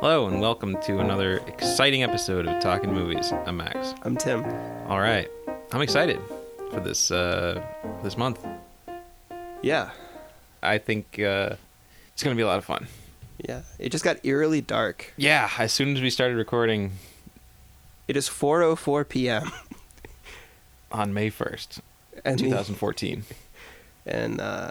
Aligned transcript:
Hello 0.00 0.26
and 0.26 0.40
welcome 0.40 0.80
to 0.82 0.98
another 0.98 1.38
exciting 1.46 2.02
episode 2.02 2.46
of 2.46 2.60
Talking 2.62 2.92
Movies. 2.92 3.32
I'm 3.32 3.58
Max. 3.58 3.94
I'm 4.02 4.16
Tim. 4.16 4.44
All 4.88 4.98
right, 5.00 5.30
I'm 5.72 5.82
excited 5.82 6.18
for 6.70 6.80
this 6.80 7.10
uh, 7.10 7.62
this 8.02 8.16
month. 8.16 8.44
Yeah, 9.62 9.90
I 10.62 10.78
think 10.78 11.18
uh, 11.18 11.56
it's 12.12 12.22
gonna 12.22 12.36
be 12.36 12.42
a 12.42 12.46
lot 12.46 12.58
of 12.58 12.64
fun. 12.64 12.86
yeah. 13.38 13.62
It 13.78 13.90
just 13.90 14.04
got 14.04 14.24
eerily 14.24 14.60
dark. 14.60 15.12
Yeah, 15.16 15.50
as 15.58 15.72
soon 15.72 15.94
as 15.96 16.02
we 16.02 16.10
started 16.10 16.36
recording 16.36 16.92
It 18.08 18.16
is 18.16 18.28
4:04 18.28 19.08
p.m. 19.08 19.52
on 20.92 21.12
May 21.14 21.30
1st, 21.30 21.80
and 22.24 22.38
the, 22.38 22.44
2014. 22.44 23.24
and 24.06 24.40
uh, 24.40 24.70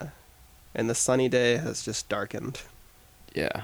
and 0.75 0.89
the 0.89 0.95
sunny 0.95 1.29
day 1.29 1.57
has 1.57 1.83
just 1.83 2.09
darkened. 2.09 2.61
Yeah, 3.35 3.63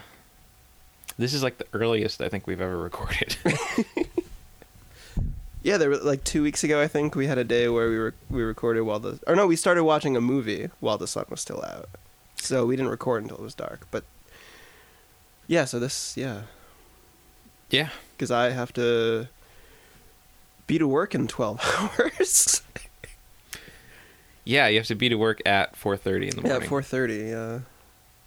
this 1.17 1.33
is 1.33 1.44
like 1.44 1.58
the 1.58 1.67
earliest 1.73 2.21
I 2.21 2.30
think 2.30 2.47
we've 2.47 2.61
ever 2.61 2.77
recorded. 2.77 3.35
Yeah, 5.66 5.77
there 5.80 5.89
were 5.89 5.97
like 5.97 6.23
two 6.23 6.44
weeks 6.44 6.63
ago. 6.63 6.80
I 6.80 6.88
think 6.88 7.16
we 7.16 7.25
had 7.25 7.39
a 7.39 7.44
day 7.44 7.67
where 7.67 7.89
we 7.89 7.97
were 7.97 8.13
we 8.30 8.44
recorded 8.44 8.83
while 8.83 8.99
the 8.99 9.19
or 9.25 9.36
no, 9.36 9.47
we 9.47 9.55
started 9.55 9.83
watching 9.83 10.16
a 10.16 10.21
movie 10.21 10.69
while 10.80 10.99
the 10.99 11.08
sun 11.08 11.25
was 11.27 11.41
still 11.41 11.63
out. 11.66 11.89
So 12.36 12.67
we 12.67 12.75
didn't 12.75 12.91
record 12.91 13.23
until 13.23 13.38
it 13.38 13.41
was 13.41 13.55
dark. 13.55 13.88
But 13.89 14.03
yeah, 15.47 15.66
so 15.66 15.80
this 15.80 16.16
yeah, 16.16 16.41
yeah, 17.71 17.89
because 18.16 18.30
I 18.30 18.52
have 18.52 18.73
to 18.73 19.27
be 20.67 20.77
to 20.77 20.88
work 20.88 21.16
in 21.16 21.27
12 21.27 21.59
hours. 21.99 22.61
yeah. 24.43 24.67
You 24.67 24.77
have 24.77 24.86
to 24.86 24.93
be 24.93 25.09
to 25.09 25.16
work 25.16 25.41
at 25.47 25.75
4:30 25.75 26.30
in 26.30 26.30
the 26.36 26.41
morning. 26.43 26.61
Yeah, 26.61 26.67
four 26.67 26.83
thirty. 26.83 27.23
Yeah, 27.30 27.61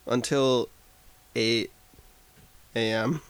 until 0.08 0.70
eight 1.36 1.70
a.m. 2.78 3.20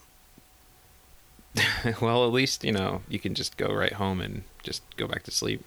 well, 2.01 2.25
at 2.25 2.31
least 2.31 2.63
you 2.63 2.71
know 2.71 3.01
you 3.09 3.19
can 3.19 3.33
just 3.35 3.57
go 3.57 3.73
right 3.73 3.93
home 3.93 4.21
and 4.21 4.43
just 4.63 4.81
go 4.97 5.07
back 5.07 5.23
to 5.23 5.31
sleep. 5.31 5.63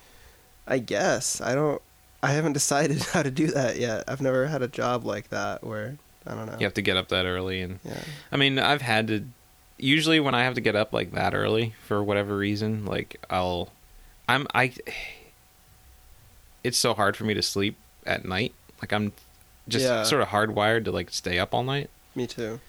I 0.67 0.79
guess 0.79 1.41
I 1.41 1.55
don't. 1.55 1.83
I 2.23 2.31
haven't 2.33 2.53
decided 2.53 3.03
how 3.13 3.23
to 3.23 3.31
do 3.31 3.49
that 3.49 3.79
yet. 3.79 4.05
I've 4.09 4.23
never 4.23 4.47
had 4.47 4.63
a 4.63 4.69
job 4.69 5.05
like 5.05 5.29
that 5.31 5.65
where 5.65 5.97
I 6.27 6.35
don't 6.35 6.47
know. 6.47 6.57
You 6.59 6.65
have 6.67 6.75
to 6.75 6.83
get 6.83 6.97
up 6.97 7.09
that 7.09 7.27
early 7.27 7.61
and 7.61 7.81
Yeah. 7.85 8.01
I 8.31 8.37
mean, 8.37 8.59
I've 8.59 8.83
had 8.83 9.09
to. 9.09 9.25
Usually, 9.79 10.21
when 10.21 10.35
I 10.35 10.45
have 10.45 10.55
to 10.55 10.61
get 10.61 10.77
up 10.77 10.93
like 10.93 11.11
that 11.13 11.35
early 11.35 11.75
for 11.87 12.03
whatever 12.05 12.37
reason, 12.37 12.85
like 12.85 13.21
I'll, 13.29 13.71
I'm 14.29 14.47
I. 14.55 14.73
It's 16.63 16.79
so 16.79 16.95
hard 16.95 17.17
for 17.17 17.25
me 17.25 17.35
to 17.35 17.43
sleep 17.43 17.77
at 18.07 18.25
night. 18.25 18.55
Like 18.81 18.93
I'm 18.93 19.13
just 19.69 19.85
Yeah. 19.85 20.05
sort 20.05 20.23
of 20.23 20.29
hardwired 20.29 20.85
to 20.85 20.93
like 20.93 21.11
stay 21.11 21.41
up 21.41 21.53
all 21.53 21.65
night. 21.65 21.91
Me 22.15 22.29
too. 22.29 22.61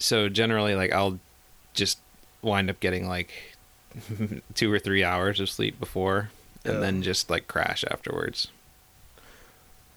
So 0.00 0.28
generally, 0.28 0.74
like 0.74 0.92
I'll 0.92 1.20
just 1.74 1.98
wind 2.42 2.68
up 2.70 2.80
getting 2.80 3.06
like 3.06 3.30
two 4.54 4.72
or 4.72 4.78
three 4.80 5.04
hours 5.04 5.38
of 5.38 5.48
sleep 5.48 5.78
before, 5.78 6.30
and 6.64 6.74
Yeah. 6.74 6.80
then 6.80 7.02
just 7.02 7.30
like 7.30 7.46
crash 7.46 7.84
afterwards. 7.90 8.48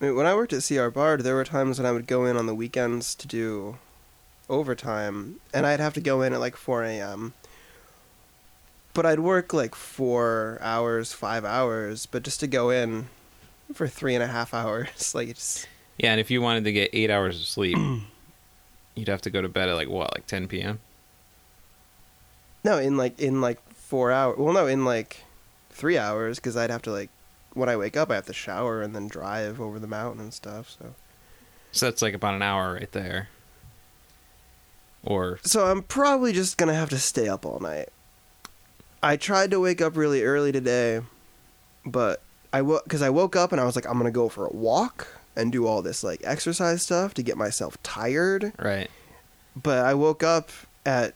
I 0.02 0.06
mean, 0.08 0.16
when 0.16 0.26
I 0.26 0.36
worked 0.36 0.52
at 0.54 0.64
CR 0.64 0.90
Bard, 0.90 1.22
there 1.22 1.36
were 1.36 1.46
times 1.46 1.80
when 1.80 1.86
I 1.86 1.92
would 1.94 2.06
go 2.08 2.26
in 2.26 2.36
on 2.36 2.46
the 2.46 2.54
weekends 2.56 3.16
to 3.16 3.28
do 3.28 3.78
overtime, 4.50 5.38
and 5.54 5.66
I'd 5.66 5.80
have 5.80 5.94
to 5.94 6.02
go 6.02 6.22
in 6.22 6.34
at 6.34 6.40
like 6.42 6.58
4 6.58 6.84
a.m. 6.84 7.34
But 8.94 9.06
I'd 9.06 9.22
work 9.22 9.54
like 9.54 9.74
four 9.74 10.60
hours, 10.62 11.14
five 11.14 11.46
hours, 11.46 12.06
but 12.06 12.22
just 12.24 12.40
to 12.42 12.48
go 12.48 12.70
in 12.70 13.08
for 13.74 13.88
three 13.88 14.14
and 14.14 14.24
a 14.24 14.28
half 14.28 14.54
hours, 14.62 15.16
like 15.16 15.30
it's 15.30 15.66
Yeah, 15.98 16.12
and 16.12 16.20
if 16.20 16.30
you 16.30 16.42
wanted 16.42 16.66
to 16.66 16.74
get 16.74 16.90
eight 16.94 17.10
hours 17.10 17.40
of 17.40 17.48
sleep, 17.48 17.78
you'd 18.96 19.08
have 19.08 19.22
to 19.22 19.30
go 19.30 19.42
to 19.42 19.50
bed 19.50 19.70
at 19.70 19.76
like 19.76 19.90
what, 19.90 20.14
like 20.14 20.28
10 20.28 20.48
p.m. 20.48 20.80
no 22.64 22.78
in 22.78 22.98
like 22.98 23.20
in 23.20 23.42
like 23.42 23.60
four 23.74 24.12
hours. 24.12 24.38
Well, 24.38 24.54
no, 24.54 24.68
in 24.68 24.86
like 24.86 25.24
three 25.70 25.98
hours 25.98 26.38
because 26.38 26.56
I'd 26.58 26.70
have 26.70 26.82
to 26.84 26.92
like 26.92 27.10
when 27.54 27.70
I 27.70 27.78
wake 27.78 27.96
up, 27.96 28.10
I 28.12 28.16
have 28.16 28.26
to 28.28 28.34
shower 28.34 28.82
and 28.82 28.96
then 28.96 29.08
drive 29.08 29.62
over 29.62 29.80
the 29.80 29.88
mountain 29.88 30.22
and 30.22 30.34
stuff. 30.34 30.76
So, 30.80 30.96
So 31.72 31.86
that's 31.88 32.02
like 32.02 32.14
about 32.14 32.34
an 32.36 32.42
hour 32.42 32.74
right 32.74 32.92
there. 32.92 33.30
Or 35.04 35.40
so 35.44 35.66
I'm 35.66 35.84
probably 35.84 36.32
just 36.32 36.58
gonna 36.58 36.74
have 36.74 36.90
to 36.90 36.98
stay 37.00 37.28
up 37.28 37.46
all 37.46 37.60
night. 37.60 37.90
I 39.02 39.18
tried 39.18 39.52
to 39.52 39.60
wake 39.60 39.82
up 39.82 39.98
really 39.98 40.24
early 40.24 40.52
today, 40.52 41.02
but 41.86 42.22
I 42.54 42.62
woke 42.62 42.86
because 42.86 43.02
I 43.02 43.10
woke 43.10 43.36
up 43.36 43.52
and 43.52 43.60
I 43.60 43.66
was 43.66 43.76
like, 43.76 43.86
I'm 43.86 43.98
gonna 43.98 44.12
go 44.12 44.30
for 44.30 44.46
a 44.48 44.54
walk 44.54 45.08
and 45.36 45.52
do 45.52 45.66
all 45.68 45.82
this 45.82 46.04
like 46.04 46.22
exercise 46.24 46.82
stuff 46.84 47.14
to 47.16 47.24
get 47.24 47.38
myself 47.38 47.82
tired. 47.84 48.54
right. 48.60 48.90
But 49.56 49.86
I 49.86 49.94
woke 49.94 50.24
up 50.24 50.50
at 50.86 51.14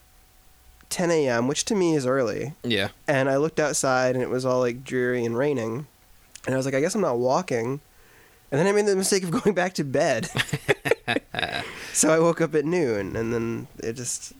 10 0.89 1.09
a.m., 1.11 1.47
which 1.47 1.65
to 1.65 1.75
me 1.75 1.95
is 1.95 2.05
early. 2.05 2.53
Yeah. 2.63 2.89
and 3.07 3.29
I 3.29 3.37
looked 3.37 3.59
outside 3.59 4.13
and 4.15 4.23
it 4.23 4.29
was 4.29 4.45
all 4.45 4.59
like 4.59 4.83
dreary 4.83 5.25
and 5.25 5.35
raining. 5.37 5.87
And 6.45 6.53
I 6.53 6.57
was 6.57 6.65
like, 6.65 6.75
I 6.75 6.79
guess 6.79 6.95
I'm 6.95 7.01
not 7.01 7.17
walking. 7.17 7.81
And 8.51 8.59
then 8.59 8.67
I 8.67 8.71
made 8.71 8.85
the 8.85 8.95
mistake 8.95 9.23
of 9.23 9.31
going 9.43 9.53
back 9.55 9.73
to 9.73 9.83
bed. 9.83 10.29
so 11.93 12.09
I 12.13 12.19
woke 12.19 12.39
up 12.41 12.55
at 12.55 12.63
noon 12.63 13.15
and 13.15 13.33
then 13.33 13.67
it 13.79 13.93
just, 13.93 14.33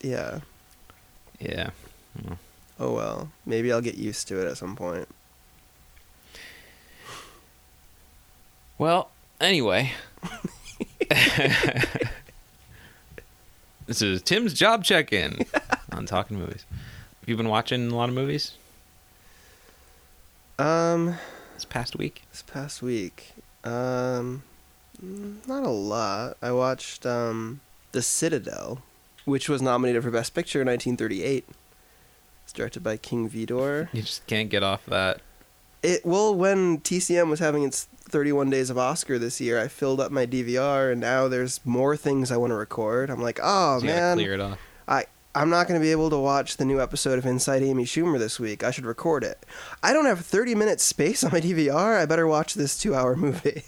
yeah. 0.00 0.40
Yeah. 1.38 1.70
Hmm. 2.20 2.34
Oh 2.78 2.92
well. 2.92 3.30
Maybe 3.46 3.72
I'll 3.72 3.80
get 3.80 3.94
used 3.96 4.28
to 4.28 4.40
it 4.40 4.50
at 4.50 4.58
some 4.58 4.74
point. 4.76 5.08
Well, 8.82 9.10
anyway. 9.40 9.92
this 13.86 14.02
is 14.02 14.20
Tim's 14.22 14.54
job 14.54 14.82
check-in 14.82 15.46
on 15.92 16.04
talking 16.04 16.36
movies. 16.36 16.64
Have 17.20 17.28
you 17.28 17.36
been 17.36 17.48
watching 17.48 17.92
a 17.92 17.94
lot 17.94 18.08
of 18.08 18.14
movies 18.16 18.54
Um, 20.58 21.14
this 21.54 21.64
past 21.64 21.94
week? 21.94 22.22
this 22.32 22.42
past 22.42 22.82
week, 22.82 23.34
um, 23.62 24.42
mm, 25.00 25.46
not 25.46 25.62
a 25.62 25.68
lot. 25.68 26.36
I 26.42 26.50
watched, 26.50 27.06
um, 27.06 27.60
The 27.92 28.02
Citadel, 28.02 28.82
which 29.24 29.48
was 29.48 29.62
nominated 29.62 30.02
for 30.02 30.10
Best 30.10 30.34
Picture 30.34 30.60
in 30.60 30.66
1938. 30.66 31.44
It's 32.42 32.52
directed 32.52 32.82
by 32.82 32.96
King 32.96 33.30
Vidor. 33.30 33.90
You 33.92 34.02
just 34.02 34.26
can't 34.26 34.50
get 34.50 34.64
off 34.64 34.84
that. 34.86 35.20
It 35.82 36.04
well, 36.04 36.34
when 36.34 36.78
TCM 36.80 37.28
was 37.28 37.40
having 37.40 37.64
its 37.64 37.84
31 37.84 38.50
days 38.50 38.70
of 38.70 38.78
Oscar 38.78 39.18
this 39.18 39.40
year, 39.40 39.58
I 39.58 39.68
filled 39.68 40.00
up 40.00 40.12
my 40.12 40.26
DVR, 40.26 40.92
and 40.92 41.00
now 41.00 41.28
there's 41.28 41.60
more 41.64 41.96
things 41.96 42.30
I 42.30 42.36
want 42.36 42.50
to 42.50 42.56
record. 42.56 43.10
I'm 43.10 43.22
like, 43.22 43.40
oh 43.42 43.80
so 43.80 43.86
man, 43.86 44.16
clear 44.16 44.34
it 44.34 44.40
off. 44.40 44.58
I 44.86 45.06
I'm 45.34 45.48
not 45.50 45.66
going 45.66 45.80
to 45.80 45.84
be 45.84 45.92
able 45.92 46.10
to 46.10 46.18
watch 46.18 46.58
the 46.58 46.64
new 46.64 46.80
episode 46.80 47.18
of 47.18 47.24
Inside 47.24 47.62
Amy 47.62 47.84
Schumer 47.84 48.18
this 48.18 48.38
week. 48.38 48.62
I 48.62 48.70
should 48.70 48.84
record 48.84 49.24
it. 49.24 49.44
I 49.82 49.94
don't 49.94 50.04
have 50.04 50.20
30 50.20 50.54
minutes 50.54 50.84
space 50.84 51.24
on 51.24 51.32
my 51.32 51.40
DVR. 51.40 51.98
I 51.98 52.06
better 52.06 52.26
watch 52.26 52.54
this 52.54 52.78
two-hour 52.78 53.16
movie. 53.16 53.64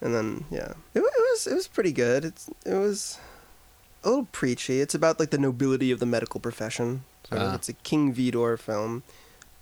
And 0.00 0.14
then 0.14 0.44
yeah, 0.50 0.74
it, 0.94 1.00
it 1.00 1.02
was 1.02 1.46
it 1.46 1.54
was 1.54 1.66
pretty 1.66 1.92
good. 1.92 2.24
It's 2.24 2.48
it 2.64 2.74
was 2.74 3.18
a 4.04 4.10
little 4.10 4.28
preachy. 4.32 4.80
It's 4.80 4.94
about 4.94 5.18
like 5.18 5.30
the 5.30 5.38
nobility 5.38 5.90
of 5.90 5.98
the 5.98 6.06
medical 6.06 6.40
profession. 6.40 7.04
Ah. 7.32 7.54
it's 7.54 7.68
a 7.68 7.72
King 7.72 8.14
Vidor 8.14 8.58
film. 8.58 9.02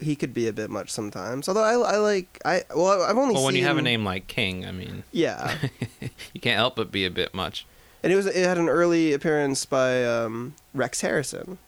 He 0.03 0.17
could 0.17 0.35
be 0.35 0.47
a 0.49 0.53
bit 0.53 0.69
much 0.71 0.91
sometimes. 0.91 1.49
Although 1.49 1.63
I, 1.63 1.95
I 1.95 1.97
like 1.99 2.41
I 2.45 2.63
well 2.75 3.03
I've 3.03 3.17
only 3.17 3.35
Well, 3.35 3.45
when 3.45 3.55
seen 3.55 3.63
you 3.63 3.69
have 3.69 3.79
a 3.79 3.83
name 3.83 4.05
like 4.05 4.27
King, 4.27 4.67
I 4.67 4.73
mean, 4.73 5.05
yeah, 5.13 5.57
you 6.33 6.41
can't 6.41 6.57
help 6.57 6.77
but 6.77 6.91
be 6.93 7.05
a 7.05 7.11
bit 7.11 7.35
much. 7.35 7.67
and 8.03 8.13
it 8.13 8.17
was 8.17 8.27
it 8.27 8.37
had 8.37 8.59
an 8.59 8.69
early 8.69 9.13
appearance 9.13 9.65
by 9.65 10.05
um, 10.05 10.55
Rex 10.75 11.01
Harrison, 11.03 11.59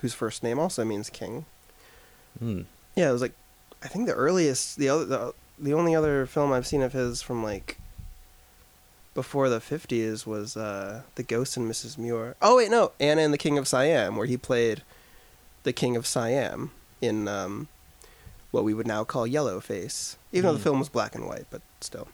whose 0.00 0.14
first 0.14 0.42
name 0.42 0.58
also 0.58 0.84
means 0.84 1.10
king. 1.10 1.44
Hmm. 2.38 2.62
Yeah, 2.96 3.10
it 3.10 3.12
was 3.12 3.22
like 3.22 3.34
I 3.82 3.88
think 3.88 4.06
the 4.06 4.14
earliest 4.14 4.76
the 4.78 4.88
other 4.88 5.04
the, 5.04 5.34
the 5.58 5.74
only 5.74 5.94
other 5.94 6.26
film 6.26 6.52
I've 6.52 6.66
seen 6.66 6.82
of 6.82 6.92
his 6.92 7.20
from 7.22 7.42
like 7.42 7.76
before 9.12 9.48
the 9.48 9.60
fifties 9.60 10.24
was 10.26 10.56
uh, 10.56 11.02
The 11.16 11.22
Ghost 11.22 11.56
and 11.56 11.70
Mrs. 11.70 11.98
Muir. 11.98 12.36
Oh 12.40 12.56
wait, 12.56 12.70
no, 12.70 12.92
Anna 13.00 13.22
and 13.22 13.34
the 13.34 13.38
King 13.38 13.58
of 13.58 13.66
Siam, 13.68 14.16
where 14.16 14.26
he 14.26 14.36
played 14.36 14.82
the 15.64 15.72
King 15.72 15.96
of 15.96 16.06
Siam 16.06 16.70
in 17.00 17.28
um, 17.28 17.68
what 18.50 18.64
we 18.64 18.74
would 18.74 18.86
now 18.86 19.04
call 19.04 19.26
Yellowface, 19.26 20.16
even 20.32 20.46
though 20.46 20.52
the 20.52 20.58
Hmm. 20.58 20.62
film 20.64 20.78
was 20.80 20.88
black 20.88 21.14
and 21.14 21.26
white, 21.26 21.46
but 21.50 21.62
still. 21.80 22.08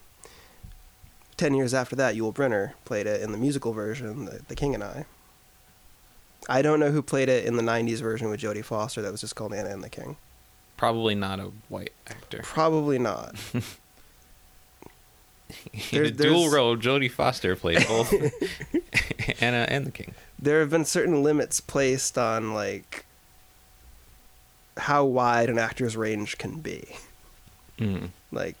Ten 1.35 1.53
years 1.53 1.73
after 1.73 1.95
that, 1.95 2.15
Yul 2.15 2.33
Brynner 2.33 2.73
played 2.85 3.05
it 3.07 3.21
in 3.21 3.31
the 3.31 3.37
musical 3.37 3.71
version, 3.73 4.25
The, 4.25 4.41
the 4.47 4.55
King 4.55 4.73
and 4.73 4.83
I. 4.83 5.05
I 6.49 6.61
don't 6.61 6.79
know 6.79 6.91
who 6.91 7.01
played 7.01 7.29
it 7.29 7.45
in 7.45 7.57
the 7.57 7.63
'90s 7.63 7.99
version 8.01 8.29
with 8.29 8.39
Jodie 8.39 8.63
Foster. 8.65 9.01
That 9.01 9.11
was 9.11 9.21
just 9.21 9.35
called 9.35 9.53
Anna 9.53 9.69
and 9.69 9.83
the 9.83 9.89
King. 9.89 10.17
Probably 10.77 11.13
not 11.15 11.39
a 11.39 11.51
white 11.69 11.91
actor. 12.07 12.39
Probably 12.43 12.97
not. 12.99 13.35
In 15.91 16.05
a 16.05 16.11
dual 16.11 16.49
role, 16.49 16.75
Jodie 16.75 17.09
Foster 17.11 17.55
played 17.55 17.85
both 17.87 18.13
Anna 19.41 19.65
and 19.69 19.85
the 19.85 19.91
King. 19.91 20.13
There 20.37 20.59
have 20.59 20.69
been 20.69 20.83
certain 20.85 21.23
limits 21.23 21.61
placed 21.61 22.17
on 22.17 22.53
like 22.53 23.05
how 24.77 25.05
wide 25.05 25.49
an 25.49 25.57
actor's 25.59 25.95
range 25.97 26.37
can 26.37 26.59
be. 26.59 26.85
Mm. 27.79 28.09
Like, 28.31 28.55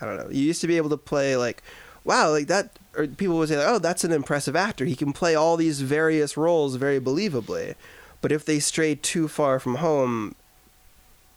I 0.00 0.06
don't 0.06 0.16
know. 0.16 0.28
You 0.30 0.42
used 0.42 0.60
to 0.60 0.66
be 0.66 0.76
able 0.76 0.90
to 0.90 0.96
play 0.96 1.36
like 1.36 1.62
wow, 2.04 2.30
like 2.30 2.46
that. 2.46 2.70
Or 2.96 3.06
people 3.06 3.36
would 3.38 3.48
say, 3.48 3.58
like, 3.58 3.66
oh, 3.68 3.78
that's 3.78 4.04
an 4.04 4.12
impressive 4.12 4.56
actor. 4.56 4.84
He 4.86 4.96
can 4.96 5.12
play 5.12 5.34
all 5.34 5.56
these 5.56 5.80
various 5.82 6.36
roles 6.36 6.76
very 6.76 6.98
believably. 7.00 7.74
But 8.22 8.32
if 8.32 8.44
they 8.44 8.58
stray 8.58 8.94
too 8.94 9.28
far 9.28 9.58
from 9.60 9.76
home, 9.76 10.34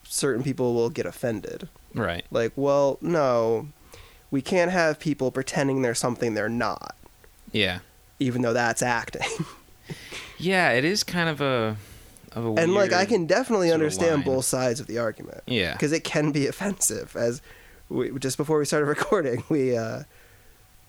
certain 0.03 0.43
people 0.43 0.73
will 0.73 0.89
get 0.89 1.05
offended. 1.05 1.67
Right. 1.93 2.23
Like, 2.31 2.53
well, 2.55 2.97
no, 3.01 3.67
we 4.31 4.41
can't 4.41 4.71
have 4.71 4.99
people 4.99 5.31
pretending 5.31 5.81
they're 5.81 5.95
something 5.95 6.33
they're 6.33 6.47
not, 6.47 6.95
Yeah. 7.51 7.79
even 8.19 8.41
though 8.41 8.53
that's 8.53 8.81
acting. 8.81 9.27
Yeah, 10.37 10.69
it 10.71 10.85
is 10.85 11.03
kind 11.03 11.27
of 11.27 11.41
a 11.41 11.75
a 12.35 12.41
and 12.53 12.73
like, 12.73 12.93
I 12.93 13.05
can 13.05 13.25
definitely 13.25 13.71
understand 13.71 14.17
line. 14.25 14.35
both 14.35 14.45
sides 14.45 14.79
of 14.79 14.87
the 14.87 14.97
argument. 14.99 15.41
Yeah. 15.47 15.73
because 15.73 15.91
it 15.91 16.03
can 16.03 16.31
be 16.31 16.47
offensive. 16.53 17.15
As 17.15 17.41
we, 17.89 18.11
just 18.19 18.37
before 18.37 18.57
we 18.59 18.65
started 18.65 18.85
recording, 18.97 19.43
we 19.49 19.75
uh, 19.75 20.03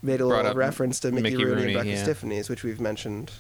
made 0.03 0.21
a 0.21 0.27
Brought 0.27 0.45
little 0.45 0.55
reference 0.59 1.01
to 1.01 1.11
Mickey, 1.11 1.23
Mickey 1.23 1.37
Rooney, 1.45 1.51
Rooney, 1.51 1.65
and 1.65 1.73
Breakfast 1.83 2.01
yeah. 2.03 2.07
Tiffany's, 2.07 2.49
which 2.49 2.63
we've 2.63 2.81
mentioned 2.81 3.33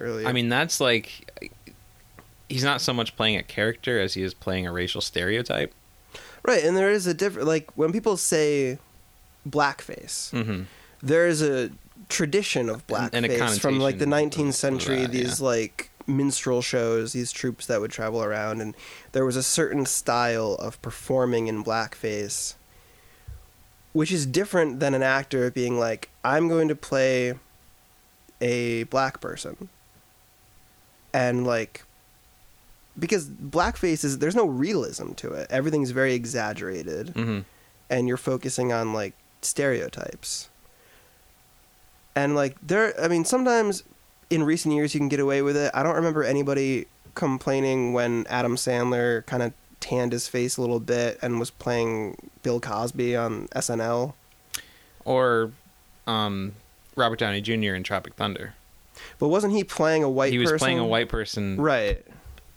earlier. 0.00 0.26
I 0.26 0.32
mean, 0.32 0.48
that's 0.48 0.80
like 0.80 1.52
he's 2.48 2.64
not 2.64 2.80
so 2.80 2.92
much 2.92 3.16
playing 3.16 3.36
a 3.36 3.42
character 3.42 4.00
as 4.00 4.14
he 4.14 4.22
is 4.22 4.34
playing 4.34 4.66
a 4.66 4.72
racial 4.72 5.00
stereotype. 5.00 5.72
right, 6.42 6.62
and 6.64 6.76
there 6.76 6.90
is 6.90 7.06
a 7.06 7.14
different 7.14 7.48
like 7.48 7.70
when 7.76 7.92
people 7.92 8.16
say 8.16 8.78
blackface, 9.48 10.30
Mm-hmm. 10.32 10.62
there 11.02 11.26
is 11.26 11.42
a 11.42 11.70
tradition 12.08 12.68
of 12.68 12.82
And- 12.88 13.14
and 13.14 13.26
a 13.26 13.28
blackface 13.28 13.60
from 13.60 13.78
like 13.80 13.98
the 13.98 14.04
19th 14.06 14.54
century. 14.54 15.02
that, 15.02 15.12
these 15.12 15.40
yeah. 15.40 15.46
like 15.46 15.90
minstrel 16.06 16.62
shows, 16.62 17.12
these 17.12 17.32
troops 17.32 17.66
that 17.66 17.80
would 17.80 17.90
travel 17.90 18.22
around, 18.22 18.60
and 18.60 18.74
there 19.12 19.24
was 19.24 19.36
a 19.36 19.42
certain 19.42 19.86
style 19.86 20.54
of 20.58 20.80
performing 20.82 21.46
in 21.46 21.64
blackface, 21.64 22.54
which 23.92 24.12
is 24.12 24.26
different 24.26 24.80
than 24.80 24.94
an 24.94 25.02
actor 25.02 25.50
being 25.50 25.78
like, 25.78 26.10
"I'm 26.24 26.48
going 26.48 26.68
to 26.68 26.74
play 26.74 27.34
a 28.40 28.84
black 28.84 29.20
person," 29.20 29.68
and 31.12 31.46
like. 31.46 31.84
Because 32.96 33.26
blackface 33.28 34.04
is 34.04 34.18
there's 34.20 34.36
no 34.36 34.46
realism 34.46 35.14
to 35.14 35.32
it. 35.32 35.48
Everything's 35.50 35.90
very 35.90 36.14
exaggerated 36.14 37.08
Mm-hmm. 37.08 37.40
and 37.90 38.06
you're 38.06 38.16
focusing 38.16 38.72
on 38.72 38.92
like 38.92 39.14
stereotypes. 39.42 40.48
And 42.14 42.36
like 42.36 42.56
there 42.62 42.94
I 43.00 43.08
mean 43.08 43.24
sometimes 43.24 43.82
in 44.34 44.42
recent 44.44 44.74
years 44.74 44.94
you 44.94 45.00
can 45.00 45.08
get 45.08 45.20
away 45.20 45.42
with 45.42 45.56
it. 45.56 45.70
I 45.74 45.82
don't 45.82 45.94
remember 45.96 46.22
anybody 46.24 46.86
complaining 47.14 47.92
when 47.92 48.26
Adam 48.28 48.56
Sandler 48.56 49.24
kind 49.26 49.42
of 49.42 49.52
tanned 49.80 50.12
his 50.12 50.26
face 50.28 50.56
a 50.56 50.60
little 50.60 50.80
bit 50.80 51.18
and 51.22 51.38
was 51.38 51.50
playing 51.50 52.16
Bill 52.42 52.60
Cosby 52.60 53.14
on 53.16 53.48
SNL. 53.48 54.14
Or 55.04 55.50
um, 56.06 56.52
Robert 56.96 57.18
Downey 57.18 57.40
Jr. 57.40 57.74
in 57.74 57.82
Tropic 57.82 58.14
Thunder. 58.14 58.54
But 59.18 59.28
wasn't 59.28 59.52
he 59.52 59.64
playing 59.64 60.02
a 60.02 60.08
white 60.10 60.32
he 60.32 60.38
was 60.38 60.50
person? 60.50 60.58
playing 60.64 60.78
a 60.78 60.86
white 60.86 61.08
person 61.08 61.56
Right. 61.60 62.04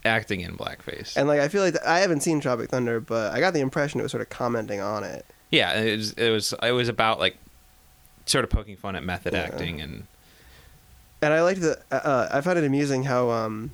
acting 0.04 0.40
in 0.40 0.56
blackface. 0.56 1.16
And 1.16 1.28
like 1.28 1.40
I 1.40 1.48
feel 1.48 1.62
like 1.62 1.74
I 1.84 1.98
haven't 2.00 2.20
seen 2.22 2.40
Tropic 2.40 2.70
Thunder, 2.70 3.00
but 3.00 3.32
I 3.34 3.40
got 3.40 3.52
the 3.54 3.60
impression 3.60 4.00
it 4.00 4.04
was 4.04 4.12
sort 4.12 4.22
of 4.22 4.28
commenting 4.30 4.80
on 4.80 5.04
it. 5.04 5.26
yeah, 5.50 5.80
it 5.80 5.96
was 5.96 6.12
it 6.12 6.30
was 6.30 6.54
it 6.62 6.72
was 6.72 6.88
about 6.88 7.18
like 7.18 7.36
sort 8.26 8.44
of 8.44 8.50
poking 8.50 8.76
fun 8.76 8.96
at 8.96 9.02
method 9.04 9.32
Yeah. 9.34 9.40
acting 9.40 9.80
and 9.80 10.06
and 11.22 11.32
I 11.32 11.42
liked 11.42 11.60
the. 11.60 11.78
Uh, 11.90 12.28
I 12.32 12.40
found 12.40 12.58
it 12.58 12.64
amusing 12.64 13.04
how 13.04 13.30
um, 13.30 13.72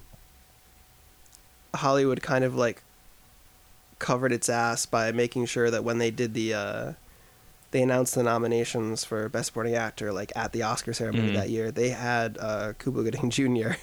Hollywood 1.74 2.22
kind 2.22 2.44
of 2.44 2.54
like 2.54 2.82
covered 3.98 4.32
its 4.32 4.48
ass 4.48 4.86
by 4.86 5.12
making 5.12 5.46
sure 5.46 5.70
that 5.70 5.84
when 5.84 5.98
they 5.98 6.10
did 6.10 6.34
the, 6.34 6.52
uh, 6.54 6.92
they 7.70 7.82
announced 7.82 8.14
the 8.14 8.22
nominations 8.22 9.04
for 9.04 9.28
Best 9.28 9.46
Supporting 9.46 9.74
Actor, 9.74 10.12
like 10.12 10.32
at 10.36 10.52
the 10.52 10.62
Oscar 10.62 10.92
ceremony 10.92 11.30
Mhm. 11.30 11.34
that 11.34 11.50
year, 11.50 11.70
they 11.70 11.90
had 11.90 12.36
uh, 12.40 12.72
Cuba 12.78 13.02
Gooding 13.02 13.30
Jr. 13.30 13.72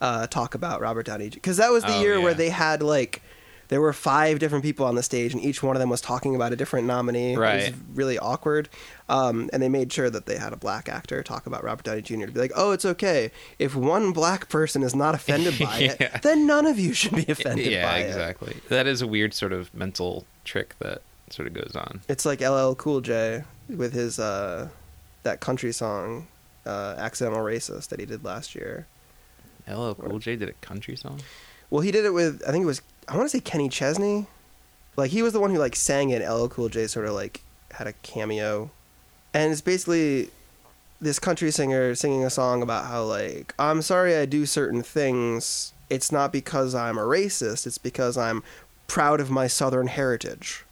Uh, 0.00 0.28
talk 0.28 0.54
about 0.54 0.80
Robert 0.80 1.06
Downey 1.06 1.28
because 1.28 1.56
that 1.56 1.72
was 1.72 1.82
the 1.82 1.92
Oh, 1.92 2.00
year 2.00 2.20
where 2.20 2.32
they 2.32 2.50
had 2.50 2.84
like. 2.84 3.20
There 3.68 3.80
were 3.80 3.92
five 3.92 4.38
different 4.38 4.64
people 4.64 4.86
on 4.86 4.94
the 4.94 5.02
stage, 5.02 5.34
and 5.34 5.42
each 5.42 5.62
one 5.62 5.76
of 5.76 5.80
them 5.80 5.90
was 5.90 6.00
talking 6.00 6.34
about 6.34 6.52
a 6.52 6.56
different 6.56 6.86
nominee. 6.86 7.34
It 7.34 7.38
was 7.38 7.64
Right. 7.66 7.74
really 7.94 8.18
awkward. 8.18 8.68
Um, 9.10 9.50
and 9.52 9.62
they 9.62 9.68
made 9.68 9.92
sure 9.92 10.08
that 10.10 10.24
they 10.26 10.36
had 10.38 10.52
a 10.52 10.56
black 10.56 10.88
actor 10.88 11.22
talk 11.22 11.46
about 11.46 11.62
Robert 11.62 11.84
Downey 11.84 12.02
Jr. 12.02 12.26
to 12.26 12.32
be 12.32 12.40
like, 12.40 12.52
oh, 12.56 12.72
it's 12.72 12.84
okay. 12.84 13.30
If 13.58 13.74
one 13.76 14.12
black 14.12 14.48
person 14.48 14.82
is 14.82 14.94
not 14.94 15.14
offended 15.14 15.58
by 15.58 15.78
Yeah. 15.80 15.94
it, 16.00 16.22
then 16.22 16.46
none 16.46 16.66
of 16.66 16.78
you 16.78 16.92
should 16.94 17.14
be 17.14 17.26
offended 17.30 17.66
yeah, 17.70 17.90
by 17.90 17.98
it. 17.98 18.02
Yeah, 18.02 18.06
exactly. 18.08 18.56
That 18.70 18.86
is 18.86 19.02
a 19.02 19.06
weird 19.06 19.34
sort 19.34 19.52
of 19.52 19.72
mental 19.74 20.24
trick 20.44 20.74
that 20.78 21.02
sort 21.30 21.46
of 21.48 21.54
goes 21.54 21.72
on. 21.76 22.00
It's 22.08 22.24
like 22.24 22.40
LL 22.40 22.72
Cool 22.74 23.00
J 23.02 23.44
with 23.68 23.92
his 23.92 24.18
uh, 24.18 24.68
that 25.24 25.40
country 25.40 25.72
song, 25.72 26.26
uh, 26.64 26.94
"Accidental 26.96 27.40
Racist" 27.44 27.88
that 27.88 28.00
he 28.00 28.06
did 28.06 28.24
last 28.24 28.54
year. 28.54 28.86
LL 29.70 29.92
Cool 29.92 30.18
J 30.20 30.36
did 30.36 30.48
a 30.48 30.54
country 30.54 30.96
song. 30.96 31.20
Well, 31.70 31.82
he 31.82 31.90
did 31.90 32.06
it 32.06 32.14
with 32.14 32.42
I 32.48 32.50
think 32.50 32.62
it 32.62 32.66
was 32.66 32.80
I 33.08 33.16
want 33.16 33.26
to 33.26 33.36
say 33.36 33.40
Kenny 33.40 33.68
Chesney. 33.68 34.26
Like 34.96 35.10
he 35.10 35.22
was 35.22 35.32
the 35.32 35.40
one 35.40 35.50
who 35.50 35.58
like 35.58 35.76
sang 35.76 36.10
it. 36.10 36.28
LL 36.28 36.48
Cool 36.48 36.68
J 36.68 36.86
sort 36.86 37.06
of 37.06 37.14
like 37.14 37.42
had 37.72 37.86
a 37.86 37.92
cameo, 37.94 38.70
and 39.32 39.52
it's 39.52 39.60
basically 39.60 40.30
this 41.00 41.18
country 41.18 41.50
singer 41.50 41.94
singing 41.94 42.24
a 42.24 42.30
song 42.30 42.62
about 42.62 42.86
how 42.86 43.04
like 43.04 43.54
I'm 43.58 43.82
sorry 43.82 44.16
I 44.16 44.26
do 44.26 44.44
certain 44.46 44.82
things. 44.82 45.72
It's 45.88 46.12
not 46.12 46.32
because 46.32 46.74
I'm 46.74 46.98
a 46.98 47.02
racist. 47.02 47.66
It's 47.66 47.78
because 47.78 48.18
I'm 48.18 48.42
proud 48.88 49.20
of 49.20 49.30
my 49.30 49.46
Southern 49.46 49.86
heritage. 49.86 50.64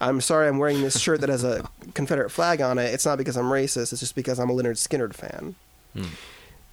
I'm 0.00 0.20
sorry 0.20 0.48
I'm 0.48 0.58
wearing 0.58 0.82
this 0.82 0.98
shirt 0.98 1.20
that 1.20 1.28
has 1.28 1.44
a 1.44 1.68
Confederate 1.94 2.30
flag 2.30 2.60
on 2.60 2.78
it. 2.78 2.92
It's 2.92 3.06
not 3.06 3.18
because 3.18 3.36
I'm 3.36 3.46
racist. 3.46 3.92
It's 3.92 4.00
just 4.00 4.14
because 4.14 4.38
I'm 4.38 4.50
a 4.50 4.54
Lynyrd 4.54 4.76
Skynyrd 4.76 5.14
fan. 5.14 5.54
Hmm. 5.94 6.04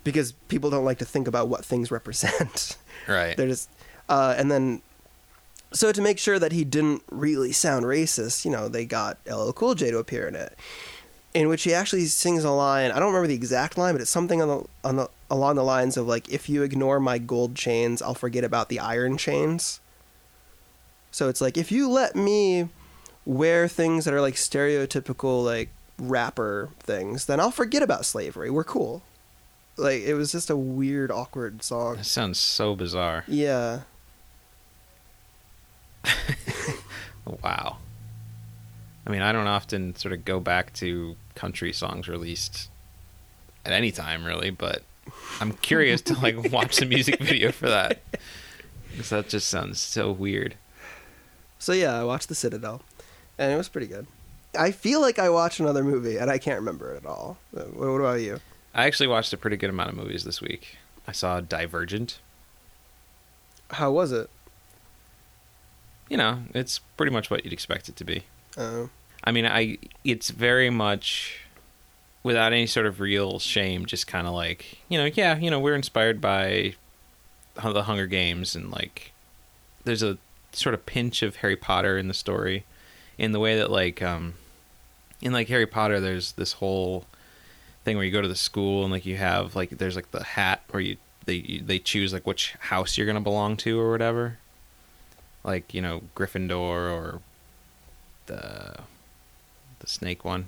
Because 0.03 0.34
people 0.34 0.69
don't 0.69 0.86
like 0.86 1.00
to 1.00 1.05
think 1.05 1.27
about 1.27 1.48
what 1.48 1.65
things 1.65 1.89
represent. 1.89 2.77
Right. 3.07 3.36
They're 3.38 3.48
just, 3.48 3.69
uh, 4.10 4.36
and 4.38 4.51
then, 4.51 4.81
so 5.75 5.91
to 5.91 6.01
make 6.01 6.17
sure 6.17 6.39
that 6.39 6.53
he 6.53 6.63
didn't 6.63 7.03
really 7.12 7.51
sound 7.51 7.86
racist, 7.86 8.46
you 8.46 8.51
know, 8.51 8.70
they 8.70 8.86
got 8.86 9.17
LL 9.29 9.51
Cool 9.51 9.75
J 9.75 9.91
to 9.91 9.98
appear 9.98 10.27
in 10.27 10.36
it, 10.36 10.58
in 11.34 11.50
which 11.50 11.63
he 11.63 11.74
actually 11.74 12.05
sings 12.05 12.46
a 12.46 12.51
line. 12.51 12.91
I 12.91 13.00
don't 13.00 13.10
remember 13.10 13.27
the 13.27 13.36
exact 13.36 13.77
line, 13.77 13.94
but 13.94 14.01
it's 14.01 14.10
something 14.10 14.41
on 14.41 14.48
the 14.48 14.65
on 14.88 14.96
the 14.96 15.10
along 15.29 15.55
the 15.58 15.63
lines 15.63 15.98
of 15.98 16.08
like, 16.08 16.29
"If 16.29 16.48
you 16.48 16.63
ignore 16.63 17.00
my 17.01 17.17
gold 17.17 17.55
chains, 17.55 18.01
I'll 18.01 18.15
forget 18.15 18.46
about 18.46 18.70
the 18.70 18.79
iron 18.79 19.17
chains." 19.17 19.82
So 21.12 21.27
it's 21.27 21.41
like 21.41 21.58
if 21.58 21.72
you 21.72 21.89
let 21.89 22.15
me 22.15 22.70
wear 23.25 23.67
things 23.67 24.05
that 24.05 24.13
are 24.13 24.22
like 24.22 24.36
stereotypical 24.36 25.44
like 25.44 25.70
rapper 25.98 26.70
things, 26.79 27.25
then 27.25 27.39
I'll 27.41 27.51
forget 27.51 27.84
about 27.84 28.05
slavery. 28.05 28.50
We're 28.50 28.63
cool. 28.63 29.03
Like 29.77 30.03
it 30.03 30.13
was 30.13 30.32
just 30.32 30.50
a 30.50 30.55
weird, 30.55 31.12
awkward 31.12 31.63
song. 31.63 31.98
That 31.98 32.05
sounds 32.05 32.39
so 32.39 32.75
bizarre. 32.75 33.25
Yeah. 33.27 33.82
Wow. 37.43 37.77
I 39.07 39.09
mean, 39.09 39.21
I 39.24 39.31
don't 39.31 39.47
often 39.47 39.95
sort 39.95 40.13
of 40.13 40.25
go 40.25 40.39
back 40.39 40.74
to 40.74 41.15
country 41.33 41.74
songs 41.74 42.07
released 42.07 42.69
at 43.65 43.71
any 43.71 43.91
time, 43.91 44.24
really, 44.25 44.51
but 44.51 44.83
I'm 45.39 45.53
curious 45.53 46.01
to 46.03 46.13
like 46.19 46.51
watch 46.51 46.77
the 46.77 46.85
music 46.85 47.19
video 47.19 47.51
for 47.51 47.67
that 47.69 48.01
because 48.91 49.09
that 49.09 49.29
just 49.29 49.47
sounds 49.50 49.79
so 49.79 50.12
weird. 50.12 50.55
So 51.57 51.71
yeah, 51.74 52.00
I 52.00 52.03
watched 52.03 52.29
The 52.29 52.35
Citadel, 52.35 52.81
and 53.39 53.51
it 53.51 53.57
was 53.57 53.69
pretty 53.69 53.88
good. 53.88 54.05
I 54.57 54.71
feel 54.71 55.01
like 55.01 55.17
I 55.19 55.29
watched 55.29 55.59
another 55.59 55.83
movie, 55.83 56.17
and 56.17 56.29
I 56.29 56.38
can't 56.38 56.59
remember 56.59 56.93
it 56.93 56.97
at 56.97 57.05
all. 57.07 57.38
Uh, 57.55 57.62
What 57.62 57.89
what 57.89 58.01
about 58.01 58.21
you? 58.21 58.39
I 58.74 58.85
actually 58.85 59.07
watched 59.07 59.33
a 59.33 59.38
pretty 59.38 59.57
good 59.57 59.69
amount 59.71 59.89
of 59.89 59.95
movies 59.95 60.25
this 60.25 60.41
week. 60.41 60.77
I 61.07 61.12
saw 61.12 61.39
Divergent. 61.41 62.19
How 63.71 63.91
was 63.91 64.12
it? 64.12 64.29
You 66.09 66.17
know, 66.17 66.39
it's 66.53 66.79
pretty 66.97 67.12
much 67.12 67.29
what 67.29 67.43
you'd 67.43 67.53
expect 67.53 67.89
it 67.89 67.95
to 67.97 68.03
be. 68.03 68.24
Uh, 68.57 68.88
I 69.24 69.31
mean, 69.31 69.45
I 69.45 69.77
it's 70.03 70.29
very 70.29 70.69
much 70.69 71.39
without 72.24 72.53
any 72.53 72.67
sort 72.67 72.85
of 72.85 73.00
real 73.00 73.39
shame, 73.39 73.85
just 73.85 74.07
kind 74.07 74.27
of 74.27 74.33
like 74.33 74.79
you 74.89 74.97
know, 74.97 75.05
yeah, 75.05 75.38
you 75.38 75.50
know, 75.50 75.59
we're 75.59 75.75
inspired 75.75 76.21
by 76.21 76.75
the 77.55 77.83
Hunger 77.83 78.07
Games, 78.07 78.55
and 78.55 78.71
like 78.71 79.12
there's 79.83 80.03
a 80.03 80.17
sort 80.51 80.74
of 80.74 80.85
pinch 80.85 81.21
of 81.21 81.38
Harry 81.38 81.55
Potter 81.55 81.97
in 81.97 82.07
the 82.07 82.13
story, 82.13 82.65
in 83.17 83.31
the 83.31 83.39
way 83.39 83.55
that 83.57 83.71
like 83.71 84.01
um 84.01 84.35
in 85.21 85.33
like 85.33 85.47
Harry 85.47 85.65
Potter, 85.65 86.00
there's 86.00 86.33
this 86.33 86.53
whole 86.53 87.05
thing 87.83 87.95
where 87.97 88.05
you 88.05 88.12
go 88.12 88.21
to 88.21 88.27
the 88.27 88.35
school 88.35 88.83
and 88.83 88.91
like 88.91 89.05
you 89.05 89.17
have 89.17 89.55
like 89.55 89.71
there's 89.71 89.95
like 89.95 90.12
the 90.12 90.24
hat 90.24 90.62
where 90.71 90.81
you 90.81 90.97
they 91.25 91.62
they 91.63 91.79
choose 91.79 92.13
like 92.13 92.27
which 92.27 92.55
house 92.59 92.97
you're 92.97 93.07
gonna 93.07 93.21
belong 93.21 93.57
to 93.57 93.79
or 93.79 93.91
whatever, 93.91 94.38
like 95.46 95.74
you 95.74 95.82
know 95.82 96.02
Gryffindor 96.16 96.52
or 96.92 97.22
the 98.25 98.75
the 99.80 99.88
snake 99.88 100.25
one. 100.25 100.48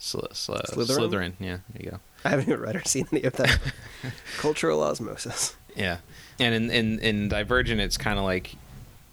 Sly, 0.00 0.28
Sly, 0.32 0.60
Slytherin? 0.60 0.86
Slytherin, 0.86 1.32
yeah, 1.40 1.58
there 1.72 1.82
you 1.82 1.90
go. 1.90 2.00
I 2.24 2.30
haven't 2.30 2.48
even 2.48 2.60
read 2.60 2.76
or 2.76 2.84
seen 2.84 3.06
any 3.12 3.24
of 3.24 3.34
that. 3.34 3.58
Cultural 4.38 4.82
osmosis. 4.82 5.56
Yeah, 5.76 5.98
and 6.38 6.54
in 6.54 6.70
in, 6.70 6.98
in 7.00 7.28
Divergent, 7.28 7.80
it's 7.80 7.96
kind 7.96 8.18
of 8.18 8.24
like 8.24 8.54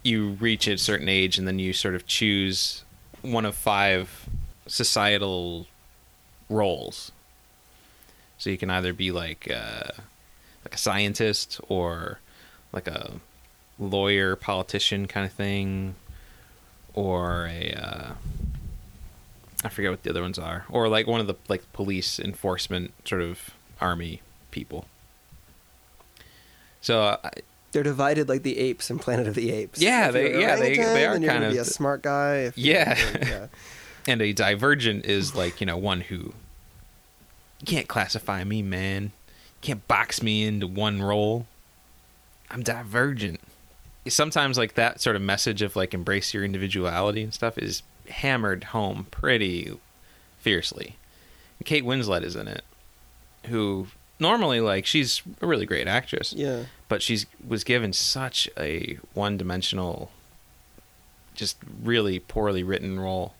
you 0.02 0.30
reach 0.40 0.66
a 0.66 0.78
certain 0.78 1.08
age, 1.08 1.38
and 1.38 1.46
then 1.46 1.58
you 1.58 1.72
sort 1.72 1.94
of 1.94 2.06
choose 2.06 2.84
one 3.22 3.44
of 3.44 3.54
five 3.54 4.28
societal 4.66 5.66
roles. 6.48 7.12
So 8.38 8.50
you 8.50 8.58
can 8.58 8.70
either 8.70 8.92
be 8.92 9.10
like 9.10 9.50
uh, 9.50 9.90
like 10.64 10.74
a 10.74 10.78
scientist 10.78 11.60
or 11.68 12.20
like 12.72 12.86
a 12.86 13.12
lawyer, 13.78 14.36
politician 14.36 15.06
kind 15.06 15.26
of 15.26 15.32
thing, 15.32 15.94
or 16.94 17.46
a 17.46 17.72
uh, 17.72 18.12
I 19.64 19.68
forget 19.68 19.90
what 19.90 20.02
the 20.02 20.10
other 20.10 20.22
ones 20.22 20.38
are, 20.38 20.64
or 20.70 20.88
like 20.88 21.06
one 21.06 21.20
of 21.20 21.26
the 21.26 21.34
like 21.48 21.70
police 21.72 22.18
enforcement 22.20 22.92
sort 23.04 23.22
of 23.22 23.50
army 23.80 24.22
people. 24.50 24.86
So 26.80 27.02
uh, 27.02 27.30
They're 27.72 27.82
divided 27.82 28.28
like 28.28 28.42
the 28.42 28.58
apes 28.58 28.90
in 28.90 28.98
Planet 28.98 29.26
of 29.26 29.34
the 29.34 29.50
Apes. 29.52 29.80
Yeah, 29.80 30.10
they- 30.10 30.40
yeah, 30.40 30.56
they- 30.56 30.76
they 30.76 31.04
are 31.06 31.14
kind 31.14 31.24
gonna 31.26 31.50
be 31.50 31.58
a 31.58 31.64
smart 31.64 32.02
guy. 32.02 32.52
Yeah. 32.54 32.96
like, 33.12 33.24
yeah. 33.24 33.46
and 34.06 34.22
a 34.22 34.32
divergent 34.32 35.04
is 35.04 35.34
like 35.34 35.60
you 35.60 35.66
know 35.66 35.76
one 35.76 36.02
who 36.02 36.16
you 37.60 37.66
can't 37.66 37.88
classify 37.88 38.44
me, 38.44 38.62
man. 38.62 39.04
You 39.04 39.10
can't 39.62 39.88
box 39.88 40.22
me 40.22 40.44
into 40.46 40.66
one 40.66 41.02
role. 41.02 41.46
I'm 42.50 42.62
divergent. 42.62 43.40
Sometimes 44.08 44.58
like 44.58 44.74
that 44.74 45.00
sort 45.00 45.16
of 45.16 45.22
message 45.22 45.62
of 45.62 45.76
like 45.76 45.94
embrace 45.94 46.32
your 46.34 46.44
individuality 46.44 47.22
and 47.22 47.34
stuff 47.34 47.58
is 47.58 47.82
hammered 48.08 48.64
home 48.64 49.06
pretty 49.10 49.72
fiercely. 50.38 50.96
Kate 51.64 51.84
Winslet 51.84 52.22
is 52.22 52.36
in 52.36 52.48
it, 52.48 52.62
who 53.46 53.88
normally 54.18 54.60
like 54.60 54.86
she's 54.86 55.22
a 55.40 55.46
really 55.46 55.66
great 55.66 55.88
actress, 55.88 56.32
yeah. 56.32 56.64
but 56.88 57.02
she's 57.02 57.26
was 57.46 57.64
given 57.64 57.92
such 57.92 58.48
a 58.58 58.98
one-dimensional, 59.14 60.10
just 61.34 61.56
really 61.82 62.18
poorly 62.18 62.62
written 62.62 63.00
role. 63.00 63.34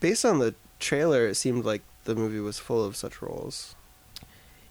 Based 0.00 0.24
on 0.24 0.38
the 0.38 0.54
trailer, 0.78 1.26
it 1.26 1.34
seemed 1.34 1.64
like 1.64 1.82
the 2.04 2.14
movie 2.14 2.40
was 2.40 2.58
full 2.58 2.84
of 2.84 2.96
such 2.96 3.20
roles. 3.20 3.74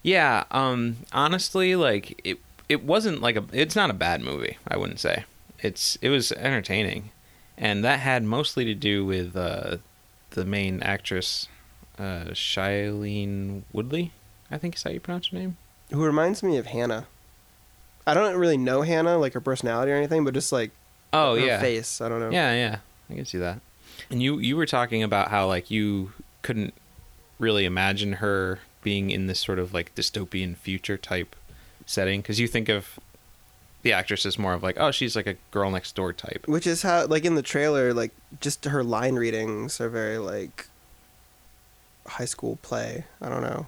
Yeah, 0.02 0.44
um 0.50 0.96
honestly 1.12 1.76
like 1.76 2.20
it 2.24 2.38
it 2.68 2.84
wasn't 2.84 3.20
like 3.20 3.36
a 3.36 3.44
it's 3.52 3.76
not 3.76 3.90
a 3.90 3.94
bad 3.94 4.20
movie, 4.20 4.58
I 4.66 4.76
wouldn't 4.76 5.00
say. 5.00 5.24
It's 5.60 5.96
it 6.02 6.08
was 6.08 6.32
entertaining. 6.32 7.10
And 7.58 7.84
that 7.84 8.00
had 8.00 8.24
mostly 8.24 8.64
to 8.64 8.74
do 8.74 9.04
with 9.04 9.36
uh 9.36 9.78
the 10.30 10.44
main 10.44 10.82
actress 10.82 11.48
uh 11.98 12.26
Shailene 12.32 13.62
Woodley, 13.72 14.12
I 14.50 14.58
think 14.58 14.76
is 14.76 14.82
how 14.82 14.90
you 14.90 15.00
pronounce 15.00 15.28
her 15.28 15.38
name. 15.38 15.56
Who 15.90 16.04
reminds 16.04 16.42
me 16.42 16.56
of 16.56 16.66
Hannah. 16.66 17.06
I 18.06 18.14
don't 18.14 18.36
really 18.36 18.56
know 18.56 18.82
Hannah, 18.82 19.18
like 19.18 19.34
her 19.34 19.40
personality 19.40 19.92
or 19.92 19.96
anything, 19.96 20.24
but 20.24 20.34
just 20.34 20.52
like 20.52 20.70
Oh 21.12 21.34
her 21.36 21.44
yeah. 21.44 21.60
face. 21.60 22.00
I 22.00 22.08
don't 22.08 22.20
know. 22.20 22.30
Yeah, 22.30 22.52
yeah. 22.54 22.78
I 23.10 23.14
can 23.14 23.24
see 23.26 23.38
that. 23.38 23.60
And 24.10 24.22
you 24.22 24.38
you 24.38 24.56
were 24.56 24.66
talking 24.66 25.02
about 25.02 25.28
how 25.30 25.46
like 25.46 25.70
you 25.70 26.12
couldn't 26.42 26.74
really 27.38 27.64
imagine 27.64 28.14
her 28.14 28.60
being 28.82 29.10
in 29.10 29.26
this 29.26 29.38
sort 29.38 29.58
of 29.58 29.72
like 29.72 29.94
dystopian 29.94 30.56
future 30.56 30.96
type 30.96 31.36
setting 31.86 32.20
because 32.20 32.40
you 32.40 32.48
think 32.48 32.68
of 32.68 32.98
the 33.82 33.92
actress 33.92 34.24
as 34.24 34.38
more 34.38 34.54
of 34.54 34.62
like 34.62 34.78
oh 34.78 34.90
she's 34.90 35.16
like 35.16 35.26
a 35.26 35.36
girl 35.50 35.70
next 35.70 35.94
door 35.94 36.12
type. 36.12 36.46
Which 36.46 36.66
is 36.66 36.82
how, 36.82 37.06
like 37.06 37.24
in 37.24 37.34
the 37.34 37.42
trailer, 37.42 37.92
like 37.92 38.12
just 38.40 38.64
her 38.64 38.84
line 38.84 39.16
readings 39.16 39.80
are 39.80 39.88
very 39.88 40.18
like 40.18 40.68
high 42.06 42.24
school 42.24 42.58
play. 42.62 43.04
I 43.20 43.28
don't 43.28 43.42
know. 43.42 43.66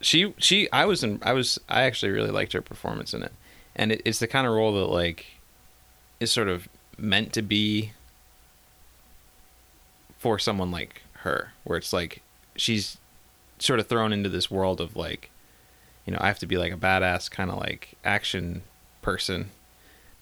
She 0.00 0.34
she 0.38 0.70
I 0.72 0.84
was 0.84 1.02
in 1.02 1.18
I 1.22 1.32
was 1.32 1.58
I 1.68 1.82
actually 1.82 2.12
really 2.12 2.30
liked 2.30 2.52
her 2.52 2.62
performance 2.62 3.14
in 3.14 3.22
it. 3.22 3.32
And 3.74 3.92
it, 3.92 4.02
it's 4.04 4.18
the 4.18 4.26
kind 4.26 4.46
of 4.46 4.54
role 4.54 4.72
that 4.74 4.86
like 4.86 5.26
is 6.20 6.30
sort 6.30 6.48
of 6.48 6.68
meant 6.98 7.32
to 7.34 7.42
be 7.42 7.92
for 10.18 10.38
someone 10.38 10.70
like 10.70 11.02
her 11.20 11.52
where 11.64 11.76
it's 11.76 11.92
like 11.92 12.22
she's 12.56 12.96
sort 13.58 13.80
of 13.80 13.86
thrown 13.86 14.12
into 14.12 14.28
this 14.28 14.50
world 14.50 14.80
of 14.80 14.96
like 14.96 15.30
you 16.06 16.12
know, 16.12 16.18
I 16.20 16.28
have 16.28 16.38
to 16.38 16.46
be 16.46 16.56
like 16.56 16.72
a 16.72 16.76
badass 16.76 17.30
kind 17.30 17.50
of 17.50 17.58
like 17.58 17.94
action 18.04 18.62
person, 19.02 19.50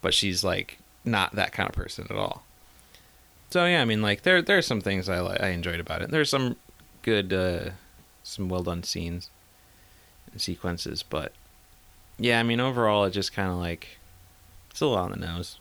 but 0.01 0.13
she's 0.13 0.43
like 0.43 0.79
not 1.05 1.35
that 1.35 1.51
kind 1.51 1.69
of 1.69 1.75
person 1.75 2.07
at 2.09 2.15
all. 2.15 2.43
So 3.51 3.65
yeah, 3.65 3.81
I 3.81 3.85
mean 3.85 4.01
like 4.01 4.23
there 4.23 4.41
there 4.41 4.57
are 4.57 4.63
some 4.63 4.81
things 4.81 5.07
I 5.07 5.19
I 5.19 5.49
enjoyed 5.49 5.79
about 5.79 6.01
it. 6.01 6.11
There's 6.11 6.29
some 6.29 6.57
good 7.03 7.31
uh 7.31 7.69
some 8.23 8.49
well 8.49 8.63
done 8.63 8.83
scenes 8.83 9.29
and 10.31 10.41
sequences, 10.41 11.03
but 11.03 11.31
yeah, 12.17 12.39
I 12.39 12.43
mean 12.43 12.59
overall 12.59 13.05
it 13.05 13.11
just 13.11 13.31
kind 13.31 13.49
of 13.49 13.57
like 13.57 13.99
it's 14.71 14.81
a 14.81 14.85
little 14.85 15.01
on 15.01 15.11
the 15.11 15.17
nose. 15.17 15.59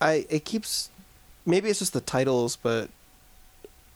I 0.00 0.26
it 0.30 0.44
keeps 0.44 0.90
maybe 1.44 1.68
it's 1.68 1.80
just 1.80 1.92
the 1.92 2.00
titles, 2.00 2.56
but 2.56 2.90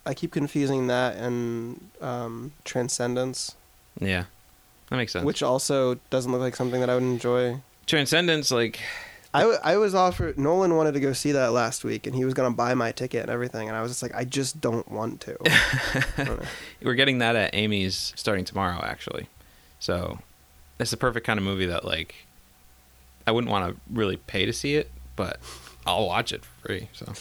I 0.05 0.15
keep 0.15 0.33
confusing 0.33 0.87
that 0.89 1.17
and 1.17 1.91
um, 2.01 2.53
Transcendence, 2.65 3.55
Yeah. 4.01 4.25
That 4.91 4.97
makes 4.97 5.13
sense. 5.13 5.25
which 5.25 5.43
also 5.43 5.95
doesn't 6.11 6.31
look 6.31 6.41
like 6.41 6.57
something 6.57 6.81
that 6.81 6.91
I 6.91 6.95
would 6.95 7.03
enjoy. 7.03 7.61
Transcendence 7.87 8.51
like 8.51 8.81
I, 9.33 9.41
w- 9.43 9.59
I 9.63 9.77
was 9.77 9.95
offered 9.95 10.37
Nolan 10.37 10.75
wanted 10.77 10.93
to 10.95 11.01
go 11.01 11.13
see 11.13 11.31
that 11.33 11.53
last 11.53 11.85
week, 11.85 12.07
and 12.09 12.17
he 12.17 12.25
was 12.25 12.35
gonna 12.35 12.51
buy 12.51 12.75
my 12.75 12.91
ticket 12.91 13.23
and 13.23 13.31
everything, 13.31 13.69
and 13.69 13.77
I 13.77 13.83
was 13.83 13.93
just 13.93 14.03
like, 14.03 14.13
I 14.15 14.25
just 14.25 14.61
don't 14.61 14.91
want 14.91 15.21
to. 15.23 15.37
Don't. 16.17 16.41
We're 16.83 16.95
getting 16.95 17.19
that 17.19 17.37
at 17.37 17.55
Amy's 17.55 18.13
starting 18.17 18.45
tomorrow, 18.45 18.81
actually. 18.85 19.29
So 19.79 20.19
it's 20.81 20.91
the 20.91 20.97
perfect 20.97 21.25
kind 21.25 21.39
of 21.39 21.45
movie 21.45 21.67
that, 21.67 21.85
like, 21.85 22.15
I 23.27 23.31
wouldn't 23.31 23.51
want 23.53 23.73
to 23.73 23.81
really 23.93 24.17
pay 24.17 24.47
to 24.47 24.53
see 24.53 24.75
it, 24.75 24.91
but 25.15 25.39
I'll 25.87 26.07
watch 26.09 26.33
it 26.33 26.45
for 26.45 26.67
free. 26.67 26.89
So, 26.93 27.13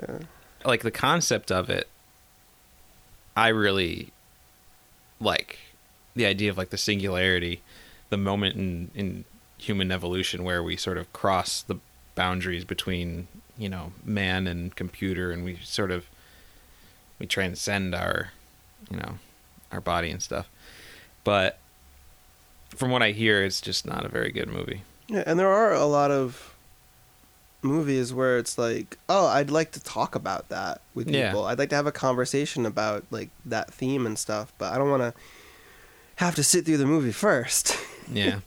Yeah. 0.00 0.20
like, 0.64 0.80
the 0.82 0.90
concept 0.90 1.52
of 1.52 1.68
it, 1.68 1.86
I 3.36 3.48
really 3.48 4.10
like 5.20 5.58
the 6.16 6.26
idea 6.26 6.50
of 6.50 6.58
like 6.58 6.70
the 6.70 6.78
singularity, 6.78 7.62
the 8.10 8.16
moment 8.16 8.56
in 8.56 8.90
in 8.94 9.24
human 9.58 9.92
evolution 9.92 10.42
where 10.44 10.62
we 10.62 10.76
sort 10.76 10.98
of 10.98 11.10
cross 11.12 11.62
the 11.62 11.76
boundaries 12.14 12.64
between 12.64 13.28
you 13.56 13.68
know 13.68 13.92
man 14.04 14.46
and 14.48 14.74
computer, 14.74 15.30
and 15.30 15.44
we 15.44 15.56
sort 15.62 15.90
of 15.92 16.06
we 17.20 17.26
transcend 17.26 17.94
our 17.94 18.32
you 18.90 18.96
know 18.96 19.18
our 19.70 19.80
body 19.80 20.10
and 20.10 20.22
stuff. 20.22 20.48
But 21.24 21.58
from 22.70 22.90
what 22.90 23.02
I 23.02 23.12
hear, 23.12 23.44
it's 23.44 23.60
just 23.60 23.86
not 23.86 24.04
a 24.04 24.08
very 24.08 24.30
good 24.32 24.48
movie. 24.48 24.82
Yeah, 25.08 25.22
and 25.26 25.38
there 25.38 25.48
are 25.52 25.72
a 25.72 25.86
lot 25.86 26.10
of 26.10 26.54
movies 27.62 28.12
where 28.12 28.38
it's 28.38 28.58
like, 28.58 28.96
oh, 29.08 29.26
I'd 29.26 29.50
like 29.50 29.72
to 29.72 29.82
talk 29.82 30.14
about 30.14 30.48
that 30.50 30.80
with 30.94 31.08
Yeah. 31.08 31.28
people. 31.30 31.46
I'd 31.46 31.58
like 31.58 31.70
to 31.70 31.76
have 31.76 31.86
a 31.86 31.92
conversation 31.92 32.64
about 32.66 33.04
like 33.10 33.30
that 33.44 33.72
theme 33.72 34.06
and 34.06 34.18
stuff, 34.18 34.52
but 34.58 34.72
I 34.72 34.78
don't 34.78 34.90
want 34.90 35.02
to 35.02 35.14
have 36.16 36.34
to 36.34 36.42
sit 36.42 36.64
through 36.64 36.76
the 36.78 36.86
movie 36.86 37.12
first. 37.12 37.76
Yeah. 38.12 38.38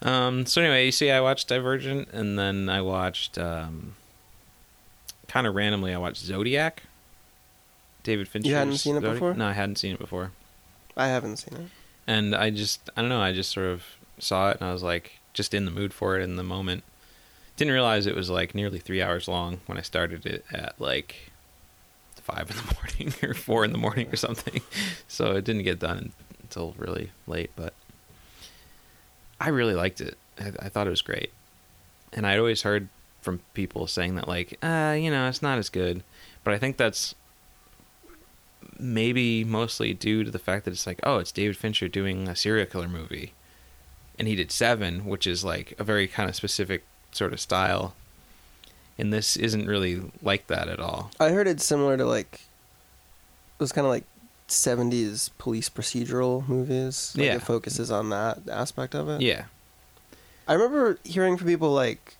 um. 0.00 0.46
So 0.46 0.62
anyway, 0.62 0.86
you 0.86 0.92
see, 0.92 1.10
I 1.10 1.20
watched 1.20 1.48
Divergent, 1.48 2.08
and 2.10 2.38
then 2.38 2.70
I 2.70 2.80
watched, 2.80 3.36
um, 3.36 3.94
kind 5.28 5.46
of 5.46 5.54
randomly, 5.54 5.92
I 5.92 5.98
watched 5.98 6.22
Zodiac. 6.22 6.82
David 8.02 8.28
Fincher. 8.28 8.48
You 8.48 8.54
hadn't 8.54 8.78
seen 8.78 8.96
it 8.96 9.00
before? 9.02 9.34
No, 9.34 9.46
I 9.46 9.52
hadn't 9.52 9.76
seen 9.76 9.92
it 9.92 9.98
before, 9.98 10.30
I 10.96 11.08
haven't 11.08 11.36
seen 11.36 11.54
it. 11.58 11.66
and 12.06 12.34
I 12.34 12.48
just, 12.50 12.88
I 12.96 13.00
don't 13.02 13.10
know, 13.10 13.20
I 13.20 13.32
just 13.32 13.50
sort 13.50 13.66
of 13.66 13.82
saw 14.18 14.50
it, 14.50 14.58
and 14.60 14.68
I 14.70 14.72
was 14.72 14.82
like, 14.82 15.18
just 15.34 15.52
in 15.52 15.64
the 15.66 15.70
mood 15.70 15.92
for 15.92 16.18
it 16.18 16.22
in 16.22 16.36
the 16.36 16.42
moment. 16.42 16.82
Didn't 17.58 17.74
realize 17.74 18.06
it 18.06 18.14
was 18.16 18.30
like 18.30 18.54
nearly 18.54 18.78
three 18.78 19.02
hours 19.02 19.28
long 19.28 19.60
when 19.66 19.76
I 19.76 19.82
started 19.82 20.24
it 20.24 20.44
at 20.50 20.80
like 20.80 21.30
five 22.26 22.50
in 22.50 22.56
the 22.56 22.74
morning 22.74 23.14
or 23.22 23.34
four 23.34 23.64
in 23.64 23.72
the 23.72 23.78
morning 23.78 24.08
or 24.12 24.16
something. 24.16 24.60
So 25.08 25.36
it 25.36 25.44
didn't 25.44 25.62
get 25.62 25.78
done 25.78 26.12
until 26.42 26.74
really 26.76 27.10
late, 27.26 27.50
but 27.56 27.72
I 29.40 29.48
really 29.48 29.74
liked 29.74 30.00
it. 30.00 30.16
I, 30.38 30.52
I 30.66 30.68
thought 30.68 30.86
it 30.86 30.90
was 30.90 31.02
great, 31.02 31.32
and 32.12 32.26
I'd 32.26 32.38
always 32.38 32.62
heard 32.62 32.88
from 33.20 33.40
people 33.54 33.86
saying 33.86 34.14
that 34.16 34.28
like, 34.28 34.58
uh, 34.62 34.96
you 34.98 35.10
know, 35.10 35.28
it's 35.28 35.42
not 35.42 35.58
as 35.58 35.68
good. 35.68 36.02
But 36.44 36.54
I 36.54 36.58
think 36.58 36.76
that's 36.76 37.14
maybe 38.78 39.42
mostly 39.42 39.92
due 39.94 40.22
to 40.22 40.30
the 40.30 40.38
fact 40.38 40.64
that 40.64 40.70
it's 40.70 40.86
like, 40.86 41.00
oh, 41.02 41.18
it's 41.18 41.32
David 41.32 41.56
Fincher 41.56 41.88
doing 41.88 42.28
a 42.28 42.36
serial 42.36 42.66
killer 42.66 42.88
movie, 42.88 43.32
and 44.18 44.28
he 44.28 44.36
did 44.36 44.52
Seven, 44.52 45.06
which 45.06 45.26
is 45.26 45.44
like 45.44 45.74
a 45.78 45.84
very 45.84 46.06
kind 46.06 46.28
of 46.28 46.36
specific 46.36 46.84
sort 47.12 47.32
of 47.32 47.40
style. 47.40 47.94
And 48.98 49.12
this 49.12 49.36
isn't 49.36 49.66
really 49.66 50.02
like 50.22 50.46
that 50.46 50.68
at 50.68 50.80
all. 50.80 51.10
I 51.20 51.30
heard 51.30 51.46
it's 51.46 51.64
similar 51.64 51.96
to 51.96 52.04
like 52.04 52.34
it 52.34 53.62
was 53.62 53.72
kind 53.72 53.86
of 53.86 53.90
like 53.90 54.04
70s 54.48 55.30
police 55.38 55.68
procedural 55.68 56.46
movies. 56.48 57.14
Like 57.16 57.26
Yeah. 57.26 57.34
It 57.34 57.42
focuses 57.42 57.90
on 57.90 58.10
that 58.10 58.48
aspect 58.50 58.94
of 58.94 59.08
it. 59.08 59.20
Yeah. 59.20 59.44
I 60.48 60.54
remember 60.54 60.98
hearing 61.04 61.36
from 61.36 61.48
people 61.48 61.72
like 61.72 62.16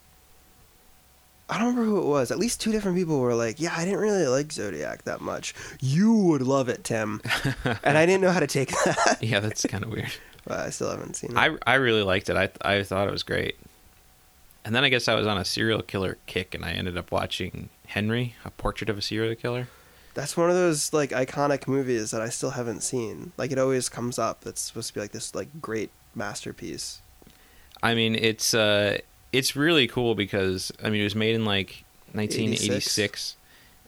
I 1.49 1.59
don't 1.59 1.69
remember 1.69 1.85
who 1.85 2.01
it 2.01 2.07
was. 2.07 2.33
At 2.33 2.39
least 2.39 2.61
two 2.61 2.73
different 2.73 2.97
people 2.97 3.21
were 3.21 3.35
like, 3.35 3.61
"Yeah, 3.61 3.73
I 3.77 3.85
didn't 3.85 4.01
really 4.01 4.27
like 4.27 4.51
Zodiac 4.53 5.05
that 5.05 5.21
much. 5.21 5.55
You 5.81 6.13
would 6.13 6.43
love 6.43 6.69
it, 6.69 6.83
Tim." 6.83 7.23
and 7.85 7.97
I 7.97 8.05
didn't 8.05 8.21
know 8.23 8.33
how 8.33 8.41
to 8.41 8.49
take 8.49 8.71
that. 8.85 9.19
yeah, 9.21 9.39
that's 9.39 9.65
kind 9.67 9.85
of 9.85 9.91
weird. 9.91 10.11
but 10.45 10.59
I 10.59 10.71
still 10.71 10.91
haven't 10.91 11.15
seen 11.15 11.31
it. 11.31 11.37
I 11.37 11.51
I 11.65 11.75
really 11.75 12.03
liked 12.03 12.29
it. 12.31 12.37
I 12.37 12.49
I 12.63 12.83
thought 12.83 13.07
it 13.07 13.13
was 13.13 13.23
great. 13.23 13.57
And 14.67 14.75
then 14.75 14.83
I 14.83 14.89
guess 14.89 15.07
I 15.07 15.15
was 15.15 15.29
on 15.29 15.39
a 15.39 15.45
serial 15.45 15.81
killer 15.81 16.19
kick, 16.27 16.53
and 16.53 16.65
I 16.65 16.73
ended 16.73 16.99
up 16.99 17.13
watching 17.13 17.69
Henry, 17.87 18.35
a 18.45 18.51
portrait 18.51 18.91
of 18.91 18.99
a 18.99 19.01
serial 19.01 19.37
killer. 19.37 19.69
That's 20.15 20.37
one 20.37 20.51
of 20.51 20.57
those 20.57 20.93
like 20.93 21.11
iconic 21.11 21.69
movies 21.69 22.11
that 22.11 22.21
I 22.21 22.31
still 22.31 22.51
haven't 22.51 22.83
seen. 22.83 23.31
Like 23.37 23.53
it 23.53 23.61
always 23.61 23.89
comes 23.89 24.19
up. 24.19 24.41
That's 24.41 24.61
supposed 24.61 24.89
to 24.89 24.95
be 24.95 25.01
like 25.01 25.13
this 25.13 25.37
like 25.37 25.63
great 25.63 25.91
masterpiece. 26.17 27.01
I 27.81 27.95
mean, 27.95 28.17
it's 28.17 28.55
uh, 28.55 28.99
it's 29.33 29.55
really 29.55 29.87
cool 29.87 30.17
because 30.17 30.73
I 30.83 30.91
mean, 30.91 31.01
it 31.01 31.05
was 31.05 31.15
made 31.15 31.37
in 31.37 31.45
like 31.45 31.85
1986, 32.15 33.37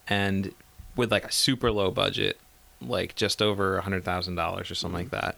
and 0.07 0.55
with 0.95 1.11
like 1.11 1.25
a 1.25 1.33
super 1.33 1.73
low 1.73 1.91
budget, 1.91 2.39
like 2.81 3.17
just 3.17 3.43
over 3.43 3.79
a 3.79 3.83
hundred 3.83 4.05
thousand 4.05 4.37
dollars 4.37 4.71
or 4.71 4.77
something 4.77 5.01
like 5.01 5.11
that, 5.11 5.35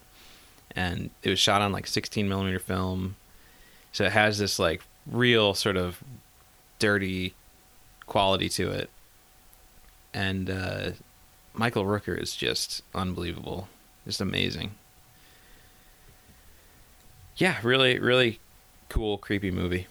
and 0.76 1.08
it 1.22 1.30
was 1.30 1.38
shot 1.38 1.62
on 1.62 1.72
like 1.72 1.86
16 1.86 2.28
millimeter 2.28 2.58
film, 2.58 3.16
so 3.90 4.04
it 4.04 4.12
has 4.12 4.36
this 4.36 4.58
like 4.58 4.82
real 5.10 5.54
sort 5.54 5.76
of 5.76 6.02
dirty 6.78 7.34
quality 8.06 8.48
to 8.48 8.70
it, 8.70 8.90
and 10.14 10.48
uh, 10.50 10.90
Michael 11.54 11.84
Rooker 11.84 12.20
is 12.20 12.36
just 12.36 12.82
unbelievable, 12.94 13.68
just 14.06 14.20
amazing. 14.20 14.72
Yeah, 17.36 17.56
really, 17.62 17.98
really 17.98 18.38
cool, 18.88 19.18
creepy 19.18 19.50
movie. 19.50 19.86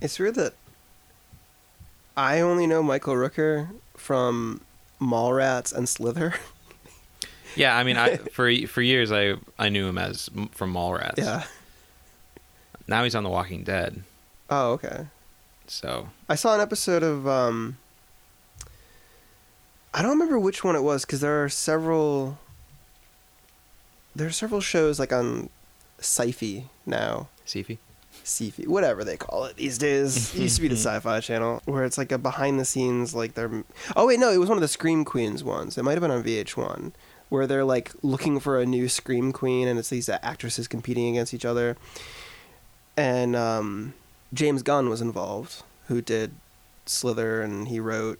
It's 0.00 0.18
weird 0.18 0.36
that 0.36 0.54
I 2.16 2.40
only 2.40 2.66
know 2.66 2.82
Michael 2.82 3.14
Rooker 3.14 3.68
from 3.96 4.60
Mallrats 5.00 5.74
and 5.74 5.88
Slither. 5.88 6.34
Yeah, 7.56 7.76
I 7.76 7.82
mean, 7.82 7.96
I 7.96 8.16
for 8.32 8.54
for 8.66 8.82
years 8.82 9.10
I 9.10 9.34
I 9.58 9.68
knew 9.68 9.88
him 9.88 9.98
as 9.98 10.30
from 10.52 10.72
Mallrats. 10.72 11.18
yeah. 11.18 11.44
Now 12.88 13.04
he's 13.04 13.14
on 13.14 13.22
The 13.22 13.30
Walking 13.30 13.62
Dead. 13.62 14.02
Oh, 14.50 14.72
okay. 14.72 15.06
So 15.66 16.08
I 16.28 16.34
saw 16.34 16.54
an 16.54 16.60
episode 16.62 17.02
of 17.02 17.28
um 17.28 17.76
I 19.92 20.00
don't 20.02 20.12
remember 20.12 20.38
which 20.38 20.64
one 20.64 20.74
it 20.74 20.82
was 20.82 21.04
because 21.04 21.20
there 21.20 21.44
are 21.44 21.48
several 21.48 22.38
there 24.16 24.26
are 24.26 24.32
several 24.32 24.60
shows 24.60 24.98
like 24.98 25.12
on 25.12 25.50
Sci-Fi 25.98 26.64
now. 26.86 27.28
Syfy. 27.46 27.78
Sci-Fi, 28.24 28.64
whatever 28.64 29.04
they 29.04 29.16
call 29.16 29.44
it 29.44 29.56
these 29.56 29.78
days. 29.78 30.34
It 30.34 30.40
used 30.40 30.56
to 30.56 30.62
be 30.62 30.68
the 30.68 30.76
Sci-Fi 30.76 31.20
Channel, 31.20 31.62
where 31.66 31.84
it's 31.84 31.98
like 31.98 32.12
a 32.12 32.18
behind-the-scenes, 32.18 33.14
like 33.14 33.34
they're. 33.34 33.64
Oh 33.96 34.06
wait, 34.06 34.18
no, 34.18 34.30
it 34.30 34.38
was 34.38 34.48
one 34.48 34.58
of 34.58 34.62
the 34.62 34.68
Scream 34.68 35.04
Queens 35.04 35.44
ones. 35.44 35.78
It 35.78 35.82
might 35.82 35.92
have 35.92 36.02
been 36.02 36.10
on 36.10 36.24
VH1, 36.24 36.92
where 37.28 37.46
they're 37.46 37.64
like 37.64 37.92
looking 38.02 38.40
for 38.40 38.60
a 38.60 38.66
new 38.66 38.88
Scream 38.88 39.32
Queen, 39.32 39.68
and 39.68 39.78
it's 39.78 39.88
these 39.90 40.08
actresses 40.08 40.68
competing 40.68 41.08
against 41.08 41.32
each 41.32 41.44
other. 41.44 41.76
And 42.98 43.36
um, 43.36 43.94
James 44.34 44.62
Gunn 44.64 44.88
was 44.88 45.00
involved, 45.00 45.62
who 45.86 46.02
did 46.02 46.32
Slither, 46.84 47.40
and 47.42 47.68
he 47.68 47.78
wrote 47.78 48.18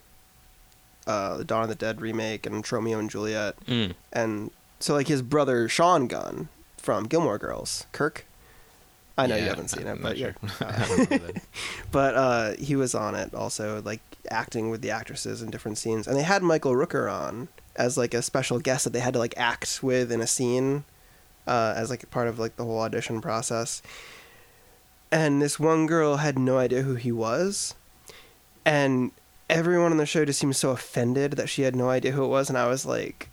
uh, 1.05 1.35
the 1.37 1.43
Dawn 1.43 1.63
of 1.63 1.69
the 1.69 1.75
Dead 1.75 1.99
remake 1.99 2.45
and 2.45 2.63
Tromeo 2.63 2.97
and 2.97 3.09
Juliet, 3.09 3.55
Mm. 3.67 3.93
and 4.13 4.51
so 4.79 4.93
like 4.93 5.07
his 5.09 5.21
brother 5.21 5.67
Sean 5.67 6.07
Gunn 6.07 6.47
from 6.77 7.05
Gilmore 7.07 7.37
Girls, 7.37 7.85
Kirk. 7.91 8.25
I 9.17 9.27
know 9.27 9.35
you 9.35 9.43
haven't 9.49 9.67
seen 9.67 9.85
I'm 9.85 9.97
it, 9.97 10.01
but 10.01 10.17
yeah. 10.17 10.31
sure. 10.57 10.67
I 10.69 10.87
don't 10.87 11.11
know 11.11 11.17
that. 11.17 11.41
But 11.91 12.15
uh, 12.15 12.51
he 12.57 12.77
was 12.77 12.95
on 12.95 13.15
it 13.15 13.33
also, 13.33 13.81
like 13.81 13.99
acting 14.31 14.69
with 14.69 14.81
the 14.81 14.91
actresses 14.91 15.41
in 15.41 15.49
different 15.51 15.77
scenes, 15.77 16.07
and 16.07 16.15
they 16.15 16.23
had 16.23 16.41
Michael 16.41 16.71
Rooker 16.73 17.11
on 17.11 17.49
as 17.75 17.97
like 17.97 18.13
a 18.13 18.21
special 18.21 18.59
guest 18.59 18.85
that 18.85 18.93
they 18.93 18.99
had 19.01 19.11
to 19.13 19.19
like 19.19 19.33
act 19.35 19.81
with 19.83 20.09
in 20.09 20.21
a 20.21 20.27
scene, 20.27 20.85
uh, 21.47 21.73
as 21.75 21.89
like 21.89 22.09
part 22.11 22.29
of 22.29 22.39
like 22.39 22.55
the 22.55 22.63
whole 22.63 22.79
audition 22.79 23.19
process. 23.19 23.81
And 25.11 25.41
this 25.41 25.59
one 25.59 25.87
girl 25.87 26.17
had 26.17 26.37
no 26.37 26.57
idea 26.57 26.83
who 26.83 26.95
he 26.95 27.11
was, 27.11 27.73
and 28.65 29.11
everyone 29.49 29.91
on 29.91 29.97
the 29.97 30.05
show 30.05 30.23
just 30.25 30.39
seemed 30.39 30.55
so 30.55 30.69
offended 30.71 31.31
that 31.33 31.49
she 31.49 31.63
had 31.63 31.75
no 31.75 31.89
idea 31.89 32.11
who 32.11 32.23
it 32.23 32.27
was, 32.27 32.49
and 32.49 32.57
I 32.57 32.67
was 32.67 32.85
like. 32.85 33.29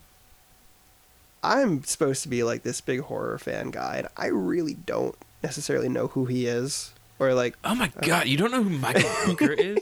I'm 1.43 1.85
supposed 1.85 2.25
to 2.25 2.29
be 2.29 2.43
like 2.43 2.65
this 2.65 2.81
big 2.81 3.01
horror 3.03 3.39
fan 3.39 3.71
guy, 3.71 3.97
and 3.99 4.09
I 4.17 4.27
really 4.29 4.75
don't 4.75 5.15
necessarily 5.45 5.89
know 5.89 6.09
who 6.09 6.25
he 6.25 6.47
is, 6.47 6.93
or 7.21 7.35
like 7.35 7.57
oh 7.65 7.75
my 7.77 7.89
god, 8.03 8.27
you 8.27 8.37
don't 8.37 8.51
know 8.51 8.65
who 8.65 8.71
Michael 8.71 9.03
Rooker 9.27 9.55
is? 9.57 9.79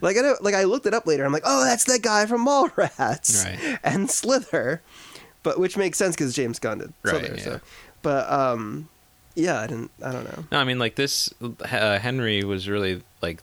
Like 0.00 0.16
I 0.16 0.20
know, 0.20 0.36
like 0.40 0.54
I 0.54 0.62
looked 0.64 0.86
it 0.86 0.94
up 0.94 1.04
later. 1.04 1.24
I'm 1.24 1.32
like, 1.32 1.42
oh, 1.44 1.64
that's 1.64 1.82
that 1.84 2.02
guy 2.02 2.26
from 2.26 2.46
Mallrats 2.46 3.44
Right. 3.44 3.78
and 3.82 4.08
Slither, 4.08 4.82
but 5.42 5.58
which 5.58 5.76
makes 5.76 5.98
sense 5.98 6.14
because 6.14 6.32
James 6.32 6.60
Gunn 6.60 6.78
did 6.78 6.92
Right, 7.02 7.16
Slither. 7.16 7.34
yeah. 7.36 7.42
So, 7.42 7.60
but 8.02 8.30
um, 8.30 8.88
yeah, 9.36 9.60
I 9.60 9.66
didn't. 9.66 9.90
I 10.02 10.12
don't 10.12 10.24
know. 10.24 10.44
No, 10.50 10.58
I 10.58 10.64
mean 10.64 10.78
like 10.78 10.96
this. 10.96 11.32
Uh, 11.40 11.98
Henry 11.98 12.42
was 12.42 12.68
really 12.68 13.02
like 13.22 13.42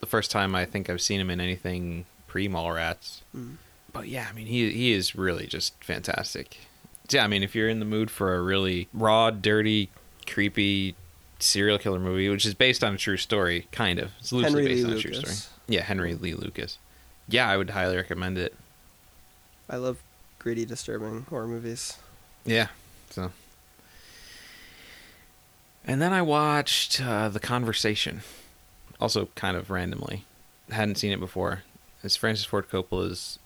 the 0.00 0.06
first 0.06 0.30
time 0.30 0.54
I 0.54 0.64
think 0.64 0.88
I've 0.88 1.02
seen 1.02 1.20
him 1.20 1.30
in 1.30 1.40
anything 1.40 2.06
pre 2.28 2.48
Mallrats. 2.48 3.20
Mm. 3.36 3.56
But 3.92 4.08
yeah, 4.08 4.26
I 4.30 4.32
mean 4.32 4.46
he 4.46 4.70
he 4.70 4.92
is 4.92 5.14
really 5.14 5.46
just 5.46 5.74
fantastic. 5.82 6.58
Yeah, 7.10 7.24
I 7.24 7.26
mean 7.26 7.42
if 7.42 7.54
you're 7.54 7.68
in 7.68 7.80
the 7.80 7.84
mood 7.84 8.10
for 8.10 8.34
a 8.34 8.40
really 8.40 8.88
raw, 8.94 9.30
dirty, 9.30 9.90
creepy 10.26 10.94
serial 11.40 11.78
killer 11.78 11.98
movie, 11.98 12.28
which 12.28 12.46
is 12.46 12.54
based 12.54 12.84
on 12.84 12.94
a 12.94 12.98
true 12.98 13.16
story, 13.16 13.66
kind 13.72 13.98
of. 13.98 14.12
It's 14.20 14.32
loosely 14.32 14.50
Henry 14.50 14.66
based 14.66 14.86
Lee 14.86 14.92
on 14.92 14.98
a 14.98 15.00
true 15.00 15.14
story. 15.14 15.34
Yeah, 15.66 15.82
Henry 15.82 16.14
Lee 16.14 16.34
Lucas. 16.34 16.78
Yeah, 17.28 17.48
I 17.48 17.56
would 17.56 17.70
highly 17.70 17.96
recommend 17.96 18.38
it. 18.38 18.54
I 19.68 19.76
love 19.76 20.02
gritty, 20.38 20.64
disturbing 20.64 21.26
horror 21.30 21.48
movies. 21.48 21.98
Yeah. 22.44 22.68
So. 23.10 23.32
And 25.86 26.00
then 26.00 26.12
I 26.12 26.22
watched 26.22 27.00
uh, 27.00 27.28
The 27.28 27.40
Conversation, 27.40 28.22
also 28.98 29.28
kind 29.34 29.56
of 29.56 29.70
randomly. 29.70 30.24
Hadn't 30.70 30.96
seen 30.96 31.12
it 31.12 31.20
before. 31.20 31.62
It's 32.02 32.16
Francis 32.16 32.46
Ford 32.46 32.68
Coppola's 32.70 33.38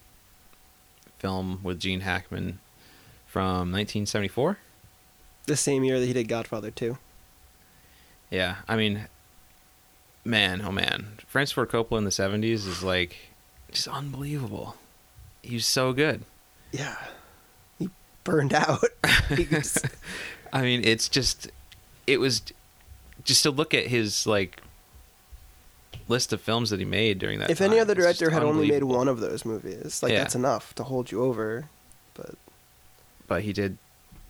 film 1.18 1.61
with 1.62 1.81
Gene 1.81 2.01
Hackman 2.01 2.61
from 3.27 3.72
1974. 3.72 4.59
The 5.46 5.57
same 5.57 5.83
year 5.83 5.98
that 5.98 6.07
he 6.07 6.12
did 6.12 6.29
Godfather 6.29 6.70
2. 6.70 6.96
Yeah, 8.31 8.57
I 8.68 8.77
mean, 8.77 9.09
man, 10.24 10.62
oh 10.64 10.70
man, 10.70 11.18
Francis 11.27 11.53
Ford 11.53 11.70
Coppola 11.70 11.98
in 11.98 12.05
the 12.05 12.11
70s 12.11 12.66
is 12.66 12.83
like 12.85 13.16
just 13.72 13.88
unbelievable. 13.88 14.77
He's 15.42 15.66
so 15.66 15.92
good. 15.92 16.22
Yeah, 16.72 16.96
he 17.79 17.88
burned 18.24 18.53
out. 18.53 18.85
I 20.53 20.62
mean, 20.62 20.85
it's 20.85 21.09
just 21.09 21.51
it 22.09 22.18
was 22.18 22.42
just 23.25 23.42
to 23.42 23.51
look 23.51 23.75
at 23.75 23.87
his 23.87 24.27
like 24.27 24.62
list 26.09 26.33
of 26.33 26.40
films 26.40 26.71
that 26.71 26.79
he 26.79 26.85
made 26.87 27.18
during 27.18 27.38
that. 27.38 27.51
if 27.51 27.61
any 27.61 27.79
other 27.79 27.94
director 27.94 28.31
had 28.31 28.42
only 28.42 28.68
made 28.71 28.85
one 28.85 29.09
of 29.09 29.21
those 29.21 29.44
movies, 29.44 30.03
like 30.03 30.12
Yeah. 30.12 30.18
that's 30.21 30.35
enough 30.35 30.75
to 30.77 30.85
hold 30.85 31.11
you 31.12 31.23
over. 31.23 31.68
But 32.14 32.35
but 33.27 33.42
he 33.42 33.53
did 33.53 33.77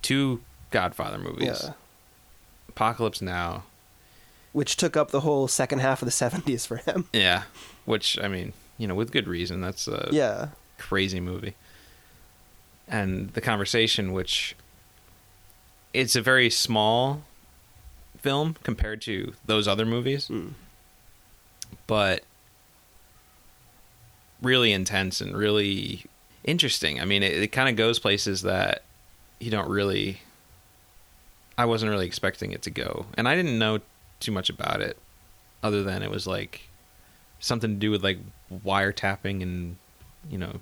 two 0.03 0.43
Godfather 0.71 1.19
movies, 1.19 1.61
yeah, 1.65 1.73
Apocalypse 2.69 3.23
Now, 3.23 3.63
which 4.53 4.77
took 4.77 4.97
up 4.97 5.11
the 5.13 5.21
whole 5.21 5.47
second 5.49 5.79
half 5.79 6.03
of 6.03 6.07
the 6.07 6.13
'70s 6.27 6.67
for 6.67 6.77
him. 6.79 7.09
yeah, 7.13 7.45
which 7.85 8.19
I 8.21 8.29
mean, 8.29 8.53
you 8.77 8.87
know, 8.89 8.95
with 8.95 9.13
good 9.13 9.29
reason. 9.29 9.61
That's 9.61 9.87
a 9.89 10.09
Yeah, 10.11 10.49
crazy 10.79 11.21
movie, 11.21 11.55
and 12.89 13.31
the 13.35 13.41
conversation, 13.41 14.13
which 14.13 14.57
it's 15.95 16.17
a 16.17 16.21
very 16.23 16.51
small 16.51 17.23
film 18.21 18.57
compared 18.63 19.01
to 19.03 19.33
those 19.47 19.67
other 19.69 19.87
movies, 19.87 20.29
Mm. 20.29 20.53
but 21.87 22.23
really 24.43 24.73
intense 24.73 25.21
and 25.21 25.37
really 25.37 26.05
interesting. 26.45 27.01
I 27.01 27.05
mean, 27.05 27.23
it, 27.23 27.33
it 27.43 27.49
kind 27.49 27.69
of 27.69 27.77
goes 27.77 27.99
places 27.99 28.43
that 28.43 28.83
you 29.41 29.51
don't 29.51 29.69
really. 29.69 30.21
I 31.57 31.65
wasn't 31.65 31.91
really 31.91 32.07
expecting 32.07 32.53
it 32.53 32.63
to 32.63 32.71
go, 32.71 33.07
and 33.17 33.29
I 33.29 33.35
didn't 33.35 33.59
know 33.59 33.81
too 34.21 34.31
much 34.33 34.49
about 34.49 34.81
it, 34.81 34.97
other 35.63 35.83
than 35.83 36.03
it 36.03 36.11
was 36.11 36.27
like 36.27 36.69
something 37.41 37.71
to 37.71 37.77
do 37.77 37.91
with 37.91 38.03
like 38.05 38.19
wiretapping 38.65 39.43
and 39.43 39.77
you 40.31 40.39
know 40.39 40.61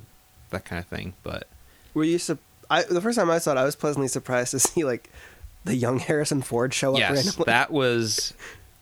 that 0.51 0.65
kind 0.65 0.79
of 0.81 0.87
thing. 0.87 1.13
But 1.23 1.49
Were 1.93 2.05
you 2.05 2.19
su- 2.19 2.39
I 2.71 2.83
the 2.85 3.01
first 3.03 3.19
time 3.19 3.31
I 3.31 3.39
saw 3.39 3.53
it, 3.53 3.59
I 3.59 3.65
was 3.65 3.77
pleasantly 3.77 4.09
surprised 4.09 4.53
to 4.53 4.59
see 4.61 4.85
like 4.85 5.11
the 5.67 5.77
young 5.77 5.99
Harrison 5.99 6.43
Ford 6.43 6.73
show 6.73 6.95
up 6.95 6.99
yes, 6.99 7.13
randomly. 7.15 7.45
that 7.47 7.71
was 7.71 8.33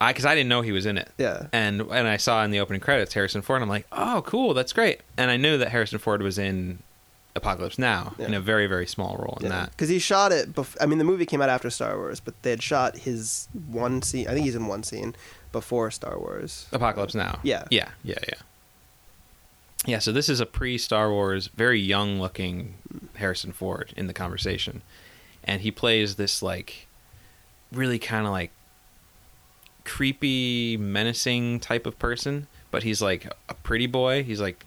I 0.01 0.13
because 0.13 0.25
I 0.25 0.35
didn't 0.35 0.49
know 0.49 0.61
he 0.63 0.73
was 0.73 0.87
in 0.87 0.97
it. 0.99 1.11
yeah, 1.19 1.47
and 1.53 1.81
and 1.81 2.07
I 2.09 2.17
saw 2.17 2.45
in 2.45 2.51
the 2.51 2.61
opening 2.61 2.81
credits 2.81 3.13
Harrison 3.15 3.43
Ford. 3.43 3.57
And 3.59 3.65
I'm 3.65 3.69
like, 3.69 3.87
oh, 3.93 4.23
cool, 4.27 4.55
that's 4.55 4.73
great. 4.73 5.01
And 5.17 5.31
I 5.31 5.37
knew 5.37 5.59
that 5.59 5.71
Harrison 5.71 5.99
Ford 5.99 6.23
was 6.23 6.39
in 6.39 6.79
Apocalypse 7.37 7.79
Now 7.79 8.15
in 8.19 8.33
a 8.33 8.41
very 8.41 8.67
very 8.69 8.87
small 8.87 9.17
role 9.17 9.39
in 9.41 9.49
that. 9.49 9.71
because 9.71 9.89
he 9.89 9.99
shot 9.99 10.31
it. 10.31 10.55
Bef- 10.55 10.77
I 10.81 10.87
mean, 10.87 10.99
the 10.99 11.05
movie 11.05 11.27
came 11.27 11.43
out 11.43 11.49
after 11.49 11.69
Star 11.71 11.97
Wars, 11.97 12.21
but 12.21 12.35
they 12.43 12.51
had 12.51 12.63
shot 12.63 12.97
his 12.99 13.49
one 13.69 14.03
scene. 14.03 14.29
I 14.29 14.33
think 14.35 14.45
he's 14.45 14.55
in 14.55 14.67
one 14.67 14.83
scene 14.85 15.17
before 15.51 15.91
Star 15.91 16.19
Wars. 16.19 16.67
Apocalypse 16.73 17.15
Now. 17.15 17.41
Yeah. 17.43 17.65
yeah, 17.71 17.89
yeah, 18.03 18.19
yeah. 18.29 18.35
Yeah, 19.87 19.99
so 19.99 20.13
this 20.13 20.29
is 20.29 20.41
a 20.41 20.47
pre 20.47 20.79
Star 20.79 21.11
Wars, 21.11 21.49
very 21.49 21.79
young 21.81 22.21
looking 22.21 22.75
Harrison 23.17 23.53
Ford 23.53 23.93
in 23.97 24.07
the 24.07 24.15
conversation. 24.15 24.83
And 25.45 25.61
he 25.61 25.71
plays 25.71 26.17
this 26.17 26.43
like 26.43 26.87
really 27.71 27.99
kind 27.99 28.27
of 28.27 28.33
like 28.33 28.51
creepy, 29.85 30.77
menacing 30.77 31.61
type 31.61 31.87
of 31.87 31.99
person, 31.99 32.47
but 32.71 32.83
he's 32.83 33.03
like 33.03 33.27
a 33.49 33.55
pretty 33.55 33.87
boy. 33.87 34.23
He's 34.23 34.41
like 34.41 34.65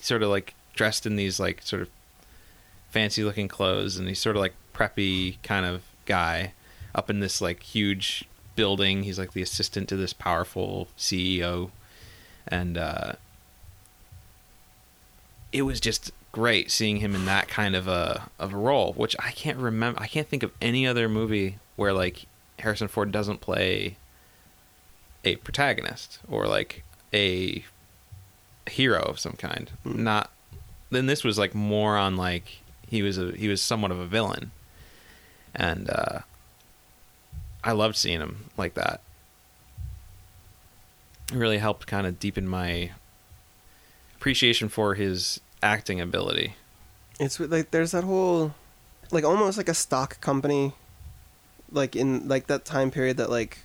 sort 0.00 0.22
of 0.22 0.28
like 0.28 0.54
dressed 0.74 1.06
in 1.06 1.16
these 1.16 1.40
like 1.40 1.62
sort 1.62 1.82
of 1.82 1.88
fancy 2.90 3.24
looking 3.24 3.48
clothes 3.48 3.96
and 3.96 4.08
he's 4.08 4.20
sort 4.20 4.36
of 4.36 4.40
like 4.40 4.54
preppy 4.74 5.36
kind 5.42 5.66
of 5.66 5.82
guy 6.04 6.52
up 6.94 7.10
in 7.10 7.20
this 7.20 7.40
like 7.40 7.62
huge 7.62 8.24
building. 8.54 9.02
He's 9.02 9.18
like 9.18 9.32
the 9.32 9.42
assistant 9.42 9.88
to 9.88 9.96
this 9.96 10.12
powerful 10.12 10.88
CEO 10.98 11.70
and 12.46 12.78
uh 12.78 13.12
it 15.52 15.62
was 15.62 15.80
just 15.80 16.12
great 16.36 16.70
seeing 16.70 16.98
him 16.98 17.14
in 17.14 17.24
that 17.24 17.48
kind 17.48 17.74
of 17.74 17.88
a 17.88 18.28
of 18.38 18.52
a 18.52 18.56
role, 18.58 18.92
which 18.92 19.16
I 19.18 19.30
can't 19.30 19.56
remember. 19.56 19.98
I 19.98 20.06
can't 20.06 20.28
think 20.28 20.42
of 20.42 20.52
any 20.60 20.86
other 20.86 21.08
movie 21.08 21.58
where 21.76 21.94
like 21.94 22.26
Harrison 22.58 22.88
Ford 22.88 23.10
doesn't 23.10 23.40
play 23.40 23.96
a 25.24 25.36
protagonist 25.36 26.18
or 26.28 26.46
like 26.46 26.84
a 27.14 27.64
hero 28.66 29.00
of 29.00 29.18
some 29.18 29.32
kind. 29.32 29.70
Mm. 29.86 29.96
Not 29.96 30.30
then 30.90 31.06
this 31.06 31.24
was 31.24 31.38
like 31.38 31.54
more 31.54 31.96
on 31.96 32.18
like 32.18 32.58
he 32.86 33.00
was 33.00 33.16
a 33.16 33.32
he 33.32 33.48
was 33.48 33.62
somewhat 33.62 33.90
of 33.90 33.98
a 33.98 34.06
villain, 34.06 34.50
and 35.54 35.88
uh, 35.88 36.18
I 37.64 37.72
loved 37.72 37.96
seeing 37.96 38.20
him 38.20 38.50
like 38.58 38.74
that. 38.74 39.00
It 41.32 41.38
really 41.38 41.58
helped 41.58 41.86
kind 41.86 42.06
of 42.06 42.20
deepen 42.20 42.46
my 42.46 42.90
appreciation 44.16 44.68
for 44.68 44.96
his 44.96 45.40
acting 45.62 46.00
ability. 46.00 46.54
It's 47.18 47.40
like 47.40 47.70
there's 47.70 47.92
that 47.92 48.04
whole, 48.04 48.54
like 49.10 49.24
almost 49.24 49.56
like 49.56 49.68
a 49.68 49.74
stock 49.74 50.20
company, 50.20 50.72
like 51.72 51.96
in 51.96 52.28
like 52.28 52.46
that 52.48 52.64
time 52.64 52.90
period 52.90 53.16
that 53.16 53.30
like 53.30 53.58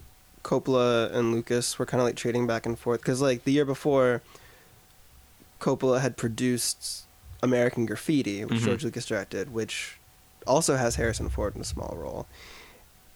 Coppola 0.43 1.13
and 1.13 1.31
Lucas 1.33 1.77
were 1.77 1.85
kind 1.85 2.01
of 2.01 2.05
like 2.07 2.15
trading 2.15 2.47
back 2.47 2.65
and 2.65 2.77
forth 2.79 3.01
because 3.01 3.21
like 3.21 3.43
the 3.43 3.51
year 3.51 3.65
before, 3.65 4.21
Coppola 5.59 6.01
had 6.01 6.17
produced 6.17 7.03
American 7.43 7.85
Graffiti, 7.85 8.45
which 8.45 8.59
Mhm. 8.61 8.65
George 8.65 8.83
Lucas 8.83 9.05
directed, 9.05 9.53
which 9.53 9.97
also 10.47 10.75
has 10.77 10.95
Harrison 10.95 11.29
Ford 11.29 11.55
in 11.55 11.61
a 11.61 11.65
small 11.65 11.95
role, 11.97 12.25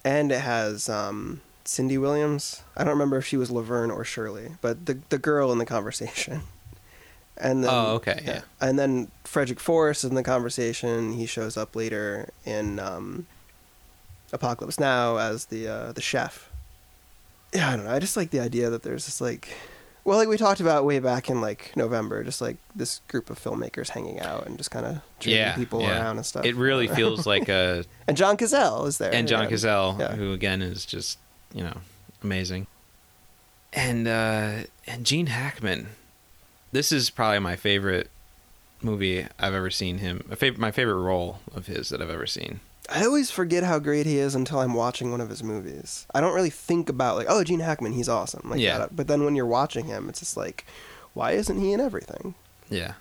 and 0.04 0.32
it 0.32 0.42
has 0.42 0.90
um, 0.90 1.42
Cindy 1.64 1.98
Williams. 1.98 2.62
I 2.76 2.84
don't 2.84 2.94
remember 2.94 3.18
if 3.18 3.26
she 3.26 3.38
was 3.38 3.50
Laverne 3.50 3.90
or 3.90 4.04
Shirley, 4.04 4.52
but 4.62 4.86
the 4.86 5.00
the 5.10 5.18
girl 5.18 5.52
in 5.52 5.58
the 5.60 5.66
conversation. 5.66 6.42
And 7.38 7.64
then, 7.64 7.72
Oh, 7.74 7.96
okay, 7.96 8.22
yeah. 8.26 8.42
And 8.62 8.80
then 8.80 9.12
Frederick 9.26 9.60
Forrest 9.60 10.04
is 10.06 10.10
in 10.10 10.16
the 10.16 10.24
conversation. 10.24 11.14
He 11.14 11.26
shows 11.26 11.58
up 11.58 11.76
later 11.76 12.30
in 12.46 12.80
um, 12.80 13.26
Apocalypse 14.32 14.80
Now 14.80 15.18
as 15.18 15.46
the 15.46 15.68
uh, 15.68 15.92
the 15.92 16.02
chef. 16.02 16.50
Yeah, 17.54 17.70
I 17.70 17.76
don't 17.76 17.86
know. 17.86 17.92
I 17.92 18.00
just 18.00 18.18
like 18.18 18.32
the 18.32 18.40
idea 18.40 18.70
that 18.70 18.84
there's 18.84 19.06
this 19.06 19.20
like, 19.22 19.50
well, 20.04 20.18
like 20.18 20.28
we 20.28 20.38
talked 20.38 20.60
about 20.60 20.86
way 20.86 21.00
back 21.00 21.30
in 21.30 21.42
like 21.42 21.72
November, 21.76 22.24
just 22.24 22.42
like 22.42 22.58
this 22.76 23.02
group 23.08 23.30
of 23.30 23.38
filmmakers 23.42 23.90
hanging 23.90 24.20
out 24.20 24.46
and 24.46 24.58
just 24.58 24.72
kind 24.72 24.86
of 24.86 25.02
yeah, 25.22 25.56
people 25.56 25.82
yeah. 25.82 26.00
around 26.00 26.18
and 26.18 26.26
stuff. 26.26 26.46
It 26.46 26.56
really 26.56 26.88
feels 27.00 27.26
like 27.26 27.50
a 27.50 27.84
and 28.08 28.16
John 28.18 28.38
Cazale 28.38 28.88
is 28.88 28.98
there. 28.98 29.14
and 29.14 29.28
John 29.28 29.44
yeah. 29.44 29.50
Cazale, 29.50 30.00
Yeah. 30.00 30.16
who 30.16 30.32
again 30.34 30.62
is 30.62 30.86
just 30.86 31.18
you 31.54 31.64
know 31.64 31.78
amazing, 32.24 32.68
and 33.74 34.08
uh, 34.08 34.52
and 34.88 35.06
Gene 35.06 35.28
Hackman. 35.28 35.88
This 36.76 36.92
is 36.92 37.10
probably 37.10 37.40
my 37.40 37.56
favorite 37.56 38.10
movie 38.82 39.26
I've 39.40 39.54
ever 39.54 39.70
seen 39.72 40.00
him. 40.00 40.26
My 40.58 40.72
favorite 40.72 40.96
role 41.02 41.40
of 41.56 41.68
his 41.68 41.88
that 41.88 42.02
I've 42.02 42.10
ever 42.10 42.28
seen. 42.28 42.60
I 42.90 43.06
always 43.06 43.32
forget 43.32 43.64
how 43.64 43.80
great 43.80 44.06
he 44.06 44.18
is 44.18 44.36
until 44.36 44.60
I'm 44.60 44.74
watching 44.74 45.10
one 45.10 45.22
of 45.22 45.30
his 45.30 45.42
movies. 45.42 46.06
I 46.14 46.20
don't 46.20 46.36
really 46.36 46.50
think 46.50 46.90
about 46.90 47.16
like, 47.16 47.28
oh, 47.30 47.46
Gene 47.46 47.62
Hackman, 47.62 47.94
he's 47.94 48.10
awesome. 48.10 48.50
Like 48.50 48.60
Yeah. 48.60 48.80
that. 48.80 48.94
But 48.94 49.08
then 49.08 49.24
when 49.24 49.38
you're 49.38 49.46
watching 49.46 49.86
him, 49.86 50.10
it's 50.10 50.20
just 50.20 50.36
like, 50.36 50.66
why 51.14 51.32
isn't 51.32 51.62
he 51.62 51.72
in 51.72 51.80
everything? 51.80 52.36
Yeah. 52.70 52.96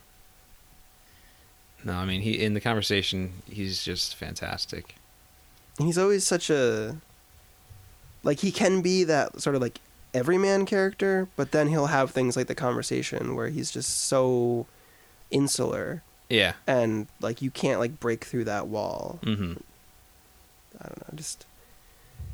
No, 1.83 1.95
I 1.95 2.05
mean 2.05 2.21
he 2.21 2.41
in 2.45 2.55
the 2.55 2.61
conversation 2.61 3.33
he's 3.51 3.83
just 3.83 4.15
fantastic. 4.15 4.95
He's 5.79 5.99
always 5.99 6.25
such 6.25 6.49
a 6.49 6.97
like 8.23 8.39
he 8.39 8.53
can 8.53 8.83
be 8.83 9.03
that 9.03 9.43
sort 9.43 9.57
of 9.57 9.63
like 9.63 9.81
everyman 10.15 10.65
character, 10.65 11.29
but 11.37 11.51
then 11.51 11.69
he'll 11.69 11.87
have 11.87 12.11
things 12.13 12.37
like 12.37 12.47
the 12.47 12.55
conversation 12.55 13.35
where 13.35 13.49
he's 13.49 13.71
just 13.71 14.05
so 14.07 14.67
insular 15.31 16.03
Yeah. 16.29 16.53
and 16.67 17.07
like 17.21 17.43
you 17.43 17.51
can't 17.51 17.81
like 17.81 17.99
break 18.01 18.25
through 18.25 18.45
that 18.45 18.69
wall. 18.69 19.19
Mm-hmm. 19.23 19.55
I 20.81 20.89
don't 20.89 20.99
know, 20.99 21.17
just 21.17 21.45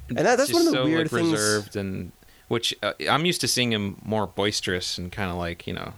And 0.08 0.18
that- 0.18 0.36
that's 0.38 0.52
one 0.52 0.62
of 0.62 0.72
the 0.72 0.78
so, 0.78 0.84
weird 0.84 1.10
like, 1.12 1.22
things- 1.22 1.32
Reserved 1.32 1.76
and 1.76 2.12
which 2.48 2.74
uh, 2.82 2.92
I'm 3.08 3.24
used 3.24 3.40
to 3.42 3.48
seeing 3.48 3.72
him 3.72 3.96
more 4.04 4.26
boisterous 4.26 4.98
and 4.98 5.10
kind 5.12 5.30
of 5.30 5.36
like 5.36 5.66
you 5.66 5.72
know, 5.72 5.92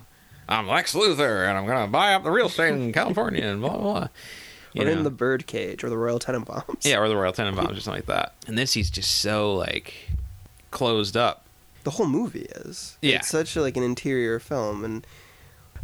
I'm 0.49 0.69
Lex 0.69 0.95
Luthor 0.95 1.49
and 1.49 1.57
I'm 1.57 1.67
gonna 1.67 1.87
buy 1.89 2.13
up 2.15 2.25
the 2.25 2.31
real 2.31 2.47
estate 2.47 2.75
in 2.75 2.93
California 2.93 3.45
and 3.45 3.61
blah 3.61 3.71
blah. 3.77 3.81
blah. 4.01 4.09
You 4.75 4.87
or 4.87 4.89
in 4.89 5.03
the 5.03 5.11
birdcage 5.11 5.85
or 5.85 5.91
the 5.91 5.99
Royal 5.99 6.19
Tenenbaums. 6.19 6.87
yeah, 6.87 6.97
or 6.99 7.07
the 7.07 7.15
Royal 7.17 7.35
Tenenbaums 7.35 7.73
or 7.77 7.81
something 7.81 7.93
like 7.93 8.07
that. 8.07 8.33
And 8.47 8.57
this 8.57 8.73
he's 8.73 8.89
just 8.89 9.21
so 9.21 9.53
like 9.55 9.93
closed 10.71 11.15
up. 11.15 11.42
The 11.85 11.91
whole 11.91 12.07
movie 12.07 12.47
is. 12.55 12.97
Yeah. 13.03 13.17
It's 13.17 13.29
such 13.29 13.57
like 13.57 13.77
an 13.77 13.83
interior 13.83 14.39
film 14.39 14.85
and 14.85 15.07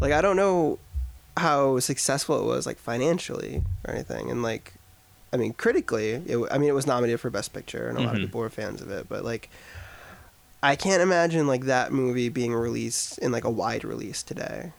like 0.00 0.12
I 0.12 0.20
don't 0.20 0.36
know 0.36 0.78
how 1.36 1.78
successful 1.78 2.40
it 2.40 2.44
was 2.44 2.66
like 2.66 2.78
financially 2.78 3.62
or 3.86 3.94
anything 3.94 4.30
and 4.30 4.42
like 4.42 4.74
I 5.32 5.36
mean 5.36 5.52
critically 5.52 6.10
it, 6.10 6.38
I 6.50 6.58
mean 6.58 6.68
it 6.68 6.74
was 6.74 6.86
nominated 6.86 7.20
for 7.20 7.30
best 7.30 7.52
picture 7.52 7.88
and 7.88 7.96
a 7.98 8.00
lot 8.02 8.14
of 8.14 8.18
Mhm. 8.20 8.24
people 8.26 8.40
were 8.40 8.50
fans 8.50 8.80
of 8.80 8.90
it 8.90 9.08
but 9.08 9.24
like 9.24 9.48
I 10.62 10.74
can't 10.74 11.00
imagine 11.02 11.46
like 11.46 11.66
that 11.66 11.92
movie 11.92 12.28
being 12.28 12.52
released 12.54 13.18
in 13.18 13.30
like 13.30 13.44
a 13.44 13.50
wide 13.50 13.84
release 13.84 14.24
today. 14.24 14.72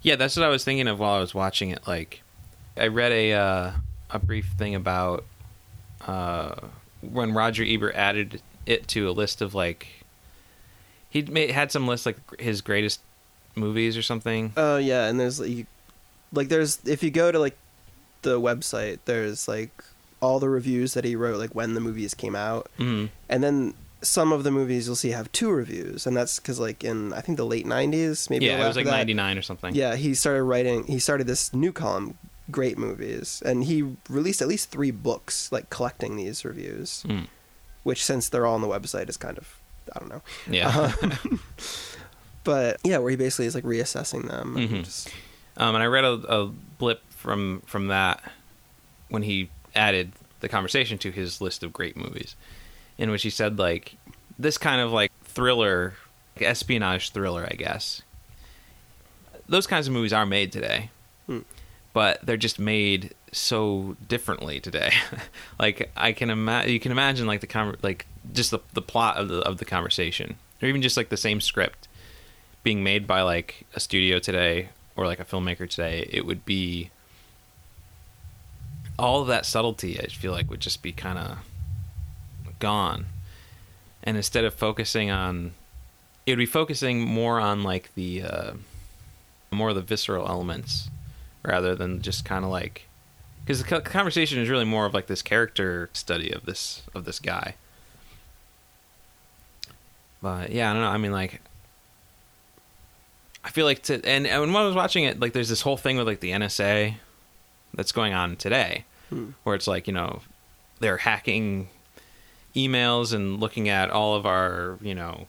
Yeah, 0.00 0.16
that's 0.16 0.36
what 0.36 0.46
I 0.46 0.48
was 0.48 0.64
thinking 0.64 0.88
of 0.88 0.98
while 0.98 1.14
I 1.14 1.20
was 1.20 1.34
watching 1.34 1.70
it. 1.70 1.86
Like, 1.86 2.22
I 2.76 2.86
read 2.86 3.12
a 3.12 3.32
uh, 3.32 3.70
a 4.10 4.18
brief 4.18 4.46
thing 4.56 4.74
about 4.74 5.24
uh, 6.06 6.54
when 7.02 7.32
Roger 7.34 7.64
Ebert 7.66 7.94
added 7.94 8.40
it 8.64 8.88
to 8.88 9.08
a 9.08 9.12
list 9.12 9.42
of 9.42 9.54
like 9.54 10.03
he 11.14 11.22
made 11.22 11.50
had 11.50 11.72
some 11.72 11.86
list 11.88 12.04
like 12.04 12.18
his 12.38 12.60
greatest 12.60 13.00
movies 13.56 13.96
or 13.96 14.02
something. 14.02 14.52
Oh 14.56 14.76
yeah, 14.76 15.06
and 15.06 15.18
there's 15.18 15.40
like, 15.40 15.66
like 16.32 16.48
there's 16.48 16.78
if 16.84 17.02
you 17.02 17.10
go 17.10 17.32
to 17.32 17.38
like 17.38 17.56
the 18.22 18.40
website 18.40 18.98
there's 19.06 19.46
like 19.48 19.70
all 20.20 20.38
the 20.40 20.48
reviews 20.48 20.94
that 20.94 21.04
he 21.04 21.14
wrote 21.14 21.38
like 21.38 21.54
when 21.54 21.74
the 21.74 21.80
movies 21.80 22.14
came 22.14 22.34
out 22.34 22.68
Mm. 22.78 23.10
and 23.28 23.42
then 23.44 23.74
some 24.00 24.32
of 24.32 24.42
the 24.44 24.50
movies 24.50 24.86
you'll 24.86 24.96
see 24.96 25.10
have 25.10 25.30
two 25.32 25.50
reviews 25.50 26.06
and 26.06 26.16
that's 26.16 26.38
because 26.38 26.58
like 26.58 26.82
in 26.82 27.12
i 27.12 27.20
think 27.20 27.36
the 27.36 27.44
late 27.44 27.66
90s 27.66 28.30
maybe 28.30 28.46
Yeah, 28.46 28.64
it 28.64 28.66
was 28.66 28.76
like 28.76 28.86
ninety 28.86 29.12
nine 29.14 29.36
or 29.36 29.42
something. 29.42 29.74
yeah 29.74 29.94
he 29.96 30.14
started 30.14 30.42
writing 30.44 30.84
he 30.84 30.98
started 30.98 31.26
this 31.26 31.52
new 31.52 31.70
column 31.72 32.16
great 32.50 32.78
movies 32.78 33.42
and 33.44 33.64
he 33.64 33.94
released 34.08 34.40
at 34.42 34.48
least 34.48 34.70
three 34.70 34.90
books 34.90 35.52
like 35.52 35.68
collecting 35.70 36.16
these 36.16 36.44
reviews 36.46 37.04
Mm. 37.06 37.26
which 37.82 38.02
since 38.02 38.30
they're 38.30 38.46
all 38.46 38.54
on 38.54 38.62
the 38.62 38.68
website 38.68 39.08
is 39.10 39.18
kind 39.18 39.36
of 39.38 39.58
i 39.94 39.98
don't 39.98 40.08
know 40.08 40.22
Yeah. 40.48 40.68
Um, 40.68 41.40
but 42.44 42.78
yeah 42.84 42.98
where 42.98 43.10
he 43.10 43.16
basically 43.16 43.46
is 43.46 43.54
like 43.54 43.64
reassessing 43.64 44.28
them 44.28 44.56
and 44.56 44.68
Mhm. 44.70 44.84
just 44.84 45.08
Um, 45.56 45.74
and 45.74 45.82
I 45.84 45.86
read 45.86 46.04
a, 46.04 46.12
a 46.12 46.46
blip 46.46 47.00
from 47.10 47.62
from 47.66 47.86
that 47.88 48.20
when 49.08 49.22
he 49.22 49.50
added 49.74 50.12
the 50.40 50.48
conversation 50.48 50.98
to 50.98 51.10
his 51.10 51.40
list 51.40 51.62
of 51.62 51.72
great 51.72 51.96
movies, 51.96 52.34
in 52.98 53.10
which 53.10 53.22
he 53.22 53.30
said 53.30 53.58
like 53.58 53.96
this 54.38 54.58
kind 54.58 54.80
of 54.80 54.90
like 54.92 55.10
thriller, 55.24 55.94
like 56.36 56.48
espionage 56.50 57.10
thriller, 57.12 57.46
I 57.50 57.54
guess. 57.54 58.02
Those 59.48 59.66
kinds 59.66 59.86
of 59.86 59.92
movies 59.92 60.12
are 60.12 60.26
made 60.26 60.50
today, 60.52 60.90
Hmm. 61.26 61.40
but 61.92 62.18
they're 62.26 62.36
just 62.36 62.58
made 62.58 63.14
so 63.36 63.96
differently 64.06 64.60
today. 64.60 64.92
like 65.58 65.90
I 65.96 66.12
can 66.12 66.30
imagine, 66.30 66.72
you 66.72 66.80
can 66.80 66.92
imagine 66.92 67.26
like 67.26 67.40
the 67.40 67.46
con- 67.46 67.76
like 67.82 68.06
just 68.32 68.50
the 68.50 68.60
the 68.72 68.82
plot 68.82 69.16
of 69.16 69.28
the 69.28 69.40
of 69.40 69.58
the 69.58 69.64
conversation, 69.64 70.36
or 70.62 70.68
even 70.68 70.82
just 70.82 70.96
like 70.96 71.08
the 71.08 71.16
same 71.16 71.40
script 71.40 71.88
being 72.62 72.82
made 72.82 73.06
by 73.06 73.22
like 73.22 73.66
a 73.74 73.80
studio 73.80 74.18
today 74.18 74.70
or 74.96 75.06
like 75.06 75.20
a 75.20 75.24
filmmaker 75.24 75.68
today, 75.68 76.08
it 76.10 76.24
would 76.24 76.44
be 76.44 76.90
all 78.98 79.20
of 79.20 79.28
that 79.28 79.44
subtlety. 79.44 79.98
I 80.00 80.06
feel 80.06 80.32
like 80.32 80.48
would 80.50 80.60
just 80.60 80.82
be 80.82 80.92
kind 80.92 81.18
of 81.18 81.38
gone, 82.58 83.06
and 84.02 84.16
instead 84.16 84.44
of 84.44 84.54
focusing 84.54 85.10
on, 85.10 85.52
it 86.26 86.32
would 86.32 86.38
be 86.38 86.46
focusing 86.46 87.00
more 87.00 87.40
on 87.40 87.62
like 87.62 87.94
the 87.94 88.22
uh, 88.22 88.52
more 89.50 89.70
of 89.70 89.74
the 89.74 89.82
visceral 89.82 90.28
elements 90.28 90.88
rather 91.44 91.74
than 91.74 92.00
just 92.00 92.24
kind 92.24 92.44
of 92.44 92.50
like 92.50 92.88
because 93.44 93.62
the 93.62 93.80
conversation 93.82 94.38
is 94.40 94.48
really 94.48 94.64
more 94.64 94.86
of 94.86 94.94
like 94.94 95.06
this 95.06 95.22
character 95.22 95.90
study 95.92 96.30
of 96.32 96.46
this 96.46 96.82
of 96.94 97.04
this 97.04 97.18
guy. 97.18 97.54
But 100.22 100.50
yeah, 100.52 100.70
I 100.70 100.72
don't 100.72 100.82
know. 100.82 100.88
I 100.88 100.96
mean, 100.96 101.12
like, 101.12 101.40
I 103.44 103.50
feel 103.50 103.66
like 103.66 103.82
to 103.84 103.94
and, 104.06 104.26
and 104.26 104.40
when 104.54 104.62
I 104.62 104.66
was 104.66 104.74
watching 104.74 105.04
it, 105.04 105.20
like, 105.20 105.32
there's 105.32 105.48
this 105.50 105.60
whole 105.62 105.76
thing 105.76 105.96
with 105.98 106.06
like 106.06 106.20
the 106.20 106.30
NSA 106.30 106.94
that's 107.74 107.92
going 107.92 108.14
on 108.14 108.36
today, 108.36 108.84
Hmm. 109.10 109.30
where 109.42 109.54
it's 109.54 109.66
like 109.66 109.86
you 109.86 109.92
know 109.92 110.22
they're 110.80 110.96
hacking 110.98 111.68
emails 112.56 113.12
and 113.12 113.40
looking 113.40 113.68
at 113.68 113.90
all 113.90 114.14
of 114.14 114.24
our, 114.24 114.78
you 114.80 114.94
know, 114.94 115.26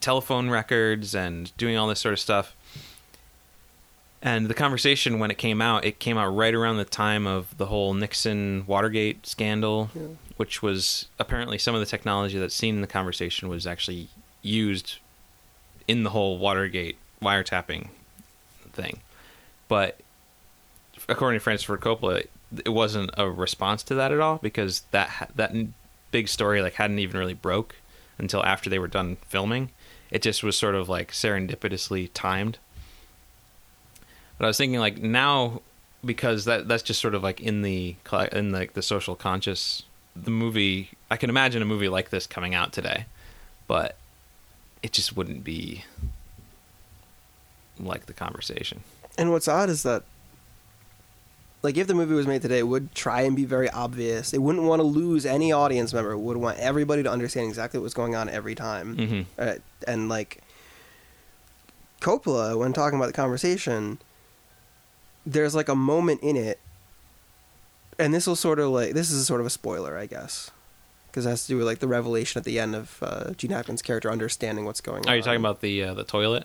telephone 0.00 0.50
records 0.50 1.14
and 1.14 1.56
doing 1.56 1.76
all 1.76 1.88
this 1.88 2.00
sort 2.00 2.12
of 2.12 2.20
stuff. 2.20 2.54
And 4.26 4.48
the 4.48 4.54
conversation 4.54 5.18
when 5.18 5.30
it 5.30 5.36
came 5.36 5.60
out, 5.60 5.84
it 5.84 5.98
came 5.98 6.16
out 6.16 6.34
right 6.34 6.54
around 6.54 6.78
the 6.78 6.84
time 6.86 7.26
of 7.26 7.54
the 7.58 7.66
whole 7.66 7.92
Nixon 7.92 8.64
Watergate 8.66 9.26
scandal, 9.26 9.90
Yeah. 9.94 10.00
which 10.38 10.62
was 10.62 11.06
apparently 11.18 11.58
some 11.58 11.74
of 11.74 11.80
the 11.80 11.86
technology 11.86 12.38
that's 12.38 12.54
seen 12.54 12.76
in 12.76 12.80
the 12.80 12.86
conversation 12.86 13.48
was 13.50 13.66
actually 13.66 14.08
used 14.40 14.96
in 15.86 16.04
the 16.04 16.10
whole 16.10 16.38
Watergate 16.38 16.96
wiretapping 17.20 17.90
thing. 18.72 19.00
But 19.68 20.00
according 21.06 21.38
to 21.38 21.42
Francis 21.44 21.64
Ford 21.66 21.80
Coppola, 21.82 22.26
it 22.64 22.70
wasn't 22.70 23.10
a 23.18 23.28
response 23.30 23.82
to 23.84 23.94
that 23.96 24.10
at 24.10 24.20
all 24.20 24.38
because 24.38 24.84
that 24.90 25.30
that 25.36 25.52
big 26.12 26.28
story 26.28 26.62
like 26.62 26.74
hadn't 26.74 26.98
even 26.98 27.18
really 27.18 27.34
broke 27.34 27.76
until 28.16 28.42
after 28.44 28.70
they 28.70 28.78
were 28.78 28.88
done 28.88 29.16
filming. 29.28 29.68
It 30.10 30.22
just 30.22 30.42
was 30.42 30.56
sort 30.56 30.76
of 30.76 30.88
like 30.88 31.12
serendipitously 31.12 32.08
timed. 32.14 32.56
But 34.44 34.48
I 34.48 34.50
was 34.50 34.58
thinking 34.58 34.78
like 34.78 35.00
now 35.00 35.62
because 36.04 36.44
that 36.44 36.68
that's 36.68 36.82
just 36.82 37.00
sort 37.00 37.14
of 37.14 37.22
like 37.22 37.40
in 37.40 37.62
the 37.62 37.96
in 38.30 38.52
like 38.52 38.74
the 38.74 38.82
social 38.82 39.14
conscious 39.14 39.84
the 40.14 40.30
movie 40.30 40.90
I 41.10 41.16
can 41.16 41.30
imagine 41.30 41.62
a 41.62 41.64
movie 41.64 41.88
like 41.88 42.10
this 42.10 42.26
coming 42.26 42.54
out 42.54 42.70
today, 42.70 43.06
but 43.66 43.96
it 44.82 44.92
just 44.92 45.16
wouldn't 45.16 45.44
be 45.44 45.86
like 47.80 48.04
the 48.04 48.12
conversation. 48.12 48.82
And 49.16 49.30
what's 49.30 49.48
odd 49.48 49.70
is 49.70 49.82
that, 49.84 50.02
like, 51.62 51.78
if 51.78 51.86
the 51.86 51.94
movie 51.94 52.14
was 52.14 52.26
made 52.26 52.42
today, 52.42 52.58
it 52.58 52.68
would 52.68 52.94
try 52.94 53.22
and 53.22 53.34
be 53.34 53.46
very 53.46 53.70
obvious. 53.70 54.34
It 54.34 54.42
wouldn't 54.42 54.66
want 54.66 54.80
to 54.80 54.86
lose 54.86 55.24
any 55.24 55.52
audience 55.52 55.94
member. 55.94 56.10
It 56.10 56.18
would 56.18 56.36
want 56.36 56.58
everybody 56.58 57.02
to 57.02 57.10
understand 57.10 57.48
exactly 57.48 57.80
what's 57.80 57.94
going 57.94 58.14
on 58.14 58.28
every 58.28 58.54
time. 58.54 58.96
hmm 58.98 59.22
Uh, 59.38 59.54
and 59.88 60.10
like 60.10 60.42
Coppola, 62.02 62.58
when 62.58 62.74
talking 62.74 62.98
about 62.98 63.06
the 63.06 63.14
conversation, 63.14 63.98
there's 65.26 65.54
like 65.54 65.68
a 65.68 65.74
moment 65.74 66.20
in 66.22 66.36
it, 66.36 66.58
and 67.98 68.12
this 68.14 68.26
will 68.26 68.36
sort 68.36 68.58
of 68.58 68.70
like 68.70 68.92
this 68.94 69.10
is 69.10 69.26
sort 69.26 69.40
of 69.40 69.46
a 69.46 69.50
spoiler, 69.50 69.96
I 69.96 70.06
guess, 70.06 70.50
because 71.10 71.26
it 71.26 71.30
has 71.30 71.42
to 71.42 71.48
do 71.48 71.56
with 71.58 71.66
like 71.66 71.78
the 71.78 71.88
revelation 71.88 72.38
at 72.38 72.44
the 72.44 72.58
end 72.58 72.74
of 72.74 72.98
uh, 73.02 73.32
Gene 73.32 73.50
Hackman's 73.50 73.82
character 73.82 74.10
understanding 74.10 74.64
what's 74.64 74.80
going 74.80 75.04
on. 75.06 75.12
Are 75.12 75.16
you 75.16 75.22
talking 75.22 75.40
about 75.40 75.60
the 75.60 75.82
uh, 75.84 75.94
the 75.94 76.04
toilet? 76.04 76.44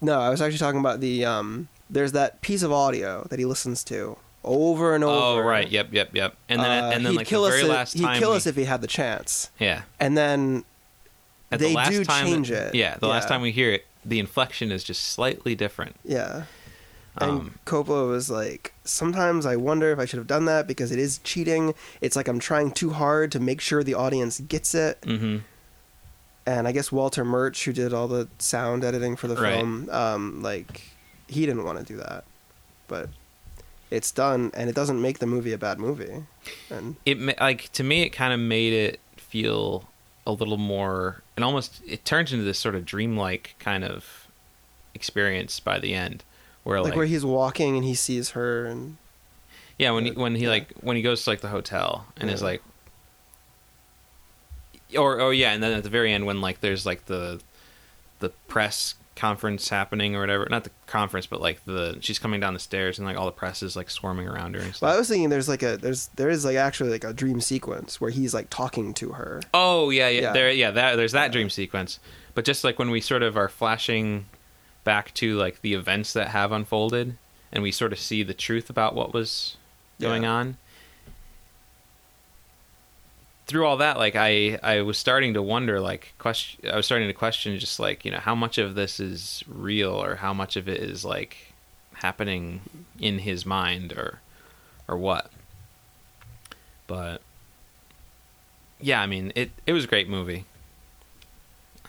No, 0.00 0.20
I 0.20 0.28
was 0.30 0.42
actually 0.42 0.58
talking 0.58 0.80
about 0.80 1.00
the 1.00 1.24
um. 1.24 1.68
There's 1.90 2.12
that 2.12 2.40
piece 2.40 2.62
of 2.62 2.72
audio 2.72 3.26
that 3.30 3.38
he 3.38 3.44
listens 3.44 3.84
to 3.84 4.16
over 4.42 4.94
and 4.94 5.04
over. 5.04 5.42
Oh 5.42 5.46
right, 5.46 5.68
yep, 5.70 5.88
yep, 5.92 6.10
yep. 6.14 6.34
And 6.48 6.60
then 6.60 6.84
Uh, 6.84 6.90
and 6.90 7.06
then 7.06 7.14
like 7.14 7.28
the 7.28 7.40
very 7.42 7.62
if- 7.62 7.68
last 7.68 7.96
time 7.98 8.14
he'd 8.14 8.18
kill 8.20 8.30
we- 8.32 8.36
us 8.36 8.46
if 8.46 8.56
he 8.56 8.64
had 8.64 8.80
the 8.80 8.86
chance. 8.86 9.50
yeah. 9.58 9.82
And 10.00 10.16
then 10.16 10.64
At 11.52 11.60
They 11.60 11.68
the 11.68 11.74
last 11.74 11.90
do 11.90 12.04
time 12.04 12.26
change 12.26 12.48
that- 12.48 12.68
it. 12.68 12.74
Yeah, 12.74 12.96
the 12.96 13.06
last 13.06 13.28
time 13.28 13.40
we 13.42 13.52
hear 13.52 13.70
it, 13.70 13.86
the 14.04 14.18
inflection 14.18 14.72
is 14.72 14.82
just 14.82 15.04
slightly 15.04 15.54
different. 15.54 15.94
Yeah. 16.04 16.44
And 17.20 17.30
Um, 17.30 17.58
Coppola 17.64 18.08
was 18.08 18.28
like, 18.28 18.74
sometimes 18.84 19.46
I 19.46 19.54
wonder 19.56 19.92
if 19.92 19.98
I 20.00 20.04
should 20.04 20.18
have 20.18 20.26
done 20.26 20.46
that 20.46 20.66
because 20.66 20.90
it 20.90 20.98
is 20.98 21.18
cheating. 21.18 21.74
It's 22.00 22.16
like 22.16 22.26
I'm 22.26 22.40
trying 22.40 22.72
too 22.72 22.90
hard 22.90 23.30
to 23.32 23.40
make 23.40 23.60
sure 23.60 23.84
the 23.84 23.94
audience 23.94 24.40
gets 24.40 24.74
it. 24.74 24.98
hmm 25.04 25.38
And 26.46 26.66
I 26.68 26.72
guess 26.72 26.90
Walter 26.92 27.24
Murch, 27.24 27.64
who 27.64 27.72
did 27.72 27.94
all 27.94 28.08
the 28.08 28.28
sound 28.38 28.84
editing 28.84 29.16
for 29.16 29.28
the 29.28 29.36
Right. 29.36 29.54
film, 29.60 29.88
um, 29.90 30.42
like 30.42 30.82
he 31.28 31.46
didn't 31.46 31.64
want 31.64 31.78
to 31.78 31.84
do 31.84 31.96
that, 31.98 32.24
but 32.88 33.08
it's 33.90 34.10
done, 34.10 34.50
and 34.54 34.68
it 34.68 34.74
doesn't 34.74 35.00
make 35.00 35.20
the 35.20 35.26
movie 35.26 35.52
a 35.52 35.58
bad 35.58 35.78
movie. 35.78 36.24
And 36.68 36.96
It 37.06 37.18
like 37.40 37.70
to 37.72 37.84
me, 37.84 38.02
it 38.02 38.10
kind 38.10 38.32
of 38.34 38.40
made 38.40 38.72
it 38.72 39.00
feel 39.16 39.88
a 40.26 40.32
little 40.32 40.56
more, 40.58 41.22
and 41.36 41.44
almost 41.44 41.80
it 41.86 42.04
turns 42.04 42.32
into 42.32 42.44
this 42.44 42.58
sort 42.58 42.74
of 42.74 42.84
dreamlike 42.84 43.54
kind 43.58 43.84
of 43.84 44.26
experience 44.94 45.60
by 45.60 45.78
the 45.78 45.94
end, 45.94 46.24
where 46.64 46.80
like, 46.80 46.90
like, 46.90 46.96
where 46.96 47.06
he's 47.06 47.24
walking 47.24 47.76
and 47.76 47.84
he 47.84 47.94
sees 47.94 48.30
her, 48.30 48.66
and 48.66 48.96
yeah, 49.78 49.90
when 49.92 50.04
he, 50.06 50.10
when 50.12 50.34
he 50.34 50.44
Yeah. 50.44 50.50
like 50.50 50.72
when 50.80 50.96
he 50.96 51.02
goes 51.02 51.22
to 51.24 51.30
like 51.30 51.40
the 51.40 51.48
hotel 51.48 52.06
and 52.16 52.28
is 52.30 52.42
like, 52.42 52.62
or 54.96 55.20
oh 55.20 55.30
yeah, 55.30 55.52
and 55.52 55.62
then 55.62 55.72
at 55.72 55.82
the 55.82 55.88
very 55.90 56.12
end 56.12 56.26
when 56.26 56.40
like 56.40 56.60
there's 56.60 56.86
like 56.86 57.06
the 57.06 57.40
the 58.20 58.28
press 58.48 58.94
conference 59.16 59.68
happening 59.68 60.16
or 60.16 60.20
whatever, 60.20 60.46
not 60.50 60.64
the 60.64 60.70
conference, 60.86 61.26
but 61.26 61.40
like 61.40 61.64
the 61.64 61.96
she's 62.00 62.18
coming 62.18 62.40
down 62.40 62.52
the 62.54 62.60
stairs 62.60 62.98
and 62.98 63.06
like 63.06 63.16
all 63.16 63.26
the 63.26 63.32
press 63.32 63.62
is 63.62 63.76
like 63.76 63.88
swarming 63.90 64.26
around 64.28 64.54
her 64.54 64.60
and 64.60 64.74
stuff. 64.74 64.82
well, 64.88 64.94
I 64.94 64.98
was 64.98 65.08
thinking 65.08 65.28
there's 65.30 65.48
like 65.48 65.62
a 65.62 65.76
there's 65.76 66.08
there 66.16 66.28
is 66.30 66.44
like 66.44 66.56
actually 66.56 66.90
like 66.90 67.04
a 67.04 67.12
dream 67.12 67.40
sequence 67.40 68.00
where 68.00 68.10
he's 68.10 68.34
like 68.34 68.50
talking 68.50 68.92
to 68.94 69.10
her. 69.12 69.40
Oh 69.52 69.90
yeah, 69.90 70.08
yeah, 70.08 70.20
Yeah. 70.22 70.32
there, 70.32 70.50
yeah. 70.50 70.70
That 70.70 70.96
there's 70.96 71.12
that 71.12 71.26
Yeah. 71.26 71.32
dream 71.32 71.50
sequence, 71.50 71.98
but 72.34 72.44
just 72.44 72.64
like 72.64 72.78
when 72.78 72.90
we 72.90 73.00
sort 73.00 73.22
of 73.22 73.36
are 73.36 73.48
flashing 73.48 74.26
back 74.84 75.12
to 75.14 75.36
like 75.36 75.62
the 75.62 75.74
events 75.74 76.12
that 76.12 76.28
have 76.28 76.52
unfolded, 76.52 77.16
and 77.52 77.62
we 77.62 77.72
sort 77.72 77.92
of 77.92 77.98
see 77.98 78.22
the 78.22 78.34
truth 78.34 78.70
about 78.70 78.94
what 78.94 79.12
was 79.12 79.56
going 80.00 80.22
Yeah. 80.22 80.32
on. 80.32 80.56
Through 83.46 83.66
all 83.66 83.76
that, 83.76 83.98
like 83.98 84.16
I, 84.16 84.58
I 84.62 84.80
was 84.80 84.96
starting 84.96 85.34
to 85.34 85.42
wonder, 85.42 85.78
like 85.78 86.14
question. 86.18 86.66
I 86.70 86.76
was 86.76 86.86
starting 86.86 87.08
to 87.08 87.14
question, 87.14 87.58
just 87.58 87.78
like 87.78 88.04
you 88.04 88.10
know, 88.10 88.18
how 88.18 88.34
much 88.34 88.56
of 88.56 88.74
this 88.74 88.98
is 88.98 89.44
real, 89.46 89.90
or 89.92 90.16
how 90.16 90.32
much 90.32 90.56
of 90.56 90.66
it 90.66 90.80
is 90.80 91.04
like 91.04 91.52
happening 91.94 92.62
in 92.98 93.18
his 93.18 93.44
mind, 93.44 93.92
or, 93.92 94.20
or 94.88 94.96
what. 94.96 95.30
But 96.86 97.20
yeah, 98.80 99.02
I 99.02 99.06
mean, 99.06 99.30
it 99.34 99.50
it 99.66 99.74
was 99.74 99.84
a 99.84 99.88
great 99.88 100.08
movie. 100.08 100.46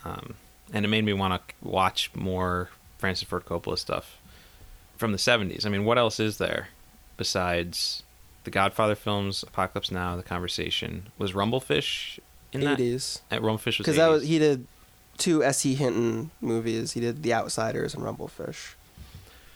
Um, 0.04 0.36
and 0.74 0.84
it 0.84 0.90
made 0.90 1.06
me 1.06 1.14
want 1.14 1.48
to 1.48 1.56
watch 1.68 2.12
more 2.14 2.70
Francis 2.98 3.28
Ford 3.28 3.46
Coppola 3.46 3.78
stuff 3.78 4.18
from 4.98 5.12
the 5.12 5.18
70s. 5.18 5.66
I 5.66 5.70
mean, 5.70 5.86
what 5.86 5.98
else 5.98 6.20
is 6.20 6.38
there 6.38 6.70
besides 7.18 8.04
the 8.44 8.52
Godfather 8.52 8.96
films, 8.96 9.44
Apocalypse 9.44 9.92
Now, 9.92 10.16
The 10.16 10.24
Conversation? 10.24 11.08
Was 11.18 11.34
Rumblefish 11.34 12.20
in 12.54 12.62
that? 12.62 12.80
Eighties. 12.80 13.22
Uh, 13.32 13.38
Rumblefish 13.38 13.66
was 13.66 13.78
because 13.78 13.98
that 13.98 14.08
was 14.08 14.24
he 14.24 14.40
did 14.40 14.68
two 15.18 15.44
S.E. 15.44 15.76
Hinton 15.76 16.32
movies. 16.42 16.94
He 16.94 17.00
did 17.00 17.24
The 17.24 17.34
Outsiders 17.34 17.94
and 17.94 18.04
Rumblefish. 18.04 18.74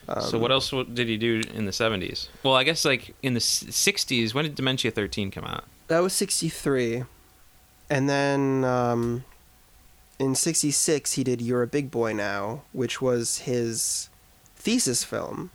Um, 0.08 0.22
so 0.22 0.40
what 0.40 0.52
else 0.52 0.72
did 0.72 1.08
he 1.08 1.18
do 1.18 1.42
in 1.54 1.66
the 1.66 1.72
70s? 1.72 2.30
Well, 2.42 2.56
I 2.56 2.64
guess 2.64 2.84
like 2.84 3.14
in 3.22 3.36
the 3.36 3.40
60s, 3.40 4.34
when 4.34 4.46
did 4.46 4.56
Dementia 4.56 4.90
13 4.90 5.30
come 5.30 5.44
out? 5.46 5.66
That 5.88 6.00
was 6.00 6.14
sixty 6.14 6.50
three, 6.50 7.04
and 7.90 8.08
then 8.08 8.64
um, 8.64 9.24
in 10.20 10.36
sixty 10.36 10.72
six 10.72 11.14
he 11.14 11.24
did 11.24 11.42
You're 11.42 11.64
a 11.64 11.68
Big 11.68 11.90
Boy 11.90 12.14
Now, 12.14 12.62
which 12.74 13.02
was 13.02 13.40
his 13.40 14.10
thesis 14.56 15.04
film 15.04 15.50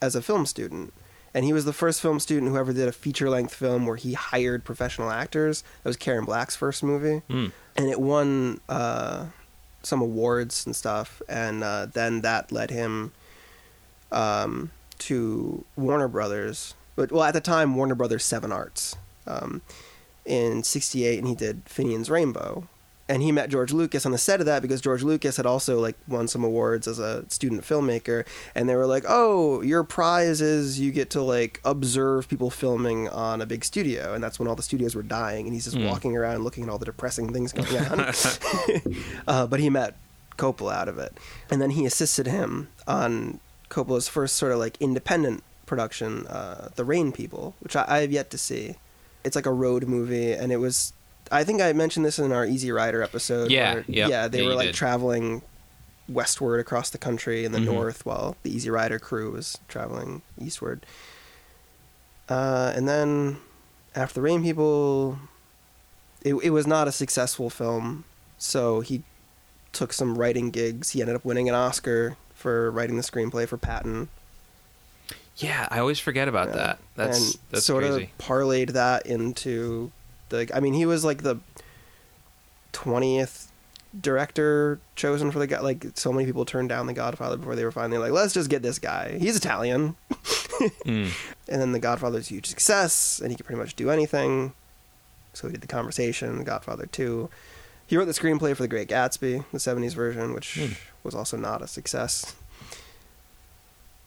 as 0.00 0.14
a 0.14 0.22
film 0.22 0.46
student. 0.46 0.94
And 1.32 1.44
he 1.44 1.52
was 1.52 1.64
the 1.64 1.72
first 1.72 2.00
film 2.00 2.18
student 2.18 2.50
who 2.50 2.58
ever 2.58 2.72
did 2.72 2.88
a 2.88 2.92
feature 2.92 3.30
length 3.30 3.54
film 3.54 3.86
where 3.86 3.96
he 3.96 4.14
hired 4.14 4.64
professional 4.64 5.10
actors. 5.10 5.62
That 5.82 5.90
was 5.90 5.96
Karen 5.96 6.24
Black's 6.24 6.56
first 6.56 6.82
movie. 6.82 7.22
Hmm. 7.28 7.48
and 7.76 7.88
it 7.88 8.00
won 8.00 8.60
uh, 8.68 9.26
some 9.82 10.00
awards 10.02 10.66
and 10.66 10.74
stuff. 10.74 11.22
And 11.28 11.62
uh, 11.62 11.86
then 11.86 12.22
that 12.22 12.50
led 12.50 12.70
him 12.70 13.12
um, 14.10 14.70
to 15.00 15.64
Warner 15.76 16.08
Brothers. 16.08 16.74
But 16.96 17.12
well, 17.12 17.22
at 17.22 17.32
the 17.34 17.40
time, 17.40 17.76
Warner 17.76 17.94
Brothers 17.94 18.24
Seven 18.24 18.50
Arts 18.52 18.96
um, 19.26 19.62
in 20.26 20.62
'68, 20.64 21.18
and 21.18 21.28
he 21.28 21.34
did 21.34 21.62
Finian's 21.64 22.10
Rainbow. 22.10 22.66
And 23.10 23.22
he 23.22 23.32
met 23.32 23.50
George 23.50 23.72
Lucas 23.72 24.06
on 24.06 24.12
the 24.12 24.18
set 24.18 24.38
of 24.38 24.46
that 24.46 24.62
because 24.62 24.80
George 24.80 25.02
Lucas 25.02 25.36
had 25.36 25.44
also 25.44 25.80
like 25.80 25.96
won 26.06 26.28
some 26.28 26.44
awards 26.44 26.86
as 26.86 27.00
a 27.00 27.24
student 27.28 27.62
filmmaker, 27.62 28.24
and 28.54 28.68
they 28.68 28.76
were 28.76 28.86
like, 28.86 29.04
"Oh, 29.08 29.62
your 29.62 29.82
prize 29.82 30.40
is 30.40 30.78
you 30.78 30.92
get 30.92 31.10
to 31.10 31.20
like 31.20 31.60
observe 31.64 32.28
people 32.28 32.50
filming 32.50 33.08
on 33.08 33.42
a 33.42 33.46
big 33.46 33.64
studio," 33.64 34.14
and 34.14 34.22
that's 34.22 34.38
when 34.38 34.46
all 34.46 34.54
the 34.54 34.62
studios 34.62 34.94
were 34.94 35.02
dying, 35.02 35.46
and 35.46 35.52
he's 35.54 35.64
just 35.64 35.76
Mm. 35.76 35.88
walking 35.88 36.16
around 36.16 36.44
looking 36.44 36.62
at 36.64 36.70
all 36.70 36.78
the 36.78 36.84
depressing 36.84 37.32
things 37.32 37.52
going 37.52 37.76
on. 37.90 38.00
uh, 39.26 39.46
but 39.46 39.58
he 39.60 39.68
met 39.70 39.96
Coppola 40.38 40.72
out 40.72 40.88
of 40.88 40.98
it, 40.98 41.12
and 41.50 41.60
then 41.60 41.70
he 41.70 41.84
assisted 41.86 42.26
him 42.28 42.68
on 42.86 43.40
Coppola's 43.68 44.08
first 44.08 44.36
sort 44.36 44.52
of 44.52 44.58
like 44.58 44.76
independent 44.80 45.42
production, 45.66 46.26
uh, 46.28 46.68
The 46.76 46.84
Rain 46.84 47.10
People, 47.12 47.54
which 47.60 47.74
I, 47.76 47.84
I 47.88 47.98
have 48.02 48.12
yet 48.12 48.30
to 48.30 48.38
see. 48.38 48.76
It's 49.24 49.36
like 49.36 49.46
a 49.46 49.52
road 49.52 49.88
movie, 49.88 50.32
and 50.32 50.52
it 50.52 50.56
was. 50.58 50.92
I 51.30 51.44
think 51.44 51.60
I 51.62 51.72
mentioned 51.72 52.04
this 52.04 52.18
in 52.18 52.32
our 52.32 52.44
Easy 52.44 52.72
Rider 52.72 53.02
episode. 53.02 53.50
Yeah, 53.50 53.74
where- 53.74 53.84
yep. 53.86 54.08
yeah. 54.10 54.28
They 54.28 54.42
Yeah, 54.42 54.48
were 54.48 54.54
like 54.54 54.68
did. 54.68 54.74
traveling 54.74 55.42
westward 56.08 56.58
across 56.60 56.90
the 56.90 56.98
country 56.98 57.44
in 57.44 57.52
the 57.52 57.58
Mhm. 57.60 57.66
north, 57.66 58.04
while 58.04 58.36
the 58.42 58.50
Easy 58.54 58.68
Rider 58.70 58.98
crew 58.98 59.30
was 59.30 59.58
traveling 59.68 60.22
eastward. 60.40 60.84
Uh, 62.28 62.72
and 62.74 62.88
then 62.88 63.38
after 63.94 64.14
The 64.14 64.22
Rain 64.22 64.42
People, 64.42 65.18
it 66.22 66.34
it 66.34 66.50
was 66.50 66.66
not 66.66 66.88
a 66.88 66.92
successful 66.92 67.50
film, 67.50 68.04
so 68.38 68.80
he 68.80 69.02
took 69.72 69.92
some 69.92 70.18
writing 70.18 70.50
gigs. 70.50 70.90
He 70.90 71.00
ended 71.00 71.16
up 71.16 71.24
winning 71.24 71.48
an 71.48 71.54
Oscar 71.54 72.16
for 72.34 72.70
writing 72.70 72.96
the 72.96 73.02
screenplay 73.02 73.46
for 73.46 73.56
Patton. 73.56 74.08
Yeah, 75.36 75.68
I 75.70 75.78
always 75.78 75.98
forget 76.00 76.28
about 76.28 76.48
Yeah. 76.48 76.54
that. 76.56 76.78
That's 76.96 77.18
and 77.34 77.38
that's 77.50 77.64
sort 77.66 77.84
crazy. 77.84 78.10
of 78.18 78.24
parlayed 78.26 78.72
that 78.72 79.06
into 79.06 79.90
The 80.30 80.50
I 80.54 80.60
mean, 80.60 80.74
he 80.74 80.86
was 80.86 81.04
like 81.04 81.22
the 81.22 81.36
twentieth 82.72 83.50
director 84.00 84.78
chosen 84.94 85.30
for 85.30 85.38
the 85.40 85.46
guy. 85.46 85.60
Like 85.60 85.86
so 85.94 86.12
many 86.12 86.24
people 86.26 86.44
turned 86.44 86.68
down 86.68 86.86
The 86.86 86.92
Godfather 86.92 87.36
before 87.36 87.56
they 87.56 87.64
were 87.64 87.72
finally 87.72 87.98
like, 87.98 88.12
let's 88.12 88.32
just 88.34 88.48
get 88.50 88.62
this 88.62 88.78
guy. 88.78 89.18
He's 89.18 89.36
Italian. 89.36 89.96
Mm. 90.84 91.10
And 91.48 91.62
then 91.62 91.72
The 91.72 91.78
Godfather's 91.78 92.26
a 92.30 92.34
huge 92.34 92.44
success, 92.44 93.18
and 93.18 93.30
he 93.30 93.36
could 93.36 93.46
pretty 93.46 93.58
much 93.58 93.76
do 93.76 93.88
anything. 93.88 94.52
So 95.32 95.46
he 95.48 95.52
did 95.52 95.62
The 95.62 95.66
Conversation, 95.66 96.36
The 96.36 96.44
Godfather 96.44 96.84
2. 96.84 97.30
He 97.86 97.96
wrote 97.96 98.04
the 98.04 98.12
screenplay 98.12 98.54
for 98.54 98.62
The 98.62 98.68
Great 98.68 98.90
Gatsby, 98.90 99.42
the 99.52 99.58
70s 99.58 99.94
version, 99.94 100.34
which 100.34 100.56
Hmm. 100.60 100.72
was 101.02 101.14
also 101.14 101.38
not 101.38 101.62
a 101.62 101.66
success. 101.66 102.34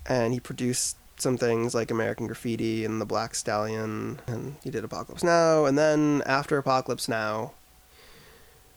And 0.06 0.32
he 0.32 0.40
produced 0.40 0.96
some 1.24 1.38
things 1.38 1.74
like 1.74 1.90
American 1.90 2.28
Graffiti 2.28 2.86
and 2.86 3.02
The 3.02 3.06
Black 3.06 3.34
Stallion, 3.34 4.20
and 4.28 4.56
he 4.64 4.70
did 4.70 4.84
Apocalypse 4.84 5.24
Now. 5.24 5.66
And 5.66 5.76
then 5.78 6.22
after 6.28 6.58
Apocalypse 6.60 7.08
Now, 7.10 7.54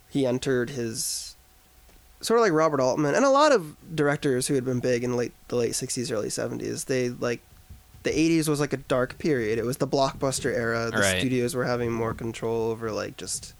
he 0.09 0.25
entered 0.25 0.71
his 0.71 1.37
sort 2.23 2.39
of 2.41 2.45
like 2.45 2.53
Robert 2.53 2.81
Altman 2.81 3.15
and 3.15 3.25
a 3.25 3.31
lot 3.31 3.53
of 3.53 3.77
directors 3.95 4.47
who 4.47 4.55
had 4.55 4.65
been 4.65 4.81
big 4.81 5.05
in 5.05 5.17
late 5.17 5.33
the 5.49 5.57
late 5.57 5.73
60s 5.73 6.11
early 6.11 6.29
70s 6.29 6.87
they 6.87 7.11
like 7.11 7.41
the 8.05 8.11
80s 8.11 8.49
was 8.49 8.59
like 8.59 8.73
a 8.73 8.79
dark 8.79 9.19
period 9.19 9.59
it 9.59 9.67
was 9.67 9.77
the 9.77 9.87
blockbuster 9.87 10.53
era 10.53 10.91
the 10.91 10.97
Right. 10.99 11.19
studios 11.21 11.55
were 11.55 11.65
having 11.67 11.93
more 11.93 12.15
control 12.15 12.71
over 12.71 12.91
like 12.91 13.19
just 13.19 13.53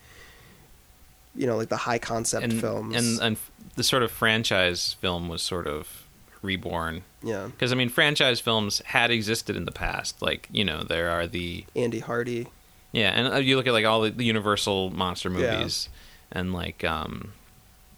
you 1.35 1.47
know 1.47 1.57
like 1.59 1.69
the 1.69 1.77
high 1.77 1.99
concept 1.99 2.45
and, 2.45 2.59
films 2.61 2.97
and 2.97 3.21
and 3.21 3.37
the 3.75 3.85
sort 3.85 4.03
of 4.03 4.11
franchise 4.11 4.95
film 4.95 5.29
was 5.29 5.43
sort 5.43 5.67
of 5.67 6.06
reborn 6.43 7.03
yeah 7.23 7.47
because 7.47 7.73
I 7.73 7.75
mean 7.75 7.89
franchise 7.89 8.41
films 8.41 8.81
had 8.87 9.11
existed 9.11 9.57
in 9.57 9.65
the 9.65 9.73
past. 9.73 10.21
Like 10.23 10.49
you 10.53 10.65
know 10.65 10.83
there 10.85 11.11
are 11.11 11.27
the 11.27 11.65
Andy 11.75 12.01
Hardy 12.01 12.47
yeah, 12.93 13.11
and 13.11 13.35
uh, 13.35 13.37
you 13.39 13.57
look 13.57 13.67
at 13.67 13.73
like 13.73 13.85
all 13.85 14.03
the, 14.03 14.25
Universal 14.25 14.91
monster 14.91 15.29
Yeah. 15.31 15.57
movies 15.59 15.89
and 16.33 16.53
like 16.53 16.85
um 16.85 17.33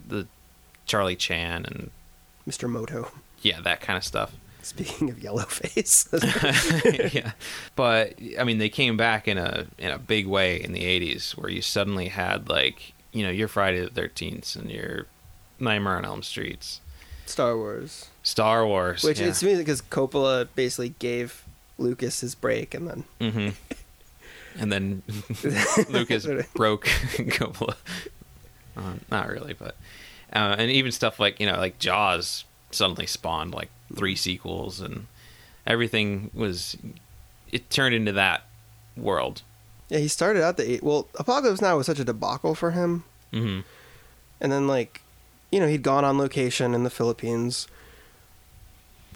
the 0.06 0.26
Charlie 0.86 1.16
Chan 1.16 1.66
and 1.66 1.90
Mr. 2.48 2.68
Moto 2.68 3.10
yeah 3.42 3.60
that 3.60 3.80
kind 3.80 3.96
of 3.96 4.04
stuff. 4.04 4.32
speaking 4.62 5.10
of 5.10 5.16
Yellowface 5.18 6.08
yeah, 7.14 7.32
but 7.76 8.14
I 8.38 8.44
mean, 8.44 8.58
they 8.58 8.68
came 8.70 8.96
back 8.96 9.28
in 9.28 9.36
a 9.38 9.66
in 9.78 9.90
a 9.90 9.98
big 9.98 10.26
way 10.26 10.60
in 10.62 10.72
the 10.72 10.82
'80s, 10.82 11.32
where 11.36 11.50
you 11.50 11.60
suddenly 11.62 12.08
had 12.08 12.48
like 12.48 12.92
you 13.12 13.22
know 13.24 13.30
your 13.30 13.48
Friday 13.48 13.80
the 13.80 13.90
Thirteenth 13.90 14.56
and 14.56 14.70
your 14.70 15.06
Nightmare 15.60 15.96
on 15.96 16.04
Elm 16.04 16.22
Streets, 16.22 16.80
Star 17.26 17.56
Wars 17.56 18.08
Star 18.28 18.66
Wars, 18.66 19.02
which 19.02 19.20
yeah. 19.20 19.28
it's 19.28 19.42
me 19.42 19.56
because 19.56 19.80
Coppola 19.80 20.48
basically 20.54 20.90
gave 20.98 21.44
Lucas 21.78 22.20
his 22.20 22.34
break 22.34 22.74
and 22.74 22.86
then 22.86 23.04
hmm 23.32 23.48
and 24.60 24.70
then 24.70 25.02
Lucas 25.88 26.26
broke 26.54 26.84
Coppola. 27.38 27.74
Uh, 28.76 28.94
not 29.10 29.28
really, 29.30 29.54
but 29.54 29.74
uh, 30.34 30.56
and 30.58 30.70
even 30.70 30.92
stuff 30.92 31.18
like 31.18 31.40
you 31.40 31.46
know 31.46 31.56
like 31.56 31.78
Jaws 31.78 32.44
suddenly 32.70 33.06
spawned 33.06 33.54
like 33.54 33.70
three 33.96 34.14
sequels 34.14 34.78
and 34.80 35.06
everything 35.66 36.30
was 36.34 36.76
it 37.50 37.70
turned 37.70 37.94
into 37.94 38.12
that 38.12 38.42
world. 38.94 39.40
yeah 39.88 39.98
he 40.00 40.08
started 40.08 40.42
out 40.42 40.58
the 40.58 40.70
eight 40.70 40.82
well 40.82 41.08
Apocalypse 41.18 41.62
Now 41.62 41.78
was 41.78 41.86
such 41.86 41.98
a 41.98 42.04
debacle 42.04 42.54
for 42.54 42.72
him 42.72 43.04
hmm 43.32 43.60
And 44.40 44.52
then, 44.52 44.66
like, 44.68 45.00
you 45.50 45.58
know, 45.60 45.66
he'd 45.66 45.82
gone 45.82 46.04
on 46.04 46.18
location 46.18 46.74
in 46.74 46.84
the 46.84 46.90
Philippines. 46.90 47.66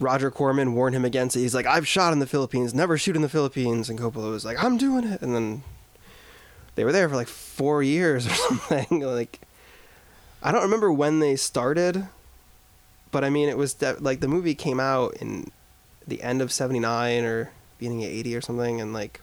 Roger 0.01 0.31
Corman 0.31 0.75
warned 0.75 0.95
him 0.97 1.05
against 1.05 1.37
it. 1.37 1.41
He's 1.41 1.55
like, 1.55 1.67
I've 1.67 1.87
shot 1.87 2.13
in 2.13 2.19
the 2.19 2.27
Philippines, 2.27 2.75
never 2.75 2.99
shoot 2.99 3.15
in 3.17 3.23
the 3.23 3.29
Philippines. 3.29 3.89
And 3.89 3.99
Coppola 3.99 4.31
was 4.31 4.45
like, 4.45 4.63
I'm 4.63 4.77
doing 4.79 5.05
it. 5.05 5.23
And 5.23 5.35
then 5.35 5.63
they 6.75 6.85
were 6.85 6.93
there 6.93 7.09
for 7.09 7.17
like 7.17 7.29
four 7.29 7.83
years 7.83 8.27
or 8.27 8.31
something. 8.35 9.01
like, 9.01 9.41
I 10.43 10.51
don't 10.51 10.63
remember 10.63 10.93
when 10.93 11.21
they 11.21 11.37
started, 11.37 12.09
but 13.11 13.23
I 13.25 13.31
mean, 13.31 13.49
it 13.49 13.57
was 13.57 13.75
de- 13.75 13.97
like 14.01 14.21
the 14.21 14.29
movie 14.29 14.55
came 14.55 14.81
out 14.81 15.15
in 15.21 15.51
the 16.07 16.23
end 16.23 16.43
of 16.43 16.51
79 16.51 17.25
or 17.25 17.51
beginning 17.79 18.03
of 18.05 18.11
80 18.11 18.37
or 18.37 18.41
something. 18.41 18.81
And 18.81 18.93
like, 18.93 19.21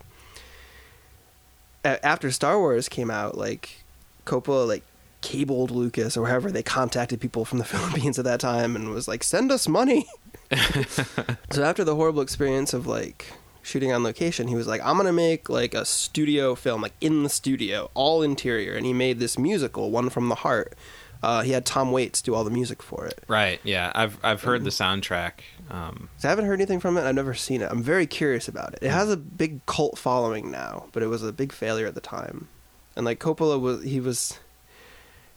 a- 1.83 2.05
after 2.05 2.31
Star 2.31 2.57
Wars 2.57 2.87
came 2.89 3.09
out, 3.11 3.37
like, 3.37 3.83
Coppola, 4.25 4.67
like, 4.67 4.83
cabled 5.21 5.71
Lucas 5.71 6.15
or 6.15 6.21
wherever 6.21 6.49
they 6.51 6.63
contacted 6.63 7.19
people 7.19 7.43
from 7.43 7.57
the 7.57 7.65
Philippines 7.73 8.17
at 8.17 8.25
that 8.25 8.39
time 8.39 8.75
and 8.75 8.89
was 8.91 9.07
like, 9.07 9.23
send 9.23 9.51
us 9.51 9.67
money. 9.67 10.07
so 11.51 11.63
after 11.63 11.83
the 11.83 11.95
horrible 11.95 12.21
experience 12.21 12.73
of 12.73 12.87
like 12.87 13.33
shooting 13.61 13.91
on 13.91 14.03
location, 14.03 14.47
he 14.47 14.55
was 14.55 14.67
like, 14.67 14.81
I'm 14.83 14.97
gonna 14.97 15.13
make 15.13 15.49
like 15.49 15.73
a 15.73 15.85
studio 15.85 16.55
film, 16.55 16.81
like 16.81 16.93
in 17.01 17.23
the 17.23 17.29
studio, 17.29 17.91
all 17.93 18.21
interior, 18.21 18.73
and 18.73 18.85
he 18.85 18.93
made 18.93 19.19
this 19.19 19.37
musical, 19.37 19.91
One 19.91 20.09
from 20.09 20.29
the 20.29 20.35
Heart. 20.35 20.75
Uh, 21.21 21.41
he 21.41 21.51
had 21.51 21.65
Tom 21.65 21.91
Waits 21.91 22.21
do 22.21 22.33
all 22.33 22.45
the 22.45 22.49
music 22.49 22.81
for 22.81 23.05
it. 23.05 23.23
Right. 23.27 23.59
Yeah. 23.63 23.91
I've 23.93 24.17
I've 24.23 24.41
heard 24.43 24.63
the 24.63 24.69
soundtrack. 24.69 25.33
Um, 25.69 26.07
So 26.17 26.29
I 26.29 26.31
haven't 26.31 26.45
heard 26.45 26.53
anything 26.53 26.79
from 26.79 26.97
it. 26.97 27.01
I've 27.01 27.13
never 27.13 27.33
seen 27.33 27.61
it. 27.61 27.69
I'm 27.69 27.83
very 27.83 28.07
curious 28.07 28.47
about 28.47 28.73
it. 28.73 28.79
It 28.81 28.89
has 28.89 29.11
a 29.11 29.17
big 29.17 29.65
cult 29.65 29.97
following 29.97 30.49
now, 30.49 30.85
but 30.93 31.03
it 31.03 31.07
was 31.07 31.21
a 31.21 31.33
big 31.33 31.51
failure 31.51 31.85
at 31.87 31.93
the 31.93 32.01
time. 32.01 32.47
And 32.95 33.05
like 33.05 33.19
Coppola 33.19 33.59
was, 33.59 33.83
he 33.83 33.99
was, 33.99 34.39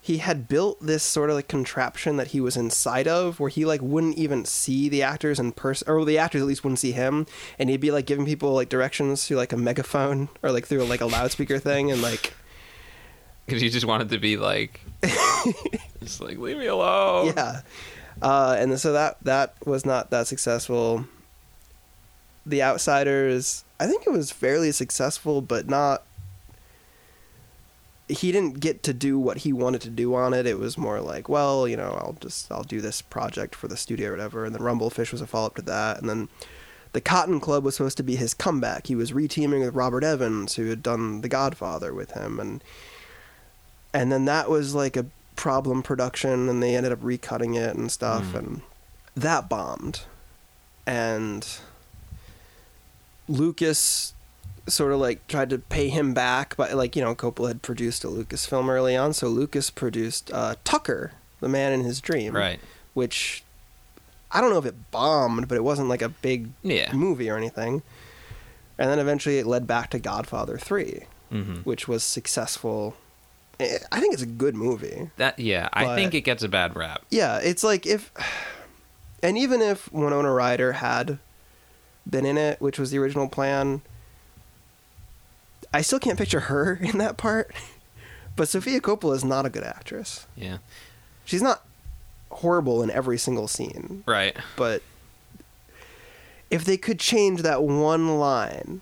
he 0.05 0.19
had 0.19 0.49
built 0.49 0.81
this 0.81 1.05
sort 1.05 1.31
of 1.31 1.37
like 1.37 1.47
contraption 1.47 2.17
that 2.17 2.29
he 2.29 2.41
was 2.41 2.57
inside 2.57 3.07
of, 3.07 3.39
where 3.39 3.49
he 3.49 3.65
like 3.65 3.81
wouldn't 3.81 4.19
even 4.19 4.45
see 4.45 4.89
the 4.89 5.01
actors 5.01 5.39
in 5.39 5.53
person, 5.53 5.89
or 5.89 6.05
the 6.05 6.19
actors 6.19 6.43
at 6.43 6.49
least 6.49 6.65
wouldn't 6.65 6.81
see 6.81 6.91
him, 6.91 7.25
and 7.57 7.71
he'd 7.71 7.81
be 7.81 7.93
like 7.93 8.05
giving 8.05 8.27
people 8.27 8.53
like 8.53 8.69
directions 8.69 9.25
through 9.25 9.37
like 9.37 9.53
a 9.53 9.57
megaphone 9.57 10.29
or 10.43 10.51
like 10.51 10.67
through 10.67 10.83
like 10.85 11.01
a 11.01 11.07
loudspeaker 11.07 11.61
thing, 11.61 11.93
and 11.93 12.03
like 12.03 12.35
because 13.47 13.63
you 13.63 13.71
just 13.71 13.87
wanted 13.87 14.09
to 14.09 14.19
be 14.19 14.37
like, 14.37 14.81
just 16.01 16.21
like 16.21 16.37
leave 16.37 16.59
me 16.59 16.67
alone. 16.67 17.33
yeah. 17.37 17.61
Uh, 18.21 18.57
and 18.59 18.79
so 18.81 18.93
that 18.93 19.19
that 19.23 19.55
was 19.65 19.87
not 19.87 20.11
that 20.11 20.27
successful. 20.27 21.07
The 22.45 22.61
outsiders 22.61 23.65
i 23.83 23.87
think 23.87 24.07
it 24.07 24.11
was 24.11 24.31
fairly 24.31 24.71
successful 24.71 25.41
but 25.41 25.69
not 25.69 26.05
he 28.13 28.33
didn't 28.33 28.61
get 28.61 28.83
to 28.83 28.93
do 28.93 29.19
what 29.19 29.39
he 29.39 29.53
wanted 29.53 29.81
to 29.83 29.91
do 29.91 30.15
on 30.15 30.35
it. 30.35 30.47
It 30.47 30.59
was 30.59 30.77
more 30.77 31.01
like 31.01 31.29
well 31.29 31.67
you 31.67 31.77
know 31.77 31.99
i'll 32.01 32.17
just 32.21 32.51
i'll 32.53 32.63
do 32.63 32.81
this 32.81 33.03
project 33.03 33.55
for 33.55 33.69
the 33.69 33.77
studio 33.77 34.09
or 34.09 34.13
whatever. 34.13 34.45
And 34.45 34.55
then 34.55 34.63
rumblefish 34.63 35.13
was 35.13 35.21
a 35.21 35.27
follow-up 35.27 35.57
to 35.57 35.63
that. 35.63 36.01
And 36.01 36.09
then 36.09 36.29
the 36.93 37.01
cotton 37.01 37.41
club 37.41 37.65
was 37.65 37.77
supposed 37.77 37.97
to 37.97 38.03
be 38.03 38.17
his 38.17 38.35
comeback. 38.35 38.87
He 38.87 38.95
was 38.95 39.13
reteaming 39.13 39.65
with 39.65 39.75
robert 39.75 40.05
evans 40.05 40.55
who 40.57 40.69
had 40.69 40.83
done 40.83 41.23
the 41.23 41.29
godfather 41.29 41.95
with 41.95 42.13
him. 42.13 42.39
And 42.39 42.63
and 43.95 44.13
then 44.13 44.25
that 44.27 44.49
was 44.49 44.75
like 44.75 44.97
a 44.97 45.07
problem 45.37 45.83
production 45.83 46.49
and 46.49 46.63
they 46.63 46.77
ended 46.77 46.93
up 46.93 47.01
recutting 47.01 47.57
it 47.57 47.75
and 47.75 47.91
stuff. 47.91 48.25
Mm. 48.25 48.39
and 48.39 48.63
that 49.17 49.49
bombed. 49.49 50.03
And 50.87 51.47
lucas 53.29 54.15
sort 54.69 54.93
of 54.93 55.01
like 55.01 55.27
tried 55.27 55.51
to 55.51 55.59
pay 55.59 55.89
him 55.89 56.15
back 56.15 56.57
but 56.57 56.73
like 56.75 56.95
you 56.95 57.03
know 57.03 57.15
coppola 57.15 57.49
had 57.49 57.63
produced 57.63 58.05
a 58.05 58.09
lucas 58.09 58.47
film 58.47 58.71
early 58.71 58.97
on 58.97 59.13
so 59.13 59.27
lucas 59.29 59.71
produced 59.71 60.31
uh, 60.33 60.55
tucker 60.65 61.13
the 61.41 61.49
man 61.49 61.73
in 61.73 61.83
his 61.83 62.01
dream 62.01 62.35
Right. 62.37 62.61
which 62.95 63.43
i 64.31 64.41
don't 64.41 64.51
know 64.51 64.59
if 64.59 64.65
it 64.67 64.91
bombed 64.93 65.49
but 65.49 65.57
it 65.57 65.65
wasn't 65.65 65.89
like 65.89 66.01
a 66.03 66.09
big 66.09 66.51
Yeah. 66.63 66.93
movie 66.93 67.29
or 67.29 67.37
anything 67.37 67.83
and 68.79 68.89
then 68.89 68.99
eventually 69.01 69.39
it 69.39 69.47
led 69.47 69.67
back 69.67 69.91
to 69.91 69.99
godfather 69.99 70.57
3 70.59 71.03
hmm 71.31 71.55
which 71.65 71.89
was 71.89 72.05
successful 72.05 72.95
i 73.61 73.99
think 74.01 74.13
it's 74.15 74.23
a 74.23 74.27
good 74.27 74.55
movie 74.57 75.11
That 75.17 75.39
yeah. 75.39 75.69
I 75.73 75.95
think 75.97 76.15
it 76.15 76.23
gets 76.23 76.43
a 76.43 76.49
bad 76.49 76.75
rap. 76.77 77.03
yeah, 77.11 77.39
it's 77.39 77.63
like 77.63 77.87
if, 77.87 78.11
and 79.23 79.37
even 79.39 79.61
if 79.63 79.93
Winona 79.93 80.33
Ryder 80.33 80.73
had 80.73 81.19
been 82.09 82.27
in 82.27 82.37
it, 82.37 82.61
which 82.61 82.77
was 82.79 82.91
the 82.91 82.99
original 82.99 83.29
plan, 83.29 83.83
I 85.73 85.81
still 85.83 85.99
can't 85.99 86.19
picture 86.19 86.41
her 86.41 86.75
in 86.83 86.99
that 86.99 87.17
part. 87.17 87.53
But 88.37 88.49
Sofia 88.49 88.81
Coppola 88.81 89.15
is 89.15 89.25
not 89.25 89.45
a 89.47 89.51
good 89.51 89.65
actress. 89.65 90.27
Yeah. 90.37 90.59
She's 91.25 91.43
not 91.43 91.63
horrible 92.31 92.83
in 92.83 92.91
every 92.91 93.19
single 93.19 93.47
scene, 93.47 94.03
Right. 94.07 94.35
but 94.57 94.83
if 96.51 96.65
they 96.65 96.77
could 96.79 96.99
change 96.99 97.43
that 97.43 97.63
one 97.63 98.19
line 98.19 98.81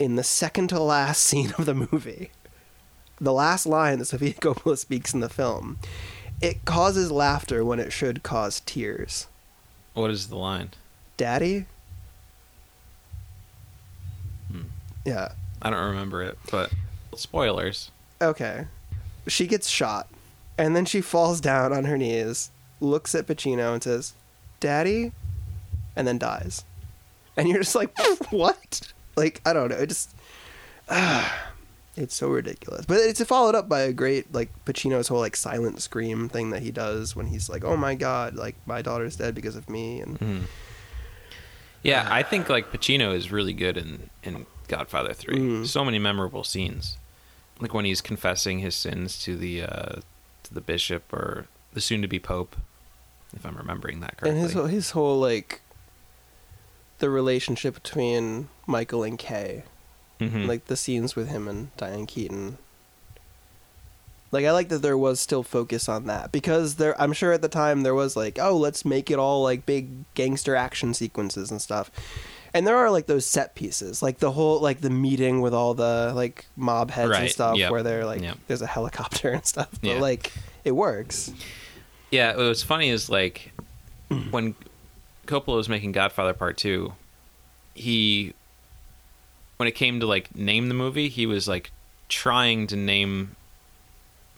in 0.00 0.16
the 0.16 0.24
second 0.24 0.66
to 0.68 0.80
last 0.80 1.22
scene 1.24 1.52
of 1.58 1.64
the 1.64 1.74
movie, 1.74 2.30
the 3.20 3.32
last 3.32 3.66
line 3.66 4.00
that 4.00 4.06
Sofia 4.06 4.34
Coppola 4.34 4.76
speaks 4.76 5.14
in 5.14 5.20
the 5.20 5.28
film, 5.28 5.78
it 6.40 6.64
causes 6.64 7.10
laughter 7.12 7.64
when 7.64 7.78
it 7.78 7.92
should 7.92 8.22
cause 8.24 8.60
tears. 8.66 9.28
What 9.94 10.10
is 10.10 10.26
the 10.28 10.36
line? 10.36 10.70
Daddy? 11.16 11.66
Hmm. 14.50 14.62
Yeah. 15.04 15.32
I 15.62 15.70
don't 15.70 15.88
remember 15.90 16.22
it, 16.22 16.38
but 16.50 16.72
spoilers. 17.16 17.90
Okay. 18.20 18.66
She 19.26 19.46
gets 19.46 19.68
shot, 19.68 20.08
and 20.56 20.74
then 20.76 20.84
she 20.84 21.00
falls 21.00 21.40
down 21.40 21.72
on 21.72 21.84
her 21.84 21.98
knees, 21.98 22.50
looks 22.80 23.14
at 23.14 23.26
Pacino, 23.26 23.72
and 23.74 23.82
says, 23.82 24.14
Daddy? 24.60 25.12
And 25.96 26.06
then 26.06 26.18
dies. 26.18 26.64
And 27.36 27.48
you're 27.48 27.60
just 27.62 27.74
like, 27.74 27.90
what? 28.30 28.80
Like, 29.16 29.40
I 29.44 29.52
don't 29.52 29.68
know. 29.70 29.76
It 29.76 29.88
just. 29.88 30.14
ah. 30.88 31.44
It's 32.00 32.14
so 32.14 32.28
ridiculous, 32.28 32.86
but 32.86 32.98
it's 32.98 33.20
followed 33.24 33.56
up 33.56 33.68
by 33.68 33.80
a 33.80 33.92
great 33.92 34.32
like 34.32 34.50
Pacino's 34.64 35.08
whole 35.08 35.18
like 35.18 35.34
silent 35.34 35.82
scream 35.82 36.28
thing 36.28 36.50
that 36.50 36.62
he 36.62 36.70
does 36.70 37.16
when 37.16 37.26
he's 37.26 37.48
like, 37.50 37.64
"Oh 37.64 37.76
my 37.76 37.96
god, 37.96 38.36
like 38.36 38.54
my 38.66 38.82
daughter's 38.82 39.16
dead 39.16 39.34
because 39.34 39.56
of 39.56 39.68
me," 39.68 40.00
and 40.00 40.16
Mhm. 40.20 40.42
Yeah, 41.82 42.06
I 42.08 42.22
think 42.22 42.48
like 42.48 42.70
Pacino 42.70 43.12
is 43.16 43.32
really 43.32 43.52
good 43.52 43.76
in 43.76 44.10
in 44.22 44.46
Godfather 44.68 45.12
3. 45.12 45.34
Mm. 45.36 45.66
So 45.66 45.84
many 45.84 45.98
memorable 45.98 46.44
scenes. 46.44 46.96
Like 47.60 47.74
when 47.74 47.84
he's 47.84 48.00
confessing 48.00 48.60
his 48.60 48.74
sins 48.76 49.20
to 49.24 49.36
the 49.36 49.62
uh 49.62 50.00
to 50.44 50.54
the 50.54 50.60
bishop 50.60 51.12
or 51.12 51.46
the 51.72 51.80
soon 51.80 52.02
to 52.02 52.08
be 52.08 52.18
pope 52.20 52.54
if 53.34 53.44
I'm 53.44 53.56
remembering 53.56 54.00
that 54.00 54.16
correctly. 54.16 54.30
and 54.30 54.38
his 54.40 54.52
whole- 54.52 54.66
his 54.66 54.90
whole 54.92 55.18
like 55.18 55.60
the 56.98 57.10
relationship 57.10 57.74
between 57.74 58.48
Michael 58.66 59.02
and 59.04 59.18
Kay, 59.18 59.64
Mhm. 60.20 60.46
like 60.46 60.66
the 60.66 60.76
scenes 60.76 61.14
with 61.16 61.28
him 61.28 61.46
and 61.48 61.76
Diane 61.76 62.06
Keaton. 62.06 62.58
Like 64.30 64.44
I 64.44 64.52
like 64.52 64.68
that 64.68 64.82
there 64.82 64.98
was 64.98 65.20
still 65.20 65.42
focus 65.42 65.88
on 65.88 66.06
that 66.06 66.32
because 66.32 66.74
there 66.76 67.00
I'm 67.00 67.12
sure 67.12 67.32
at 67.32 67.40
the 67.42 67.48
time 67.48 67.82
there 67.82 67.94
was 67.94 68.14
like 68.16 68.38
oh 68.40 68.56
let's 68.56 68.84
make 68.84 69.10
it 69.10 69.18
all 69.18 69.42
like 69.42 69.64
big 69.66 70.12
gangster 70.14 70.54
action 70.54 70.92
sequences 70.94 71.50
and 71.50 71.60
stuff. 71.62 71.90
And 72.54 72.66
there 72.66 72.76
are 72.76 72.90
like 72.90 73.06
those 73.06 73.26
set 73.26 73.54
pieces, 73.54 74.02
like 74.02 74.18
the 74.18 74.32
whole 74.32 74.60
like 74.60 74.80
the 74.80 74.90
meeting 74.90 75.40
with 75.40 75.54
all 75.54 75.74
the 75.74 76.12
like 76.14 76.46
mob 76.56 76.90
heads 76.90 77.16
and 77.16 77.28
stuff 77.28 77.56
yep, 77.56 77.70
where 77.70 77.82
they're 77.82 78.06
like 78.06 78.22
yep. 78.22 78.38
there's 78.46 78.62
a 78.62 78.66
helicopter 78.66 79.30
and 79.32 79.44
stuff. 79.44 79.70
But 79.80 79.88
Yeah. 79.88 80.00
like 80.00 80.32
it 80.64 80.72
works. 80.72 81.32
Yeah, 82.10 82.36
what 82.36 82.46
was 82.46 82.62
funny 82.62 82.88
is 82.88 83.10
like 83.10 83.52
mm. 84.10 84.30
when 84.32 84.54
Coppola 85.26 85.56
was 85.56 85.68
making 85.68 85.92
Godfather 85.92 86.32
Part 86.32 86.56
Two, 86.56 86.94
he 87.74 88.34
when 89.58 89.68
it 89.68 89.72
came 89.72 90.00
to 90.00 90.06
like 90.06 90.34
name 90.34 90.68
the 90.68 90.74
movie, 90.74 91.08
he 91.08 91.26
was 91.26 91.46
like 91.46 91.70
trying 92.08 92.66
to 92.68 92.76
name 92.76 93.36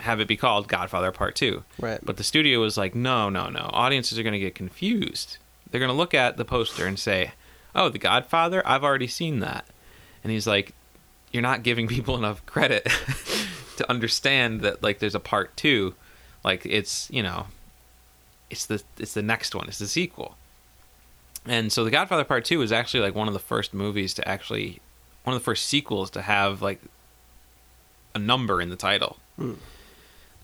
have 0.01 0.19
it 0.21 0.27
be 0.27 0.37
called 0.37 0.67
Godfather 0.67 1.13
Part 1.13 1.37
Two. 1.37 1.63
Right. 1.79 2.01
But 2.03 2.17
the 2.17 2.25
studio 2.25 2.61
was 2.61 2.77
like, 2.77 2.95
no, 2.95 3.29
no, 3.29 3.49
no. 3.49 3.71
Audiences 3.73 4.19
are 4.19 4.23
going 4.23 4.33
to 4.33 4.39
get 4.39 4.55
confused. 4.55 5.37
They're 5.71 5.79
going 5.79 5.91
to 5.91 5.97
look 5.97 6.15
at 6.15 6.37
the 6.37 6.45
poster 6.45 6.87
and 6.87 6.99
say, 6.99 7.33
oh, 7.75 7.89
The 7.89 7.99
Godfather? 7.99 8.63
I've 8.67 8.85
already 8.85 9.07
seen 9.07 9.41
that. 9.41 9.65
And 10.23 10.33
he's 10.33 10.47
like, 10.47 10.75
you're 11.33 11.43
not 11.43 11.63
giving 11.63 11.89
people 11.97 12.17
enough 12.17 12.45
credit 12.47 12.85
to 13.77 13.91
understand 13.91 14.61
that 14.63 14.83
like 14.83 14.99
there's 14.99 15.15
a 15.15 15.21
part 15.21 15.57
two. 15.57 15.95
Like 16.45 16.65
it's 16.65 17.11
you 17.11 17.23
know, 17.23 17.47
it's 18.49 18.67
the 18.67 18.83
it's 18.99 19.15
the 19.15 19.23
next 19.23 19.55
one. 19.55 19.69
It's 19.69 19.79
the 19.79 19.89
sequel. 19.89 20.37
And 21.47 21.73
so 21.73 21.85
The 21.85 21.91
Godfather 21.91 22.25
Part 22.25 22.45
Two 22.45 22.61
is 22.61 22.71
actually 22.71 23.01
like 23.01 23.15
one 23.15 23.27
of 23.27 23.33
the 23.33 23.41
first 23.41 23.73
movies 23.73 24.13
to 24.15 24.29
actually 24.29 24.81
one 25.25 25.35
of 25.35 25.41
the 25.41 25.45
first 25.45 25.67
sequels 25.67 26.11
to 26.11 26.23
have 26.23 26.61
like 26.61 26.81
a 28.15 28.19
number 28.19 28.61
in 28.61 28.69
the 28.69 28.77
title. 28.77 29.17
Hmm. 29.37 29.55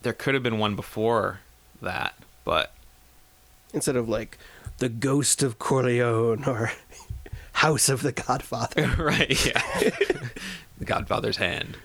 There 0.02 0.12
could 0.12 0.34
have 0.34 0.42
been 0.42 0.58
one 0.58 0.74
before 0.76 1.40
that, 1.82 2.14
but 2.44 2.72
instead 3.74 3.96
of 3.96 4.08
like 4.08 4.38
the 4.78 4.88
ghost 4.88 5.42
of 5.42 5.58
Corleone 5.58 6.44
or 6.44 6.72
House 7.57 7.88
of 7.88 8.02
the 8.02 8.12
Godfather. 8.12 8.86
right, 8.98 9.46
yeah. 9.46 9.62
the 10.78 10.84
Godfather's 10.84 11.38
hand. 11.38 11.76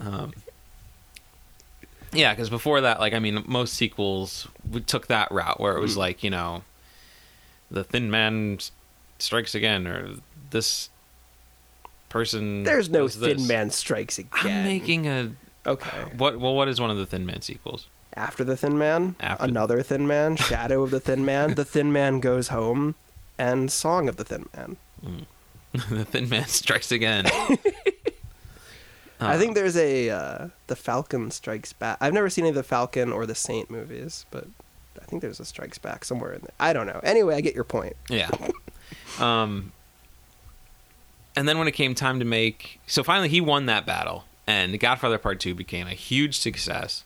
Um, 0.00 0.32
yeah, 2.12 2.32
because 2.34 2.50
before 2.50 2.80
that, 2.82 3.00
like, 3.00 3.12
I 3.14 3.18
mean, 3.18 3.42
most 3.46 3.74
sequels 3.74 4.46
we 4.70 4.80
took 4.80 5.06
that 5.08 5.30
route 5.30 5.58
where 5.60 5.76
it 5.76 5.80
was 5.80 5.94
Mm. 5.94 5.98
like, 5.98 6.22
you 6.22 6.30
know, 6.30 6.62
the 7.70 7.84
Thin 7.84 8.10
Man 8.10 8.58
strikes 9.18 9.54
again, 9.54 9.86
or 9.86 10.10
this 10.50 10.88
person. 12.08 12.64
There's 12.64 12.88
no 12.88 13.02
does 13.02 13.18
this. 13.20 13.36
Thin 13.38 13.46
Man 13.46 13.70
Strikes 13.70 14.18
Again. 14.18 14.30
I'm 14.44 14.64
making 14.64 15.06
a 15.06 15.32
okay. 15.66 16.04
what? 16.16 16.38
Well, 16.40 16.54
what 16.54 16.68
is 16.68 16.80
one 16.80 16.90
of 16.90 16.96
the 16.96 17.06
Thin 17.06 17.26
Man 17.26 17.42
sequels? 17.42 17.86
After 18.14 18.42
the 18.44 18.56
Thin 18.56 18.78
Man, 18.78 19.16
After- 19.20 19.44
another 19.44 19.82
Thin 19.82 20.06
Man, 20.06 20.36
Shadow 20.50 20.82
of 20.82 20.90
the 20.90 21.00
Thin 21.00 21.24
Man, 21.24 21.54
The 21.54 21.64
Thin 21.64 21.92
Man 21.92 22.20
Goes 22.20 22.48
Home, 22.48 22.94
and 23.38 23.70
Song 23.70 24.08
of 24.08 24.16
the 24.16 24.24
Thin 24.24 24.48
Man. 24.56 24.76
the 25.90 26.04
Thin 26.04 26.28
Man 26.28 26.46
strikes 26.46 26.90
again. 26.92 27.26
I 29.20 29.34
Uh, 29.34 29.38
think 29.38 29.54
there's 29.56 29.76
a 29.76 30.10
uh, 30.10 30.48
The 30.68 30.76
Falcon 30.76 31.30
Strikes 31.32 31.72
Back. 31.72 31.98
I've 32.00 32.12
never 32.14 32.30
seen 32.30 32.44
any 32.44 32.50
of 32.50 32.54
the 32.54 32.62
Falcon 32.62 33.12
or 33.12 33.26
the 33.26 33.34
Saint 33.34 33.68
movies, 33.68 34.24
but 34.30 34.46
I 35.00 35.04
think 35.06 35.22
there's 35.22 35.40
a 35.40 35.44
Strikes 35.44 35.76
Back 35.78 36.04
somewhere 36.04 36.32
in 36.34 36.40
there. 36.42 36.52
I 36.60 36.72
don't 36.72 36.86
know. 36.86 37.00
Anyway, 37.02 37.34
I 37.34 37.40
get 37.40 37.54
your 37.54 37.64
point. 37.64 37.96
Yeah. 38.08 38.30
Um, 39.18 39.72
and 41.36 41.48
then 41.48 41.58
when 41.58 41.66
it 41.66 41.72
came 41.72 41.94
time 41.94 42.18
to 42.20 42.24
make, 42.24 42.78
so 42.86 43.02
finally 43.02 43.28
he 43.28 43.40
won 43.40 43.66
that 43.66 43.84
battle, 43.84 44.24
and 44.46 44.72
The 44.72 44.78
Godfather 44.78 45.18
Part 45.18 45.40
Two 45.40 45.54
became 45.54 45.86
a 45.86 45.92
huge 45.94 46.38
success. 46.38 47.04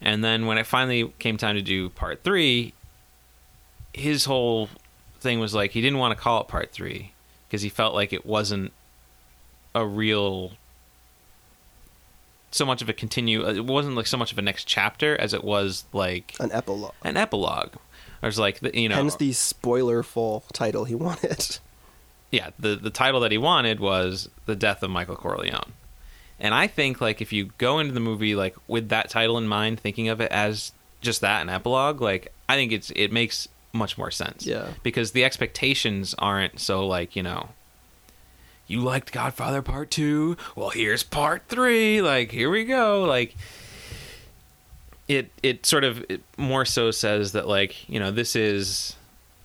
And 0.00 0.24
then 0.24 0.46
when 0.46 0.56
it 0.58 0.66
finally 0.66 1.12
came 1.18 1.36
time 1.36 1.56
to 1.56 1.62
do 1.62 1.90
Part 1.90 2.24
Three, 2.24 2.72
his 3.92 4.24
whole 4.24 4.70
thing 5.20 5.40
was 5.40 5.54
like 5.54 5.70
he 5.72 5.80
didn't 5.80 5.98
want 5.98 6.16
to 6.16 6.22
call 6.22 6.40
it 6.40 6.48
Part 6.48 6.72
Three 6.72 7.12
because 7.48 7.62
he 7.62 7.68
felt 7.68 7.94
like 7.94 8.12
it 8.12 8.24
wasn't 8.26 8.72
a 9.74 9.86
real 9.86 10.52
so 12.50 12.66
much 12.66 12.82
of 12.82 12.88
a 12.88 12.92
continue 12.92 13.46
uh, 13.46 13.52
it 13.52 13.64
wasn't 13.64 13.94
like 13.94 14.06
so 14.06 14.16
much 14.16 14.32
of 14.32 14.38
a 14.38 14.42
next 14.42 14.64
chapter 14.64 15.16
as 15.20 15.32
it 15.32 15.44
was 15.44 15.84
like 15.92 16.34
An 16.40 16.50
epilogue. 16.52 16.94
an 17.04 17.16
epilogue 17.16 17.74
there's 18.20 18.38
like 18.38 18.58
the, 18.60 18.76
you 18.78 18.88
know 18.88 18.96
Hence 18.96 19.16
the 19.16 19.30
spoilerful 19.32 20.42
title 20.52 20.84
he 20.84 20.94
wanted. 21.06 21.58
yeah, 22.30 22.50
the 22.58 22.74
the 22.76 22.90
title 22.90 23.20
that 23.20 23.32
he 23.32 23.38
wanted 23.38 23.80
was 23.80 24.28
the 24.46 24.54
death 24.56 24.82
of 24.82 24.90
Michael 24.90 25.16
Corleone. 25.16 25.72
And 26.38 26.52
I 26.54 26.66
think 26.66 27.00
like 27.00 27.20
if 27.22 27.32
you 27.32 27.50
go 27.58 27.78
into 27.78 27.92
the 27.94 28.00
movie 28.00 28.34
like 28.34 28.56
with 28.68 28.88
that 28.90 29.08
title 29.10 29.38
in 29.38 29.46
mind, 29.48 29.80
thinking 29.80 30.08
of 30.08 30.20
it 30.20 30.30
as 30.32 30.72
just 31.00 31.22
that 31.22 31.40
an 31.40 31.48
epilogue, 31.48 32.00
like 32.02 32.32
I 32.48 32.56
think 32.56 32.72
it's 32.72 32.90
it 32.94 33.10
makes 33.10 33.48
much 33.72 33.96
more 33.98 34.10
sense. 34.10 34.46
Yeah. 34.46 34.68
Because 34.82 35.12
the 35.12 35.24
expectations 35.24 36.14
aren't 36.18 36.58
so 36.60 36.86
like, 36.86 37.14
you 37.16 37.22
know, 37.22 37.50
you 38.66 38.80
liked 38.80 39.12
Godfather 39.12 39.62
Part 39.62 39.90
2, 39.90 40.36
well 40.56 40.70
here's 40.70 41.02
Part 41.02 41.42
3, 41.48 42.02
like 42.02 42.30
here 42.30 42.50
we 42.50 42.64
go, 42.64 43.02
like 43.04 43.34
it 45.08 45.30
it 45.42 45.66
sort 45.66 45.84
of 45.84 46.04
it 46.08 46.22
more 46.36 46.64
so 46.64 46.90
says 46.90 47.32
that 47.32 47.48
like, 47.48 47.88
you 47.88 47.98
know, 47.98 48.10
this 48.10 48.36
is 48.36 48.96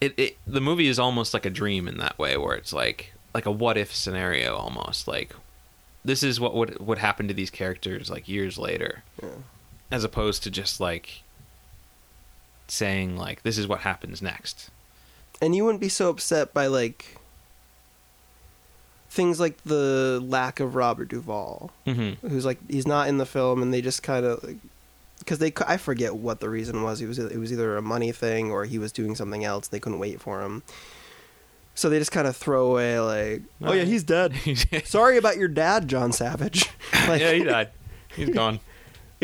it, 0.01 0.13
it 0.17 0.37
the 0.45 0.61
movie 0.61 0.87
is 0.87 0.99
almost 0.99 1.33
like 1.33 1.45
a 1.45 1.49
dream 1.49 1.87
in 1.87 1.97
that 1.97 2.19
way 2.19 2.37
where 2.37 2.55
it's 2.55 2.73
like 2.73 3.13
like 3.33 3.45
a 3.45 3.51
what 3.51 3.77
if 3.77 3.93
scenario 3.95 4.55
almost 4.55 5.07
like 5.07 5.35
this 6.03 6.21
is 6.21 6.39
what 6.39 6.53
would 6.53 6.79
would 6.79 6.99
happen 6.99 7.27
to 7.27 7.33
these 7.33 7.49
characters 7.49 8.09
like 8.11 8.27
years 8.27 8.57
later 8.57 9.03
Yeah. 9.23 9.29
as 9.89 10.03
opposed 10.03 10.43
to 10.43 10.51
just 10.51 10.79
like 10.79 11.23
saying 12.67 13.15
like 13.17 13.43
this 13.43 13.57
is 13.57 13.67
what 13.67 13.81
happens 13.81 14.21
next 14.21 14.69
And 15.41 15.55
you 15.55 15.63
wouldn't 15.63 15.81
be 15.81 15.89
so 15.89 16.09
upset 16.09 16.53
by 16.53 16.67
like 16.67 17.17
things 19.09 19.39
like 19.39 19.63
the 19.63 20.21
lack 20.23 20.59
of 20.59 20.75
Robert 20.75 21.07
Duvall, 21.07 21.71
mm-hmm. 21.87 22.27
who's 22.27 22.45
like 22.45 22.59
he's 22.69 22.85
not 22.85 23.07
in 23.07 23.17
the 23.17 23.25
film, 23.25 23.61
and 23.61 23.73
they 23.73 23.81
just 23.81 24.03
kind 24.03 24.25
of 24.25 24.45
because 25.19 25.39
they 25.39 25.53
I 25.65 25.77
forget 25.77 26.15
what 26.15 26.39
the 26.41 26.49
reason 26.49 26.83
was. 26.83 26.99
He 26.99 27.05
was 27.05 27.17
it 27.17 27.37
was 27.37 27.51
either 27.51 27.77
a 27.77 27.81
money 27.81 28.11
thing 28.11 28.51
or 28.51 28.65
he 28.65 28.77
was 28.77 28.91
doing 28.91 29.15
something 29.15 29.43
else. 29.43 29.67
They 29.67 29.79
couldn't 29.79 29.99
wait 29.99 30.19
for 30.19 30.41
him, 30.41 30.63
so 31.75 31.89
they 31.89 31.99
just 31.99 32.11
kind 32.11 32.27
of 32.27 32.35
throw 32.35 32.71
away 32.71 32.99
like, 32.99 33.43
oh 33.61 33.73
yeah, 33.73 33.83
he's 33.83 34.03
dead. 34.03 34.33
Sorry 34.85 35.17
about 35.17 35.37
your 35.37 35.47
dad, 35.47 35.87
John 35.87 36.11
Savage. 36.11 36.69
like, 37.07 37.21
yeah 37.21 37.31
he 37.31 37.43
died 37.43 37.69
he's 38.15 38.29
gone 38.29 38.59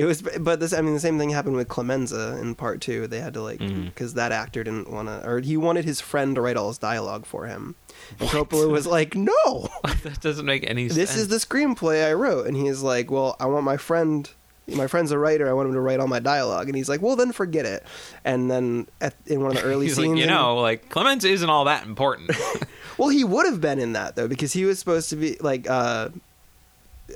It 0.02 0.06
was, 0.06 0.24
but 0.24 0.60
this. 0.60 0.74
I 0.74 0.82
mean, 0.82 0.96
the 0.96 1.00
same 1.00 1.20
thing 1.20 1.30
happened 1.30 1.56
with 1.58 1.68
Clemenza 1.68 2.40
in 2.42 2.56
part 2.56 2.82
two. 2.82 3.06
They 3.06 3.20
had 3.20 3.36
to 3.36 3.42
like 3.44 3.60
because 3.60 4.16
that 4.16 4.32
actor 4.32 4.64
didn't 4.64 4.90
want 4.90 5.10
to, 5.10 5.24
or 5.24 5.40
he 5.42 5.58
wanted 5.58 5.86
his 5.86 6.02
friend 6.02 6.34
to 6.34 6.42
write 6.42 6.58
all 6.58 6.70
his 6.70 6.80
dialogue 6.80 7.28
for 7.28 7.46
him. 7.46 7.76
And 8.20 8.28
Coppola 8.28 8.68
was 8.72 8.88
like, 8.88 9.16
"No, 9.16 9.70
that 10.04 10.20
doesn't 10.20 10.46
make 10.48 10.68
any 10.68 10.90
sense 10.90 10.98
this 10.98 11.16
is 11.16 11.28
the 11.28 11.36
screenplay 11.36 12.04
I 12.04 12.14
wrote." 12.14 12.48
And 12.48 12.58
he's 12.58 12.82
like, 12.82 13.12
"Well, 13.12 13.36
I 13.40 13.46
want 13.46 13.64
my 13.64 13.78
friend. 13.78 14.28
My 14.68 14.88
friend's 14.88 15.12
a 15.12 15.20
writer. 15.20 15.48
I 15.48 15.54
want 15.54 15.68
him 15.68 15.76
to 15.76 15.80
write 15.82 16.00
all 16.00 16.08
my 16.08 16.18
dialogue." 16.20 16.66
And 16.68 16.76
he's 16.76 16.90
like, 16.90 17.04
"Well, 17.04 17.16
then 17.16 17.32
forget 17.32 17.68
it." 17.68 17.84
And 18.26 18.50
then 18.50 18.88
at, 19.02 19.14
in 19.28 19.42
one 19.42 19.52
of 19.56 19.62
the 19.62 19.70
early 19.70 19.88
scenes, 19.90 20.16
like 20.16 20.20
you 20.20 20.26
know 20.26 20.58
like 20.58 20.90
Clemenza 20.90 21.28
isn't 21.28 21.50
all 21.50 21.66
that 21.66 21.86
important 21.86 22.32
well, 22.98 23.10
he 23.10 23.24
would 23.24 23.46
have 23.46 23.62
been 23.62 23.78
in 23.78 23.94
that 23.94 24.16
though 24.16 24.28
because 24.28 24.52
he 24.52 24.66
was 24.66 24.80
supposed 24.80 25.12
to 25.12 25.16
be 25.16 25.38
like 25.42 25.70
uh, 25.70 26.10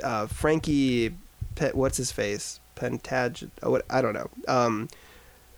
uh, 0.04 0.28
Frankie. 0.28 1.16
Pe- 1.56 1.72
what's 1.72 1.98
his 1.98 2.12
face? 2.12 2.60
Pentag. 2.76 3.50
Oh, 3.64 3.80
I 3.90 4.02
don't 4.02 4.14
know. 4.14 4.30
Um, 4.48 4.90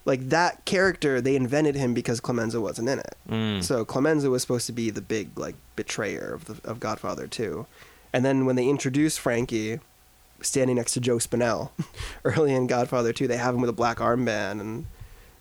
like 0.05 0.29
that 0.29 0.63
character, 0.65 1.19
they 1.19 1.35
invented 1.35 1.75
him 1.75 1.93
because 1.93 2.19
Clemenza 2.19 2.61
wasn't 2.61 2.89
in 2.89 2.99
it. 2.99 3.17
Mm. 3.29 3.63
So 3.63 3.83
Clemenza 3.83 4.29
was 4.29 4.41
supposed 4.41 4.65
to 4.67 4.71
be 4.71 4.89
the 4.89 5.01
big 5.01 5.37
like 5.37 5.55
betrayer 5.75 6.33
of 6.33 6.45
the 6.45 6.69
of 6.69 6.79
Godfather 6.79 7.27
2. 7.27 7.65
And 8.13 8.23
then 8.23 8.45
when 8.45 8.55
they 8.55 8.67
introduce 8.67 9.17
Frankie 9.17 9.79
standing 10.41 10.77
next 10.77 10.93
to 10.93 11.01
Joe 11.01 11.17
Spinell 11.17 11.71
early 12.23 12.53
in 12.53 12.67
Godfather 12.67 13.11
2, 13.11 13.27
they 13.27 13.37
have 13.37 13.53
him 13.53 13.61
with 13.61 13.69
a 13.69 13.73
black 13.73 13.97
armband 13.97 14.61
and 14.61 14.85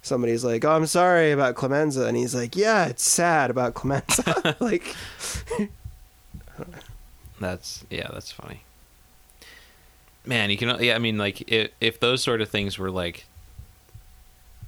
somebody's 0.03 0.45
like, 0.45 0.65
"Oh, 0.65 0.73
I'm 0.73 0.87
sorry 0.87 1.33
about 1.33 1.55
Clemenza." 1.55 2.07
And 2.07 2.17
he's 2.17 2.35
like, 2.35 2.57
"Yeah, 2.57 2.87
it's 2.87 3.09
sad 3.09 3.51
about 3.51 3.75
Clemenza." 3.75 4.57
like 4.61 4.95
That's 7.41 7.85
yeah, 7.91 8.09
that's 8.13 8.33
funny. 8.33 8.63
Man, 10.27 10.51
you 10.51 10.57
can. 10.57 10.83
Yeah, 10.83 10.95
I 10.95 10.99
mean, 10.99 11.19
like 11.19 11.51
if, 11.51 11.71
if 11.81 12.01
those 12.01 12.23
sort 12.23 12.41
of 12.41 12.49
things 12.49 12.79
were 12.79 12.91
like 12.91 13.27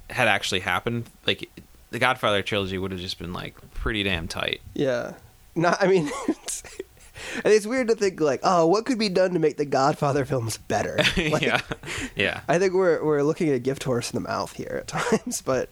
had 0.09 0.27
actually 0.27 0.61
happened, 0.61 1.05
like 1.27 1.49
the 1.91 1.99
Godfather 1.99 2.41
trilogy 2.41 2.77
would 2.77 2.91
have 2.91 2.99
just 2.99 3.19
been 3.19 3.33
like 3.33 3.55
pretty 3.73 4.03
damn 4.03 4.27
tight. 4.27 4.61
Yeah. 4.73 5.13
Not. 5.55 5.81
I 5.81 5.87
mean. 5.87 6.09
It's, 6.27 6.63
and 7.43 7.53
it's 7.53 7.65
weird 7.65 7.87
to 7.89 7.95
think 7.95 8.19
like, 8.19 8.41
oh, 8.43 8.65
what 8.67 8.85
could 8.85 8.99
be 8.99 9.09
done 9.09 9.33
to 9.33 9.39
make 9.39 9.57
the 9.57 9.65
Godfather 9.65 10.25
films 10.25 10.57
better? 10.57 10.97
Like, 11.17 11.41
yeah, 11.41 11.61
yeah. 12.15 12.41
I 12.47 12.59
think 12.59 12.73
we're 12.73 13.03
we're 13.03 13.23
looking 13.23 13.49
at 13.49 13.55
a 13.55 13.59
gift 13.59 13.83
horse 13.83 14.11
in 14.11 14.21
the 14.21 14.27
mouth 14.27 14.53
here 14.53 14.77
at 14.81 14.87
times, 14.87 15.41
but 15.41 15.69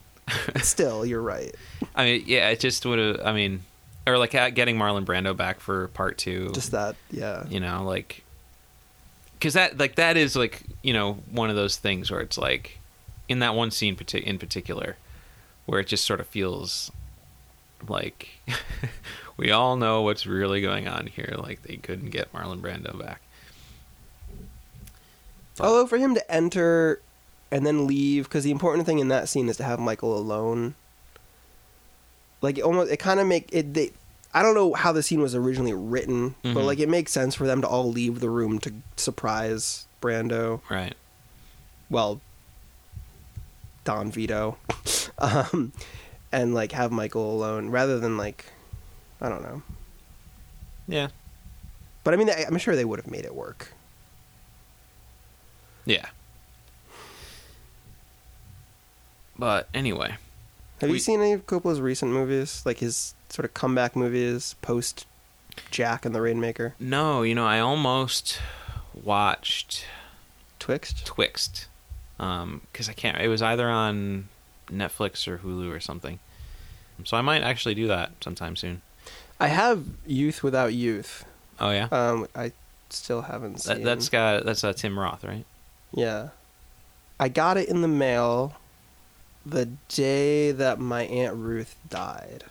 still, 0.61 1.05
you're 1.05 1.21
right. 1.21 1.55
I 1.95 2.05
mean, 2.05 2.23
yeah, 2.27 2.49
it 2.49 2.59
just 2.59 2.85
would 2.85 2.99
have. 2.99 3.25
I 3.25 3.31
mean, 3.31 3.63
or 4.05 4.17
like 4.17 4.31
getting 4.31 4.77
Marlon 4.77 5.05
Brando 5.05 5.35
back 5.35 5.59
for 5.59 5.88
part 5.89 6.17
two. 6.17 6.51
Just 6.53 6.71
that, 6.71 6.95
yeah. 7.11 7.45
you 7.47 7.59
know, 7.59 7.83
like 7.83 8.23
because 9.38 9.53
that 9.53 9.77
like 9.77 9.95
that 9.95 10.17
is 10.17 10.35
like 10.35 10.63
you 10.81 10.93
know 10.93 11.13
one 11.31 11.49
of 11.49 11.55
those 11.55 11.77
things 11.77 12.09
where 12.09 12.21
it's 12.21 12.38
like 12.38 12.79
in 13.29 13.39
that 13.39 13.55
one 13.55 13.71
scene 13.71 13.97
in 14.13 14.38
particular 14.39 14.97
where 15.65 15.79
it 15.79 15.88
just 15.88 16.05
sort 16.05 16.19
of 16.19 16.27
feels 16.27 16.91
like 17.88 18.29
we 19.38 19.51
all 19.51 19.75
know 19.75 20.01
what's 20.01 20.25
really 20.25 20.61
going 20.61 20.88
on 20.88 21.07
here. 21.07 21.35
Like 21.38 21.63
they 21.63 21.75
couldn't 21.77 22.09
get 22.09 22.33
Marlon 22.33 22.61
Brando 22.61 22.97
back. 22.97 23.21
But- 25.57 25.67
Although 25.67 25.88
for 25.88 25.97
him 25.97 26.15
to 26.15 26.31
enter 26.31 27.01
and 27.51 27.65
then 27.65 27.88
leave, 27.88 28.25
because 28.25 28.43
the 28.43 28.51
important 28.51 28.85
thing 28.85 28.99
in 28.99 29.07
that 29.09 29.29
scene 29.29 29.49
is 29.49 29.57
to 29.57 29.63
have 29.63 29.79
Michael 29.79 30.17
alone. 30.17 30.75
Like 32.41 32.57
it 32.57 32.63
almost, 32.63 32.91
it 32.91 32.97
kind 32.97 33.19
of 33.19 33.27
make 33.27 33.49
it. 33.51 33.73
They, 33.73 33.91
I 34.34 34.41
don't 34.43 34.53
know 34.55 34.73
how 34.73 34.91
the 34.91 35.01
scene 35.01 35.21
was 35.21 35.34
originally 35.34 35.73
written, 35.73 36.36
but 36.43 36.53
Mhm. 36.55 36.65
like 36.65 36.80
it 36.80 36.89
makes 36.89 37.11
sense 37.11 37.34
for 37.36 37.47
them 37.47 37.61
to 37.61 37.67
all 37.67 37.89
leave 37.91 38.19
the 38.19 38.30
room 38.30 38.59
to 38.59 38.73
surprise 38.95 39.88
Brando. 40.01 40.61
Right. 40.69 40.95
Well, 41.89 42.21
Don 43.84 44.11
Vito, 44.11 44.57
um, 45.17 45.71
and 46.32 46.53
like 46.53 46.73
have 46.73 46.91
Michael 46.91 47.32
alone 47.34 47.69
rather 47.69 47.99
than 47.99 48.17
like, 48.17 48.45
I 49.21 49.30
don't 49.30 49.41
know. 49.41 49.63
Yeah. 50.88 51.07
But 52.03 52.13
I 52.13 52.17
mean, 52.17 52.30
I'm 52.30 52.57
sure 52.57 52.75
they 52.75 52.86
would 52.86 52.99
have 52.99 53.09
made 53.11 53.25
it 53.25 53.34
work. 53.36 53.73
Yeah. 55.86 56.05
But 59.38 59.67
anyway, 59.73 60.15
Have 60.82 60.89
We- 60.91 60.97
you 60.97 60.99
seen 60.99 61.21
any 61.21 61.34
of 61.34 61.47
Coppola's 61.47 61.82
recent 61.82 62.11
movies, 62.11 62.61
like 62.65 62.78
his 62.80 63.15
sort 63.30 63.45
of 63.45 63.53
comeback 63.53 63.95
movies 63.95 64.55
post 64.61 65.05
Jack 65.71 66.05
and 66.05 66.13
the 66.15 66.21
Rainmaker? 66.21 66.75
no, 66.80 67.23
you 67.23 67.34
know, 67.36 67.45
I 67.45 67.59
almost 67.59 68.39
watched 68.93 69.86
Twixt. 70.59 71.05
Twixt 71.05 71.67
because 72.17 72.89
I 72.89 72.93
can't. 72.93 73.17
It 73.19 73.28
was 73.28 73.41
either 73.41 73.69
on 73.69 74.28
Netflix 74.71 75.28
or 75.28 75.38
Hulu 75.39 75.71
or 75.75 75.80
something. 75.80 76.19
So 77.03 77.15
I 77.15 77.21
might 77.21 77.43
actually 77.43 77.75
do 77.75 77.88
that 77.88 78.11
sometime 78.21 78.55
soon. 78.55 78.82
I 79.39 79.47
have 79.49 79.86
Youth 80.07 80.41
Without 80.41 80.73
Youth. 80.73 81.25
Oh 81.59 81.69
yeah, 81.71 81.88
Um, 81.91 82.28
I 82.36 82.51
still 82.89 83.21
haven't 83.23 83.61
seen. 83.61 83.78
that, 83.78 83.84
that's 83.84 84.09
got 84.09 84.45
that's 84.45 84.63
uh, 84.63 84.73
Tim 84.73 84.97
Roth, 84.97 85.23
right? 85.23 85.45
yeah. 85.93 86.30
I 87.19 87.30
got 87.30 87.57
it 87.57 87.67
in 87.67 87.82
the 87.82 87.88
mail 87.88 88.53
the 89.43 89.65
day 89.89 90.51
that 90.51 90.80
my 90.80 91.03
aunt 91.05 91.36
Ruth 91.36 91.75
died. 91.89 92.43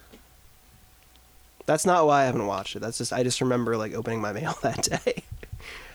That's 1.66 1.84
not 1.84 2.06
why 2.06 2.22
I 2.22 2.24
haven't 2.26 2.46
watched 2.46 2.76
it. 2.76 2.80
That's 2.80 2.98
just 2.98 3.12
I 3.12 3.22
just 3.22 3.40
remember 3.40 3.76
like 3.76 3.92
opening 3.94 4.20
my 4.20 4.32
mail 4.38 4.56
that 4.62 4.82
day. 5.04 5.22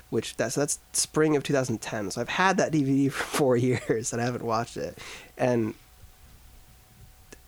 Which 0.10 0.36
that's 0.36 0.56
that's 0.56 0.80
spring 0.94 1.36
of 1.38 1.44
2010. 1.44 2.12
So 2.12 2.20
I've 2.22 2.28
had 2.30 2.58
that 2.58 2.72
DVD 2.74 3.10
for 3.12 3.24
4 3.24 3.58
years 3.58 4.12
and 4.14 4.22
I 4.22 4.26
haven't 4.26 4.44
watched 4.44 4.76
it. 4.78 4.98
And 5.38 5.74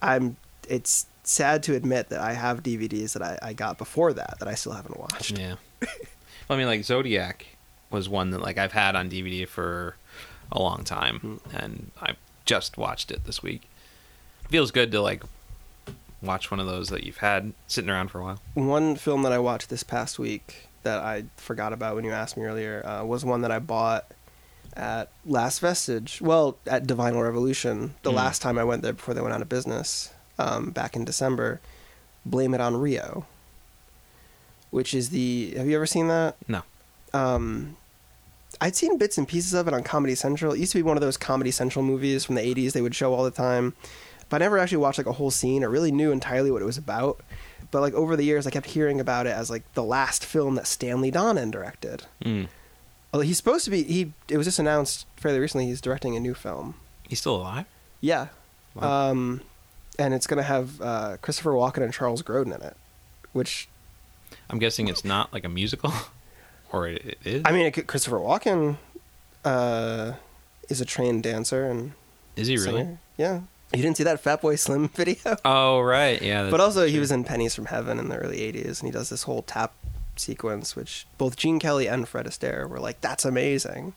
I'm 0.02 0.38
it's 0.70 1.06
sad 1.24 1.64
to 1.64 1.76
admit 1.76 2.10
that 2.10 2.20
I 2.20 2.34
have 2.34 2.64
DVDs 2.64 3.14
that 3.14 3.22
I, 3.22 3.38
I 3.42 3.54
got 3.54 3.78
before 3.78 4.14
that 4.14 4.38
that 4.40 4.48
I 4.48 4.56
still 4.56 4.74
haven't 4.74 5.00
watched. 5.00 5.38
Yeah. 5.38 5.56
I 6.50 6.56
mean, 6.58 6.68
like 6.68 6.84
Zodiac 6.84 7.46
was 7.90 8.10
one 8.10 8.32
that 8.32 8.42
like 8.42 8.58
I've 8.58 8.72
had 8.74 8.96
on 8.96 9.10
DVD 9.10 9.48
for 9.48 9.96
a 10.52 10.60
long 10.62 10.84
time, 10.84 11.20
Hmm. 11.20 11.56
and 11.56 11.92
I 12.02 12.14
just 12.46 12.78
watched 12.78 13.12
it 13.12 13.26
this 13.26 13.42
week. 13.42 13.64
Feels 14.50 14.72
good 14.72 14.92
to 14.92 15.02
like 15.02 15.24
watch 16.24 16.50
one 16.50 16.60
of 16.60 16.66
those 16.66 16.90
that 16.90 17.04
you've 17.04 17.18
had 17.18 17.54
sitting 17.68 17.90
around 17.90 18.08
for 18.10 18.20
a 18.20 18.24
while. 18.24 18.40
One 18.54 18.96
film 18.96 19.24
that 19.24 19.32
I 19.32 19.40
watched 19.40 19.70
this 19.70 19.84
past 19.84 20.18
week 20.18 20.70
that 20.84 21.00
I 21.00 21.26
forgot 21.38 21.74
about 21.74 21.96
when 21.96 22.04
you 22.06 22.12
asked 22.12 22.38
me 22.38 22.44
earlier 22.44 22.86
uh, 22.86 23.04
was 23.04 23.24
one 23.26 23.42
that 23.42 23.52
I 23.52 23.60
bought 23.60 24.06
at 24.76 25.12
Last 25.26 25.60
Vestige. 25.60 26.20
Well, 26.22 26.58
at 26.66 26.88
Divine 26.88 27.16
Revolution, 27.16 27.94
the 28.04 28.12
Mm. 28.12 28.16
last 28.16 28.42
time 28.42 28.58
I 28.58 28.64
went 28.64 28.82
there 28.82 28.94
before 28.94 29.14
they 29.14 29.22
went 29.22 29.34
out 29.34 29.42
of 29.42 29.50
business, 29.50 30.12
um, 30.40 30.72
back 30.72 30.96
in 30.96 31.06
December. 31.06 31.62
Blame 32.26 32.54
It 32.54 32.62
on 32.62 32.76
Rio, 32.78 33.26
which 34.72 34.94
is 34.94 35.10
the. 35.10 35.54
Have 35.58 35.68
you 35.68 35.76
ever 35.76 35.86
seen 35.86 36.08
that? 36.08 36.36
No. 36.48 36.62
Um, 37.14 37.76
I'd 38.62 38.76
seen 38.76 38.98
bits 38.98 39.18
and 39.18 39.28
pieces 39.28 39.54
of 39.54 39.68
it 39.68 39.74
on 39.74 39.84
Comedy 39.84 40.16
Central. 40.16 40.54
It 40.54 40.60
used 40.60 40.72
to 40.72 40.78
be 40.78 40.84
one 40.84 40.96
of 40.98 41.02
those 41.02 41.18
Comedy 41.18 41.52
Central 41.52 41.84
movies 41.84 42.24
from 42.26 42.36
the 42.36 42.42
'80s 42.42 42.72
they 42.74 42.82
would 42.82 42.96
show 42.96 43.14
all 43.14 43.24
the 43.24 43.32
time, 43.32 43.74
but 44.30 44.42
I 44.42 44.46
never 44.46 44.58
actually 44.58 44.78
watched 44.78 44.98
like 44.98 45.08
a 45.08 45.14
whole 45.14 45.32
scene 45.32 45.64
or 45.64 45.70
really 45.70 45.92
knew 45.92 46.12
entirely 46.12 46.52
what 46.52 46.62
it 46.62 46.66
was 46.66 46.78
about. 46.78 47.22
But 47.72 47.82
like 47.82 47.94
over 47.94 48.16
the 48.16 48.24
years, 48.24 48.46
I 48.46 48.52
kept 48.52 48.68
hearing 48.68 49.00
about 49.00 49.26
it 49.26 49.32
as 49.32 49.50
like 49.50 49.64
the 49.74 49.84
last 49.84 50.26
film 50.26 50.56
that 50.56 50.68
Stanley 50.68 51.12
Donen 51.12 51.50
directed. 51.52 52.04
Mm. 52.24 52.48
Although 53.12 53.26
he's 53.26 53.38
supposed 53.38 53.66
to 53.66 53.72
be, 53.72 53.84
he 53.84 54.14
it 54.30 54.38
was 54.38 54.46
just 54.48 54.60
announced 54.60 55.06
fairly 55.18 55.40
recently 55.40 55.66
he's 55.68 55.82
directing 55.82 56.16
a 56.16 56.20
new 56.20 56.34
film. 56.34 56.76
He's 57.08 57.20
still 57.20 57.36
alive. 57.38 57.66
Yeah, 58.02 58.28
Wow. 58.76 59.12
um, 59.12 59.42
and 60.00 60.14
it's 60.14 60.28
gonna 60.28 60.44
have 60.44 60.82
uh, 60.82 61.18
Christopher 61.22 61.52
Walken 61.52 61.84
and 61.84 61.94
Charles 61.94 62.22
Grodin 62.24 62.56
in 62.56 62.62
it, 62.62 62.76
which 63.34 63.68
I'm 64.50 64.58
guessing 64.60 64.88
it's 64.88 65.06
not 65.06 65.32
like 65.32 65.44
a 65.46 65.50
musical, 65.50 65.94
or 66.72 66.88
it, 66.88 67.06
it 67.06 67.18
is. 67.24 67.42
I 67.46 67.52
mean, 67.52 67.66
it 67.68 67.88
Christopher 67.88 68.18
Walken 68.18 68.78
uh, 69.46 70.14
is 70.70 70.82
a 70.82 70.86
trained 70.86 71.24
dancer 71.24 71.66
and 71.70 71.94
is 72.36 72.48
he 72.48 72.58
really? 72.58 72.98
Yeah, 73.18 73.42
you 73.74 73.82
didn't 73.82 73.98
see 73.98 74.04
that 74.04 74.24
Fatboy 74.24 74.58
Slim 74.60 74.88
video, 74.96 75.36
Oh 75.44 75.82
right, 75.82 76.22
yeah. 76.22 76.50
but 76.50 76.60
also 76.62 76.86
he 76.86 77.00
was 77.00 77.12
in 77.12 77.24
Pennies 77.24 77.56
from 77.56 77.66
Heaven 77.66 78.00
in 78.00 78.10
the 78.10 78.18
early 78.18 78.38
'80s, 78.40 78.80
and 78.80 78.88
he 78.88 78.92
does 78.92 79.10
this 79.10 79.24
whole 79.24 79.42
tap 79.42 79.74
sequence, 80.16 80.76
which 80.76 81.06
both 81.18 81.36
Gene 81.36 81.60
Kelly 81.60 81.88
and 81.88 82.08
Fred 82.08 82.26
Astaire 82.26 82.68
were 82.70 82.80
like, 82.80 83.02
"That's 83.02 83.26
amazing." 83.26 83.94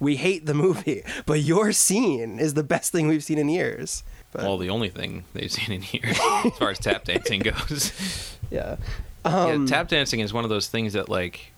We 0.00 0.16
hate 0.16 0.46
the 0.46 0.54
movie, 0.54 1.02
but 1.26 1.40
your 1.40 1.72
scene 1.72 2.38
is 2.38 2.54
the 2.54 2.62
best 2.62 2.92
thing 2.92 3.08
we've 3.08 3.24
seen 3.24 3.38
in 3.38 3.48
years. 3.48 4.02
But 4.32 4.42
well, 4.42 4.58
the 4.58 4.70
only 4.70 4.90
thing 4.90 5.24
they've 5.34 5.50
seen 5.50 5.72
in 5.72 5.82
here 5.82 6.02
as 6.04 6.56
far 6.58 6.70
as 6.70 6.78
tap 6.78 7.04
dancing 7.04 7.40
goes. 7.68 8.36
yeah, 8.50 8.76
um, 9.24 9.62
yeah, 9.62 9.66
tap 9.66 9.88
dancing 9.88 10.20
is 10.20 10.32
one 10.32 10.44
of 10.44 10.50
those 10.50 10.68
things 10.68 10.92
that 10.92 11.08
like 11.08 11.52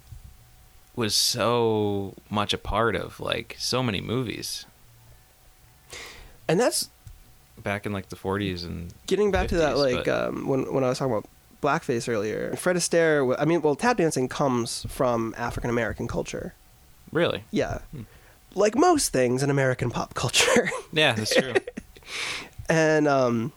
was 0.97 1.15
so 1.15 2.15
much 2.31 2.53
a 2.53 2.59
part 2.59 2.97
of 2.97 3.21
like 3.21 3.57
so 3.59 3.83
many 3.83 4.01
movies 4.01 4.67
and 6.49 6.59
that's 6.61 6.91
back 7.63 7.87
in 7.87 7.93
like 7.93 8.09
the 8.09 8.17
40s 8.17 8.65
and 8.65 8.93
getting 9.07 9.31
back 9.31 9.49
to 9.49 9.57
that 9.57 9.77
like 9.79 10.05
but- 10.07 10.29
um, 10.29 10.47
when 10.49 10.73
when 10.73 10.85
I 10.85 10.89
was 10.89 10.99
talking 10.99 11.13
about 11.15 11.27
blackface 11.63 12.09
earlier. 12.09 12.57
Fred 12.57 12.77
Astaire. 12.77 13.37
I 13.39 13.45
mean, 13.45 13.61
well, 13.61 13.75
tap 13.77 13.99
dancing 13.99 14.29
comes 14.29 14.87
from 14.89 15.35
African 15.37 15.69
American 15.71 16.09
culture. 16.09 16.55
really 17.13 17.45
Yeah, 17.51 17.79
Hmm. 17.93 18.03
like 18.55 18.75
most 18.77 19.13
things 19.13 19.43
in 19.43 19.51
American 19.51 19.91
pop 19.91 20.15
culture. 20.15 20.71
yeah 20.93 21.13
that's 21.13 21.35
true 21.35 21.55
and 22.69 23.07
um, 23.09 23.53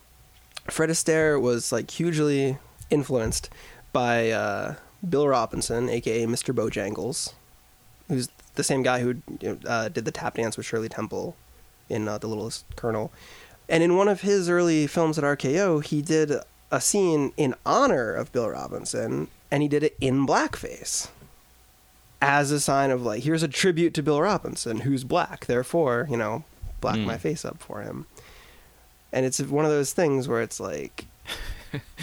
Fred 0.70 0.90
Astaire 0.90 1.40
was 1.42 1.72
like 1.72 1.90
hugely 1.92 2.58
influenced 2.90 3.50
by 3.92 4.32
uh, 4.32 4.76
Bill 5.08 5.28
Robinson, 5.28 5.90
aka 5.90 6.26
Mr. 6.26 6.54
Bojangles, 6.54 7.34
who's 8.08 8.30
the 8.56 8.64
same 8.64 8.84
guy 8.84 9.00
who 9.02 9.16
uh, 9.68 9.90
did 9.90 10.06
the 10.06 10.12
tap 10.12 10.36
dance 10.36 10.58
with 10.58 10.66
Shirley 10.66 10.90
Temple 10.90 11.36
in 11.90 12.08
uh, 12.08 12.18
The 12.18 12.28
Littlest 12.28 12.66
Colonel. 12.76 13.12
And 13.70 13.82
in 13.84 13.96
one 13.96 14.08
of 14.08 14.22
his 14.22 14.50
early 14.50 14.88
films 14.88 15.18
at 15.18 15.24
RKO, 15.24 15.84
he 15.84 16.02
did 16.02 16.32
a 16.72 16.82
scene 16.82 17.32
in 17.38 17.56
honor 17.66 18.14
of 18.14 18.32
Bill 18.32 18.50
Robinson, 18.50 19.28
and 19.52 19.62
he 19.64 19.70
did 19.70 19.84
it 19.84 19.96
in 20.02 20.26
blackface. 20.28 21.10
As 22.22 22.52
a 22.52 22.60
sign 22.60 22.90
of 22.92 23.02
like, 23.04 23.24
here's 23.24 23.44
a 23.44 23.48
tribute 23.48 23.94
to 23.96 24.04
Bill 24.04 24.22
Robinson, 24.22 24.82
who's 24.82 25.04
black, 25.04 25.46
therefore, 25.46 26.08
you 26.10 26.18
know, 26.18 26.44
black 26.82 26.98
Mm. 26.98 27.06
my 27.06 27.18
face 27.18 27.44
up 27.46 27.62
for 27.62 27.82
him. 27.82 28.06
And 29.12 29.26
it's 29.26 29.40
one 29.40 29.66
of 29.66 29.72
those 29.72 29.94
things 29.94 30.28
where 30.28 30.42
it's 30.42 30.60
like, 30.60 31.06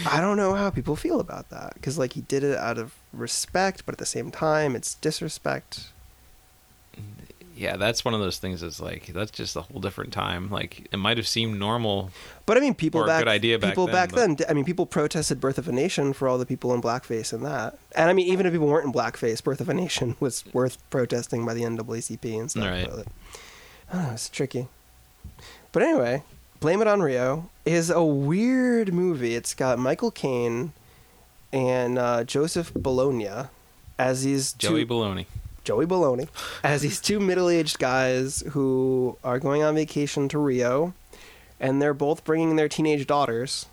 I 0.07 0.21
don't 0.21 0.37
know 0.37 0.55
how 0.55 0.71
people 0.71 0.95
feel 0.97 1.21
about 1.21 1.49
that 1.51 1.75
because 1.75 1.99
like 1.99 2.13
he 2.15 2.21
did 2.23 2.45
it 2.45 2.57
out 2.57 2.77
of 2.79 2.95
respect, 3.13 3.85
but 3.87 3.95
at 3.95 3.99
the 3.99 4.07
same 4.07 4.31
time, 4.31 4.75
it's 4.77 4.95
disrespect. 4.95 5.89
Yeah, 7.61 7.77
that's 7.77 8.07
one 8.07 8.15
of 8.15 8.21
those 8.21 8.39
things. 8.39 8.63
That's 8.63 8.81
like 8.81 9.09
that's 9.09 9.31
just 9.31 9.55
a 9.55 9.61
whole 9.61 9.83
different 9.83 10.15
time. 10.15 10.49
Like 10.49 10.89
it 10.91 10.97
might 10.97 11.19
have 11.19 11.29
seemed 11.29 11.59
normal. 11.59 12.11
But 12.47 12.57
I 12.57 12.61
mean, 12.61 12.73
people 12.75 13.05
back 13.05 13.21
good 13.21 13.29
idea 13.29 13.59
back 13.59 13.73
people 13.73 13.85
then, 13.87 13.95
back 13.95 14.13
then. 14.13 14.37
I 14.49 14.55
mean, 14.55 14.65
people 14.65 14.87
protested 14.87 15.43
"Birth 15.43 15.59
of 15.59 15.69
a 15.69 15.73
Nation" 15.73 16.15
for 16.15 16.27
all 16.27 16.39
the 16.39 16.47
people 16.47 16.73
in 16.73 16.81
blackface 16.81 17.35
and 17.35 17.45
that. 17.45 17.79
And 17.95 18.09
I 18.09 18.15
mean, 18.15 18.27
even 18.29 18.47
if 18.47 18.53
people 18.53 18.67
weren't 18.67 18.87
in 18.87 18.93
blackface, 18.95 19.45
"Birth 19.45 19.61
of 19.61 19.69
a 19.69 19.75
Nation" 19.75 20.17
was 20.21 20.43
worth 20.55 20.79
protesting 20.89 21.45
by 21.45 21.53
the 21.53 21.61
NAACP 21.61 22.41
and 22.41 22.51
stuff. 22.51 22.65
Right. 22.65 22.89
But, 22.89 23.07
I 23.91 23.97
don't 23.97 24.07
know. 24.07 24.13
It's 24.15 24.31
tricky. 24.31 24.69
But 25.73 25.83
anyway, 25.83 26.23
"Blame 26.61 26.81
It 26.81 26.89
on 26.89 27.03
Rio" 27.03 27.51
is 27.67 27.91
a 27.91 28.03
weird 28.03 28.95
movie. 28.95 29.35
It's 29.35 29.53
got 29.53 29.79
Michael 29.79 30.11
Caine 30.11 30.73
and 31.53 31.99
uh, 31.99 32.25
Joseph 32.25 32.73
Bologna 32.73 33.49
as 33.99 34.25
these 34.25 34.55
two 34.55 34.69
Joey 34.69 34.87
Baloney. 34.87 35.27
Joey 35.71 35.87
Baloney 35.87 36.29
as 36.65 36.83
these 36.83 37.01
two 37.01 37.21
middle-aged 37.21 37.79
guys 37.79 38.43
who 38.51 39.17
are 39.23 39.39
going 39.39 39.63
on 39.63 39.77
vacation 39.77 40.29
to 40.31 40.39
Rio, 40.39 40.95
and 41.61 41.81
they're 41.81 41.95
both 41.95 42.25
bringing 42.25 42.57
their 42.57 42.69
teenage 42.69 43.07
daughters, 43.07 43.67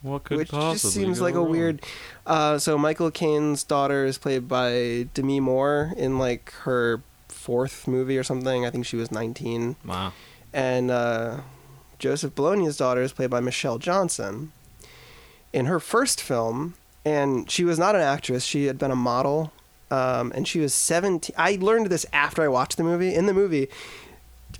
What 0.00 0.24
could 0.24 0.38
which 0.38 0.48
possibly 0.48 0.78
just 0.78 0.94
seems 0.94 1.20
like 1.20 1.34
a 1.34 1.42
weird. 1.42 1.82
Uh, 2.26 2.56
so 2.56 2.78
Michael 2.78 3.10
Caine's 3.10 3.64
daughter 3.64 4.06
is 4.06 4.16
played 4.16 4.48
by 4.48 5.08
Demi 5.12 5.40
Moore 5.40 5.92
in 5.94 6.18
like 6.18 6.52
her 6.64 7.02
fourth 7.28 7.86
movie 7.86 8.16
or 8.16 8.24
something. 8.24 8.64
I 8.64 8.70
think 8.70 8.86
she 8.86 8.96
was 8.96 9.12
19, 9.12 9.76
Wow. 9.84 10.14
and 10.54 10.90
uh, 10.90 11.40
Joseph 11.98 12.34
Bologna's 12.34 12.78
daughter 12.78 13.02
is 13.02 13.12
played 13.12 13.28
by 13.28 13.40
Michelle 13.40 13.76
Johnson. 13.78 14.52
In 15.52 15.66
her 15.66 15.80
first 15.80 16.18
film, 16.20 16.74
and 17.04 17.50
she 17.50 17.62
was 17.62 17.78
not 17.78 17.94
an 17.94 18.00
actress; 18.00 18.42
she 18.42 18.64
had 18.66 18.78
been 18.78 18.90
a 18.90 18.96
model, 18.96 19.52
um, 19.90 20.32
and 20.34 20.46
she 20.46 20.60
was 20.60 20.74
17. 20.74 21.34
I 21.38 21.58
learned 21.60 21.86
this 21.86 22.06
after 22.12 22.42
I 22.42 22.48
watched 22.48 22.76
the 22.76 22.84
movie. 22.84 23.14
In 23.14 23.26
the 23.26 23.34
movie, 23.34 23.68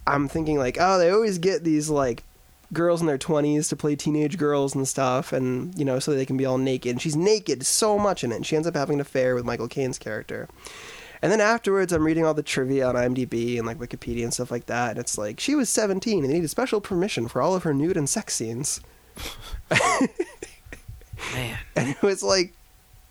I'm 0.06 0.28
thinking 0.28 0.58
like, 0.58 0.76
oh, 0.80 0.98
they 0.98 1.10
always 1.10 1.38
get 1.38 1.64
these 1.64 1.90
like 1.90 2.24
girls 2.72 3.00
in 3.00 3.06
their 3.06 3.18
20s 3.18 3.68
to 3.68 3.76
play 3.76 3.96
teenage 3.96 4.38
girls 4.38 4.74
and 4.74 4.86
stuff, 4.86 5.32
and 5.32 5.76
you 5.78 5.84
know, 5.84 5.98
so 5.98 6.12
they 6.12 6.26
can 6.26 6.36
be 6.36 6.46
all 6.46 6.58
naked. 6.58 6.92
And 6.92 7.02
she's 7.02 7.16
naked 7.16 7.64
so 7.64 7.98
much 7.98 8.24
in 8.24 8.32
it, 8.32 8.36
and 8.36 8.46
she 8.46 8.56
ends 8.56 8.68
up 8.68 8.74
having 8.74 8.94
an 8.94 9.00
affair 9.00 9.34
with 9.34 9.44
Michael 9.44 9.68
Caine's 9.68 9.98
character. 9.98 10.48
And 11.22 11.32
then 11.32 11.40
afterwards, 11.40 11.92
I'm 11.92 12.04
reading 12.04 12.26
all 12.26 12.34
the 12.34 12.42
trivia 12.42 12.86
on 12.86 12.94
IMDb 12.94 13.56
and 13.56 13.66
like 13.66 13.78
Wikipedia 13.78 14.22
and 14.22 14.34
stuff 14.34 14.50
like 14.50 14.66
that, 14.66 14.90
and 14.90 14.98
it's 14.98 15.16
like 15.18 15.40
she 15.40 15.54
was 15.54 15.68
17 15.68 16.22
and 16.22 16.30
they 16.30 16.34
needed 16.34 16.50
special 16.50 16.80
permission 16.80 17.26
for 17.26 17.40
all 17.40 17.54
of 17.54 17.62
her 17.62 17.74
nude 17.74 17.96
and 17.96 18.08
sex 18.08 18.34
scenes. 18.34 18.80
Man. 21.32 21.58
and 21.76 21.88
it 21.88 22.02
was 22.02 22.22
like 22.22 22.52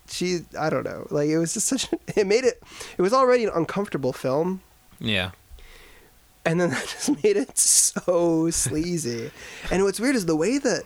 she 0.08 0.40
i 0.58 0.68
don't 0.70 0.84
know 0.84 1.06
like 1.10 1.28
it 1.28 1.38
was 1.38 1.54
just 1.54 1.66
such 1.68 1.92
a, 1.92 1.98
it 2.20 2.26
made 2.26 2.44
it 2.44 2.62
it 2.98 3.02
was 3.02 3.12
already 3.12 3.44
an 3.44 3.50
uncomfortable 3.54 4.12
film 4.12 4.60
Yeah. 5.00 5.30
and 6.44 6.60
then 6.60 6.70
that 6.74 6.82
just 6.86 7.10
made 7.24 7.36
it 7.36 7.56
so 7.58 8.50
sleazy 8.50 9.30
and 9.70 9.82
what's 9.84 10.00
weird 10.00 10.16
is 10.16 10.26
the 10.26 10.36
way 10.36 10.58
that 10.58 10.82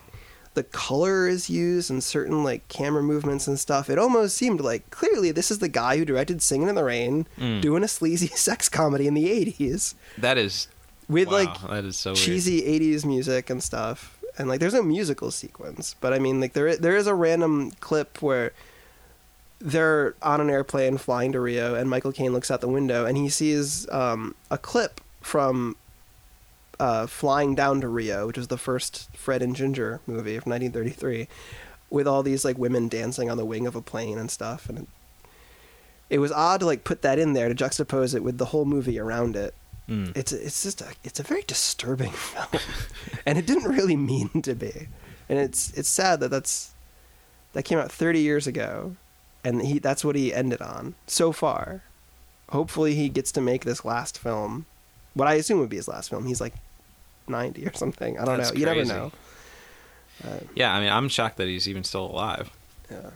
the 0.54 0.62
color 0.64 1.28
is 1.28 1.48
used 1.48 1.90
and 1.90 2.02
certain 2.02 2.42
like 2.42 2.66
camera 2.68 3.02
movements 3.02 3.46
and 3.46 3.58
stuff 3.58 3.88
it 3.88 3.98
almost 3.98 4.36
seemed 4.36 4.60
like 4.60 4.88
clearly 4.90 5.30
this 5.30 5.50
is 5.50 5.58
the 5.60 5.68
guy 5.68 5.96
who 5.96 6.04
directed 6.04 6.42
singing 6.42 6.68
in 6.68 6.74
the 6.74 6.84
rain 6.84 7.26
Mm. 7.38 7.60
doing 7.60 7.84
a 7.84 7.88
sleazy 7.88 8.26
sex 8.34 8.68
comedy 8.68 9.06
in 9.06 9.14
the 9.14 9.26
80s 9.28 9.94
That 10.18 10.38
is 10.38 10.66
with 11.08 11.28
wow, 11.28 11.34
like 11.34 11.60
that 11.68 11.84
is 11.84 11.96
so 11.96 12.10
weird. 12.10 12.18
cheesy 12.18 12.62
80s 12.62 13.04
music 13.04 13.48
and 13.50 13.62
stuff 13.62 14.16
and 14.38 14.48
like 14.48 14.60
there's 14.60 14.74
no 14.74 14.82
musical 14.82 15.30
sequence 15.30 15.94
but 16.00 16.12
i 16.12 16.18
mean 16.18 16.40
like 16.40 16.52
there 16.52 16.76
there 16.76 16.96
is 16.96 17.06
a 17.06 17.14
random 17.14 17.70
clip 17.80 18.20
where 18.22 18.52
they're 19.60 20.14
on 20.22 20.40
an 20.40 20.48
airplane 20.48 20.96
flying 20.96 21.32
to 21.32 21.40
rio 21.40 21.74
and 21.74 21.90
michael 21.90 22.12
caine 22.12 22.32
looks 22.32 22.50
out 22.50 22.60
the 22.60 22.68
window 22.68 23.04
and 23.04 23.16
he 23.16 23.28
sees 23.28 23.88
um, 23.90 24.34
a 24.50 24.58
clip 24.58 25.00
from 25.20 25.76
uh, 26.78 27.06
flying 27.06 27.54
down 27.54 27.80
to 27.80 27.88
rio 27.88 28.26
which 28.26 28.38
was 28.38 28.48
the 28.48 28.56
first 28.56 29.14
fred 29.14 29.42
and 29.42 29.54
ginger 29.54 30.00
movie 30.06 30.36
of 30.36 30.46
1933 30.46 31.28
with 31.90 32.06
all 32.06 32.22
these 32.22 32.44
like 32.44 32.56
women 32.56 32.88
dancing 32.88 33.30
on 33.30 33.36
the 33.36 33.44
wing 33.44 33.66
of 33.66 33.76
a 33.76 33.82
plane 33.82 34.16
and 34.18 34.30
stuff 34.30 34.68
and 34.68 34.78
it, 34.78 34.86
it 36.10 36.18
was 36.18 36.32
odd 36.32 36.60
to 36.60 36.66
like 36.66 36.84
put 36.84 37.02
that 37.02 37.18
in 37.18 37.32
there 37.32 37.48
to 37.48 37.54
juxtapose 37.54 38.14
it 38.14 38.22
with 38.22 38.36
the 38.36 38.46
whole 38.46 38.64
movie 38.64 38.98
around 38.98 39.36
it. 39.36 39.54
Mm. 39.88 40.16
it's 40.16 40.32
it's 40.32 40.62
just 40.62 40.80
a 40.82 40.86
it's 41.02 41.18
a 41.18 41.22
very 41.22 41.42
disturbing 41.42 42.10
film, 42.12 42.62
and 43.26 43.38
it 43.38 43.46
didn't 43.46 43.68
really 43.68 43.96
mean 43.96 44.42
to 44.42 44.54
be, 44.54 44.88
and 45.28 45.38
it's 45.38 45.72
it's 45.72 45.88
sad 45.88 46.20
that 46.20 46.28
that's 46.28 46.74
that 47.54 47.64
came 47.64 47.78
out 47.78 47.90
30 47.90 48.20
years 48.20 48.46
ago, 48.46 48.94
and 49.44 49.62
he 49.62 49.78
that's 49.78 50.04
what 50.04 50.16
he 50.16 50.32
ended 50.34 50.60
on 50.60 50.94
so 51.06 51.32
far. 51.32 51.82
Hopefully, 52.50 52.94
he 52.94 53.08
gets 53.08 53.30
to 53.32 53.40
make 53.40 53.64
this 53.64 53.84
last 53.84 54.18
film, 54.18 54.66
what 55.14 55.28
I 55.28 55.34
assume 55.34 55.60
would 55.60 55.68
be 55.68 55.76
his 55.76 55.88
last 55.88 56.10
film. 56.10 56.26
He's 56.26 56.40
like 56.40 56.54
90 57.28 57.66
or 57.66 57.72
something. 57.74 58.18
I 58.18 58.24
don't 58.24 58.38
That's 58.38 58.52
know. 58.52 58.58
You 58.58 58.66
never 58.66 58.84
know. 58.84 59.12
Uh, 60.24 60.38
Yeah, 60.54 60.74
I 60.74 60.80
mean, 60.80 60.90
I'm 60.90 61.08
shocked 61.08 61.36
that 61.38 61.48
he's 61.48 61.68
even 61.68 61.84
still 61.84 62.06
alive. 62.06 62.50
Yeah. 62.90 63.10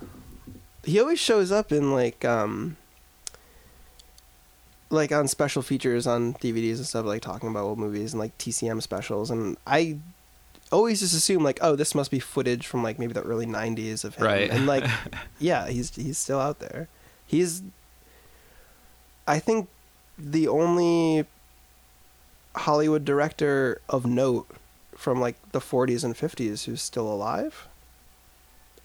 He 0.85 1.01
always 1.01 1.18
shows 1.18 1.51
up 1.51 1.72
in 1.72 1.93
like 1.93 2.25
um 2.25 2.77
like 4.91 5.11
on 5.11 5.27
special 5.27 5.62
features 5.62 6.07
on 6.07 6.35
DVDs 6.35 6.77
and 6.77 6.87
stuff 6.87 7.05
like 7.05 7.22
talking 7.22 7.49
about 7.49 7.64
old 7.64 7.79
movies 7.79 8.12
and 8.12 8.20
like 8.20 8.37
TCM 8.39 8.81
specials 8.83 9.31
and 9.31 9.57
I 9.66 9.99
always 10.72 11.00
just 11.00 11.14
assume 11.14 11.44
like 11.44 11.58
oh 11.62 11.76
this 11.76 11.94
must 11.94 12.10
be 12.10 12.18
footage 12.18 12.66
from 12.66 12.82
like 12.82 12.98
maybe 12.98 13.12
the 13.12 13.22
early 13.22 13.46
90s 13.46 14.04
of 14.04 14.16
him 14.16 14.24
Right. 14.24 14.50
and 14.50 14.66
like 14.66 14.84
yeah 15.38 15.68
he's 15.68 15.94
he's 15.94 16.18
still 16.18 16.40
out 16.40 16.58
there. 16.58 16.88
He's 17.26 17.62
I 19.26 19.38
think 19.38 19.68
the 20.18 20.48
only 20.48 21.26
Hollywood 22.56 23.04
director 23.04 23.80
of 23.88 24.06
note 24.06 24.46
from 24.96 25.20
like 25.20 25.36
the 25.52 25.60
40s 25.60 26.04
and 26.04 26.14
50s 26.14 26.64
who's 26.64 26.82
still 26.82 27.10
alive 27.10 27.66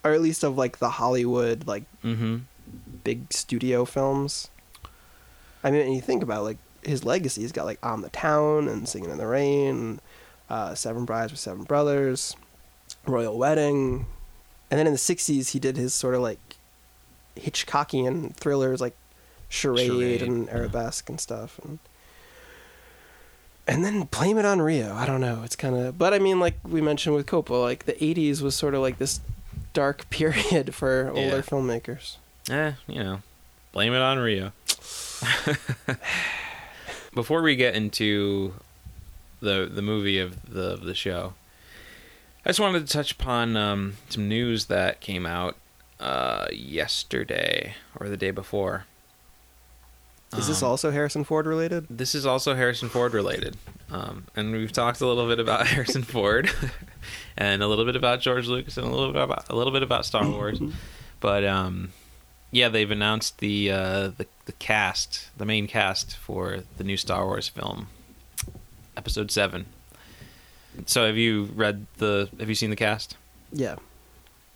or 0.02 0.12
at 0.12 0.20
least 0.20 0.42
of 0.42 0.56
like 0.56 0.78
the 0.78 0.90
Hollywood 0.90 1.66
like 1.66 1.84
Mm-hmm. 2.04 2.38
big 3.04 3.32
studio 3.32 3.84
films. 3.84 4.48
I 5.62 5.70
mean, 5.70 5.84
when 5.84 5.92
you 5.92 6.00
think 6.00 6.22
about 6.22 6.44
like 6.44 6.56
his 6.82 7.04
legacy, 7.04 7.42
he's 7.42 7.52
got 7.52 7.66
like 7.66 7.78
On 7.84 8.00
the 8.00 8.08
Town 8.08 8.66
and 8.68 8.88
Singing 8.88 9.10
in 9.10 9.18
the 9.18 9.26
Rain, 9.26 10.00
uh, 10.50 10.74
Seven 10.74 11.04
Brides 11.06 11.32
with 11.32 11.40
Seven 11.40 11.62
Brothers, 11.64 12.36
Royal 13.06 13.38
Wedding, 13.38 14.04
and 14.70 14.78
then 14.78 14.86
in 14.86 14.92
the 14.92 14.98
'60s 14.98 15.50
he 15.52 15.58
did 15.58 15.76
his 15.78 15.94
sort 15.94 16.14
of 16.14 16.20
like 16.20 16.38
Hitchcockian 17.36 18.34
thrillers 18.34 18.80
like 18.80 18.94
Charade, 19.48 19.86
Charade, 19.86 20.22
and 20.22 20.46
yeah. 20.46 20.54
Arabesque 20.56 21.08
and 21.08 21.20
stuff, 21.20 21.58
and 21.64 21.78
and 23.66 23.84
then 23.84 24.02
blame 24.10 24.36
it 24.38 24.44
on 24.44 24.60
Rio. 24.60 24.92
I 24.94 25.06
don't 25.06 25.20
know. 25.20 25.42
It's 25.44 25.56
kind 25.56 25.76
of, 25.76 25.96
but 25.96 26.12
I 26.12 26.18
mean, 26.18 26.40
like 26.40 26.54
we 26.64 26.80
mentioned 26.80 27.14
with 27.14 27.26
Coppola, 27.26 27.62
like 27.62 27.84
the 27.86 27.92
'80s 27.94 28.42
was 28.42 28.54
sort 28.56 28.74
of 28.74 28.80
like 28.80 28.98
this 28.98 29.20
dark 29.72 30.10
period 30.10 30.74
for 30.74 31.08
older 31.08 31.20
Yeah. 31.36 31.42
filmmakers. 31.42 32.16
Eh, 32.50 32.72
you 32.88 33.02
know, 33.04 33.22
blame 33.72 33.92
it 33.92 34.00
on 34.02 34.18
Rio. 34.18 34.52
Before 37.14 37.42
we 37.42 37.56
get 37.56 37.74
into 37.74 38.54
the 39.40 39.68
the 39.72 39.82
movie 39.82 40.18
of 40.18 40.52
the 40.52 40.72
of 40.72 40.84
the 40.84 40.94
show, 40.94 41.34
I 42.44 42.50
just 42.50 42.60
wanted 42.60 42.86
to 42.86 42.92
touch 42.92 43.12
upon 43.12 43.56
um, 43.56 43.96
some 44.08 44.28
news 44.28 44.66
that 44.66 45.00
came 45.00 45.26
out 45.26 45.56
uh, 45.98 46.46
yesterday 46.52 47.74
or 47.98 48.08
the 48.08 48.16
day 48.16 48.30
before. 48.30 48.86
Is 50.38 50.46
this 50.46 50.62
Um, 50.62 50.68
also 50.70 50.92
Harrison 50.92 51.24
Ford 51.24 51.44
related? 51.46 51.86
This 51.90 52.14
is 52.14 52.24
also 52.24 52.54
Harrison 52.54 52.88
Ford 52.88 53.12
related, 53.14 53.56
um, 53.90 54.26
and 54.36 54.52
we've 54.52 54.70
talked 54.70 55.00
a 55.00 55.06
little 55.06 55.26
bit 55.26 55.40
about 55.40 55.66
Harrison 55.74 56.04
Ford, 56.04 56.48
and 57.36 57.62
a 57.64 57.66
little 57.66 57.84
bit 57.84 57.96
about 57.96 58.20
George 58.20 58.46
Lucas, 58.46 58.76
and 58.76 58.86
a 58.86 58.90
little 58.90 59.12
bit 59.12 59.22
about 59.22 59.48
a 59.50 59.56
little 59.56 59.72
bit 59.72 59.82
about 59.82 60.04
Star 60.06 60.28
Wars. 60.28 60.60
But 61.20 61.44
um, 61.44 61.90
yeah, 62.50 62.70
they've 62.70 62.90
announced 62.90 63.40
the, 63.40 63.70
uh, 63.70 64.08
the 64.16 64.26
the 64.46 64.52
cast, 64.52 65.28
the 65.36 65.44
main 65.44 65.66
cast 65.66 66.16
for 66.16 66.60
the 66.78 66.84
new 66.84 66.96
Star 66.96 67.26
Wars 67.26 67.46
film, 67.46 67.88
Episode 68.96 69.30
Seven. 69.30 69.66
So 70.86 71.06
have 71.06 71.16
you 71.16 71.44
read 71.54 71.86
the? 71.98 72.28
Have 72.38 72.48
you 72.48 72.54
seen 72.54 72.70
the 72.70 72.76
cast? 72.76 73.16
Yeah. 73.52 73.76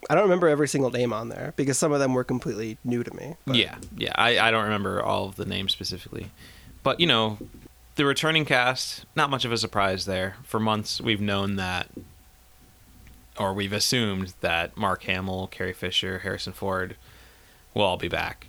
I 0.09 0.13
don't 0.13 0.23
remember 0.23 0.47
every 0.47 0.67
single 0.67 0.91
name 0.91 1.11
on 1.11 1.29
there 1.29 1.53
because 1.55 1.77
some 1.79 1.91
of 1.91 1.99
them 1.99 2.13
were 2.13 2.23
completely 2.23 2.77
new 2.83 3.03
to 3.03 3.11
me. 3.15 3.35
but- 3.45 3.55
Yeah, 3.55 3.77
yeah. 3.97 4.11
I, 4.15 4.37
I 4.37 4.51
don't 4.51 4.63
remember 4.65 5.01
all 5.01 5.25
of 5.27 5.35
the 5.35 5.45
names 5.45 5.71
specifically, 5.71 6.29
but 6.83 6.99
you 6.99 7.07
know, 7.07 7.39
the 7.95 8.05
returning 8.05 8.45
cast. 8.45 9.05
Not 9.15 9.29
much 9.31 9.45
of 9.45 9.51
a 9.51 9.57
surprise 9.57 10.05
there. 10.05 10.35
For 10.43 10.59
months, 10.59 11.01
we've 11.01 11.21
known 11.21 11.55
that, 11.55 11.87
or 13.39 13.53
we've 13.53 13.73
assumed 13.73 14.33
that 14.41 14.77
Mark 14.77 15.03
Hamill, 15.03 15.47
Carrie 15.47 15.73
Fisher, 15.73 16.19
Harrison 16.19 16.53
Ford 16.53 16.95
will 17.73 17.81
all 17.83 17.97
be 17.97 18.07
back. 18.07 18.47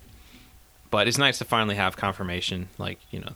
But 0.91 1.09
it's 1.09 1.19
nice 1.19 1.39
to 1.39 1.45
finally 1.45 1.77
have 1.77 1.97
confirmation. 1.97 2.69
Like 2.77 2.99
you 3.11 3.21
know, 3.21 3.33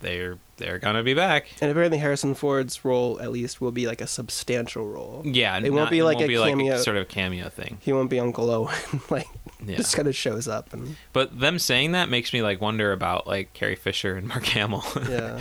they're 0.00 0.38
they're 0.62 0.78
gonna 0.78 1.02
be 1.02 1.12
back. 1.14 1.46
And 1.60 1.70
apparently 1.70 1.98
Harrison 1.98 2.34
Ford's 2.34 2.84
role 2.84 3.20
at 3.20 3.30
least 3.32 3.60
will 3.60 3.72
be 3.72 3.86
like 3.86 4.00
a 4.00 4.06
substantial 4.06 4.86
role. 4.88 5.22
Yeah, 5.24 5.56
It 5.58 5.64
won't 5.70 5.74
not- 5.74 5.90
be 5.90 6.02
like 6.02 6.20
a 6.20 6.26
cameo- 6.28 6.78
sort 6.78 6.96
of 6.96 7.08
cameo 7.08 7.48
thing. 7.48 7.78
He 7.80 7.92
won't 7.92 8.08
be 8.10 8.18
Uncle 8.20 8.50
Owen 8.50 8.74
like 9.10 9.26
Yeah. 9.66 9.76
just 9.76 9.94
kind 9.96 10.08
of 10.08 10.14
shows 10.16 10.48
up 10.48 10.72
and 10.72 10.96
But 11.12 11.38
them 11.40 11.58
saying 11.58 11.92
that 11.92 12.08
makes 12.08 12.32
me 12.32 12.42
like 12.42 12.60
wonder 12.60 12.92
about 12.92 13.26
like 13.26 13.52
Carrie 13.52 13.76
Fisher 13.76 14.16
and 14.16 14.26
Mark 14.28 14.44
Hamill. 14.46 14.84
yeah. 15.10 15.40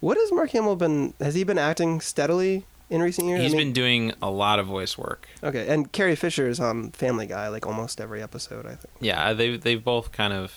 what 0.00 0.16
has 0.18 0.30
Mark 0.32 0.50
Hamill 0.50 0.76
been? 0.76 1.14
Has 1.20 1.34
he 1.34 1.42
been 1.44 1.58
acting 1.58 2.00
steadily 2.00 2.64
in 2.90 3.00
recent 3.02 3.28
years? 3.28 3.40
I 3.40 3.42
He's 3.44 3.52
mean- 3.52 3.68
been 3.68 3.72
doing 3.72 4.12
a 4.22 4.30
lot 4.30 4.58
of 4.58 4.66
voice 4.66 4.96
work. 4.98 5.28
okay, 5.42 5.68
and 5.68 5.90
Carrie 5.92 6.16
Fisher 6.16 6.48
is 6.48 6.58
on 6.60 6.90
Family 6.92 7.26
Guy 7.26 7.48
like 7.48 7.66
almost 7.66 8.00
every 8.00 8.22
episode. 8.22 8.66
I 8.66 8.74
think. 8.76 8.92
Yeah, 9.00 9.32
they 9.32 9.56
they've 9.56 9.82
both 9.82 10.12
kind 10.12 10.32
of 10.32 10.52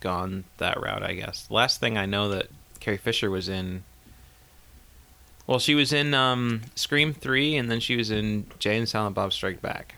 gone 0.00 0.44
that 0.58 0.78
route, 0.80 1.02
I 1.02 1.14
guess. 1.14 1.46
Last 1.50 1.80
thing 1.80 1.96
I 1.96 2.04
know 2.06 2.28
that 2.28 2.48
Carrie 2.84 2.98
Fisher 2.98 3.30
was 3.30 3.48
in 3.48 3.82
well, 5.46 5.58
she 5.58 5.74
was 5.74 5.92
in 5.92 6.12
um, 6.14 6.62
Scream 6.74 7.14
3 7.14 7.56
and 7.56 7.70
then 7.70 7.80
she 7.80 7.96
was 7.96 8.10
in 8.10 8.46
Jay 8.58 8.76
and 8.76 8.88
Silent 8.88 9.14
Bob 9.14 9.32
Strike 9.32 9.60
Back. 9.60 9.94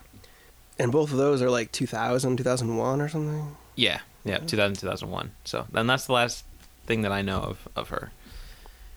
And 0.79 0.91
both 0.91 1.11
of 1.11 1.17
those 1.17 1.41
are 1.41 1.49
like 1.49 1.71
2000, 1.71 2.37
2001 2.37 3.01
or 3.01 3.09
something. 3.09 3.55
Yeah, 3.75 3.99
yeah, 4.23 4.37
2000 4.37 4.75
2001. 4.75 5.31
So, 5.43 5.67
then 5.71 5.87
that's 5.87 6.05
the 6.05 6.13
last 6.13 6.45
thing 6.85 7.01
that 7.01 7.11
I 7.11 7.21
know 7.21 7.39
of 7.39 7.67
of 7.75 7.89
her. 7.89 8.11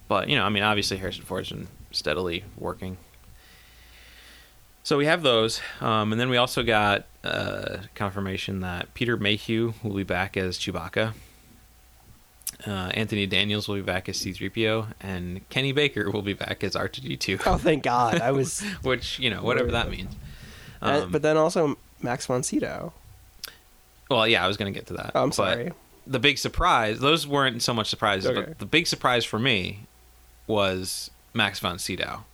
But, 0.07 0.29
you 0.29 0.37
know, 0.37 0.45
I 0.45 0.49
mean, 0.51 0.63
obviously 0.63 0.97
Harrison 0.97 1.25
Ford's 1.25 1.51
been 1.51 1.69
steadily 1.91 2.45
working. 2.57 2.97
So 4.83 4.99
we 4.99 5.07
have 5.07 5.23
those, 5.23 5.61
um, 5.81 6.13
and 6.13 6.21
then 6.21 6.31
we 6.31 6.37
also 6.37 6.63
got 6.63 7.07
uh, 7.23 7.79
confirmation 7.95 8.61
that 8.61 8.93
Peter 8.95 9.17
Mayhew 9.17 9.75
will 9.83 9.95
be 9.95 10.05
back 10.05 10.37
as 10.37 10.59
Chewbacca. 10.59 11.13
Uh, 12.67 12.91
Anthony 12.95 13.27
Daniels 13.27 13.69
will 13.69 13.77
be 13.77 13.81
back 13.83 14.09
as 14.09 14.19
C-3PO, 14.19 14.89
and 15.01 15.49
Kenny 15.49 15.73
Baker 15.73 16.11
will 16.11 16.23
be 16.23 16.35
back 16.35 16.63
as 16.63 16.75
R2D2. 16.75 17.43
Oh, 17.47 17.57
thank 17.57 17.83
God! 17.83 18.21
I 18.21 18.33
was. 18.33 18.61
Which 18.83 19.19
you 19.19 19.31
know, 19.31 19.43
whatever 19.43 19.71
that 19.71 19.91
means. 19.91 20.15
Uh, 20.83 21.03
Um, 21.05 21.11
but 21.13 21.23
then 21.23 21.37
also 21.37 21.79
Max 22.03 22.27
von 22.27 22.43
Sydow. 22.43 22.93
well, 24.11 24.27
yeah, 24.29 24.45
I 24.45 24.49
was 24.49 24.57
going 24.57 24.73
to 24.73 24.79
get 24.79 24.87
to 24.89 24.95
that. 24.95 25.13
Oh, 25.15 25.23
I'm 25.23 25.33
sorry. 25.33 25.73
The 26.07 26.19
big 26.19 26.37
surprise; 26.39 26.99
those 27.01 27.27
weren't 27.27 27.63
so 27.63 27.73
much 27.73 27.89
surprises, 27.89 28.31
Okay. 28.31 28.43
but 28.49 28.59
the 28.59 28.67
big 28.67 28.87
surprise 28.87 29.25
for 29.25 29.39
me 29.39 29.87
was 30.47 31.11
Max 31.33 31.61
von 31.61 31.79
Sydow, 31.79 32.25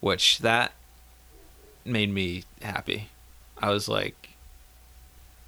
which 0.00 0.40
that 0.40 0.72
made 1.84 2.10
me 2.12 2.44
happy. 2.60 3.08
I 3.58 3.70
was 3.70 3.88
like, 3.88 4.19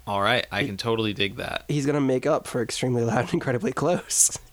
"All 0.05 0.21
right, 0.21 0.45
I 0.51 0.65
can 0.65 0.77
totally 0.77 1.13
dig 1.13 1.37
that." 1.37 1.65
He's 1.67 1.85
gonna 1.85 2.01
make 2.01 2.25
up 2.25 2.47
for 2.47 2.61
extremely 2.61 3.03
loud 3.03 3.25
and 3.25 3.33
incredibly 3.33 3.73
close. 3.73 4.37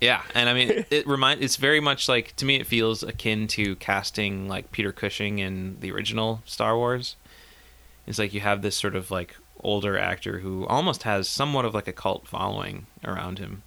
Yeah, 0.00 0.22
and 0.34 0.50
I 0.50 0.54
mean, 0.54 0.84
it 0.90 1.06
remind. 1.06 1.42
It's 1.42 1.56
very 1.56 1.80
much 1.80 2.08
like 2.08 2.36
to 2.36 2.44
me. 2.44 2.56
It 2.56 2.66
feels 2.66 3.02
akin 3.02 3.46
to 3.48 3.74
casting 3.76 4.48
like 4.48 4.70
Peter 4.70 4.92
Cushing 4.92 5.38
in 5.38 5.78
the 5.80 5.92
original 5.92 6.42
Star 6.44 6.76
Wars. 6.76 7.16
It's 8.06 8.18
like 8.18 8.34
you 8.34 8.40
have 8.40 8.60
this 8.60 8.76
sort 8.76 8.96
of 8.96 9.10
like 9.10 9.36
older 9.60 9.98
actor 9.98 10.40
who 10.40 10.66
almost 10.66 11.04
has 11.04 11.26
somewhat 11.26 11.64
of 11.64 11.72
like 11.74 11.88
a 11.88 11.92
cult 11.92 12.28
following 12.28 12.86
around 13.02 13.38
him. 13.38 13.62